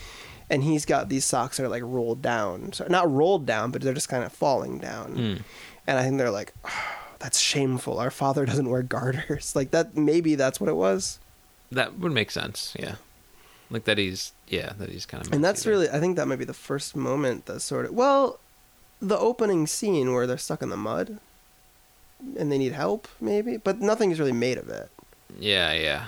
And 0.50 0.64
he's 0.64 0.84
got 0.86 1.08
these 1.08 1.24
socks 1.24 1.58
that 1.58 1.64
are 1.64 1.68
like 1.68 1.82
rolled 1.84 2.22
down, 2.22 2.72
so 2.72 2.86
not 2.88 3.10
rolled 3.10 3.46
down, 3.46 3.70
but 3.70 3.82
they're 3.82 3.94
just 3.94 4.08
kind 4.08 4.24
of 4.24 4.32
falling 4.32 4.78
down. 4.78 5.14
Mm. 5.16 5.42
And 5.86 5.98
I 5.98 6.02
think 6.02 6.18
they're 6.18 6.30
like, 6.30 6.52
"Oh, 6.64 6.96
that's 7.18 7.38
shameful. 7.38 7.98
Our 7.98 8.10
father 8.10 8.44
doesn't 8.46 8.68
wear 8.68 8.82
garters. 8.82 9.54
Like 9.54 9.70
that. 9.72 9.96
Maybe 9.96 10.34
that's 10.34 10.58
what 10.60 10.68
it 10.70 10.76
was. 10.76 11.18
that 11.70 11.98
would 11.98 12.12
make 12.12 12.30
sense 12.30 12.74
yeah 12.80 12.94
like 13.70 13.84
that 13.84 13.98
he's 13.98 14.32
yeah 14.48 14.72
that 14.78 14.88
he's 14.90 15.06
kind 15.06 15.24
of 15.26 15.32
And 15.32 15.44
that's 15.44 15.66
really, 15.66 15.88
I 15.90 16.00
think 16.00 16.16
that 16.16 16.26
might 16.28 16.38
be 16.38 16.44
the 16.44 16.54
first 16.54 16.96
moment 16.96 17.46
that 17.46 17.60
sort 17.60 17.84
of, 17.86 17.92
well, 17.92 18.38
the 19.00 19.18
opening 19.18 19.66
scene 19.66 20.12
where 20.12 20.26
they're 20.26 20.38
stuck 20.38 20.62
in 20.62 20.70
the 20.70 20.76
mud 20.76 21.18
and 22.38 22.50
they 22.50 22.58
need 22.58 22.72
help, 22.72 23.06
maybe, 23.20 23.56
but 23.56 23.80
nothing's 23.80 24.18
really 24.18 24.32
made 24.32 24.58
of 24.58 24.68
it. 24.68 24.90
yeah 25.38 25.72
yeah 25.72 26.06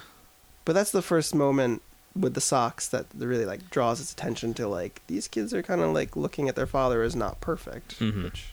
But 0.65 0.73
that's 0.73 0.91
the 0.91 1.03
first 1.03 1.35
moment 1.35 1.83
with 2.17 2.35
the 2.35 2.41
socks 2.41 2.89
that 2.89 3.07
really 3.17 3.45
like 3.45 3.71
draws 3.71 4.01
its 4.01 4.13
attention 4.13 4.53
to 4.55 4.67
like 4.67 5.01
these 5.07 5.29
kids 5.29 5.55
are 5.55 5.63
kind 5.63 5.81
of 5.81 5.93
like 5.95 6.17
looking 6.17 6.49
at 6.49 6.57
their 6.57 6.67
father 6.67 7.03
as 7.03 7.15
not 7.15 7.41
perfect, 7.41 8.01
Mhm. 8.01 8.25
which 8.25 8.53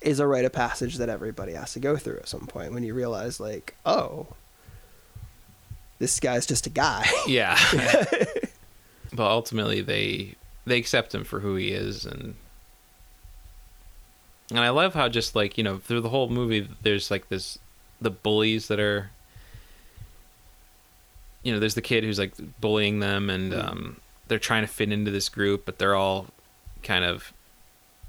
is 0.00 0.20
a 0.20 0.26
rite 0.28 0.44
of 0.44 0.52
passage 0.52 0.96
that 0.98 1.08
everybody 1.08 1.54
has 1.54 1.72
to 1.72 1.80
go 1.80 1.96
through 1.96 2.18
at 2.18 2.28
some 2.28 2.46
point 2.46 2.72
when 2.72 2.84
you 2.84 2.94
realize 2.94 3.40
like, 3.40 3.74
oh, 3.84 4.28
this 5.98 6.20
guy's 6.20 6.46
just 6.46 6.66
a 6.68 6.70
guy. 6.70 7.04
yeah 7.26 7.58
but 9.18 9.28
ultimately 9.28 9.80
they 9.80 10.36
they 10.64 10.78
accept 10.78 11.12
him 11.12 11.24
for 11.24 11.40
who 11.40 11.56
he 11.56 11.72
is 11.72 12.06
and 12.06 12.36
and 14.50 14.60
i 14.60 14.68
love 14.68 14.94
how 14.94 15.08
just 15.08 15.34
like 15.34 15.58
you 15.58 15.64
know 15.64 15.78
through 15.78 16.00
the 16.00 16.08
whole 16.08 16.28
movie 16.28 16.68
there's 16.82 17.10
like 17.10 17.28
this 17.28 17.58
the 18.00 18.10
bullies 18.10 18.68
that 18.68 18.78
are 18.78 19.10
you 21.42 21.52
know 21.52 21.58
there's 21.58 21.74
the 21.74 21.82
kid 21.82 22.04
who's 22.04 22.18
like 22.18 22.32
bullying 22.60 23.00
them 23.00 23.28
and 23.28 23.52
um 23.52 23.96
they're 24.28 24.38
trying 24.38 24.62
to 24.62 24.68
fit 24.68 24.92
into 24.92 25.10
this 25.10 25.28
group 25.28 25.64
but 25.64 25.80
they're 25.80 25.96
all 25.96 26.26
kind 26.84 27.04
of 27.04 27.32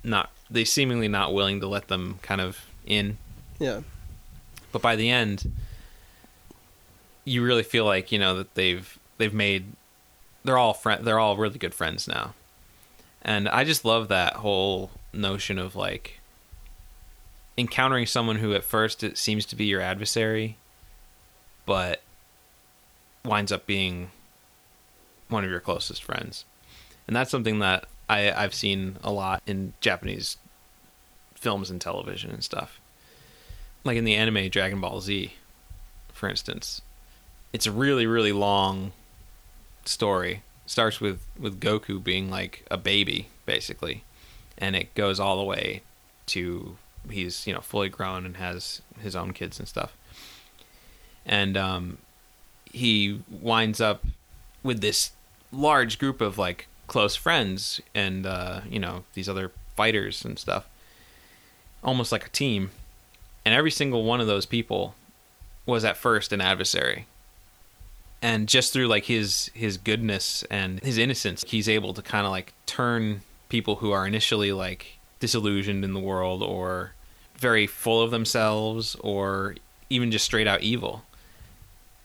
not 0.03 0.29
they 0.47 0.63
seemingly 0.63 1.07
not 1.07 1.33
willing 1.33 1.59
to 1.59 1.67
let 1.67 1.87
them 1.87 2.19
kind 2.21 2.39
of 2.39 2.67
in 2.85 3.17
yeah. 3.57 3.81
but 4.71 4.81
by 4.83 4.95
the 4.95 5.09
end 5.09 5.51
you 7.25 7.43
really 7.43 7.63
feel 7.63 7.83
like 7.83 8.11
you 8.11 8.19
know 8.19 8.35
that 8.35 8.53
they've 8.53 8.99
they've 9.17 9.33
made 9.33 9.65
they're 10.43 10.57
all 10.57 10.73
friend 10.73 11.05
they're 11.05 11.19
all 11.19 11.37
really 11.37 11.57
good 11.57 11.73
friends 11.73 12.07
now. 12.07 12.33
And 13.21 13.49
i 13.49 13.63
just 13.63 13.85
love 13.85 14.07
that 14.07 14.35
whole 14.35 14.91
notion 15.13 15.59
of 15.59 15.75
like 15.75 16.19
encountering 17.57 18.05
someone 18.05 18.37
who 18.37 18.53
at 18.53 18.63
first 18.63 19.03
it 19.03 19.17
seems 19.17 19.45
to 19.45 19.55
be 19.55 19.65
your 19.65 19.81
adversary 19.81 20.55
but 21.65 22.01
winds 23.25 23.51
up 23.51 23.65
being 23.65 24.09
one 25.27 25.43
of 25.43 25.51
your 25.51 25.59
closest 25.59 26.03
friends. 26.03 26.45
And 27.07 27.15
that's 27.15 27.29
something 27.31 27.59
that 27.59 27.85
I, 28.07 28.31
i've 28.31 28.53
seen 28.53 28.97
a 29.03 29.11
lot 29.11 29.43
in 29.45 29.73
japanese 29.81 30.37
films 31.35 31.69
and 31.69 31.79
television 31.79 32.31
and 32.31 32.43
stuff. 32.43 32.79
Like 33.83 33.97
in 33.97 34.03
the 34.03 34.15
anime 34.15 34.49
Dragon 34.49 34.81
Ball 34.81 34.99
Z, 34.99 35.33
for 36.11 36.27
instance, 36.27 36.81
it's 37.53 37.65
a 37.65 37.71
really 37.71 38.05
really 38.05 38.31
long 38.31 38.91
story. 39.89 40.43
starts 40.65 41.01
with 41.01 41.25
with 41.37 41.59
Goku 41.59 42.03
being 42.03 42.29
like 42.29 42.65
a 42.69 42.77
baby 42.77 43.27
basically, 43.45 44.03
and 44.57 44.75
it 44.75 44.93
goes 44.95 45.19
all 45.19 45.37
the 45.37 45.43
way 45.43 45.81
to 46.27 46.77
he's 47.09 47.47
you 47.47 47.53
know 47.53 47.61
fully 47.61 47.89
grown 47.89 48.25
and 48.25 48.37
has 48.37 48.81
his 49.01 49.15
own 49.15 49.33
kids 49.33 49.59
and 49.59 49.67
stuff. 49.67 49.95
And 51.25 51.57
um, 51.57 51.97
he 52.71 53.21
winds 53.29 53.81
up 53.81 54.05
with 54.63 54.81
this 54.81 55.11
large 55.51 55.99
group 55.99 56.21
of 56.21 56.37
like 56.37 56.67
close 56.87 57.15
friends 57.15 57.81
and 57.93 58.25
uh, 58.25 58.61
you 58.69 58.79
know 58.79 59.03
these 59.13 59.29
other 59.29 59.51
fighters 59.75 60.23
and 60.23 60.37
stuff, 60.37 60.67
almost 61.83 62.11
like 62.11 62.25
a 62.25 62.29
team 62.29 62.71
and 63.45 63.53
every 63.53 63.71
single 63.71 64.03
one 64.03 64.21
of 64.21 64.27
those 64.27 64.45
people 64.45 64.95
was 65.65 65.83
at 65.83 65.97
first 65.97 66.31
an 66.31 66.41
adversary 66.41 67.07
and 68.21 68.47
just 68.47 68.73
through 68.73 68.87
like 68.87 69.05
his 69.05 69.49
his 69.53 69.77
goodness 69.77 70.43
and 70.51 70.79
his 70.81 70.97
innocence 70.97 71.43
he's 71.47 71.69
able 71.69 71.93
to 71.93 72.01
kind 72.01 72.25
of 72.25 72.31
like 72.31 72.53
turn 72.65 73.21
people 73.49 73.77
who 73.77 73.91
are 73.91 74.05
initially 74.05 74.51
like 74.51 74.99
disillusioned 75.19 75.83
in 75.83 75.93
the 75.93 75.99
world 75.99 76.41
or 76.41 76.93
very 77.35 77.67
full 77.67 78.01
of 78.01 78.11
themselves 78.11 78.95
or 78.99 79.55
even 79.89 80.11
just 80.11 80.25
straight 80.25 80.47
out 80.47 80.61
evil. 80.61 81.03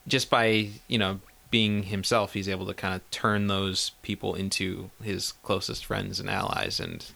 Just 0.07 0.31
by, 0.31 0.71
you 0.89 0.99
know, 0.99 1.21
being 1.51 1.85
himself, 1.85 2.35
he's 2.35 2.49
able 2.49 2.67
to 2.67 2.75
kind 2.75 2.95
of 2.95 3.11
turn 3.11 3.47
those 3.47 3.91
people 4.03 4.35
into 4.35 4.91
his 5.03 5.33
closest 5.43 5.85
friends 5.85 6.19
and 6.19 6.29
allies 6.29 6.81
and 6.81 7.13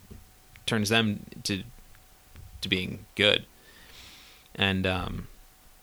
turns 0.66 0.89
them 0.89 1.25
to 1.45 1.62
to 2.61 2.69
being 2.69 3.07
good. 3.15 3.47
And 4.55 4.87
um 4.87 5.29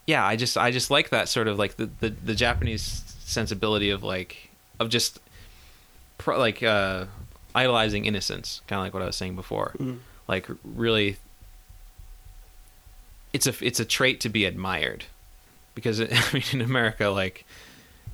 yeah, 0.05 0.25
I 0.25 0.35
just 0.35 0.57
I 0.57 0.71
just 0.71 0.91
like 0.91 1.09
that 1.09 1.29
sort 1.29 1.47
of 1.47 1.57
like 1.57 1.77
the 1.77 1.89
the, 1.99 2.09
the 2.09 2.35
Japanese 2.35 3.03
sensibility 3.19 3.89
of 3.89 4.03
like 4.03 4.49
of 4.79 4.89
just 4.89 5.19
pro, 6.17 6.37
like 6.37 6.61
uh 6.61 7.05
idolizing 7.55 8.05
innocence, 8.05 8.61
kind 8.67 8.79
of 8.79 8.85
like 8.85 8.93
what 8.93 9.01
I 9.01 9.07
was 9.07 9.15
saying 9.15 9.35
before. 9.35 9.73
Mm. 9.79 9.99
Like 10.27 10.47
really 10.63 11.17
it's 13.33 13.47
a 13.47 13.53
it's 13.65 13.79
a 13.79 13.85
trait 13.85 14.19
to 14.21 14.29
be 14.29 14.45
admired 14.45 15.05
because 15.73 15.99
I 16.01 16.07
mean 16.33 16.43
in 16.51 16.61
America 16.61 17.09
like 17.09 17.45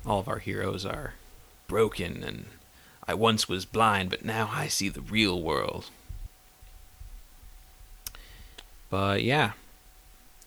all 0.06 0.18
of 0.18 0.28
our 0.28 0.38
heroes 0.38 0.86
are 0.86 1.14
broken 1.68 2.24
and 2.24 2.46
I 3.06 3.14
once 3.14 3.48
was 3.48 3.64
blind 3.66 4.08
but 4.08 4.24
now 4.24 4.50
I 4.52 4.68
see 4.68 4.88
the 4.88 5.02
real 5.02 5.42
world. 5.42 5.90
But 8.88 9.22
yeah, 9.22 9.52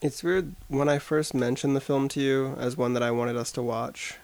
It's 0.06 0.22
weird 0.22 0.53
when 0.68 0.88
I 0.88 0.99
first 0.99 1.34
mentioned 1.34 1.76
the 1.76 1.82
film 1.82 2.10
to 2.10 2.22
you 2.22 2.56
as 2.60 2.77
one 2.77 2.94
that 2.94 3.02
I 3.02 3.10
wanted 3.10 3.36
us 3.36 3.52
to 3.53 3.64
watch. 3.64 4.19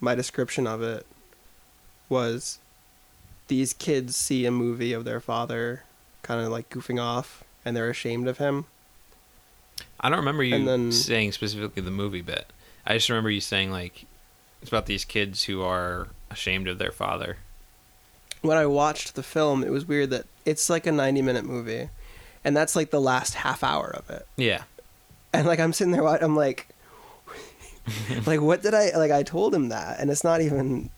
My 0.00 0.16
description 0.16 0.66
of 0.66 0.82
it 0.82 1.06
was 2.08 2.58
these 3.46 3.72
kids 3.72 4.16
see 4.16 4.44
a 4.44 4.50
movie 4.50 4.92
of 4.92 5.04
their 5.04 5.20
father 5.20 5.84
kind 6.22 6.44
of 6.44 6.50
like 6.50 6.68
goofing 6.68 7.00
off 7.00 7.44
and 7.64 7.76
they're 7.76 7.90
ashamed 7.90 8.26
of 8.26 8.38
him. 8.38 8.64
I 10.00 10.08
don't 10.08 10.18
remember 10.18 10.42
you 10.42 10.64
then- 10.64 10.90
saying 10.90 11.30
specifically 11.30 11.82
the 11.82 11.92
movie 11.92 12.20
bit. 12.20 12.52
I 12.84 12.94
just 12.94 13.08
remember 13.08 13.30
you 13.30 13.40
saying 13.40 13.70
like 13.70 14.06
it's 14.62 14.70
about 14.72 14.86
these 14.86 15.04
kids 15.04 15.44
who 15.44 15.62
are 15.62 16.08
ashamed 16.28 16.66
of 16.66 16.78
their 16.78 16.90
father. 16.90 17.36
When 18.42 18.56
I 18.56 18.66
watched 18.66 19.14
the 19.14 19.22
film, 19.22 19.62
it 19.62 19.70
was 19.70 19.86
weird 19.86 20.10
that 20.10 20.26
it's 20.44 20.68
like 20.68 20.88
a 20.88 20.92
90 20.92 21.22
minute 21.22 21.44
movie 21.44 21.90
and 22.42 22.56
that's 22.56 22.74
like 22.74 22.90
the 22.90 23.00
last 23.00 23.34
half 23.34 23.62
hour 23.62 23.94
of 23.94 24.10
it. 24.10 24.26
Yeah. 24.36 24.64
And 25.34 25.46
like 25.46 25.60
I'm 25.60 25.72
sitting 25.72 25.92
there, 25.92 26.06
I'm 26.06 26.36
like, 26.36 26.68
like 28.26 28.40
what 28.40 28.62
did 28.62 28.74
I 28.74 28.90
like? 28.96 29.10
I 29.10 29.22
told 29.22 29.54
him 29.54 29.68
that, 29.68 30.00
and 30.00 30.10
it's 30.10 30.24
not 30.24 30.40
even 30.40 30.90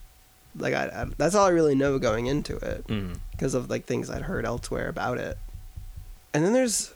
like 0.55 0.73
I, 0.73 0.85
I 0.87 1.05
that's 1.17 1.35
all 1.35 1.45
I 1.45 1.49
really 1.49 1.75
know 1.75 1.99
going 1.99 2.25
into 2.27 2.55
it 2.57 2.87
Mm. 2.87 3.17
because 3.31 3.53
of 3.53 3.69
like 3.69 3.85
things 3.85 4.09
I'd 4.09 4.23
heard 4.23 4.45
elsewhere 4.45 4.87
about 4.89 5.17
it. 5.17 5.37
And 6.33 6.43
then 6.45 6.53
there's 6.53 6.93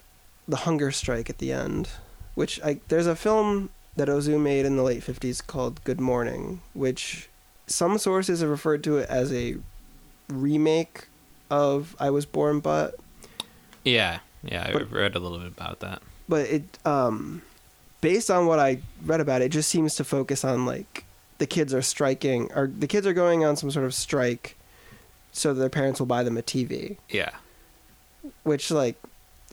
the 0.48 0.56
hunger 0.58 0.90
strike 0.92 1.28
at 1.30 1.38
the 1.38 1.52
end, 1.52 1.88
which 2.34 2.60
I 2.64 2.80
there's 2.88 3.06
a 3.06 3.16
film 3.16 3.70
that 3.96 4.08
Ozu 4.08 4.40
made 4.40 4.64
in 4.64 4.76
the 4.76 4.82
late 4.82 5.02
50s 5.02 5.46
called 5.46 5.82
Good 5.84 6.00
Morning, 6.00 6.62
which 6.74 7.28
some 7.66 7.98
sources 7.98 8.40
have 8.40 8.48
referred 8.50 8.82
to 8.84 8.96
it 8.98 9.08
as 9.10 9.32
a 9.32 9.56
remake 10.28 11.08
of 11.50 11.94
I 12.00 12.08
Was 12.10 12.24
Born 12.24 12.60
But 12.60 12.94
Yeah. 13.84 14.20
Yeah, 14.42 14.66
I 14.68 14.72
But- 14.72 14.90
read 14.90 15.14
a 15.14 15.18
little 15.20 15.38
bit 15.38 15.48
about 15.48 15.80
that. 15.80 16.02
But 16.28 16.46
it 16.46 16.78
um 16.84 17.42
based 18.00 18.30
on 18.30 18.46
what 18.46 18.58
I 18.58 18.78
read 19.04 19.20
about 19.20 19.42
it, 19.42 19.46
it 19.46 19.48
just 19.50 19.68
seems 19.70 19.94
to 19.96 20.04
focus 20.04 20.44
on 20.44 20.66
like 20.66 21.04
the 21.38 21.46
kids 21.46 21.72
are 21.74 21.82
striking 21.82 22.50
or 22.54 22.66
the 22.66 22.86
kids 22.86 23.06
are 23.06 23.12
going 23.12 23.44
on 23.44 23.56
some 23.56 23.70
sort 23.70 23.84
of 23.86 23.94
strike 23.94 24.56
so 25.32 25.54
that 25.54 25.60
their 25.60 25.68
parents 25.70 25.98
will 26.00 26.06
buy 26.06 26.22
them 26.22 26.36
a 26.36 26.42
TV, 26.42 26.96
Yeah. 27.08 27.30
which 28.42 28.70
like 28.70 28.96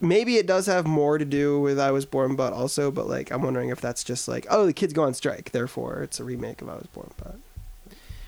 maybe 0.01 0.37
it 0.37 0.45
does 0.47 0.65
have 0.65 0.85
more 0.85 1.17
to 1.17 1.25
do 1.25 1.59
with 1.59 1.79
I 1.79 1.91
was 1.91 2.05
born 2.05 2.35
but 2.35 2.53
also 2.53 2.89
but 2.91 3.07
like 3.07 3.31
I'm 3.31 3.41
wondering 3.41 3.69
if 3.69 3.81
that's 3.81 4.03
just 4.03 4.27
like 4.27 4.45
oh 4.49 4.65
the 4.65 4.73
kids 4.73 4.93
go 4.93 5.03
on 5.03 5.13
strike 5.13 5.51
therefore 5.51 6.01
it's 6.03 6.19
a 6.19 6.23
remake 6.23 6.61
of 6.61 6.69
I 6.69 6.75
was 6.75 6.87
born 6.87 7.11
but 7.17 7.35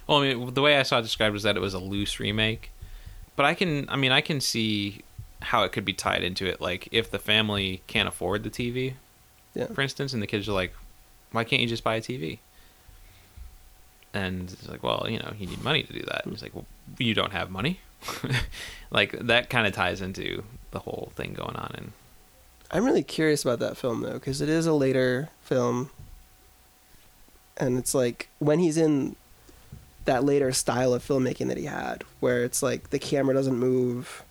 Well, 0.07 0.19
I 0.23 0.33
mean, 0.33 0.53
the 0.53 0.61
way 0.61 0.77
I 0.77 0.83
saw 0.83 0.99
it 0.99 1.03
described 1.03 1.33
was 1.33 1.43
that 1.43 1.55
it 1.55 1.61
was 1.61 1.73
a 1.73 1.79
loose 1.79 2.19
remake, 2.19 2.71
but 3.37 3.45
I 3.45 3.53
can, 3.53 3.87
I 3.89 3.95
mean, 3.95 4.11
I 4.11 4.19
can 4.21 4.41
see 4.41 5.01
how 5.41 5.63
it 5.63 5.71
could 5.71 5.85
be 5.85 5.93
tied 5.93 6.23
into 6.23 6.45
it. 6.45 6.61
Like, 6.61 6.87
if 6.91 7.09
the 7.11 7.19
family 7.19 7.81
can't 7.87 8.07
afford 8.07 8.43
the 8.43 8.49
TV, 8.49 8.93
Yeah. 9.53 9.67
for 9.67 9.81
instance, 9.81 10.13
and 10.13 10.21
the 10.21 10.27
kids 10.27 10.47
are 10.47 10.53
like, 10.53 10.73
"Why 11.31 11.43
can't 11.43 11.61
you 11.61 11.67
just 11.67 11.83
buy 11.83 11.95
a 11.95 12.01
TV?" 12.01 12.39
And 14.13 14.51
it's 14.51 14.67
like, 14.67 14.83
well, 14.83 15.07
you 15.09 15.19
know, 15.19 15.33
you 15.39 15.47
need 15.47 15.63
money 15.63 15.83
to 15.83 15.93
do 15.93 16.01
that. 16.01 16.25
And 16.25 16.33
it's 16.33 16.41
like, 16.43 16.53
well, 16.53 16.65
you 16.97 17.13
don't 17.13 17.31
have 17.31 17.49
money. 17.49 17.79
like 18.91 19.11
that 19.19 19.49
kind 19.49 19.65
of 19.67 19.73
ties 19.73 20.01
into 20.01 20.43
the 20.71 20.79
whole 20.79 21.11
thing 21.15 21.33
going 21.33 21.55
on, 21.55 21.71
and 21.77 21.91
I'm 22.71 22.83
really 22.85 23.03
curious 23.03 23.43
about 23.43 23.59
that 23.59 23.77
film 23.77 24.01
though 24.01 24.13
because 24.13 24.41
it 24.41 24.49
is 24.49 24.65
a 24.65 24.73
later 24.73 25.29
film 25.43 25.91
and 27.57 27.77
it's 27.77 27.93
like 27.93 28.29
when 28.39 28.57
he's 28.59 28.77
in 28.77 29.15
that 30.05 30.23
later 30.23 30.51
style 30.51 30.93
of 30.95 31.05
filmmaking 31.05 31.47
that 31.49 31.57
he 31.57 31.65
had 31.65 32.03
where 32.21 32.43
it's 32.43 32.63
like 32.63 32.89
the 32.89 32.97
camera 32.97 33.33
doesn't 33.35 33.57
move 33.59 34.23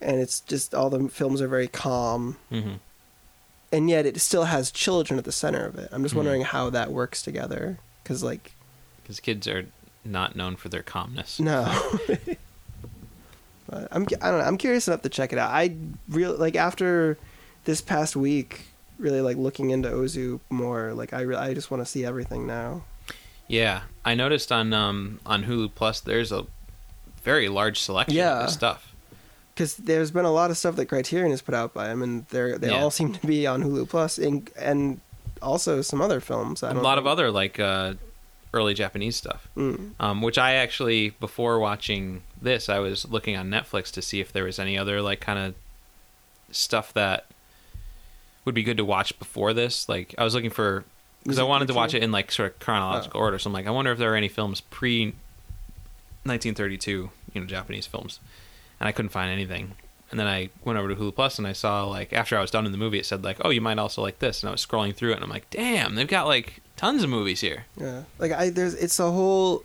and 0.00 0.20
it's 0.20 0.40
just 0.40 0.74
all 0.74 0.90
the 0.90 1.08
films 1.08 1.40
are 1.40 1.48
very 1.48 1.68
calm 1.68 2.36
mm-hmm. 2.52 2.74
and 3.72 3.90
yet 3.90 4.06
it 4.06 4.20
still 4.20 4.44
has 4.44 4.70
children 4.70 5.18
at 5.18 5.24
the 5.24 5.32
center 5.32 5.64
of 5.66 5.76
it 5.78 5.88
i'm 5.92 6.02
just 6.02 6.14
Mhm. 6.14 6.18
wondering 6.18 6.42
how 6.42 6.70
that 6.70 6.90
works 6.92 7.22
together 7.22 7.78
because 8.02 8.22
like 8.22 8.52
because 9.02 9.20
kids 9.20 9.46
are 9.48 9.66
not 10.04 10.36
known 10.36 10.56
for 10.56 10.68
their 10.68 10.82
calmness. 10.82 11.38
no 11.40 11.64
but 13.68 13.88
i'm 13.90 14.02
i 14.22 14.30
don't 14.30 14.38
know 14.38 14.44
i'm 14.44 14.56
curious 14.58 14.88
enough 14.88 15.02
to 15.02 15.08
check 15.08 15.32
it 15.32 15.38
out 15.38 15.50
i 15.50 15.74
really 16.08 16.36
like 16.36 16.56
after 16.56 17.18
this 17.64 17.80
past 17.80 18.16
week 18.16 18.66
really 18.98 19.20
like 19.20 19.36
looking 19.36 19.70
into 19.70 19.88
ozu 19.88 20.40
more 20.50 20.92
like 20.94 21.12
i 21.12 21.20
re- 21.20 21.36
i 21.36 21.52
just 21.54 21.70
want 21.70 21.80
to 21.80 21.86
see 21.86 22.04
everything 22.04 22.46
now 22.46 22.82
Yeah, 23.50 23.82
I 24.04 24.14
noticed 24.14 24.52
on 24.52 24.74
um 24.74 25.20
on 25.24 25.44
Hulu 25.44 25.70
Plus 25.74 26.00
there's 26.00 26.32
a 26.32 26.44
very 27.24 27.48
large 27.48 27.80
selection 27.80 28.12
of 28.12 28.16
Yeah. 28.18 28.42
this 28.42 28.52
stuff. 28.52 28.92
Because 29.58 29.74
there's 29.76 30.12
been 30.12 30.24
a 30.24 30.30
lot 30.30 30.52
of 30.52 30.56
stuff 30.56 30.76
that 30.76 30.86
criterion 30.86 31.32
has 31.32 31.42
put 31.42 31.52
out 31.54 31.74
by 31.74 31.88
him 31.90 32.00
and 32.00 32.24
they're 32.28 32.56
they 32.58 32.68
Yeah. 32.70 32.80
all 32.80 32.92
seem 32.92 33.12
to 33.12 33.26
be 33.26 33.44
on 33.44 33.64
hulu 33.64 33.88
plus 33.88 34.16
and 34.16 34.48
and 34.56 35.00
also 35.42 35.82
some 35.82 36.00
other 36.00 36.20
films 36.20 36.62
I 36.62 36.70
A 36.70 36.74
don't 36.74 36.80
A 36.80 36.84
lot 36.84 36.98
of 36.98 37.06
other 37.08 37.30
like 37.32 37.58
uh, 37.58 37.94
early 38.54 38.72
Japanese 38.74 39.16
stuff, 39.16 39.48
Mm. 39.56 39.94
um, 39.98 40.22
which 40.22 40.38
I 40.38 40.54
actually 40.54 41.10
before 41.10 41.58
watching 41.58 42.22
this 42.40 42.68
I 42.68 42.78
was 42.78 43.04
looking 43.10 43.36
on 43.36 43.50
Netflix 43.50 43.90
to 43.94 44.00
see 44.02 44.20
if 44.20 44.32
there 44.32 44.44
was 44.44 44.60
any 44.60 44.78
other 44.78 45.02
like 45.02 45.20
kind 45.20 45.38
of 45.40 45.54
stuff 46.54 46.94
that 46.94 47.26
would 48.44 48.54
be 48.54 48.62
good 48.62 48.76
to 48.78 48.84
watch 48.84 49.18
before 49.18 49.52
this. 49.52 49.88
Like 49.88 50.14
I 50.16 50.22
was 50.24 50.34
looking 50.34 50.50
for 50.50 50.84
because 51.24 51.38
I 51.40 51.42
wanted 51.42 51.66
to 51.68 51.74
watch 51.74 51.94
it 51.94 52.02
in 52.04 52.12
like 52.12 52.30
sort 52.32 52.52
of 52.52 52.58
chronological 52.60 53.20
order. 53.20 53.38
So 53.40 53.50
I'm 53.50 53.52
like, 53.54 53.66
I 53.66 53.70
wonder 53.70 53.90
if 53.92 53.98
there 53.98 54.12
are 54.12 54.16
any 54.16 54.28
films 54.28 54.60
pre 54.62 55.06
1932, 56.24 57.10
you 57.34 57.40
know, 57.40 57.46
Japanese 57.46 57.86
films, 57.86 58.20
and 58.80 58.88
I 58.88 58.92
couldn't 58.92 59.10
find 59.10 59.30
anything. 59.30 59.74
And 60.10 60.18
then 60.18 60.26
I 60.26 60.48
went 60.64 60.78
over 60.78 60.88
to 60.88 60.96
Hulu 60.96 61.14
Plus 61.14 61.38
and 61.38 61.46
I 61.46 61.52
saw 61.52 61.84
like 61.86 62.12
after 62.12 62.36
I 62.38 62.40
was 62.40 62.50
done 62.50 62.64
in 62.66 62.72
the 62.72 62.78
movie, 62.78 62.98
it 62.98 63.06
said 63.06 63.24
like, 63.24 63.38
oh, 63.44 63.50
you 63.50 63.60
might 63.60 63.78
also 63.78 64.00
like 64.02 64.18
this, 64.20 64.42
and 64.42 64.48
I 64.48 64.52
was 64.52 64.64
scrolling 64.64 64.94
through 64.94 65.10
it 65.12 65.16
and 65.16 65.24
I'm 65.24 65.30
like, 65.30 65.50
damn, 65.50 65.94
they've 65.96 66.08
got 66.08 66.26
like 66.26 66.60
tons 66.76 67.02
of 67.02 67.10
movies 67.10 67.40
here. 67.42 67.66
Yeah, 67.76 68.04
like 68.18 68.32
I 68.32 68.50
there's 68.50 68.74
it's 68.74 68.98
a 68.98 69.10
whole 69.10 69.64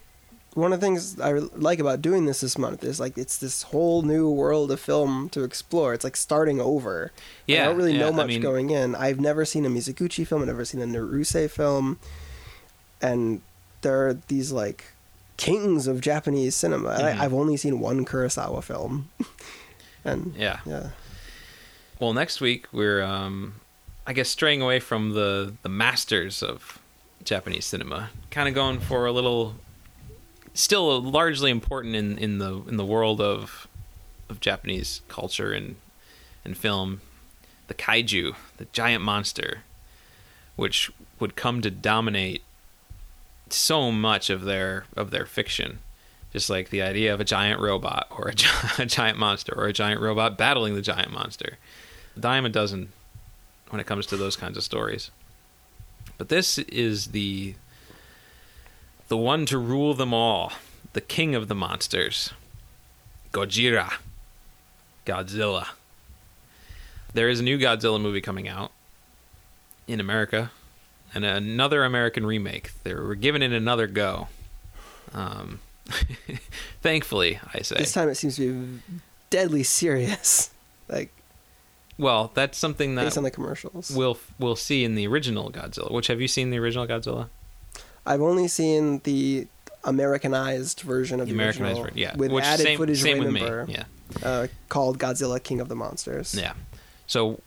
one 0.55 0.71
of 0.71 0.79
the 0.79 0.85
things 0.85 1.19
I 1.19 1.31
like 1.31 1.79
about 1.79 2.01
doing 2.01 2.25
this 2.25 2.41
this 2.41 2.57
month 2.59 2.83
is 2.83 2.99
like 2.99 3.17
it's 3.17 3.37
this 3.37 3.63
whole 3.63 4.01
new 4.03 4.29
world 4.29 4.69
of 4.69 4.79
film 4.79 5.29
to 5.29 5.43
explore. 5.43 5.93
It's 5.95 6.03
like 6.03 6.15
starting 6.17 6.59
over. 6.61 7.11
Like, 7.15 7.21
Yeah, 7.47 7.63
I 7.63 7.65
don't 7.67 7.77
really 7.77 7.93
yeah, 7.93 7.99
know 8.01 8.07
I 8.09 8.11
much 8.11 8.27
mean- 8.27 8.41
going 8.41 8.69
in. 8.69 8.95
I've 8.95 9.19
never 9.21 9.45
seen 9.45 9.65
a 9.65 9.69
Mizoguchi 9.69 10.27
film. 10.27 10.41
I've 10.41 10.47
never 10.47 10.65
seen 10.65 10.81
a 10.81 10.85
Naruse 10.85 11.49
film, 11.49 11.97
and 13.01 13.41
there 13.81 14.07
are 14.07 14.13
these 14.27 14.51
like 14.51 14.85
kings 15.43 15.87
of 15.87 15.99
Japanese 16.01 16.55
cinema. 16.55 16.89
Mhm. 16.89 17.03
I, 17.19 17.23
I've 17.25 17.33
only 17.33 17.57
seen 17.57 17.79
one 17.79 18.05
Kurosawa 18.05 18.63
film, 18.63 19.09
and 20.05 20.33
Yeah. 20.37 20.59
yeah, 20.65 20.89
Well, 21.99 22.13
next 22.13 22.39
week 22.41 22.67
we're, 22.71 23.03
um, 23.03 23.55
I 24.07 24.13
guess, 24.13 24.29
straying 24.29 24.61
away 24.61 24.79
from 24.79 25.13
the 25.13 25.53
the 25.63 25.69
masters 25.69 26.41
of 26.43 26.79
Japanese 27.23 27.65
cinema, 27.65 28.09
kind 28.31 28.47
of 28.49 28.55
going 28.55 28.79
for 28.79 29.05
a 29.05 29.11
little, 29.11 29.55
still 30.53 31.01
largely 31.01 31.51
important 31.51 31.95
in, 31.95 32.17
in 32.17 32.37
the 32.39 32.53
in 32.69 32.77
the 32.77 32.85
world 32.85 33.19
of 33.21 33.67
of 34.29 34.39
Japanese 34.39 35.01
culture 35.07 35.51
and 35.53 35.75
and 36.45 36.57
film, 36.57 36.99
the 37.67 37.73
kaiju, 37.73 38.35
the 38.57 38.67
giant 38.73 39.03
monster, 39.03 39.63
which 40.57 40.91
would 41.19 41.35
come 41.35 41.61
to 41.61 41.71
dominate 41.71 42.43
so 43.49 43.91
much 43.91 44.29
of 44.29 44.43
their 44.43 44.85
of 44.95 45.11
their 45.11 45.25
fiction. 45.25 45.79
Just 46.31 46.49
like 46.49 46.69
the 46.69 46.81
idea 46.81 47.13
of 47.13 47.19
a 47.19 47.25
giant 47.25 47.59
robot 47.61 48.07
or 48.09 48.29
a, 48.29 48.33
gi- 48.35 48.47
a 48.79 48.85
giant 48.85 49.19
monster 49.19 49.53
or 49.55 49.65
a 49.67 49.73
giant 49.73 50.01
robot 50.01 50.37
battling 50.37 50.73
the 50.73 50.81
giant 50.81 51.11
monster. 51.11 51.57
Dime 52.19 52.45
a 52.45 52.49
dozen 52.49 52.89
when 53.69 53.79
it 53.79 53.85
comes 53.85 54.05
to 54.07 54.17
those 54.17 54.35
kinds 54.35 54.57
of 54.57 54.63
stories. 54.63 55.11
But 56.17 56.29
this 56.29 56.57
is 56.57 57.07
the 57.07 57.55
the 59.07 59.17
one 59.17 59.45
to 59.47 59.57
rule 59.57 59.93
them 59.93 60.13
all 60.13 60.53
the 60.93 61.01
king 61.01 61.35
of 61.35 61.47
the 61.47 61.55
monsters 61.55 62.31
gojira 63.31 63.93
godzilla. 65.05 65.69
There 67.13 67.29
is 67.29 67.39
a 67.39 67.43
new 67.43 67.59
Godzilla 67.59 68.01
movie 68.01 68.21
coming 68.21 68.47
out 68.47 68.71
in 69.87 69.99
America, 69.99 70.51
and 71.13 71.25
another 71.25 71.83
American 71.83 72.25
remake. 72.25 72.71
They 72.83 72.93
were 72.93 73.15
giving 73.15 73.41
it 73.41 73.51
another 73.51 73.87
go. 73.87 74.27
Um, 75.13 75.59
thankfully, 76.81 77.39
I 77.53 77.61
say. 77.61 77.75
This 77.77 77.93
time 77.93 78.09
it 78.09 78.15
seems 78.15 78.35
to 78.37 78.53
be 78.53 78.79
deadly 79.29 79.63
serious. 79.63 80.49
Like 80.89 81.13
Well, 81.97 82.31
that's 82.33 82.57
something 82.57 82.95
that 82.95 83.05
based 83.05 83.17
on 83.17 83.23
the 83.23 83.31
commercials. 83.31 83.89
we'll 83.95 84.17
we'll 84.37 84.57
see 84.57 84.83
in 84.83 84.95
the 84.95 85.07
original 85.07 85.49
Godzilla. 85.49 85.89
Which 85.91 86.07
have 86.07 86.19
you 86.19 86.27
seen 86.27 86.49
the 86.49 86.57
original 86.59 86.85
Godzilla? 86.85 87.29
I've 88.05 88.21
only 88.21 88.49
seen 88.49 88.99
the 89.05 89.47
Americanized 89.85 90.81
version 90.81 91.21
of 91.21 91.27
The 91.27 91.33
the, 91.33 91.37
Americanized 91.39 91.77
original, 91.79 91.83
version, 91.83 91.97
yeah. 91.97 92.15
with 92.17 92.31
Which 92.33 92.43
added 92.43 92.63
same, 92.63 92.77
footage 92.77 93.01
same 93.01 93.19
of 93.19 93.25
with 93.31 93.41
Raymond 93.41 93.67
me. 93.69 93.75
Yeah, 93.75 93.85
uh, 94.21 94.47
called 94.67 94.99
Godzilla 94.99 95.41
King 95.41 95.61
of 95.61 95.69
the 95.69 95.75
Monsters. 95.75 96.35
yeah. 96.35 96.53
So, 97.07 97.39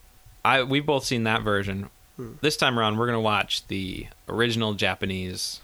I 0.45 0.63
we've 0.63 0.87
both 0.87 1.05
seen 1.05 1.25
that 1.25 1.43
version. 1.43 1.91
Hmm. 2.17 2.33
This 2.41 2.57
time 2.57 2.79
around, 2.79 2.97
we're 2.97 3.07
gonna 3.07 3.21
watch 3.21 3.67
the 3.69 4.07
original 4.29 4.75
Japanese 4.75 5.61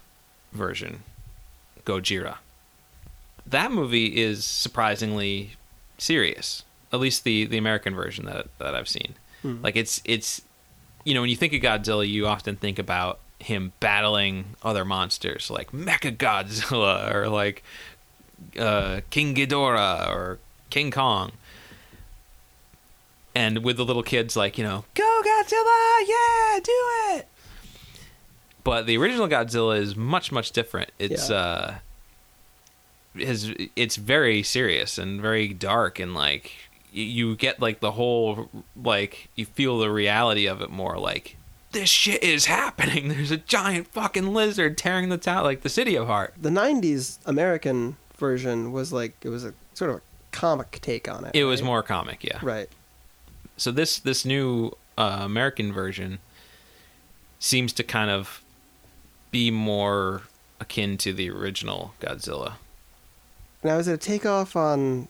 version, 0.53 1.03
Gojira. 1.85 2.37
That 3.47 3.73
movie 3.73 4.21
is 4.21 4.45
surprisingly 4.45 5.53
serious. 5.99 6.65
At 6.93 7.01
least 7.01 7.25
the 7.25 7.47
the 7.47 7.59
American 7.59 7.95
version 7.95 8.27
that 8.27 8.47
that 8.59 8.75
I've 8.75 8.89
seen. 8.89 9.15
Hmm. 9.43 9.63
Like 9.63 9.77
it's 9.77 10.01
it's 10.05 10.43
you 11.05 11.15
know 11.15 11.21
when 11.21 11.31
you 11.31 11.37
think 11.37 11.53
of 11.53 11.61
Godzilla, 11.61 12.09
you 12.09 12.27
often 12.27 12.57
think 12.57 12.79
about 12.79 13.19
him 13.39 13.73
battling 13.81 14.45
other 14.63 14.85
monsters 14.85 15.51
like 15.51 15.73
Mecha 15.73 16.17
Godzilla 16.17 17.13
or 17.15 17.29
like 17.29 17.63
uh, 18.59 19.01
King 19.11 19.35
Ghidorah 19.35 20.09
or 20.09 20.39
King 20.71 20.91
Kong. 20.91 21.33
And 23.35 23.65
with 23.65 23.77
the 23.79 23.85
little 23.85 24.03
kids 24.03 24.37
like, 24.37 24.59
you 24.59 24.65
know, 24.65 24.85
go 24.95 25.23
Godzilla, 25.25 26.07
yeah, 26.07 26.61
do 26.63 27.17
it. 27.17 27.29
But 28.65 28.87
the 28.87 28.97
original 28.99 29.27
Godzilla 29.29 29.79
is 29.79 29.97
much 29.97 30.31
much 30.31 30.53
different. 30.53 30.91
It's 30.99 31.31
Yeah. 31.31 31.37
uh 31.37 31.75
is 33.15 33.53
it's 33.77 33.97
very 33.97 34.43
serious 34.43 34.97
and 34.99 35.21
very 35.21 35.49
dark 35.49 35.99
and 35.99 36.15
like 36.15 36.53
you 36.93 37.37
get 37.37 37.61
like 37.61 37.81
the 37.81 37.93
whole 37.93 38.49
like 38.83 39.29
you 39.35 39.45
feel 39.45 39.79
the 39.79 39.91
reality 39.91 40.47
of 40.47 40.63
it 40.63 40.71
more 40.71 40.99
like 40.99 41.37
this 41.73 41.91
shit 41.91 42.23
is 42.23 42.47
happening 42.47 43.09
there's 43.11 43.31
a 43.31 43.37
giant 43.37 43.87
fucking 43.89 44.33
lizard 44.33 44.79
tearing 44.79 45.11
the 45.11 45.19
town 45.19 45.45
like 45.45 45.61
the 45.61 45.69
city 45.69 45.95
apart 45.95 46.33
The 46.41 46.49
'90s 46.49 47.19
American 47.27 47.97
version 48.17 48.73
was 48.73 48.95
like 48.95 49.15
it 49.23 49.29
was 49.29 49.45
a 49.45 49.53
sort 49.75 49.91
of 49.91 49.97
a 49.99 50.01
comic 50.31 50.79
take 50.81 51.07
on 51.07 51.27
it. 51.27 51.35
it 51.35 51.45
was 51.45 51.63
more 51.63 51.83
comic 51.83 52.25
yeah 52.25 52.39
right. 52.43 52.71
So 53.63 53.71
this 53.71 53.99
this 53.99 54.25
new 54.25 54.73
uh, 54.99 55.21
american 55.23 55.73
version 55.73 56.19
seems 57.39 57.73
to 57.73 57.83
kind 57.83 58.11
of 58.11 58.43
be 59.31 59.51
more 59.51 60.23
akin 60.61 60.97
to 60.97 61.13
the 61.13 61.29
original 61.31 61.95
godzilla 62.01 62.55
Now, 63.65 63.79
is 63.79 63.87
it 63.89 63.95
a 63.95 63.97
takeoff 63.97 64.57
on, 64.57 65.07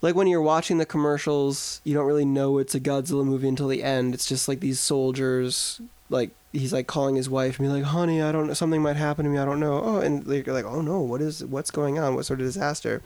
like 0.00 0.14
when 0.14 0.26
you're 0.26 0.40
watching 0.40 0.78
the 0.78 0.86
commercials, 0.86 1.80
you 1.84 1.92
don't 1.94 2.06
really 2.06 2.24
know 2.24 2.56
it's 2.58 2.74
a 2.74 2.80
Godzilla 2.80 3.24
movie 3.24 3.48
until 3.48 3.68
the 3.68 3.82
end. 3.82 4.14
It's 4.14 4.26
just 4.26 4.48
like 4.48 4.60
these 4.60 4.80
soldiers, 4.80 5.80
like 6.08 6.30
he's 6.52 6.72
like 6.72 6.86
calling 6.86 7.16
his 7.16 7.28
wife 7.28 7.58
and 7.58 7.68
be 7.68 7.72
like, 7.72 7.84
"Honey, 7.84 8.22
I 8.22 8.32
don't 8.32 8.46
know, 8.46 8.54
something 8.54 8.80
might 8.82 8.96
happen 8.96 9.24
to 9.26 9.30
me. 9.30 9.38
I 9.38 9.44
don't 9.44 9.60
know." 9.60 9.82
Oh, 9.84 9.98
and 10.00 10.24
they're 10.24 10.42
like, 10.54 10.64
"Oh 10.64 10.80
no, 10.80 11.00
what 11.00 11.20
is 11.20 11.44
what's 11.44 11.70
going 11.70 11.98
on? 11.98 12.14
What 12.14 12.24
sort 12.24 12.40
of 12.40 12.46
disaster?" 12.46 13.02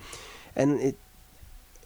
And 0.55 0.79
it 0.79 0.95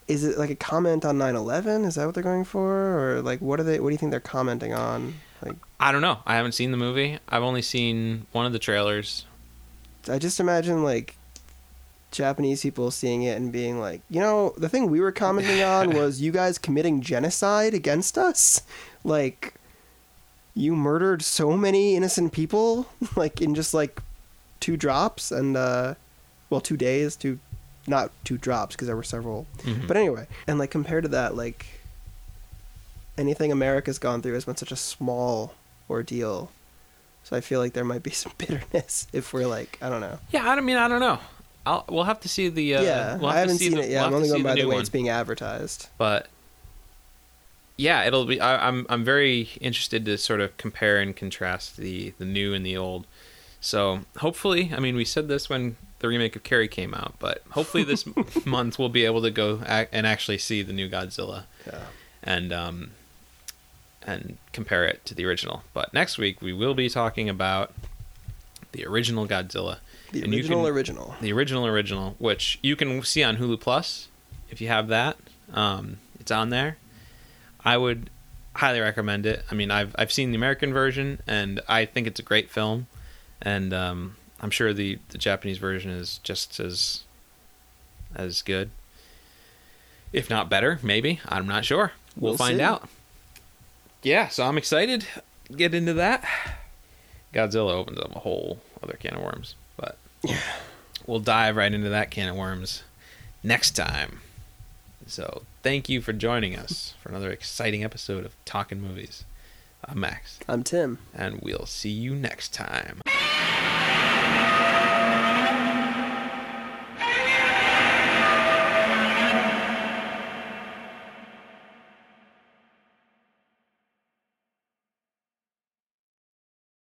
is 0.09 0.23
it 0.23 0.37
like 0.37 0.49
a 0.49 0.55
comment 0.55 1.05
on 1.05 1.17
9/11? 1.17 1.85
Is 1.85 1.95
that 1.95 2.05
what 2.05 2.15
they're 2.15 2.23
going 2.23 2.43
for, 2.43 3.17
or 3.17 3.21
like 3.21 3.39
what 3.39 3.59
are 3.59 3.63
they? 3.63 3.79
What 3.79 3.89
do 3.89 3.93
you 3.93 3.97
think 3.97 4.11
they're 4.11 4.19
commenting 4.19 4.73
on? 4.73 5.15
Like, 5.41 5.55
i 5.79 5.93
don't 5.93 6.01
know 6.01 6.17
i 6.25 6.35
haven't 6.35 6.51
seen 6.51 6.71
the 6.71 6.77
movie 6.77 7.17
i've 7.29 7.43
only 7.43 7.61
seen 7.61 8.27
one 8.33 8.45
of 8.45 8.51
the 8.51 8.59
trailers 8.59 9.23
I 10.07 10.17
just 10.19 10.39
imagine 10.39 10.83
like 10.83 11.15
Japanese 12.11 12.61
people 12.61 12.91
seeing 12.91 13.23
it 13.23 13.37
and 13.37 13.51
being 13.51 13.79
like, 13.79 14.01
you 14.09 14.19
know, 14.19 14.53
the 14.57 14.69
thing 14.69 14.89
we 14.89 14.99
were 14.99 15.11
commenting 15.11 15.61
on 15.61 15.91
was 15.95 16.21
you 16.21 16.31
guys 16.31 16.57
committing 16.57 17.01
genocide 17.01 17.73
against 17.73 18.17
us. 18.17 18.61
Like, 19.03 19.55
you 20.55 20.75
murdered 20.75 21.21
so 21.21 21.55
many 21.55 21.95
innocent 21.95 22.31
people, 22.31 22.87
like 23.15 23.41
in 23.41 23.55
just 23.55 23.73
like 23.73 24.01
two 24.59 24.77
drops 24.77 25.31
and, 25.31 25.55
uh, 25.55 25.95
well, 26.49 26.61
two 26.61 26.77
days, 26.77 27.15
two, 27.15 27.39
not 27.87 28.11
two 28.23 28.37
drops 28.37 28.75
because 28.75 28.87
there 28.87 28.95
were 28.95 29.03
several. 29.03 29.47
Mhm. 29.59 29.87
But 29.87 29.97
anyway, 29.97 30.27
and 30.47 30.59
like 30.59 30.71
compared 30.71 31.03
to 31.03 31.09
that, 31.09 31.35
like 31.35 31.65
anything 33.17 33.51
America's 33.51 33.99
gone 33.99 34.21
through 34.21 34.33
has 34.33 34.45
been 34.45 34.55
such 34.57 34.71
a 34.71 34.75
small 34.75 35.53
ordeal. 35.89 36.51
So 37.23 37.35
I 37.35 37.41
feel 37.41 37.59
like 37.59 37.73
there 37.73 37.83
might 37.85 38.03
be 38.03 38.11
some 38.23 38.31
bitterness 38.37 39.07
if 39.13 39.33
we're 39.33 39.47
like, 39.47 39.77
I 39.81 39.89
don't 39.89 40.01
know. 40.01 40.19
Yeah, 40.31 40.49
I 40.49 40.55
don't 40.55 40.65
mean 40.65 40.77
I 40.77 40.87
don't 40.87 40.99
know. 41.01 41.19
I'll 41.65 41.85
we'll 41.89 42.05
have 42.05 42.21
to 42.21 42.29
see 42.29 42.47
the. 42.49 42.75
Uh, 42.75 42.81
yeah, 42.81 43.17
we'll 43.17 43.29
have 43.29 43.35
I 43.37 43.39
haven't 43.41 43.57
to 43.57 43.59
see 43.59 43.69
seen 43.69 43.77
the, 43.77 43.83
it 43.83 43.89
yet. 43.91 43.99
we'll 44.01 44.07
I'm 44.07 44.13
only 44.15 44.29
going 44.29 44.43
by 44.43 44.51
the 44.51 44.61
new 44.61 44.67
way 44.69 44.75
one. 44.75 44.81
it's 44.81 44.89
being 44.89 45.09
advertised. 45.09 45.89
But 45.97 46.27
yeah, 47.77 48.05
it'll 48.05 48.25
be. 48.25 48.39
I, 48.39 48.67
I'm 48.67 48.85
I'm 48.89 49.03
very 49.03 49.49
interested 49.61 50.05
to 50.05 50.17
sort 50.17 50.39
of 50.41 50.55
compare 50.57 50.97
and 50.97 51.15
contrast 51.15 51.77
the 51.77 52.13
the 52.17 52.25
new 52.25 52.53
and 52.53 52.65
the 52.65 52.77
old. 52.77 53.05
So 53.61 54.01
hopefully, 54.17 54.71
I 54.75 54.79
mean, 54.79 54.95
we 54.95 55.03
said 55.05 55.27
this 55.27 55.49
when 55.49 55.75
the 55.99 56.07
remake 56.07 56.35
of 56.35 56.43
Carrie 56.43 56.67
came 56.67 56.93
out, 56.93 57.15
but 57.19 57.43
hopefully 57.51 57.83
this 57.83 58.05
month 58.45 58.79
we'll 58.79 58.89
be 58.89 59.05
able 59.05 59.21
to 59.21 59.31
go 59.31 59.61
ac- 59.67 59.89
and 59.91 60.07
actually 60.07 60.37
see 60.37 60.61
the 60.61 60.73
new 60.73 60.89
Godzilla 60.89 61.43
Yeah. 61.67 61.79
and 62.23 62.51
um 62.53 62.91
and 64.05 64.37
compare 64.53 64.85
it 64.85 65.03
to 65.05 65.13
the 65.13 65.25
original. 65.25 65.63
But 65.73 65.93
next 65.93 66.17
week 66.17 66.41
we 66.41 66.53
will 66.53 66.73
be 66.73 66.89
talking 66.89 67.29
about 67.29 67.73
the 68.71 68.85
original 68.85 69.27
Godzilla. 69.27 69.79
The 70.11 70.23
And 70.23 70.33
original 70.33 70.63
can- 70.63 70.73
original. 70.73 71.15
the 71.21 71.33
original 71.33 71.65
original, 71.67 72.15
which 72.17 72.59
you 72.61 72.75
can 72.75 73.03
see 73.03 73.23
on 73.23 73.37
Hulu 73.37 73.59
Plus 73.59 74.07
if 74.49 74.61
you 74.61 74.67
have 74.67 74.87
that. 74.87 75.17
Um, 75.53 75.97
it's 76.19 76.31
on 76.31 76.49
there. 76.49 76.77
I 77.63 77.77
would 77.77 78.09
highly 78.55 78.79
recommend 78.79 79.25
it. 79.25 79.43
I 79.51 79.55
mean, 79.55 79.69
I've 79.69 79.93
I've 79.97 80.11
seen 80.11 80.31
the 80.31 80.35
American 80.37 80.71
version, 80.73 81.21
and 81.27 81.59
I 81.67 81.85
think 81.85 82.07
it's 82.07 82.19
a 82.19 82.23
great 82.23 82.49
film, 82.49 82.87
and 83.41 83.73
um, 83.73 84.15
I'm 84.41 84.51
sure 84.51 84.73
the 84.73 84.99
the 85.09 85.17
Japanese 85.17 85.57
version 85.57 85.91
is 85.91 86.19
just 86.23 86.59
as 86.59 87.03
as 88.15 88.41
good, 88.41 88.69
if 90.13 90.29
not 90.29 90.49
better. 90.49 90.79
Maybe 90.81 91.19
I'm 91.27 91.47
not 91.47 91.65
sure. 91.65 91.91
We'll, 92.15 92.31
We'll 92.31 92.37
find 92.37 92.57
see. 92.57 92.63
out. 92.63 92.87
Yeah, 94.03 94.29
so 94.29 94.45
I'm 94.45 94.57
excited. 94.57 95.05
Get 95.55 95.73
into 95.73 95.93
that. 95.95 96.23
Godzilla 97.33 97.73
opens 97.73 97.99
up 97.99 98.15
a 98.15 98.19
whole 98.19 98.59
other 98.81 98.97
can 98.99 99.15
of 99.15 99.21
worms, 99.21 99.55
but 99.77 99.97
we'll 101.05 101.19
dive 101.19 101.55
right 101.55 101.71
into 101.73 101.89
that 101.89 102.09
can 102.11 102.29
of 102.29 102.35
worms 102.35 102.83
next 103.43 103.71
time. 103.71 104.21
So 105.05 105.43
thank 105.63 105.89
you 105.89 106.01
for 106.01 106.13
joining 106.13 106.55
us 106.55 106.93
for 107.01 107.09
another 107.09 107.29
exciting 107.31 107.83
episode 107.83 108.25
of 108.25 108.33
Talking 108.45 108.81
Movies. 108.81 109.25
I'm 109.85 109.99
Max, 109.99 110.39
I'm 110.47 110.63
Tim. 110.63 110.97
and 111.13 111.39
we'll 111.41 111.65
see 111.65 111.89
you 111.89 112.15
next 112.15 112.53
time. 112.53 113.01